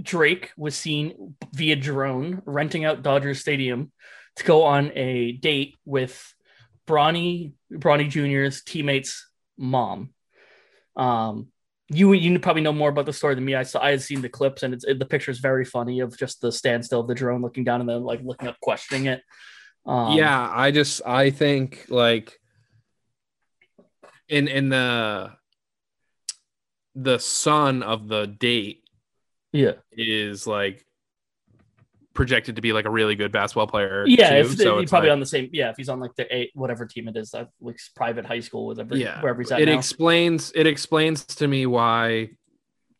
Drake 0.00 0.52
was 0.56 0.76
seen 0.76 1.34
via 1.52 1.76
drone 1.76 2.42
renting 2.44 2.84
out 2.84 3.02
Dodgers 3.02 3.40
Stadium 3.40 3.90
to 4.36 4.44
go 4.44 4.64
on 4.64 4.92
a 4.94 5.32
date 5.32 5.76
with 5.84 6.34
Bronny 6.86 7.52
Bronny 7.72 8.08
Jr.'s 8.08 8.62
teammate's 8.62 9.28
mom. 9.56 10.10
Um 10.96 11.48
you 11.90 12.12
you 12.12 12.38
probably 12.38 12.62
know 12.62 12.72
more 12.72 12.90
about 12.90 13.06
the 13.06 13.12
story 13.12 13.34
than 13.34 13.44
me. 13.44 13.54
I 13.54 13.62
saw 13.62 13.82
I 13.82 13.90
had 13.90 14.02
seen 14.02 14.20
the 14.20 14.28
clips 14.28 14.62
and 14.62 14.74
it's 14.74 14.84
it, 14.84 14.98
the 14.98 15.06
picture's 15.06 15.38
very 15.38 15.64
funny 15.64 16.00
of 16.00 16.16
just 16.18 16.40
the 16.40 16.52
standstill 16.52 17.00
of 17.00 17.08
the 17.08 17.14
drone 17.14 17.42
looking 17.42 17.64
down 17.64 17.80
and 17.80 17.88
then 17.88 18.04
like 18.04 18.20
looking 18.22 18.48
up 18.48 18.60
questioning 18.60 19.06
it. 19.06 19.22
Um, 19.86 20.18
yeah 20.18 20.50
i 20.52 20.70
just 20.70 21.00
i 21.06 21.30
think 21.30 21.86
like 21.88 22.38
in 24.28 24.46
in 24.46 24.68
the 24.68 25.32
the 27.00 27.18
son 27.18 27.82
of 27.82 28.08
the 28.08 28.26
date 28.26 28.82
Yeah. 29.52 29.72
is 29.92 30.46
like 30.46 30.84
projected 32.14 32.56
to 32.56 32.62
be 32.62 32.72
like 32.72 32.84
a 32.84 32.90
really 32.90 33.14
good 33.14 33.30
basketball 33.30 33.68
player 33.68 34.04
Yeah, 34.06 34.30
too. 34.30 34.36
if 34.50 34.56
so 34.58 34.80
he's 34.80 34.90
probably 34.90 35.08
like- 35.10 35.12
on 35.14 35.20
the 35.20 35.26
same. 35.26 35.50
Yeah, 35.52 35.70
if 35.70 35.76
he's 35.76 35.88
on 35.88 36.00
like 36.00 36.16
the 36.16 36.26
eight, 36.36 36.50
whatever 36.54 36.84
team 36.86 37.06
it 37.06 37.16
is, 37.16 37.30
that 37.30 37.50
like 37.60 37.78
private 37.94 38.26
high 38.26 38.40
school, 38.40 38.66
whatever, 38.66 38.96
yeah 38.96 39.20
wherever 39.20 39.40
he's 39.40 39.52
at 39.52 39.60
it 39.60 39.66
now. 39.66 39.78
explains 39.78 40.50
it 40.56 40.66
explains 40.66 41.24
to 41.24 41.46
me 41.46 41.66
why 41.66 42.30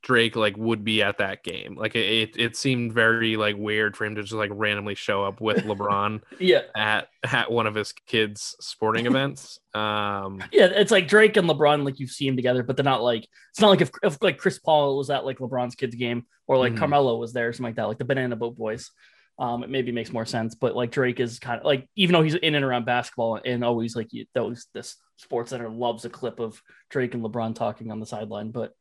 drake 0.09 0.36
like 0.36 0.56
would 0.56 0.82
be 0.84 1.02
at 1.02 1.18
that 1.18 1.44
game 1.44 1.74
like 1.76 1.94
it, 1.94 2.34
it 2.38 2.56
seemed 2.56 2.94
very 2.94 3.36
like 3.36 3.56
weird 3.59 3.94
for 3.94 4.06
him 4.06 4.14
to 4.14 4.22
just 4.22 4.32
like 4.32 4.50
randomly 4.54 4.94
show 4.94 5.22
up 5.22 5.38
with 5.38 5.59
lebron 5.64 6.22
yeah, 6.38 6.62
at 6.74 7.09
at 7.30 7.52
one 7.52 7.66
of 7.66 7.74
his 7.74 7.92
kids 8.06 8.56
sporting 8.59 9.04
events 9.04 9.61
um 9.74 10.42
yeah, 10.52 10.64
it's 10.64 10.90
like 10.90 11.09
Drake 11.09 11.36
and 11.36 11.46
LeBron, 11.46 11.84
like 11.84 12.00
you've 12.00 12.11
seen 12.11 12.28
them 12.28 12.36
together, 12.36 12.62
but 12.62 12.76
they're 12.76 12.84
not 12.84 13.02
like 13.02 13.28
it's 13.50 13.61
not 13.61 13.68
like 13.68 13.82
if, 13.82 13.90
if 14.02 14.16
like 14.22 14.38
Chris 14.38 14.59
Paul 14.59 14.96
was 14.96 15.11
at 15.11 15.26
like 15.26 15.38
LeBron's 15.38 15.74
kids 15.74 15.94
game 15.94 16.24
or 16.46 16.56
like 16.56 16.72
Mhm. 16.72 16.78
Carmelo 16.78 17.16
was 17.18 17.34
there, 17.34 17.48
or 17.48 17.52
something 17.52 17.64
like 17.68 17.76
that, 17.76 17.86
like 17.86 17.98
the 17.98 18.06
Banana 18.06 18.34
Boat 18.34 18.56
Boys. 18.56 18.90
Um, 19.38 19.62
it 19.62 19.70
maybe 19.70 19.92
makes 19.92 20.11
more 20.11 20.26
sense, 20.26 20.54
but 20.56 20.74
like 20.74 20.90
Drake 20.90 21.20
is 21.20 21.38
kind 21.38 21.61
of 21.61 21.64
like 21.66 21.86
even 21.94 22.14
though 22.14 22.22
he's 22.22 22.34
in 22.34 22.54
and 22.56 22.64
around 22.64 22.86
basketball 22.86 23.38
and 23.44 23.62
always 23.62 23.94
like 23.94 24.12
you, 24.12 24.24
those 24.34 24.66
this 24.74 24.96
Sports 25.16 25.50
Center 25.50 25.68
loves 25.68 26.04
a 26.04 26.11
clip 26.11 26.40
of 26.40 26.61
Drake 26.88 27.14
and 27.14 27.22
LeBron 27.22 27.54
talking 27.54 27.92
on 27.92 28.00
the 28.00 28.06
sideline, 28.06 28.50
but 28.50 28.72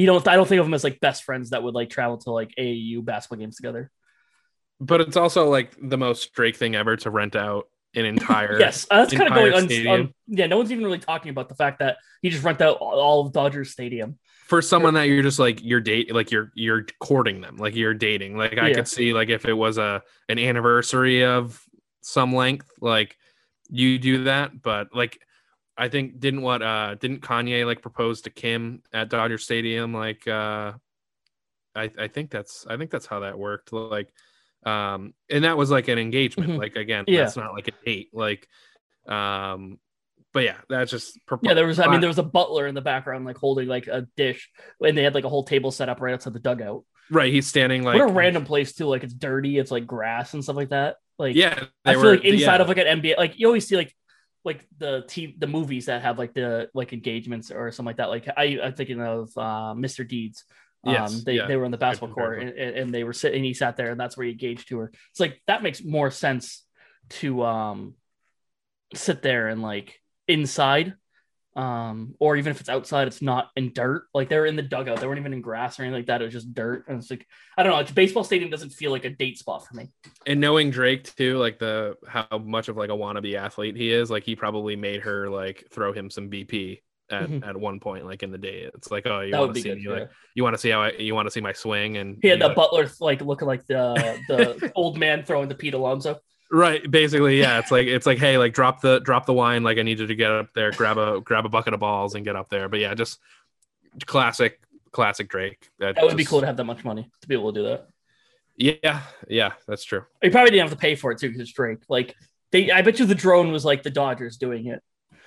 you 0.00 0.06
don't 0.06 0.26
I 0.28 0.36
don't 0.36 0.48
think 0.48 0.60
of 0.60 0.66
them 0.66 0.74
as 0.74 0.84
like 0.84 1.00
best 1.00 1.24
friends 1.24 1.50
that 1.50 1.62
would 1.62 1.74
like 1.74 1.90
travel 1.90 2.18
to 2.18 2.30
like 2.30 2.52
AAU 2.58 3.04
basketball 3.04 3.38
games 3.38 3.56
together. 3.56 3.90
but 4.80 5.00
it's 5.00 5.16
also 5.16 5.48
like 5.48 5.72
the 5.80 5.96
most 5.98 6.32
drake 6.34 6.56
thing 6.56 6.74
ever 6.74 6.96
to 6.98 7.10
rent 7.10 7.36
out 7.36 7.68
an 7.94 8.04
entire 8.04 8.58
Yes, 8.66 8.86
uh, 8.90 8.98
that's 9.04 9.14
kind 9.14 9.28
of 9.28 9.34
going 9.34 9.88
on. 9.88 10.14
Yeah, 10.26 10.46
no 10.46 10.56
one's 10.58 10.72
even 10.72 10.84
really 10.84 10.98
talking 10.98 11.30
about 11.30 11.48
the 11.48 11.54
fact 11.54 11.78
that 11.78 11.98
he 12.22 12.30
just 12.30 12.42
rent 12.42 12.60
out 12.60 12.78
all- 12.78 12.98
all 12.98 13.26
of 13.26 13.32
Dodgers 13.32 13.70
Stadium. 13.70 14.18
for 14.46 14.60
someone 14.60 14.94
that 14.94 15.04
you're 15.04 15.22
just 15.22 15.38
like 15.38 15.62
you're 15.62 15.80
date 15.80 16.12
like 16.14 16.30
you're 16.30 16.50
you're 16.54 16.84
courting 17.00 17.40
them 17.40 17.56
like 17.56 17.74
you're 17.74 17.94
dating 17.94 18.36
like 18.36 18.58
i 18.58 18.68
Yeah. 18.68 18.74
could 18.74 18.88
see 18.88 19.12
like 19.14 19.28
if 19.30 19.44
it 19.46 19.54
was 19.54 19.78
a 19.78 20.02
an 20.28 20.38
anniversary 20.38 21.24
of 21.24 21.62
some 22.02 22.34
length, 22.34 22.68
like 22.80 23.16
you 23.70 23.98
do 23.98 24.24
that. 24.24 24.60
But 24.60 24.88
like, 24.94 25.18
I 25.76 25.88
think 25.88 26.20
didn't 26.20 26.42
what 26.42 26.62
uh 26.62 26.94
didn't 26.94 27.20
Kanye 27.22 27.66
like 27.66 27.82
propose 27.82 28.22
to 28.22 28.30
Kim 28.30 28.82
at 28.92 29.08
Dodger 29.10 29.38
Stadium? 29.38 29.92
Like, 29.92 30.26
uh, 30.28 30.72
I 31.74 31.90
I 31.98 32.08
think 32.08 32.30
that's 32.30 32.66
I 32.68 32.76
think 32.76 32.90
that's 32.90 33.06
how 33.06 33.20
that 33.20 33.38
worked. 33.38 33.72
Like, 33.72 34.12
um, 34.64 35.14
and 35.28 35.44
that 35.44 35.56
was 35.56 35.70
like 35.70 35.88
an 35.88 35.98
engagement. 35.98 36.52
Mhm. 36.52 36.58
Like 36.58 36.76
again, 36.76 37.04
Yeah. 37.08 37.22
that's 37.22 37.36
not 37.36 37.52
like 37.54 37.68
a 37.68 37.72
date. 37.84 38.10
Like, 38.12 38.48
um, 39.08 39.78
but 40.32 40.44
yeah, 40.44 40.56
that's 40.68 40.90
just 40.90 41.18
Yeah, 41.42 41.54
there 41.54 41.66
was. 41.66 41.78
I 41.78 41.88
mean, 41.88 42.00
there 42.00 42.08
was 42.08 42.18
a 42.18 42.22
butler 42.24 42.66
in 42.66 42.74
the 42.74 42.80
background, 42.80 43.24
like 43.24 43.36
holding 43.36 43.68
like 43.68 43.86
a 43.86 44.06
dish, 44.16 44.50
and 44.84 44.96
they 44.96 45.02
had 45.02 45.14
like 45.14 45.24
a 45.24 45.28
whole 45.28 45.44
table 45.44 45.70
set 45.70 45.88
up 45.88 46.00
right 46.00 46.14
outside 46.14 46.32
the 46.32 46.40
dugout. 46.40 46.84
right. 47.10 47.32
He's 47.32 47.46
standing 47.46 47.82
like 47.82 47.98
what 48.00 48.10
a 48.10 48.12
random 48.12 48.44
place 48.44 48.72
too. 48.74 48.86
Like 48.86 49.04
it's 49.04 49.14
dirty. 49.14 49.58
It's 49.58 49.70
like 49.70 49.86
grass 49.86 50.34
and 50.34 50.42
stuff 50.42 50.56
like 50.56 50.70
that. 50.70 50.96
Like 51.18 51.36
Yeah, 51.36 51.64
I 51.84 51.92
feel 51.94 52.02
were- 52.02 52.10
like 52.16 52.24
inside 52.24 52.56
yeah. 52.56 52.62
of 52.62 52.68
like 52.68 52.78
an 52.78 53.00
NBA, 53.00 53.16
like 53.18 53.38
you 53.38 53.46
always 53.46 53.66
see 53.68 53.76
like 53.76 53.94
like 54.44 54.66
the 54.78 55.04
t- 55.08 55.34
the 55.38 55.46
movies 55.46 55.86
that 55.86 56.02
have 56.02 56.18
like 56.18 56.34
the 56.34 56.68
like 56.74 56.92
engagements 56.92 57.50
or 57.50 57.72
something 57.72 57.86
like 57.86 57.96
that. 57.96 58.10
Like 58.10 58.28
I 58.36 58.58
I'm 58.62 58.74
thinking 58.74 59.00
of 59.00 59.30
uh, 59.36 59.74
Mr. 59.74 60.06
Deeds. 60.06 60.44
Um, 60.86 60.92
Yes, 60.92 61.24
they, 61.24 61.36
yeah. 61.36 61.46
they 61.46 61.56
were 61.56 61.64
in 61.64 61.70
the 61.70 61.78
basketball 61.78 62.14
court 62.14 62.42
and, 62.42 62.50
and 62.50 62.76
and 62.76 62.94
they 62.94 63.04
were 63.04 63.14
sitting. 63.14 63.42
He 63.42 63.54
sat 63.54 63.76
there, 63.76 63.90
and 63.90 63.98
that's 63.98 64.16
where 64.16 64.26
he 64.26 64.32
engaged 64.32 64.68
to 64.68 64.78
her. 64.80 64.92
It's 65.10 65.20
like 65.20 65.40
that 65.46 65.62
makes 65.62 65.82
more 65.82 66.10
sense 66.10 66.62
to 67.10 67.42
um 67.42 67.94
sit 68.94 69.22
there 69.22 69.48
and 69.48 69.62
like 69.62 69.98
inside, 70.28 70.94
um, 71.56 72.14
or 72.18 72.36
even 72.36 72.50
if 72.50 72.60
it's 72.60 72.68
outside, 72.68 73.06
it's 73.06 73.22
not 73.22 73.50
in 73.56 73.72
dirt. 73.72 74.04
Like 74.12 74.28
they're 74.28 74.46
in 74.46 74.56
the 74.56 74.62
dugout. 74.62 75.00
They 75.00 75.06
weren't 75.06 75.20
even 75.20 75.32
in 75.32 75.40
grass 75.40 75.78
or 75.78 75.82
anything 75.84 76.00
like 76.00 76.06
that. 76.06 76.20
It 76.20 76.24
was 76.24 76.34
just 76.34 76.52
dirt. 76.54 76.84
And 76.88 76.98
it's 76.98 77.10
like 77.10 77.26
I 77.56 77.62
don't 77.62 77.72
know. 77.72 77.78
It's 77.78 77.92
baseball 77.92 78.24
stadium 78.24 78.50
doesn't 78.50 78.70
feel 78.70 78.90
like 78.90 79.04
a 79.04 79.10
date 79.10 79.38
spot 79.38 79.66
for 79.66 79.74
me. 79.74 79.90
and 80.26 80.40
knowing 80.40 80.70
Drake 80.70 81.14
too, 81.14 81.38
like 81.38 81.58
the 81.58 81.94
how 82.08 82.26
much 82.38 82.68
of 82.68 82.76
like 82.76 82.90
a 82.90 82.94
wannabe 82.94 83.34
athlete 83.34 83.76
he 83.76 83.92
is, 83.92 84.10
like 84.10 84.24
he 84.24 84.34
probably 84.36 84.76
made 84.76 85.02
her 85.02 85.28
like 85.30 85.64
throw 85.70 85.92
him 85.92 86.10
some 86.10 86.28
BP 86.28 86.80
at, 87.10 87.28
Mhm. 87.28 87.46
at 87.46 87.56
one 87.56 87.78
point, 87.80 88.06
like 88.06 88.22
in 88.22 88.30
the 88.32 88.38
day. 88.38 88.68
It's 88.74 88.90
like, 88.90 89.06
oh, 89.06 89.20
you 89.20 89.36
want 89.36 89.54
to 89.54 89.60
see 89.60 89.68
good. 89.68 89.82
yeah. 89.82 89.90
like 89.92 90.10
you 90.34 90.42
want 90.42 90.54
to 90.54 90.58
see 90.58 90.70
how 90.70 90.82
I, 90.82 90.90
you 90.92 91.14
want 91.14 91.26
to 91.26 91.30
see 91.30 91.40
my 91.40 91.52
swing, 91.52 91.98
and 91.98 92.18
He 92.22 92.28
had 92.28 92.40
the 92.40 92.48
butler 92.48 92.90
like 93.00 93.20
looking 93.20 93.46
like 93.46 93.66
the 93.66 94.18
the 94.28 94.72
old 94.76 94.98
man 94.98 95.22
throwing 95.24 95.48
the 95.48 95.54
Pete 95.54 95.74
Alonso. 95.74 96.18
Right, 96.54 96.88
basically, 96.90 97.40
yeah. 97.40 97.58
It's 97.58 97.70
like 97.70 97.86
it's 97.86 98.06
like, 98.06 98.18
hey, 98.18 98.38
like 98.38 98.54
drop 98.54 98.80
the 98.80 99.00
drop 99.00 99.26
the 99.26 99.34
wine, 99.34 99.62
like 99.62 99.78
I 99.78 99.82
need 99.82 99.98
you 99.98 100.06
to 100.06 100.14
get 100.14 100.30
up 100.30 100.48
there, 100.54 100.70
grab 100.70 100.98
a 100.98 101.20
grab 101.20 101.44
a 101.44 101.48
bucket 101.48 101.74
of 101.74 101.80
balls, 101.80 102.14
and 102.14 102.24
get 102.24 102.36
up 102.36 102.48
there. 102.48 102.68
But 102.68 102.80
yeah, 102.80 102.94
just 102.94 103.18
classic, 104.06 104.60
classic 104.92 105.28
Drake. 105.28 105.68
That 105.78 105.96
would 106.00 106.16
be 106.16 106.24
cool 106.24 106.40
to 106.40 106.46
have 106.46 106.56
that 106.56 106.64
much 106.64 106.84
money 106.84 107.10
to 107.20 107.28
be 107.28 107.34
able 107.34 107.52
to 107.52 107.60
do 107.60 107.68
that. 107.68 107.88
Yeah, 108.56 109.02
yeah, 109.28 109.52
that's 109.66 109.84
true. 109.84 110.04
He 110.22 110.30
probably 110.30 110.50
didn't 110.52 110.68
have 110.68 110.78
to 110.78 110.80
pay 110.80 110.94
for 110.94 111.10
it 111.10 111.18
too 111.18 111.30
because 111.30 111.52
Drake. 111.52 111.80
Like 111.88 112.14
they, 112.52 112.70
I 112.70 112.82
bet 112.82 112.98
you 112.98 113.06
the 113.06 113.14
drone 113.14 113.50
was 113.50 113.64
like 113.64 113.82
the 113.82 113.90
Dodgers 113.90 114.36
doing 114.36 114.66
it, 114.66 114.80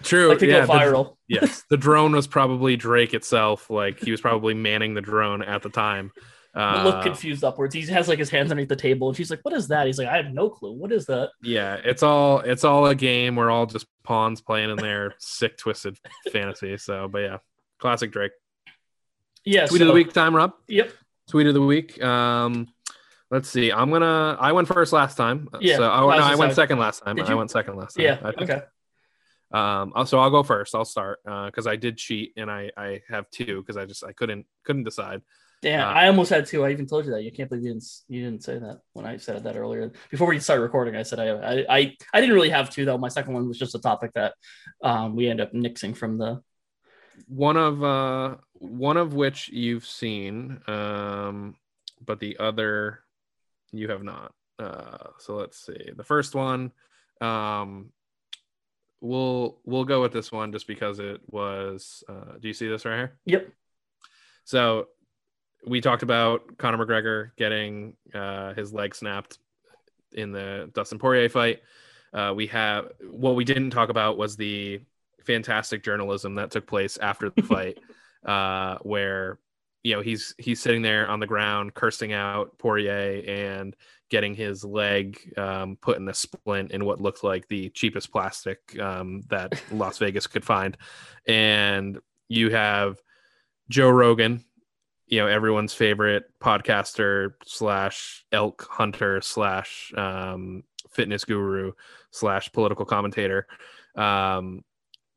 True. 0.04 0.30
like 0.30 0.40
to 0.40 0.48
yeah, 0.48 0.66
go 0.66 0.68
the- 0.68 0.74
viral. 0.74 1.16
yes, 1.28 1.64
the 1.70 1.78
drone 1.78 2.14
was 2.14 2.28
probably 2.28 2.78
Drake 2.78 3.14
itself. 3.14 3.70
Like 3.70 4.00
he 4.00 4.12
was 4.12 4.22
probably 4.22 4.54
manning 4.54 4.94
the 4.94 5.02
drone 5.02 5.42
at 5.42 5.62
the 5.62 5.70
time. 5.70 6.12
But 6.58 6.86
look 6.86 6.96
Uh, 6.96 7.04
confused 7.04 7.44
upwards. 7.44 7.76
He 7.76 7.82
has 7.84 8.08
like 8.08 8.18
his 8.18 8.32
hands 8.32 8.50
underneath 8.50 8.70
the 8.70 8.76
table, 8.76 9.08
and 9.08 9.16
she's 9.16 9.30
like, 9.30 9.42
"What 9.44 9.54
is 9.54 9.68
that?" 9.68 9.86
He's 9.86 10.00
like, 10.00 10.08
"I 10.08 10.18
have 10.18 10.34
no 10.34 10.50
clue. 10.50 10.72
What 10.72 10.92
is 10.92 11.06
that?" 11.06 11.30
yeah, 11.44 11.76
it's 11.84 12.02
all 12.02 12.40
it's 12.40 12.64
all 12.64 12.88
a 12.88 12.96
game. 12.96 13.36
We're 13.36 13.52
all 13.52 13.68
just 13.68 13.86
pawns 14.04 14.42
playing 14.42 14.72
in 14.72 14.78
their 14.78 15.14
sick, 15.20 15.56
twisted 15.58 16.00
fantasy. 16.32 16.78
So, 16.78 17.08
but 17.08 17.20
yeah, 17.20 17.38
classic 17.78 18.12
Drake. 18.12 18.32
Yeah. 19.46 19.68
Tweet 19.68 19.82
of 19.82 19.88
the 19.88 19.94
week 19.94 20.12
time, 20.14 20.36
Rob. 20.36 20.54
Yep. 20.68 20.92
Tweet 21.30 21.46
of 21.46 21.54
the 21.54 21.62
week. 21.62 22.02
Um, 22.04 22.68
let's 23.30 23.50
see. 23.50 23.72
I'm 23.72 23.92
gonna. 23.92 24.36
I 24.40 24.52
went 24.52 24.68
first 24.68 24.94
last 24.94 25.16
time. 25.16 25.50
Yeah, 25.62 25.76
So, 25.76 25.84
oh, 25.84 26.10
I 26.10 26.18
no, 26.18 26.24
I 26.24 26.36
went 26.36 26.56
second 26.56 26.80
last 26.80 27.04
time. 27.04 27.20
I 27.22 27.36
went 27.36 27.52
second 27.52 27.76
last 27.76 27.98
time. 27.98 28.04
Yeah. 28.06 28.32
Okay. 28.42 28.62
Um, 29.54 29.94
uh, 29.96 30.06
so 30.06 30.18
I'll 30.20 30.32
go 30.32 30.42
first. 30.42 30.74
I'll 30.74 30.86
start 30.86 31.20
because 31.24 31.68
I 31.68 31.76
did 31.76 31.98
cheat 31.98 32.34
and 32.36 32.50
I 32.50 32.72
I 32.76 33.04
have 33.10 33.30
two 33.30 33.62
because 33.62 33.78
I 33.78 33.86
just 33.86 34.04
I 34.04 34.12
couldn't 34.12 34.48
couldn't 34.64 34.86
decide. 34.86 35.22
Damn, 35.62 35.88
Uh, 35.88 35.92
I 35.92 36.08
almost 36.08 36.30
had 36.30 36.46
two. 36.46 36.64
I 36.64 36.72
even 36.72 36.86
told 36.86 37.06
you 37.06 37.12
that. 37.12 37.24
You 37.24 37.32
can't 37.32 37.50
believe 37.50 37.64
you 37.66 37.72
didn't. 37.74 37.86
You 38.08 38.24
didn't 38.26 38.44
say 38.44 38.60
that 38.60 38.82
when 38.94 39.06
I 39.06 39.18
said 39.18 39.44
that 39.44 39.56
earlier. 39.58 39.92
Before 40.12 40.28
we 40.28 40.40
started 40.40 40.62
recording, 40.62 40.96
I 40.96 41.04
said 41.04 41.20
I 41.20 41.30
I 41.30 41.66
I, 41.78 41.98
I 42.14 42.22
didn't 42.22 42.36
really 42.36 42.52
have 42.52 42.70
two 42.70 42.86
though. 42.86 42.98
My 42.98 43.08
second 43.10 43.34
one 43.34 43.48
was 43.48 43.58
just 43.58 43.74
a 43.76 43.80
topic 43.80 44.12
that 44.14 44.34
um, 44.84 45.16
we 45.16 45.28
end 45.28 45.42
up 45.42 45.54
nixing 45.54 45.98
from 45.98 46.18
the. 46.20 46.42
one 47.28 47.58
of 47.58 47.84
uh 47.84 48.36
one 48.54 48.98
of 48.98 49.14
which 49.16 49.50
you've 49.50 49.86
seen 49.86 50.60
um 50.68 51.56
but 52.06 52.20
the 52.20 52.38
other 52.38 53.00
you 53.72 53.90
have 53.90 54.04
not 54.04 54.34
uh 54.60 55.08
so 55.18 55.36
let's 55.36 55.58
see 55.66 55.90
the 55.96 56.04
first 56.04 56.36
one 56.36 56.72
um 57.22 57.92
we'll 59.02 59.60
we'll 59.66 59.84
go 59.86 60.02
with 60.02 60.12
this 60.14 60.32
one 60.32 60.52
just 60.52 60.68
because 60.68 61.00
it 61.00 61.20
was 61.28 62.04
uh 62.08 62.38
do 62.40 62.48
you 62.48 62.54
see 62.54 62.68
this 62.68 62.86
right 62.86 62.96
here 62.98 63.18
Yep. 63.26 63.50
so 64.44 64.88
we 65.66 65.82
talked 65.82 66.04
about 66.04 66.58
Conor 66.58 66.86
McGregor 66.86 67.32
getting 67.38 67.94
uh, 68.14 68.54
his 68.54 68.74
leg 68.74 68.96
snapped 68.96 69.40
in 70.14 70.32
the 70.32 70.70
Dustin 70.74 71.00
Poirier 71.00 71.30
fight. 71.30 71.62
Uh, 72.14 72.34
we 72.36 72.48
have 72.48 72.92
what 73.10 73.36
we 73.36 73.44
didn't 73.44 73.72
talk 73.72 73.90
about 73.90 74.18
was 74.18 74.36
the 74.36 74.82
fantastic 75.26 75.84
journalism 75.84 76.36
that 76.36 76.52
took 76.52 76.66
place 76.68 76.98
after 76.98 77.30
the 77.30 77.42
fight, 77.44 77.78
uh, 78.26 78.78
where 78.82 79.40
you 79.84 79.96
know 79.96 80.02
he's 80.02 80.34
he's 80.38 80.62
sitting 80.62 80.82
there 80.82 81.08
on 81.08 81.20
the 81.20 81.28
ground 81.28 81.74
cursing 81.74 82.14
out 82.14 82.58
Poirier 82.58 83.24
and 83.28 83.76
getting 84.10 84.34
his 84.34 84.64
leg 84.64 85.34
um, 85.38 85.78
put 85.82 85.98
in 85.98 86.08
a 86.08 86.14
splint 86.14 86.72
in 86.72 86.86
what 86.86 87.02
looked 87.02 87.26
like 87.26 87.46
the 87.50 87.70
cheapest 87.70 88.10
plastic 88.10 88.80
um, 88.80 89.22
that 89.28 89.62
Las 89.72 89.98
Vegas 89.98 90.28
could 90.28 90.46
find, 90.46 90.78
and 91.28 92.00
you 92.30 92.50
have 92.52 93.02
Joe 93.70 93.90
Rogan, 93.90 94.44
you 95.08 95.20
know 95.20 95.28
everyone's 95.28 95.74
favorite 95.74 96.26
podcaster 96.40 97.34
slash 97.46 98.26
elk 98.32 98.68
hunter 98.70 99.22
slash 99.22 99.92
um, 99.98 100.64
fitness 100.90 101.26
guru 101.26 101.72
slash 102.12 102.52
political 102.52 102.86
commentator 102.86 103.48
um, 103.96 104.64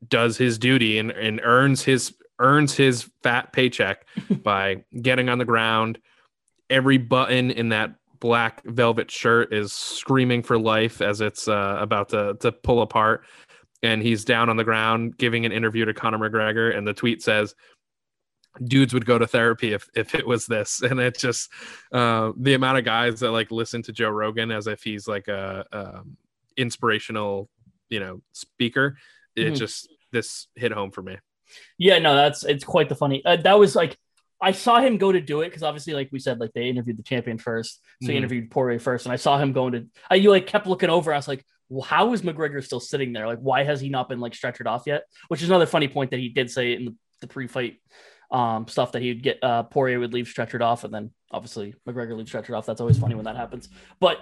does 0.07 0.37
his 0.37 0.57
duty 0.57 0.97
and, 0.97 1.11
and 1.11 1.39
earns 1.43 1.83
his 1.83 2.13
earns 2.39 2.73
his 2.73 3.09
fat 3.23 3.53
paycheck 3.53 4.05
by 4.43 4.83
getting 5.01 5.29
on 5.29 5.37
the 5.37 5.45
ground. 5.45 5.99
Every 6.69 6.97
button 6.97 7.51
in 7.51 7.69
that 7.69 7.95
black 8.19 8.63
velvet 8.65 9.09
shirt 9.09 9.53
is 9.53 9.73
screaming 9.73 10.43
for 10.43 10.57
life 10.57 11.01
as 11.01 11.21
it's 11.21 11.47
uh, 11.47 11.77
about 11.79 12.09
to, 12.09 12.35
to 12.39 12.51
pull 12.51 12.81
apart. 12.81 13.23
And 13.83 14.01
he's 14.01 14.25
down 14.25 14.49
on 14.49 14.57
the 14.57 14.63
ground 14.63 15.17
giving 15.17 15.45
an 15.45 15.51
interview 15.51 15.85
to 15.85 15.93
Conor 15.93 16.17
McGregor 16.17 16.75
and 16.75 16.87
the 16.87 16.93
tweet 16.93 17.23
says 17.23 17.55
dudes 18.63 18.93
would 18.93 19.05
go 19.05 19.17
to 19.17 19.25
therapy 19.27 19.73
if 19.73 19.87
if 19.95 20.13
it 20.13 20.27
was 20.27 20.45
this 20.45 20.81
and 20.81 20.99
it 20.99 21.17
just 21.17 21.49
uh 21.93 22.31
the 22.37 22.53
amount 22.53 22.77
of 22.77 22.83
guys 22.83 23.21
that 23.21 23.31
like 23.31 23.49
listen 23.51 23.81
to 23.81 23.93
joe 23.93 24.09
rogan 24.09 24.51
as 24.51 24.67
if 24.67 24.83
he's 24.83 25.07
like 25.07 25.27
a 25.29 25.65
um, 25.71 26.17
inspirational 26.57 27.49
you 27.89 27.99
know 27.99 28.21
speaker 28.33 28.97
it 29.35 29.53
Mhm. 29.53 29.57
just 29.57 29.87
this 30.11 30.47
hit 30.55 30.71
home 30.71 30.91
for 30.91 31.01
me 31.01 31.17
Yeah, 31.77 31.99
no, 31.99 32.15
that's 32.15 32.43
it's 32.45 32.63
quite 32.63 32.87
the 32.89 32.95
funny. 32.95 33.23
Uh, 33.25 33.35
that 33.37 33.59
was 33.59 33.75
like 33.75 33.97
I 34.41 34.53
saw 34.53 34.79
him 34.81 34.97
go 34.97 35.11
to 35.11 35.21
do 35.21 35.41
it 35.41 35.47
because 35.49 35.63
obviously, 35.63 35.93
like 35.93 36.09
we 36.11 36.19
said, 36.19 36.39
like 36.39 36.51
they 36.53 36.67
interviewed 36.69 36.97
the 36.97 37.03
champion 37.03 37.37
first, 37.37 37.79
so 38.01 38.07
he 38.07 38.13
Mhm. 38.13 38.17
interviewed 38.17 38.51
Poirier 38.51 38.79
first, 38.79 39.05
and 39.05 39.13
I 39.13 39.17
saw 39.17 39.37
him 39.37 39.51
going 39.53 39.73
to. 39.73 39.87
I 40.09 40.15
you 40.15 40.29
like 40.31 40.47
kept 40.47 40.65
looking 40.67 40.89
over. 40.89 41.13
I 41.13 41.17
was 41.17 41.27
like, 41.27 41.43
well, 41.69 41.83
how 41.83 42.11
is 42.13 42.21
McGregor 42.21 42.63
still 42.63 42.79
sitting 42.79 43.11
there? 43.13 43.27
Like, 43.27 43.39
why 43.39 43.63
has 43.63 43.79
he 43.81 43.89
not 43.89 44.07
been 44.09 44.19
like 44.19 44.33
stretchered 44.33 44.65
off 44.65 44.83
yet? 44.87 45.03
Which 45.27 45.41
is 45.43 45.49
another 45.49 45.65
funny 45.65 45.87
point 45.89 46.11
that 46.11 46.19
he 46.19 46.29
did 46.29 46.49
say 46.49 46.73
in 46.73 46.85
the, 46.85 46.95
the 47.21 47.27
pre-fight 47.27 47.75
um, 48.31 48.67
stuff 48.67 48.93
that 48.93 49.01
he'd 49.01 49.23
get 49.23 49.39
uh, 49.43 49.63
Poirier 49.63 49.99
would 49.99 50.13
leave 50.13 50.25
stretchered 50.27 50.61
off, 50.61 50.83
and 50.83 50.93
then 50.93 51.11
obviously 51.31 51.73
McGregor 51.87 52.15
leaves 52.17 52.31
stretchered 52.31 52.57
off. 52.57 52.65
That's 52.65 52.81
always 52.81 52.97
funny 52.97 53.15
when 53.15 53.25
that 53.25 53.35
happens. 53.35 53.69
But 53.99 54.19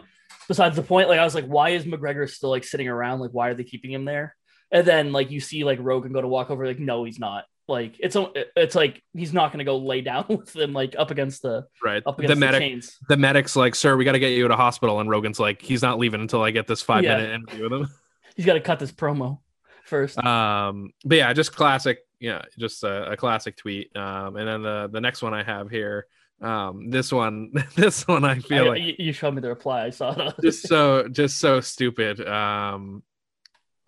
besides 0.48 0.76
the 0.76 0.84
point, 0.84 1.10
like 1.10 1.20
I 1.20 1.24
was 1.24 1.36
like, 1.36 1.46
why 1.46 1.70
is 1.70 1.86
McGregor 1.86 2.30
still 2.30 2.50
like 2.50 2.64
sitting 2.64 2.88
around? 2.88 3.20
Like, 3.20 3.32
why 3.32 3.50
are 3.50 3.54
they 3.54 3.64
keeping 3.64 3.92
him 3.92 4.06
there? 4.06 4.36
And 4.72 4.86
then 4.86 5.12
like 5.12 5.32
you 5.32 5.40
see 5.40 5.64
like 5.64 5.80
Rogan 5.82 6.12
go 6.12 6.22
to 6.22 6.28
walk 6.28 6.50
over, 6.52 6.66
like 6.66 6.80
no, 6.80 7.04
he's 7.04 7.20
not. 7.20 7.46
Like 7.68 7.98
it's 8.00 8.18
it's 8.56 8.74
like 8.74 9.04
he's 9.14 9.32
not 9.32 9.52
going 9.52 9.60
to 9.60 9.64
go 9.64 9.78
lay 9.78 10.02
down 10.02 10.26
with 10.30 10.52
them 10.54 10.74
like 10.74 10.96
up 10.98 11.12
against 11.12 11.44
the 11.44 11.68
right 11.84 12.02
up 12.04 12.18
the 12.18 12.24
against 12.24 12.40
the, 12.40 12.46
medic 12.46 12.60
chains. 12.62 12.98
the 13.10 13.18
medic's 13.18 13.56
like 13.56 13.76
sir 13.76 13.96
we 13.96 14.04
got 14.06 14.14
to 14.14 14.20
get 14.20 14.30
you 14.30 14.48
to 14.48 14.56
hospital 14.56 15.00
and 15.00 15.08
rogan's 15.08 15.40
like 15.40 15.62
he's 15.62 15.84
not 15.84 16.00
leaving 16.00 16.20
until 16.20 16.42
i 16.42 16.50
get 16.50 16.66
this 16.66 16.82
five 16.82 17.04
Yeah. 17.04 17.18
minute 17.18 17.32
interview 17.36 17.64
with 17.70 17.74
him 17.74 17.88
He's 18.36 18.48
got 18.48 18.54
to 18.54 18.60
cut 18.60 18.80
this 18.80 18.92
promo 18.92 19.38
first. 19.86 20.18
um 20.18 20.90
but 21.06 21.20
yeah 21.20 21.32
just 21.34 21.56
classic 21.56 22.00
yeah 22.20 22.42
just 22.58 22.84
a, 22.84 23.12
a 23.12 23.18
classic 23.18 23.56
tweet 23.56 23.96
um 23.96 24.36
and 24.36 24.48
then 24.48 24.62
the 24.62 24.90
the 24.92 25.02
next 25.02 25.22
one 25.22 25.34
i 25.34 25.44
have 25.44 25.70
here 25.70 26.06
um 26.42 26.90
this 26.90 27.12
one 27.12 27.52
this 27.76 28.08
one 28.08 28.24
i 28.26 28.40
feel 28.40 28.66
I- 28.66 28.68
like 28.70 29.00
you, 29.00 29.14
showed 29.14 29.34
me 29.34 29.42
the 29.42 29.50
reply. 29.50 29.86
I 29.86 29.90
saw 29.90 30.12
it. 30.30 30.36
just 30.42 30.68
so 30.68 31.08
just 31.08 31.38
so 31.40 31.62
stupid 31.62 32.26
um 32.28 33.04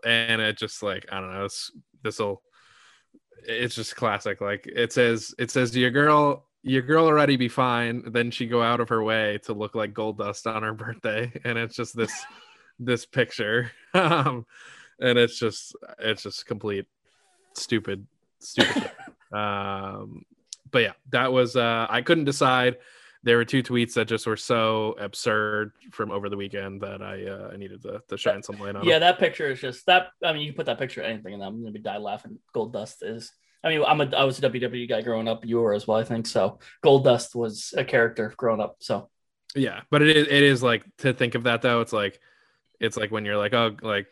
and 0.05 0.41
it 0.41 0.57
just 0.57 0.82
like 0.82 1.05
i 1.11 1.19
don't 1.19 1.34
know 1.34 1.45
it's 1.45 1.71
this 2.03 2.19
will 2.19 2.41
it's 3.43 3.75
just 3.75 3.95
classic 3.95 4.41
like 4.41 4.67
it 4.67 4.93
says 4.93 5.34
it 5.39 5.49
says 5.51 5.75
your 5.75 5.91
girl 5.91 6.45
your 6.63 6.84
girl 6.84 7.05
already 7.07 7.38
be 7.38 7.47
fine 7.47 8.03
then 8.11 8.29
she 8.32 8.45
go 8.45 8.61
out 8.61 8.79
of 8.79 8.89
her 8.89 9.03
way 9.03 9.39
to 9.43 9.53
look 9.53 9.73
like 9.75 9.93
goldust 9.93 10.45
on 10.51 10.61
her 10.63 10.73
birthday 10.86 11.32
and 11.43 11.57
it's 11.57 11.75
just 11.75 11.95
this 11.95 12.13
this 12.84 13.05
picture, 13.05 13.71
um, 13.93 14.43
and 14.99 15.19
it's 15.19 15.38
just 15.38 15.75
it's 15.99 16.23
just 16.23 16.47
complete 16.47 16.88
stupid 17.53 18.07
stupid. 18.41 18.91
um, 19.33 20.23
but 20.71 20.79
yeah, 20.79 20.93
that 21.11 21.31
was 21.31 21.55
uh, 21.55 21.87
I 21.89 22.01
couldn't 22.01 22.25
decide. 22.25 22.77
There 23.23 23.37
were 23.37 23.45
two 23.45 23.61
tweets 23.61 23.93
that 23.93 24.07
just 24.07 24.25
were 24.25 24.37
so 24.37 24.95
absurd 24.99 25.73
from 25.91 26.09
over 26.09 26.27
the 26.27 26.37
weekend 26.37 26.81
that 26.81 27.03
I 27.03 27.25
uh, 27.25 27.51
I 27.53 27.57
needed 27.57 27.83
to, 27.83 28.01
to 28.07 28.17
shine 28.17 28.41
some 28.41 28.57
light 28.59 28.75
on. 28.75 28.83
Yeah, 28.83 28.93
them. 28.93 29.01
that 29.01 29.19
picture 29.19 29.51
is 29.51 29.61
just 29.61 29.85
that. 29.85 30.07
I 30.23 30.33
mean, 30.33 30.41
you 30.41 30.47
can 30.51 30.57
put 30.57 30.65
that 30.65 30.79
picture 30.79 31.03
anything, 31.03 31.35
and 31.35 31.43
I'm 31.43 31.61
gonna 31.61 31.71
be 31.71 31.79
die 31.79 31.97
laughing. 31.97 32.39
Goldust 32.55 32.97
is. 33.01 33.31
I 33.63 33.69
mean, 33.69 33.83
I'm 33.85 34.01
a 34.01 34.05
I 34.15 34.23
was 34.23 34.39
a 34.39 34.49
WWE 34.49 34.89
guy 34.89 35.01
growing 35.01 35.27
up. 35.27 35.45
You 35.45 35.59
were 35.59 35.73
as 35.73 35.85
well, 35.85 35.99
I 35.99 36.03
think. 36.03 36.25
So 36.25 36.59
Goldust 36.83 37.35
was 37.35 37.75
a 37.77 37.85
character 37.85 38.33
growing 38.35 38.59
up. 38.59 38.77
So 38.79 39.09
yeah, 39.55 39.81
but 39.91 40.01
it 40.01 40.15
is 40.15 40.27
it 40.27 40.43
is 40.43 40.63
like 40.63 40.83
to 40.99 41.13
think 41.13 41.35
of 41.35 41.43
that 41.43 41.61
though. 41.61 41.81
It's 41.81 41.93
like 41.93 42.19
it's 42.79 42.97
like 42.97 43.11
when 43.11 43.25
you're 43.25 43.37
like 43.37 43.53
oh 43.53 43.75
like 43.81 44.07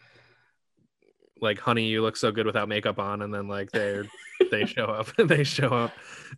like 1.42 1.60
honey 1.60 1.86
you 1.88 2.02
look 2.02 2.18
so 2.18 2.32
good 2.32 2.46
without 2.46 2.68
makeup 2.70 3.00
on 3.00 3.22
and 3.22 3.34
then 3.34 3.48
like 3.48 3.72
they're 3.72 4.06
they 4.52 4.66
show 4.66 4.86
up 4.86 5.08
they 5.18 5.44
show 5.44 5.70
up 5.70 5.92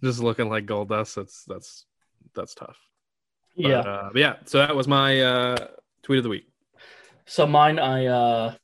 just 0.03 0.19
looking 0.19 0.49
like 0.49 0.65
goldust 0.65 1.15
that's 1.15 1.43
that's 1.47 1.85
that's 2.35 2.53
tough 2.55 2.77
But, 3.55 3.67
yeah. 3.69 3.79
uh, 3.79 4.09
yeah 4.15 4.35
so 4.45 4.57
that 4.59 4.75
was 4.75 4.87
my 4.87 5.21
uh 5.21 5.67
tweet 6.03 6.17
of 6.19 6.23
the 6.23 6.29
week 6.29 6.47
So 7.27 7.47
mine, 7.47 7.79
I 7.79 8.07
uh, 8.07 8.55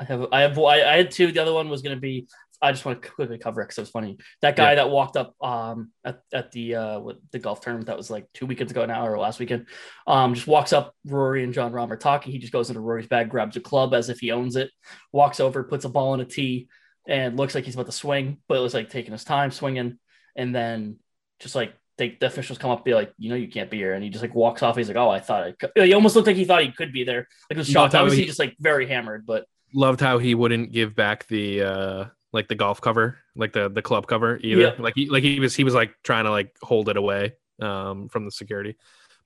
I 0.00 0.04
have 0.04 0.26
I 0.32 0.40
have 0.42 0.58
I, 0.58 0.82
I 0.92 0.96
had 0.98 1.10
two. 1.10 1.32
The 1.32 1.42
other 1.42 1.52
one 1.52 1.68
was 1.68 1.82
gonna 1.82 1.96
be. 2.00 2.26
I 2.60 2.72
just 2.72 2.84
want 2.84 3.00
to 3.02 3.08
quickly 3.10 3.38
cover 3.38 3.60
it 3.60 3.64
because 3.66 3.78
it 3.78 3.82
was 3.82 3.90
funny. 3.90 4.18
That 4.42 4.56
guy 4.56 4.70
Yeah. 4.70 4.74
that 4.76 4.90
walked 4.90 5.16
up 5.16 5.34
um 5.42 5.90
at, 6.04 6.20
at 6.32 6.50
the 6.52 6.74
uh 6.74 7.00
the 7.30 7.38
golf 7.38 7.60
tournament 7.60 7.86
that 7.86 7.96
was 7.96 8.10
like 8.10 8.26
two 8.34 8.46
weekends 8.46 8.72
ago 8.72 8.84
now 8.86 9.06
or 9.06 9.18
last 9.18 9.38
weekend, 9.38 9.66
um 10.06 10.34
just 10.34 10.46
walks 10.46 10.72
up. 10.72 10.94
Rory 11.06 11.44
and 11.44 11.52
Jon 11.54 11.72
Rahm 11.72 11.90
are 11.90 11.96
talking. 11.96 12.32
He 12.32 12.38
just 12.38 12.52
goes 12.52 12.68
into 12.70 12.80
Rory's 12.80 13.06
bag, 13.06 13.28
grabs 13.30 13.56
a 13.56 13.60
club 13.60 13.94
as 13.94 14.08
if 14.08 14.18
he 14.20 14.32
owns 14.32 14.56
it, 14.56 14.70
walks 15.12 15.38
over, 15.40 15.62
puts 15.64 15.84
a 15.84 15.88
ball 15.88 16.14
in 16.14 16.20
a 16.20 16.24
tee, 16.24 16.68
and 17.06 17.36
looks 17.36 17.54
like 17.54 17.64
he's 17.64 17.74
about 17.74 17.86
to 17.86 17.92
swing, 17.92 18.38
but 18.48 18.58
it 18.58 18.62
was 18.62 18.74
like 18.74 18.90
taking 18.90 19.12
his 19.12 19.24
time 19.24 19.50
swinging, 19.50 19.98
and 20.36 20.54
then 20.54 20.96
just 21.40 21.54
like 21.54 21.74
they, 21.96 22.16
the 22.20 22.26
officials 22.26 22.58
come 22.58 22.70
up, 22.70 22.84
be 22.84 22.94
like, 22.94 23.12
you 23.18 23.28
know, 23.28 23.34
you 23.34 23.48
can't 23.48 23.70
be 23.70 23.76
here, 23.76 23.92
and 23.94 24.04
he 24.04 24.10
just 24.10 24.22
like 24.22 24.34
walks 24.34 24.62
off. 24.62 24.76
He's 24.76 24.86
like, 24.88 24.96
oh, 24.96 25.10
I 25.10 25.18
thought 25.20 25.44
I 25.44 25.52
could. 25.52 25.70
He 25.74 25.92
almost 25.94 26.14
looked 26.16 26.26
like 26.28 26.36
he 26.36 26.44
thought 26.44 26.62
he 26.62 26.70
could 26.70 26.92
be 26.92 27.02
there. 27.04 27.26
Like 27.50 27.56
it 27.56 27.58
was 27.58 27.68
shocked. 27.68 27.94
Obviously, 27.94 28.22
he- 28.22 28.26
just 28.28 28.38
like 28.38 28.54
very 28.60 28.86
hammered, 28.86 29.26
but 29.26 29.46
loved 29.74 30.00
how 30.00 30.18
he 30.18 30.34
wouldn't 30.34 30.72
give 30.72 30.94
back 30.94 31.26
the 31.28 31.62
uh 31.62 32.04
like 32.32 32.48
the 32.48 32.54
golf 32.54 32.80
cover 32.80 33.18
like 33.36 33.52
the 33.52 33.68
the 33.70 33.82
club 33.82 34.06
cover 34.06 34.38
either 34.42 34.60
Yeah. 34.60 34.74
like 34.78 34.94
he 34.94 35.08
like 35.08 35.22
he 35.22 35.40
was 35.40 35.54
he 35.54 35.64
was 35.64 35.74
like 35.74 35.94
trying 36.04 36.24
to 36.24 36.30
like 36.30 36.54
hold 36.62 36.88
it 36.88 36.96
away 36.96 37.34
um 37.60 38.08
from 38.08 38.24
the 38.26 38.30
security 38.30 38.76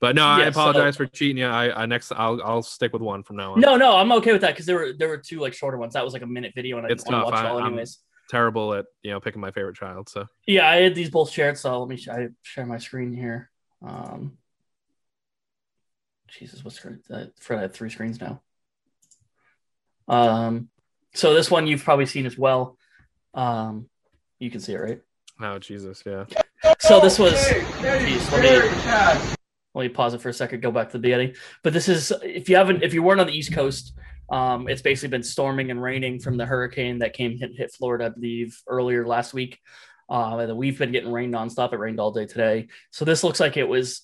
but 0.00 0.14
no 0.14 0.24
i 0.24 0.38
Yeah, 0.38 0.44
so- 0.44 0.60
apologize 0.60 0.96
for 0.96 1.06
cheating 1.06 1.38
yeah 1.38 1.54
i 1.54 1.82
i 1.82 1.86
next 1.86 2.12
i'll 2.12 2.40
i'll 2.42 2.62
stick 2.62 2.92
with 2.92 3.02
one 3.02 3.22
from 3.24 3.36
now 3.36 3.52
on 3.54 3.60
No, 3.60 3.76
no, 3.76 3.96
I'm 3.96 4.12
okay 4.12 4.32
with 4.32 4.40
that 4.42 4.52
because 4.52 4.66
there 4.66 4.76
were 4.76 4.92
there 4.96 5.08
were 5.08 5.18
two 5.18 5.40
like 5.40 5.52
shorter 5.54 5.76
ones. 5.78 5.94
That 5.94 6.04
was 6.04 6.12
like 6.12 6.22
a 6.22 6.26
minute 6.26 6.52
video, 6.54 6.78
and 6.78 6.86
I 6.86 6.90
It's 6.90 7.02
didn't 7.04 7.20
tough. 7.20 7.32
watch 7.32 7.40
it 7.44 7.46
all 7.46 7.58
I- 7.58 7.62
I'm- 7.62 7.72
anyways. 7.72 7.98
terrible 8.30 8.72
at 8.74 8.86
you 9.02 9.10
know 9.10 9.20
picking 9.20 9.40
my 9.40 9.50
favorite 9.50 9.76
child 9.76 10.08
so 10.08 10.26
Yeah, 10.46 10.66
I 10.68 10.76
had 10.76 10.94
these 10.94 11.10
both 11.10 11.30
shared, 11.30 11.58
so 11.58 11.78
let 11.80 11.88
me 11.88 11.96
sh- 11.96 12.08
I 12.08 12.28
share 12.42 12.64
my 12.66 12.78
screen 12.78 13.12
here. 13.12 13.50
Um, 13.84 14.38
Jesus, 16.28 16.64
what's 16.64 16.76
screen? 16.76 17.00
Uh, 17.12 17.26
Fred 17.40 17.58
I 17.58 17.62
have 17.62 17.74
three 17.74 17.90
screens 17.90 18.20
now. 18.20 18.40
Um, 20.08 20.68
so 21.14 21.34
this 21.34 21.50
one 21.50 21.66
you've 21.66 21.84
probably 21.84 22.06
seen 22.06 22.26
as 22.26 22.38
well. 22.38 22.78
Um, 23.34 23.88
you 24.38 24.50
can 24.50 24.60
see 24.60 24.74
it, 24.74 24.78
right? 24.78 25.00
oh 25.40 25.58
jesus 25.58 26.02
yeah 26.04 26.24
So 26.78 27.00
this 27.00 27.18
was. 27.18 27.34
Jeez, 27.34 28.30
let 28.32 28.42
me 28.42 29.34
let 29.74 29.82
me 29.82 29.88
pause 29.88 30.14
it 30.14 30.20
for 30.20 30.28
a 30.28 30.32
second. 30.32 30.60
Go 30.60 30.70
back 30.70 30.88
to 30.88 30.92
the 30.92 31.02
beginning. 31.02 31.34
But 31.62 31.72
this 31.72 31.88
is 31.88 32.12
if 32.22 32.48
you 32.48 32.56
haven't 32.56 32.82
if 32.82 32.92
you 32.94 33.02
weren't 33.02 33.20
on 33.20 33.26
the 33.26 33.32
East 33.32 33.52
Coast, 33.52 33.94
um, 34.30 34.68
it's 34.68 34.82
basically 34.82 35.08
been 35.08 35.22
storming 35.22 35.70
and 35.70 35.82
raining 35.82 36.18
from 36.20 36.36
the 36.36 36.46
hurricane 36.46 36.98
that 36.98 37.14
came 37.14 37.38
hit, 37.38 37.52
hit 37.56 37.72
Florida, 37.72 38.06
I 38.06 38.08
believe, 38.10 38.60
earlier 38.66 39.06
last 39.06 39.34
week. 39.34 39.58
Uh, 40.08 40.36
and 40.38 40.56
we've 40.56 40.78
been 40.78 40.92
getting 40.92 41.10
rain 41.10 41.32
nonstop. 41.32 41.72
It 41.72 41.78
rained 41.78 42.00
all 42.00 42.12
day 42.12 42.26
today. 42.26 42.68
So 42.90 43.04
this 43.04 43.24
looks 43.24 43.40
like 43.40 43.56
it 43.56 43.68
was 43.68 44.02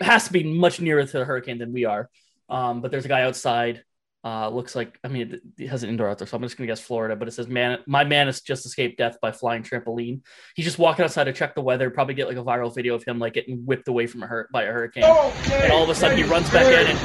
has 0.00 0.26
to 0.26 0.32
be 0.32 0.44
much 0.44 0.80
nearer 0.80 1.04
to 1.04 1.18
the 1.18 1.24
hurricane 1.24 1.58
than 1.58 1.72
we 1.72 1.84
are. 1.84 2.08
Um, 2.48 2.80
but 2.80 2.90
there's 2.90 3.04
a 3.04 3.08
guy 3.08 3.22
outside. 3.22 3.82
Uh, 4.22 4.50
looks 4.50 4.76
like 4.76 4.98
I 5.02 5.08
mean 5.08 5.32
it, 5.32 5.40
it 5.58 5.68
has 5.68 5.82
an 5.82 5.88
indoor 5.88 6.08
out 6.08 6.18
there, 6.18 6.26
so 6.26 6.36
I'm 6.36 6.42
just 6.42 6.58
gonna 6.58 6.66
guess 6.66 6.80
Florida. 6.80 7.16
But 7.16 7.26
it 7.28 7.30
says 7.30 7.48
man, 7.48 7.78
my 7.86 8.04
man 8.04 8.26
has 8.26 8.42
just 8.42 8.66
escaped 8.66 8.98
death 8.98 9.16
by 9.22 9.32
flying 9.32 9.62
trampoline. 9.62 10.20
He's 10.54 10.66
just 10.66 10.78
walking 10.78 11.04
outside 11.04 11.24
to 11.24 11.32
check 11.32 11.54
the 11.54 11.62
weather. 11.62 11.88
Probably 11.90 12.12
get 12.14 12.28
like 12.28 12.36
a 12.36 12.44
viral 12.44 12.74
video 12.74 12.94
of 12.94 13.02
him 13.04 13.18
like 13.18 13.32
getting 13.32 13.64
whipped 13.64 13.88
away 13.88 14.06
from 14.06 14.22
a 14.22 14.26
hur- 14.26 14.48
by 14.52 14.64
a 14.64 14.72
hurricane. 14.72 15.04
And 15.04 15.72
all 15.72 15.84
of 15.84 15.88
a 15.88 15.94
sudden 15.94 16.18
he 16.18 16.24
runs 16.24 16.50
back 16.50 16.66
in 16.66 16.86
and 16.86 16.98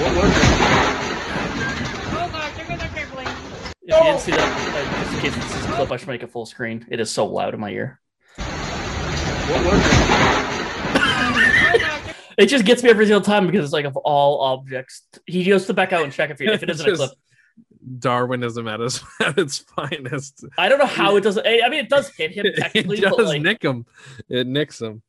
what 0.00 0.16
was 0.16 0.30
it? 0.30 0.44
Oh 2.16 2.28
god, 2.30 2.52
there 2.56 2.66
goes 2.66 2.80
our 2.80 2.88
trampoline. 2.88 3.36
if 3.82 3.96
you 3.96 4.02
didn't 4.02 4.20
see 4.20 4.30
that, 4.32 4.40
uh, 4.76 5.02
just 5.02 5.14
in 5.14 5.20
case 5.20 5.34
this 5.34 5.56
is 5.56 5.64
a 5.64 5.72
clip, 5.72 5.90
I 5.90 5.96
should 5.96 6.08
make 6.08 6.22
it 6.22 6.30
full 6.30 6.46
screen. 6.46 6.86
It 6.88 7.00
is 7.00 7.10
so 7.10 7.26
loud 7.26 7.54
in 7.54 7.60
my 7.60 7.70
ear. 7.70 8.00
what 8.36 9.64
was 9.64 9.80
it 9.86 9.90
god, 10.08 10.43
It 12.38 12.46
just 12.46 12.64
gets 12.64 12.82
me 12.82 12.90
every 12.90 13.06
single 13.06 13.20
time 13.20 13.46
because 13.46 13.64
it's 13.64 13.72
like 13.72 13.84
of 13.84 13.96
all 13.96 14.40
objects. 14.40 15.02
He 15.26 15.44
goes 15.44 15.66
to 15.66 15.74
back 15.74 15.92
out 15.92 16.04
and 16.04 16.12
check 16.12 16.30
if, 16.30 16.38
he, 16.38 16.46
if 16.46 16.62
it 16.62 16.70
isn't 16.70 16.88
a 16.88 16.96
clip. 16.96 17.10
darwinism 17.98 18.66
at 18.68 18.80
its 18.80 19.02
at 19.20 19.38
its 19.38 19.58
finest 19.58 20.44
I 20.58 20.68
don't 20.68 20.78
know 20.78 20.86
how 20.86 21.16
it 21.16 21.22
doesn't. 21.22 21.46
I 21.46 21.68
mean, 21.68 21.80
it 21.80 21.88
does 21.88 22.08
hit 22.14 22.32
him 22.32 22.46
technically, 22.56 22.98
it 22.98 23.04
but 23.04 23.16
does 23.16 23.28
like, 23.28 23.42
nick 23.42 23.62
him 23.62 23.86
it 24.28 24.46
nicks 24.46 24.80
him 24.80 25.02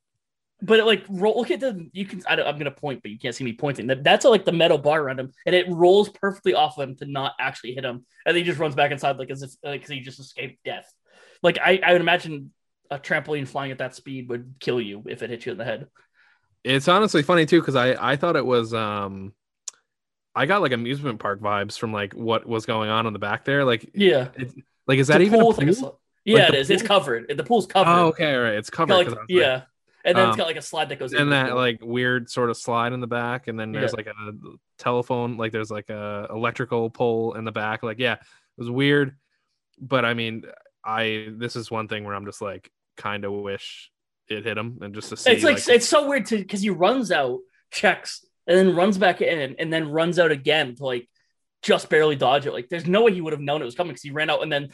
but 0.61 0.79
it 0.79 0.85
like 0.85 1.03
roll. 1.09 1.37
Look 1.37 1.51
at 1.51 1.59
the 1.59 1.89
you 1.91 2.05
can. 2.05 2.21
I 2.27 2.35
don't, 2.35 2.47
I'm 2.47 2.57
gonna 2.57 2.71
point, 2.71 3.01
but 3.01 3.11
you 3.11 3.19
can't 3.19 3.35
see 3.35 3.43
me 3.43 3.53
pointing. 3.53 3.87
That 3.87 4.03
that's 4.03 4.25
like 4.25 4.45
the 4.45 4.51
metal 4.51 4.77
bar 4.77 5.01
around 5.01 5.19
him, 5.19 5.31
and 5.45 5.55
it 5.55 5.67
rolls 5.69 6.09
perfectly 6.09 6.53
off 6.53 6.77
of 6.77 6.87
him 6.87 6.95
to 6.97 7.05
not 7.05 7.33
actually 7.39 7.73
hit 7.73 7.83
him, 7.83 8.05
and 8.25 8.35
then 8.35 8.35
he 8.35 8.43
just 8.43 8.59
runs 8.59 8.75
back 8.75 8.91
inside 8.91 9.17
like 9.17 9.29
as 9.29 9.41
if 9.41 9.51
like 9.63 9.87
he 9.87 9.99
just 9.99 10.19
escaped 10.19 10.63
death. 10.63 10.91
Like 11.43 11.59
I, 11.59 11.79
I 11.83 11.91
would 11.91 12.01
imagine 12.01 12.51
a 12.89 12.97
trampoline 12.97 13.47
flying 13.47 13.71
at 13.71 13.79
that 13.79 13.95
speed 13.95 14.29
would 14.29 14.55
kill 14.59 14.79
you 14.79 15.03
if 15.07 15.21
it 15.23 15.29
hit 15.29 15.45
you 15.45 15.51
in 15.51 15.57
the 15.57 15.65
head. 15.65 15.87
It's 16.65 16.87
honestly 16.87 17.21
funny 17.21 17.45
too 17.45 17.59
because 17.61 17.75
I 17.75 17.95
I 18.13 18.15
thought 18.15 18.35
it 18.35 18.45
was 18.45 18.73
um 18.73 19.33
I 20.35 20.45
got 20.47 20.61
like 20.61 20.71
amusement 20.73 21.19
park 21.19 21.39
vibes 21.41 21.77
from 21.77 21.93
like 21.93 22.13
what 22.13 22.45
was 22.45 22.65
going 22.65 22.89
on 22.89 23.05
in 23.07 23.13
the 23.13 23.19
back 23.19 23.45
there. 23.45 23.63
Like 23.63 23.89
Yeah, 23.93 24.29
like 24.87 24.99
is 24.99 25.07
that 25.07 25.19
The 25.19 25.25
even 25.25 25.39
a 25.39 25.43
pool 25.43 25.51
pool? 25.53 25.59
thing 25.59 25.69
is- 25.69 25.83
yeah, 26.25 26.39
Like 26.45 26.49
it 26.49 26.55
is. 26.55 26.69
It's 26.71 26.81
covered. 26.83 27.31
The 27.37 27.43
pool's 27.43 27.67
covered. 27.67 27.91
Oh, 27.91 28.07
okay, 28.07 28.33
all 28.35 28.41
right. 28.41 28.55
It's 28.55 28.71
covered. 28.71 28.95
like, 28.95 29.05
was 29.05 29.13
like- 29.15 29.25
yeah, 29.29 29.61
and 30.03 30.17
then 30.17 30.27
it's 30.29 30.37
got 30.37 30.47
like 30.47 30.55
a 30.57 30.61
slide 30.61 30.89
that 30.89 30.97
goes. 30.97 31.13
In. 31.13 31.21
And 31.21 31.31
the 31.31 31.35
that 31.35 31.47
pool. 31.49 31.57
like 31.57 31.79
weird 31.83 32.29
sort 32.31 32.49
of 32.49 32.57
slide 32.57 32.93
in 32.93 32.99
the 32.99 33.05
back, 33.07 33.47
and 33.47 33.59
then 33.59 33.71
there's 33.71 33.91
Yeah. 33.91 33.97
like 33.97 34.07
a 34.07 34.31
telephone, 34.79 35.37
like 35.37 35.51
there's 35.51 35.69
like 35.69 35.89
a 35.91 36.27
electrical 36.31 36.89
pole 36.89 37.33
in 37.35 37.45
the 37.45 37.51
back. 37.51 37.83
Like, 37.83 37.99
yeah, 37.99 38.13
it 38.13 38.19
was 38.57 38.69
weird. 38.71 39.15
But 39.79 40.03
I 40.03 40.15
mean, 40.15 40.45
I 40.83 41.27
this 41.31 41.55
is 41.55 41.69
one 41.69 41.87
thing 41.87 42.03
where 42.05 42.15
I'm 42.15 42.25
just 42.25 42.41
like 42.41 42.71
kind 42.97 43.23
of 43.23 43.31
wish 43.31 43.91
it 44.29 44.45
hit 44.45 44.57
him 44.57 44.79
and 44.81 44.93
just 44.93 45.09
to 45.09 45.17
see 45.17 45.31
it's 45.31 45.43
like, 45.43 45.67
it's 45.67 45.87
so 45.87 46.07
weird 46.07 46.25
to 46.27 46.37
because 46.37 46.61
he 46.61 46.69
runs 46.69 47.11
out, 47.11 47.39
checks, 47.71 48.25
and 48.47 48.57
then 48.57 48.75
runs 48.75 48.97
back 48.97 49.21
in, 49.21 49.55
and 49.57 49.71
then 49.71 49.89
runs 49.89 50.19
out 50.19 50.31
again 50.31 50.75
to 50.75 50.85
like 50.85 51.07
just 51.61 51.89
barely 51.89 52.15
dodge 52.15 52.45
it. 52.45 52.53
Like 52.53 52.69
there's 52.69 52.87
no 52.87 53.03
way 53.03 53.13
he 53.13 53.21
would 53.21 53.33
have 53.33 53.41
known 53.41 53.61
it 53.61 53.65
was 53.65 53.75
coming 53.75 53.91
because 53.91 54.03
he 54.03 54.11
ran 54.11 54.29
out 54.29 54.41
and 54.43 54.51
then. 54.51 54.69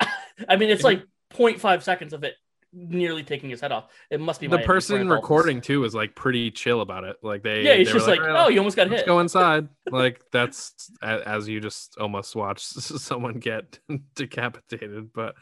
I 0.48 0.56
mean, 0.56 0.70
it's 0.70 0.82
like 0.82 1.04
0.5 1.32 1.82
seconds 1.82 2.12
of 2.12 2.24
it 2.24 2.34
nearly 2.74 3.22
taking 3.22 3.50
his 3.50 3.60
head 3.60 3.72
off. 3.72 3.90
It 4.10 4.20
must 4.20 4.40
be 4.40 4.46
the 4.46 4.58
my 4.58 4.64
person 4.64 5.08
recording 5.08 5.60
too 5.60 5.84
is 5.84 5.94
like 5.94 6.14
pretty 6.14 6.50
chill 6.50 6.80
about 6.80 7.04
it. 7.04 7.16
Like 7.22 7.42
they 7.42 7.62
Yeah, 7.62 7.74
he's 7.74 7.88
they 7.88 7.94
just 7.94 8.08
like, 8.08 8.20
"Oh, 8.20 8.44
oh, 8.44 8.48
you 8.48 8.58
almost 8.58 8.76
got 8.76 8.88
let's 8.88 9.02
hit. 9.02 9.06
go 9.06 9.20
inside. 9.20 9.68
like 9.90 10.22
that's 10.32 10.90
as 11.02 11.48
you 11.48 11.60
just 11.60 11.96
almost 11.98 12.34
watched 12.34 12.64
someone 12.72 13.38
get 13.38 13.78
decapitated. 14.14 15.12
But 15.12 15.34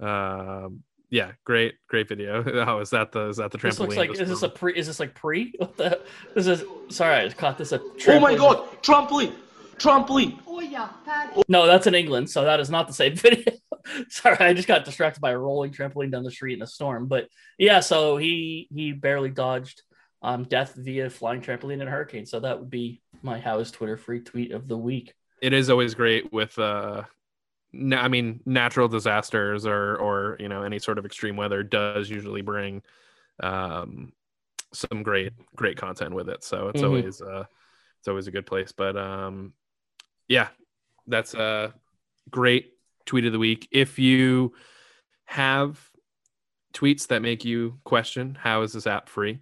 um, 0.00 0.84
yeah, 1.10 1.32
great, 1.44 1.74
great 1.88 2.08
video. 2.08 2.42
Oh, 2.68 2.80
is 2.80 2.90
that 2.90 3.12
the 3.12 3.28
is 3.28 3.36
that 3.36 3.50
the 3.52 3.58
trampoline? 3.58 3.70
This 3.70 3.78
looks 3.80 3.96
like 3.96 4.10
is 4.12 4.28
this 4.28 4.42
a 4.42 4.48
from- 4.48 4.58
pre? 4.58 4.72
Is 4.76 4.86
this 4.86 5.00
like 5.00 5.14
pre? 5.14 5.52
What 5.58 5.76
the? 5.76 6.00
This 6.34 6.46
is 6.46 6.64
sorry, 6.88 7.14
I 7.16 7.24
just 7.24 7.36
caught 7.36 7.58
this. 7.58 7.72
A 7.72 7.80
Oh 8.08 8.20
my 8.20 8.34
god, 8.34 8.58
trampoline! 8.82 9.34
Trampoline! 9.78 10.38
Oh 10.46 10.60
yeah, 10.60 10.88
that 11.04 11.34
No, 11.48 11.66
that's 11.66 11.86
in 11.86 11.94
England, 11.94 12.30
so 12.30 12.44
that 12.44 12.60
is 12.60 12.70
not 12.70 12.86
the 12.88 12.94
same 12.94 13.14
video. 13.26 13.52
Sorry, 14.08 14.36
I 14.40 14.52
just 14.52 14.66
got 14.66 14.84
distracted 14.84 15.20
by 15.20 15.30
a 15.30 15.38
rolling 15.38 15.70
trampoline 15.72 16.10
down 16.10 16.24
the 16.24 16.30
street 16.30 16.54
in 16.56 16.62
a 16.62 16.66
storm. 16.66 17.06
But 17.06 17.28
yeah, 17.58 17.80
so 17.80 18.16
he 18.16 18.68
he 18.74 18.92
barely 18.92 19.30
dodged 19.30 19.82
um, 20.22 20.44
death 20.44 20.74
via 20.74 21.08
flying 21.10 21.40
trampoline 21.40 21.80
in 21.82 21.88
a 21.88 21.90
hurricane. 21.90 22.26
So 22.26 22.40
that 22.40 22.58
would 22.58 22.70
be 22.70 23.00
my 23.22 23.38
how 23.38 23.58
is 23.60 23.70
Twitter 23.70 23.96
free 23.96 24.20
tweet 24.20 24.50
of 24.52 24.66
the 24.66 24.76
week. 24.76 25.14
it 25.42 25.52
is 25.52 25.68
always 25.70 25.94
great 25.94 26.32
with 26.32 26.58
uh 26.58 27.02
na- 27.02 27.04
I 27.94 28.08
mean 28.08 28.40
natural 28.46 28.88
disasters 28.88 29.66
or 29.66 29.96
or 29.96 30.36
you 30.40 30.48
know 30.48 30.62
any 30.62 30.78
sort 30.78 30.98
of 30.98 31.04
extreme 31.04 31.36
weather 31.36 31.62
does 31.62 32.08
usually 32.08 32.42
bring 32.42 32.82
um 33.42 34.12
some 34.72 35.02
great 35.02 35.32
great 35.54 35.76
content 35.76 36.14
with 36.14 36.28
it 36.28 36.42
so 36.44 36.68
it's 36.68 36.82
Mhm. 36.82 36.84
always 36.86 37.20
uh 37.22 37.44
it's 37.98 38.08
always 38.08 38.26
a 38.26 38.30
good 38.30 38.46
place 38.46 38.72
but 38.72 38.96
um 38.96 39.52
yeah 40.28 40.48
that's 41.06 41.34
a 41.34 41.72
great 42.30 42.72
tweet 43.04 43.24
of 43.26 43.32
the 43.32 43.38
week 43.38 43.68
if 43.70 43.98
you 43.98 44.52
have 45.24 45.78
tweets 46.72 47.06
that 47.08 47.22
make 47.22 47.44
you 47.44 47.78
question 47.84 48.36
how 48.40 48.62
is 48.62 48.72
this 48.72 48.86
app 48.86 49.08
free 49.08 49.40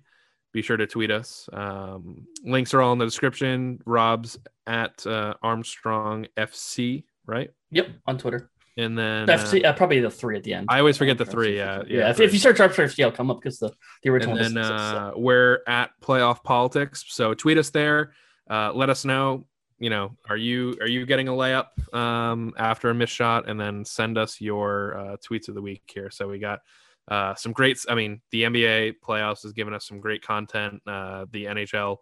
be 0.52 0.62
sure 0.62 0.76
to 0.76 0.86
tweet 0.86 1.10
us. 1.10 1.48
Um, 1.52 2.28
links 2.44 2.74
are 2.74 2.80
all 2.80 2.92
in 2.92 3.00
the 3.00 3.04
description. 3.04 3.80
Rob's 3.86 4.38
at 4.68 5.04
uh, 5.04 5.34
Armstrong 5.42 6.28
FC, 6.36 7.06
right? 7.26 7.50
Yep, 7.74 7.88
on 8.06 8.18
Twitter. 8.18 8.50
And 8.76 8.98
then 8.98 9.30
uh, 9.30 9.34
FC, 9.34 9.64
uh, 9.64 9.72
probably 9.72 10.00
the 10.00 10.10
three 10.10 10.36
at 10.36 10.42
the 10.42 10.54
end. 10.54 10.66
I 10.68 10.80
always 10.80 10.96
forget 10.96 11.16
the 11.16 11.24
three. 11.24 11.56
Yeah, 11.56 11.82
yeah. 11.86 11.98
yeah. 11.98 12.10
if, 12.10 12.18
if 12.18 12.32
you 12.32 12.40
search 12.40 12.58
Armstrong 12.58 12.88
FC, 12.88 13.00
it'll 13.00 13.12
come 13.12 13.30
up 13.30 13.40
because 13.40 13.58
the 13.58 13.72
the 14.02 14.10
original. 14.10 14.36
and 14.36 14.56
then 14.56 14.64
six, 14.64 14.68
so. 14.68 14.74
uh, 14.74 15.12
we're 15.16 15.60
at 15.68 15.90
playoff 16.02 16.42
politics 16.42 17.04
so 17.08 17.34
tweet 17.34 17.56
us 17.58 17.70
there 17.70 18.12
uh, 18.50 18.72
let 18.74 18.90
us 18.90 19.04
know 19.04 19.44
you 19.78 19.90
know 19.90 20.16
are 20.28 20.36
you 20.36 20.76
are 20.80 20.88
you 20.88 21.06
getting 21.06 21.28
a 21.28 21.32
layup 21.32 21.68
um, 21.94 22.52
after 22.56 22.90
a 22.90 22.94
missed 22.94 23.14
shot 23.14 23.48
and 23.48 23.60
then 23.60 23.84
send 23.84 24.18
us 24.18 24.40
your 24.40 24.96
uh, 24.96 25.16
tweets 25.16 25.48
of 25.48 25.54
the 25.54 25.62
week 25.62 25.82
here 25.92 26.10
so 26.10 26.28
we 26.28 26.38
got 26.38 26.60
uh, 27.08 27.34
some 27.34 27.52
great 27.52 27.78
i 27.88 27.94
mean 27.94 28.20
the 28.30 28.42
nba 28.44 28.94
playoffs 29.04 29.42
has 29.42 29.52
given 29.52 29.74
us 29.74 29.86
some 29.86 30.00
great 30.00 30.22
content 30.22 30.80
uh, 30.86 31.26
the 31.32 31.44
nhl 31.44 31.98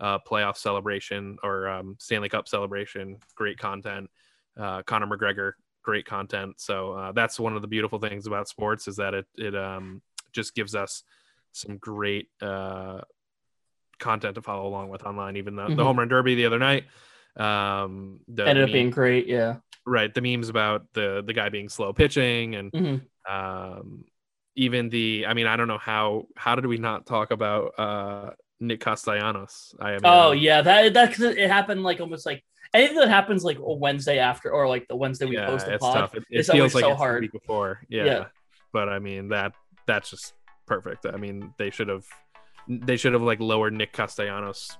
uh, 0.00 0.18
playoff 0.28 0.56
celebration 0.56 1.36
or 1.42 1.68
um, 1.68 1.96
stanley 1.98 2.28
cup 2.28 2.48
celebration 2.48 3.18
great 3.34 3.58
content 3.58 4.10
uh, 4.58 4.82
conor 4.82 5.06
mcgregor 5.06 5.52
great 5.82 6.04
content 6.06 6.54
so 6.60 6.92
uh, 6.92 7.12
that's 7.12 7.40
one 7.40 7.54
of 7.56 7.62
the 7.62 7.68
beautiful 7.68 7.98
things 7.98 8.26
about 8.26 8.48
sports 8.48 8.86
is 8.86 8.96
that 8.96 9.14
it 9.14 9.26
it 9.36 9.54
um, 9.56 10.00
just 10.32 10.54
gives 10.54 10.74
us 10.74 11.02
some 11.52 11.76
great 11.78 12.28
uh, 12.40 13.00
content 13.98 14.34
to 14.34 14.42
follow 14.42 14.66
along 14.66 14.88
with 14.88 15.04
online. 15.04 15.36
Even 15.36 15.54
the, 15.54 15.66
the 15.68 15.74
Mhm. 15.74 15.82
home 15.84 15.98
run 15.98 16.08
derby 16.08 16.34
the 16.34 16.46
other 16.46 16.58
night, 16.58 16.84
um, 17.36 18.20
the 18.28 18.46
ended 18.46 18.64
up 18.64 18.68
meme- 18.68 18.72
being 18.72 18.90
great. 18.90 19.26
Yeah. 19.26 19.56
right. 19.86 20.12
The 20.14 20.20
memes 20.20 20.48
about 20.48 20.86
the 20.92 21.22
the 21.26 21.32
guy 21.32 21.48
being 21.50 21.68
slow 21.68 21.92
pitching 21.92 22.54
and 22.54 22.72
Mhm. 22.72 23.00
um, 23.28 24.04
even 24.56 24.88
the. 24.88 25.26
I 25.26 25.34
mean, 25.34 25.46
I 25.46 25.56
don't 25.56 25.68
know 25.68 25.78
how 25.78 26.26
how 26.36 26.54
did 26.54 26.66
we 26.66 26.78
not 26.78 27.06
talk 27.06 27.30
about 27.30 27.78
uh, 27.78 28.30
Nick 28.62 28.80
Castellanos? 28.80 29.74
I 29.80 29.92
mean, 29.92 30.00
Oh 30.04 30.32
yeah, 30.32 30.62
that 30.62 30.94
that 30.94 31.20
it 31.20 31.50
happened 31.50 31.82
like 31.82 32.00
almost 32.00 32.24
like 32.24 32.42
anything 32.72 32.96
that 32.96 33.08
happens 33.08 33.44
like 33.44 33.58
a 33.58 33.72
Wednesday 33.72 34.18
after 34.18 34.50
or 34.50 34.68
like 34.68 34.88
the 34.88 34.96
Wednesday 34.96 35.26
we 35.26 35.36
yeah, 35.36 35.46
post 35.46 35.66
the 35.66 35.74
it's 35.74 35.84
pod. 35.84 35.94
tough. 35.94 36.14
It, 36.14 36.24
it 36.30 36.46
feels 36.46 36.74
like 36.74 36.84
so 36.84 36.94
hard. 36.94 37.22
week 37.22 37.32
before. 37.32 37.80
Yeah. 37.88 38.04
Yeah. 38.04 38.24
but 38.72 38.88
I 38.88 38.98
mean 38.98 39.28
that 39.28 39.52
that's 39.86 40.10
just 40.10 40.34
perfect. 40.66 41.06
I 41.06 41.16
mean, 41.16 41.52
they 41.58 41.70
should 41.70 41.88
have 41.88 42.04
they 42.68 42.96
should 42.96 43.12
have 43.12 43.22
like 43.22 43.40
lowered 43.40 43.74
Nick 43.74 43.92
Castellanos 43.92 44.78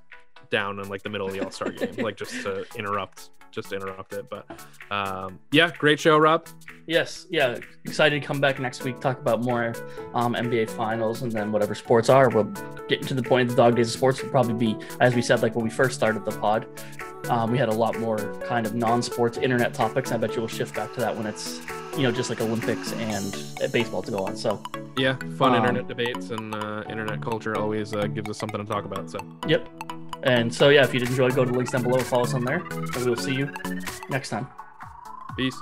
down 0.51 0.79
in 0.79 0.89
like 0.89 1.03
the 1.03 1.11
middle 1.11 1.27
of 1.27 1.33
the 1.33 1.41
All 1.41 1.51
Star 1.51 1.71
game, 1.71 1.95
like 1.99 2.17
just 2.17 2.33
to 2.43 2.65
interrupt, 2.77 3.31
just 3.53 3.71
to 3.71 3.77
interrupt 3.77 4.13
it. 4.13 4.29
But 4.29 4.49
um, 4.91 5.39
yeah, 5.53 5.71
great 5.79 6.01
show, 6.01 6.19
Rob. 6.19 6.49
Yes, 6.87 7.27
yeah. 7.31 7.59
Excited 7.85 8.21
to 8.21 8.27
come 8.27 8.41
back 8.41 8.59
next 8.59 8.83
week, 8.83 9.01
talk 9.01 9.21
about 9.21 9.43
more 9.43 9.75
um, 10.15 10.35
NBA 10.35 10.71
finals 10.71 11.23
and 11.23 11.31
then 11.31 11.53
whatever 11.53 11.75
sports 11.75 12.09
are. 12.09 12.29
We'll 12.29 12.53
get 12.89 13.03
to 13.03 13.15
the 13.15 13.23
point 13.23 13.51
of 13.51 13.57
the 13.57 13.63
dog 13.63 13.77
days 13.77 13.89
of 13.89 13.95
sports 13.95 14.23
will 14.23 14.31
probably 14.31 14.55
be, 14.55 14.77
as 15.01 15.15
we 15.15 15.23
said, 15.23 15.43
like 15.43 15.55
when 15.55 15.65
we 15.65 15.71
first 15.71 15.95
started 15.95 16.25
the 16.25 16.33
pod. 16.33 16.67
Um, 17.29 17.53
we 17.53 17.59
had 17.59 17.69
a 17.69 17.75
lot 17.75 17.99
more 18.01 18.19
kind 18.47 18.67
of 18.67 18.75
non-sports 18.75 19.39
internet 19.39 19.73
topics. 19.75 20.11
I 20.11 20.17
bet 20.17 20.35
you 20.35 20.41
will 20.41 20.49
shift 20.49 20.75
back 20.75 20.93
to 20.95 21.01
that 21.01 21.17
when 21.17 21.27
it's, 21.27 21.61
you 21.97 22.03
know, 22.03 22.11
just 22.11 22.31
like 22.31 22.41
Olympics 22.41 22.93
and 22.95 23.73
baseball 23.73 24.03
to 24.03 24.11
go 24.11 24.27
on. 24.27 24.37
So, 24.37 24.61
Yeah, 24.97 25.17
fun 25.39 25.53
Um, 25.53 25.59
internet 25.59 25.87
debates 25.87 26.31
and 26.31 26.53
uh, 26.55 26.83
internet 26.91 27.23
culture 27.23 27.57
always 27.57 27.95
uh, 27.95 28.09
gives 28.09 28.29
us 28.29 28.39
something 28.39 28.61
to 28.61 28.67
talk 28.67 28.85
about. 28.85 29.09
So 29.09 29.19
yep. 29.47 29.69
And 30.25 30.55
so, 30.55 30.69
yeah, 30.69 30.85
if 30.85 30.95
you 30.95 31.01
did 31.01 31.09
enjoy, 31.11 31.31
go 31.31 31.45
to 31.45 31.51
the 31.51 31.57
links 31.57 31.73
down 31.73 31.83
below, 31.83 31.99
follow 31.99 32.25
us 32.25 32.35
on 32.35 32.45
there, 32.45 32.63
and 32.71 32.97
we 32.97 33.05
will 33.05 33.17
see 33.17 33.35
you 33.35 33.53
next 34.09 34.29
time. 34.31 34.47
peace. 35.37 35.57